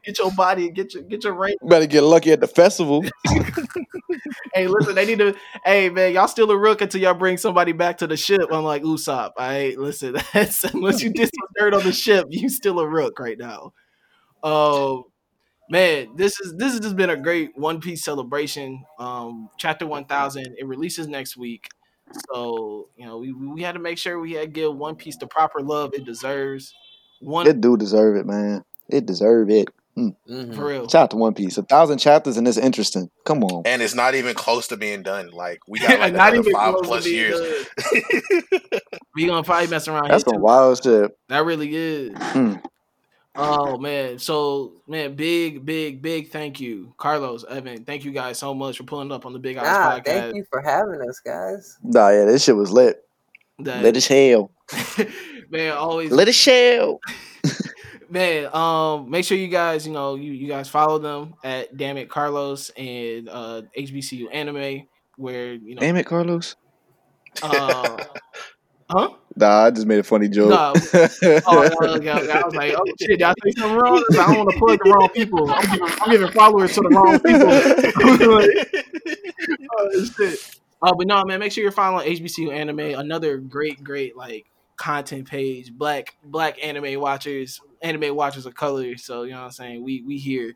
get 0.05 0.19
your 0.19 0.33
body, 0.33 0.71
get 0.71 0.93
your 0.95 1.03
get 1.05 1.23
your 1.23 1.35
rank. 1.35 1.59
Better 1.63 1.87
get 1.87 2.03
lucky 2.03 2.33
at 2.33 2.41
the 2.41 2.49
festival. 2.49 3.05
Hey, 4.55 4.69
listen, 4.69 4.95
they 4.95 5.05
need 5.05 5.19
to. 5.19 5.35
Hey, 5.65 5.91
man, 5.91 6.15
y'all 6.15 6.29
still 6.29 6.51
a 6.51 6.57
rook 6.57 6.81
until 6.81 7.01
y'all 7.01 7.13
bring 7.13 7.37
somebody 7.37 7.73
back 7.73 7.99
to 7.99 8.07
the 8.07 8.17
ship. 8.17 8.49
Unlike 8.51 8.85
Usopp, 8.85 9.33
all 9.37 9.47
right. 9.47 9.79
Listen, 9.79 10.17
that's, 10.33 10.65
unless 10.65 11.03
you 11.03 11.11
did 11.11 11.29
some 11.35 11.49
dirt 11.59 11.75
on 11.75 11.83
the 11.83 11.93
ship, 11.93 12.27
you 12.31 12.49
still 12.49 12.79
a 12.81 12.89
rook 12.89 13.19
right 13.19 13.39
now. 13.39 13.75
Um, 14.43 15.05
man, 15.69 16.17
this 16.17 16.41
is 16.41 16.55
this 16.57 16.73
has 16.73 16.81
just 16.81 16.97
been 16.97 17.11
a 17.11 17.17
great 17.17 17.51
One 17.57 17.81
Piece 17.81 18.03
celebration. 18.03 18.85
Um, 18.99 19.51
chapter 19.59 19.87
one 19.87 20.07
thousand. 20.07 20.57
It 20.59 20.67
releases 20.67 21.07
next 21.07 21.37
week, 21.37 21.69
so 22.33 22.89
you 22.97 23.05
know 23.07 23.19
we 23.19 23.33
we 23.33 23.63
had 23.63 23.73
to 23.73 23.79
make 23.81 23.99
sure 23.99 24.19
we 24.19 24.33
had 24.33 24.43
to 24.43 24.47
give 24.49 24.75
One 24.77 24.97
Piece 24.97 25.17
the 25.17 25.27
proper 25.27 25.61
love 25.61 25.93
it 25.95 26.05
deserves. 26.05 26.73
One 27.21 27.47
It 27.47 27.61
do 27.61 27.77
deserve 27.77 28.17
it, 28.17 28.27
man. 28.27 28.65
It 28.89 29.07
deserve 29.07 29.51
it. 29.51 29.69
Mhm. 29.99 30.55
for 30.55 30.67
real. 30.67 30.87
Shout 30.89 31.05
out 31.05 31.11
to 31.13 31.17
One 31.17 31.33
Piece. 31.33 31.57
A 31.57 31.63
thousand 31.63 31.97
chapters 31.99 32.37
and 32.37 32.47
it's 32.47 32.59
interesting. 32.59 33.09
Come 33.25 33.43
on. 33.43 33.63
and 33.65 33.81
it's 33.81 33.95
not 33.95 34.15
even 34.15 34.35
close 34.35 34.69
to 34.69 34.77
being 34.77 35.03
done. 35.03 35.31
Like 35.31 35.61
we 35.67 35.79
got 35.79 35.89
like 36.01 36.13
Not 36.13 36.35
another 36.35 36.37
even 36.49 36.53
five 36.53 36.75
plus 36.83 37.07
years. 37.07 37.41
We 39.15 39.25
gonna 39.27 39.43
probably 39.43 39.69
mess 39.69 39.89
around. 39.89 40.09
That's 40.11 40.25
here 40.25 40.35
some 40.35 40.43
wild 40.43 40.83
shit. 40.83 41.11
That 41.31 41.47
really 41.47 41.75
is. 41.75 42.13
Mm. 42.13 42.63
Oh 43.39 43.77
man, 43.79 44.19
so 44.19 44.73
man, 44.87 45.15
big, 45.15 45.65
big, 45.65 46.01
big 46.03 46.31
thank 46.31 46.59
you, 46.61 46.95
Carlos, 46.97 47.45
Evan. 47.49 47.85
Thank 47.85 48.05
you 48.05 48.11
guys 48.13 48.39
so 48.39 48.55
much 48.55 48.79
for 48.79 48.85
pulling 48.85 49.13
up 49.13 49.27
on 49.27 49.33
the 49.33 49.39
Big 49.39 49.57
Eyes 49.59 49.67
Ah, 49.69 49.97
podcast. 49.99 50.05
thank 50.05 50.37
you 50.37 50.45
for 50.51 50.61
having 50.63 51.01
us, 51.09 51.21
guys. 51.21 51.79
Nah, 51.83 52.09
yeah, 52.11 52.25
this 52.25 52.45
shit 52.45 52.57
was 52.57 52.71
lit. 52.73 53.03
That- 53.59 53.83
Lit 53.83 53.97
as 53.97 54.07
hell. 54.07 54.51
man, 55.51 55.73
always 55.73 56.11
Lit 56.11 56.29
as 56.29 56.45
hell. 56.45 57.01
man. 58.11 58.55
Um, 58.55 59.11
make 59.11 59.25
sure 59.25 59.37
you 59.39 59.49
guys, 59.49 59.87
you 59.87 59.93
know, 59.93 60.15
you 60.15 60.33
you 60.33 60.47
guys 60.49 60.69
follow 60.69 60.99
them 60.99 61.35
at 61.45 61.77
Damn 61.77 61.97
It 61.99 62.09
Carlos 62.11 62.71
and 62.71 63.29
uh 63.29 63.63
HBCU 63.77 64.27
Anime, 64.33 64.87
where 65.17 65.55
you 65.55 65.75
know, 65.75 65.81
Damn 65.81 65.97
it, 65.97 66.07
Carlos. 66.07 66.57
uh, 67.43 68.03
huh? 68.91 69.11
Nah, 69.39 69.65
I 69.65 69.71
just 69.71 69.87
made 69.87 69.99
a 69.99 70.03
funny 70.03 70.29
joke. 70.29 70.51
No. 70.51 70.73
Oh, 71.47 71.69
no, 71.81 71.95
okay, 71.95 72.11
okay. 72.11 72.33
I 72.33 72.43
was 72.45 72.55
like, 72.55 72.75
oh 72.77 72.85
shit, 72.99 73.19
did 73.19 73.23
I 73.23 73.33
say 73.45 73.53
something 73.59 73.77
wrong? 73.77 74.05
I 74.13 74.15
don't 74.15 74.39
want 74.39 74.51
to 74.51 74.59
plug 74.59 74.79
the 74.83 74.91
wrong 74.91 75.09
people. 75.11 75.51
I'm 75.51 75.71
giving, 75.71 75.89
I'm 76.01 76.11
giving 76.11 76.31
followers 76.31 76.73
to 76.75 76.81
the 76.81 76.89
wrong 76.89 77.21
people. 77.21 77.49
oh, 79.79 80.05
shit. 80.05 80.59
Uh, 80.83 80.95
but 80.95 81.07
no, 81.07 81.25
man, 81.25 81.41
make 81.41 81.53
sure 81.53 81.63
you're 81.63 81.73
following 81.73 82.07
HBCU 82.09 82.53
Anime, 82.53 82.99
another 82.99 83.39
great, 83.39 83.83
great 83.85 84.17
like 84.17 84.47
content 84.77 85.29
page. 85.29 85.73
Black 85.73 86.17
Black 86.25 86.63
anime 86.65 87.01
watchers, 87.01 87.61
anime 87.83 88.15
watchers 88.15 88.47
of 88.47 88.55
color. 88.55 88.97
So 88.97 89.25
you 89.25 89.33
know 89.33 89.39
what 89.39 89.47
I'm 89.47 89.53
saying. 89.53 89.85
We 89.85 90.03
we 90.03 90.19
here. 90.19 90.55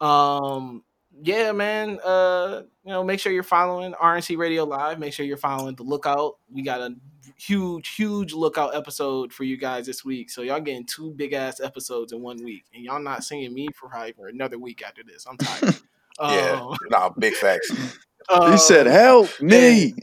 Um, 0.00 0.82
yeah, 1.22 1.52
man. 1.52 1.98
Uh, 2.04 2.62
you 2.84 2.92
know, 2.92 3.04
make 3.04 3.20
sure 3.20 3.32
you're 3.32 3.42
following 3.42 3.92
RNC 3.92 4.38
Radio 4.38 4.64
Live. 4.64 4.98
Make 4.98 5.12
sure 5.12 5.26
you're 5.26 5.36
following 5.36 5.74
the 5.74 5.82
Lookout. 5.82 6.36
We 6.52 6.62
got 6.62 6.80
a 6.80 6.94
huge, 7.36 7.94
huge 7.94 8.32
Lookout 8.32 8.74
episode 8.74 9.32
for 9.32 9.44
you 9.44 9.56
guys 9.56 9.86
this 9.86 10.04
week. 10.04 10.30
So 10.30 10.42
y'all 10.42 10.60
getting 10.60 10.84
two 10.84 11.12
big 11.12 11.32
ass 11.32 11.60
episodes 11.60 12.12
in 12.12 12.20
one 12.20 12.42
week, 12.42 12.64
and 12.74 12.82
y'all 12.84 13.00
not 13.00 13.24
seeing 13.24 13.52
me 13.54 13.68
for 13.74 13.88
probably 13.88 14.12
for 14.12 14.28
another 14.28 14.58
week 14.58 14.82
after 14.86 15.02
this. 15.04 15.26
I'm 15.28 15.36
tired. 15.36 15.76
yeah, 16.20 16.60
Um, 16.60 16.76
nah, 16.90 17.10
big 17.10 17.34
facts. 17.34 17.70
he 18.50 18.56
said, 18.56 18.86
um, 18.86 18.92
"Help 18.92 19.40
me." 19.40 19.94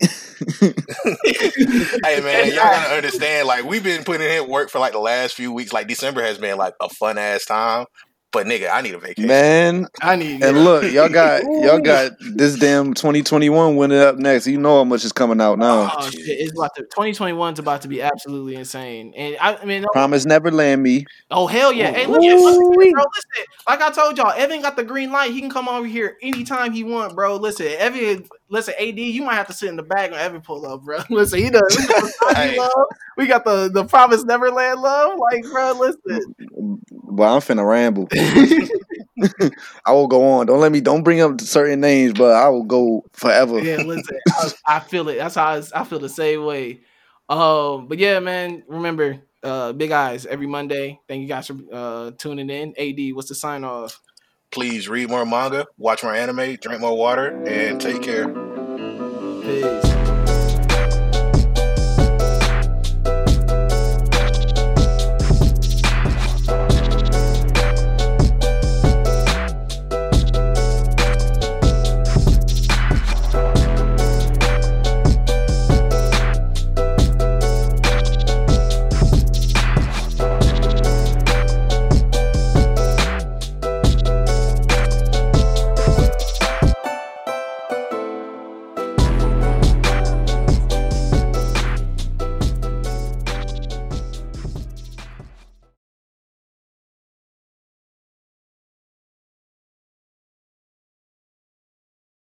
hey 0.61 2.21
man, 2.21 2.47
y'all 2.47 2.55
gotta 2.55 2.95
understand. 2.95 3.47
Like 3.47 3.65
we've 3.65 3.83
been 3.83 4.03
putting 4.03 4.27
in 4.29 4.47
work 4.49 4.69
for 4.69 4.79
like 4.79 4.93
the 4.93 4.99
last 4.99 5.35
few 5.35 5.51
weeks. 5.51 5.73
Like 5.73 5.87
December 5.87 6.21
has 6.21 6.37
been 6.37 6.57
like 6.57 6.75
a 6.81 6.89
fun 6.89 7.17
ass 7.17 7.45
time. 7.45 7.85
But 8.33 8.47
nigga, 8.47 8.71
I 8.73 8.81
need 8.81 8.95
a 8.95 8.99
vacation. 8.99 9.27
Man, 9.27 9.87
I 10.01 10.15
need. 10.15 10.43
and 10.43 10.63
look, 10.63 10.91
y'all 10.91 11.07
got 11.21 11.43
y'all 11.43 11.79
got 11.79 12.13
this 12.19 12.57
damn 12.57 12.95
2021 12.95 13.75
winning 13.75 13.99
up 13.99 14.17
next. 14.17 14.47
You 14.47 14.57
know 14.57 14.77
how 14.77 14.83
much 14.83 15.05
is 15.05 15.11
coming 15.11 15.39
out 15.39 15.59
now. 15.59 15.91
Oh 15.95 16.09
shit! 16.09 16.25
It's 16.25 16.51
about 16.51 16.73
to 16.75 16.81
2021 16.81 17.53
is 17.53 17.59
about 17.59 17.83
to 17.83 17.87
be 17.87 18.01
absolutely 18.01 18.55
insane, 18.55 19.13
and 19.15 19.37
I, 19.39 19.55
I 19.55 19.65
mean, 19.65 19.83
no- 19.83 19.89
Promise 19.93 20.25
Neverland 20.25 20.81
me. 20.81 21.05
oh 21.29 21.45
hell 21.45 21.71
yeah! 21.71 21.91
Hey, 21.91 22.07
look 22.07 22.23
at 22.23 22.39
bro. 22.39 23.03
Listen, 23.03 23.45
like 23.67 23.81
I 23.81 23.91
told 23.91 24.17
y'all, 24.17 24.31
Evan 24.31 24.63
got 24.63 24.77
the 24.77 24.83
green 24.83 25.11
light. 25.11 25.31
He 25.31 25.39
can 25.39 25.51
come 25.51 25.69
over 25.69 25.85
here 25.85 26.17
anytime 26.23 26.71
he 26.73 26.83
want, 26.83 27.13
bro. 27.13 27.35
Listen, 27.35 27.67
Evan. 27.67 28.27
Listen, 28.49 28.73
AD, 28.79 28.99
you 28.99 29.23
might 29.23 29.35
have 29.35 29.47
to 29.47 29.53
sit 29.53 29.69
in 29.69 29.75
the 29.75 29.83
back 29.83 30.11
on 30.11 30.17
every 30.17 30.41
pull 30.41 30.65
up, 30.65 30.83
bro. 30.83 30.99
Listen, 31.09 31.39
he 31.39 31.49
does. 31.49 31.75
We 31.77 31.87
got, 31.87 32.57
love. 32.57 32.87
we 33.17 33.27
got 33.27 33.45
the 33.45 33.69
the 33.69 33.85
Promise 33.85 34.23
Neverland 34.25 34.81
love. 34.81 35.17
Like, 35.17 35.43
bro, 35.51 35.71
listen. 35.73 36.35
Well, 36.91 37.35
I'm 37.35 37.41
finna 37.41 37.67
ramble. 37.67 38.07
I 39.85 39.91
will 39.91 40.07
go 40.07 40.27
on. 40.27 40.47
Don't 40.47 40.59
let 40.59 40.71
me. 40.71 40.81
Don't 40.81 41.03
bring 41.03 41.21
up 41.21 41.39
certain 41.41 41.79
names, 41.79 42.13
but 42.13 42.31
I 42.31 42.49
will 42.49 42.63
go 42.63 43.03
forever. 43.13 43.59
yeah, 43.59 43.77
listen, 43.83 44.17
I, 44.29 44.51
I 44.67 44.79
feel 44.79 45.07
it. 45.09 45.17
That's 45.17 45.35
how 45.35 45.47
I, 45.47 45.63
I 45.73 45.83
feel 45.83 45.99
the 45.99 46.09
same 46.09 46.45
way. 46.45 46.81
Um, 47.29 47.87
but 47.87 47.97
yeah, 47.97 48.19
man, 48.19 48.63
remember, 48.67 49.19
uh, 49.43 49.73
big 49.73 49.91
eyes 49.91 50.25
every 50.25 50.47
Monday. 50.47 50.99
Thank 51.07 51.21
you 51.21 51.27
guys 51.27 51.47
for 51.47 51.57
uh 51.71 52.11
tuning 52.17 52.49
in. 52.49 52.73
AD, 52.77 53.15
what's 53.15 53.29
the 53.29 53.35
sign 53.35 53.63
off? 53.63 54.01
Please 54.53 54.87
read 54.87 55.09
more 55.09 55.25
manga, 55.25 55.65
watch 55.79 56.03
more 56.03 56.13
anime, 56.13 56.57
drink 56.57 56.79
more 56.79 56.95
water, 56.95 57.43
and 57.47 57.81
take 57.81 58.03
care. 58.03 58.27
Peace. 59.41 59.92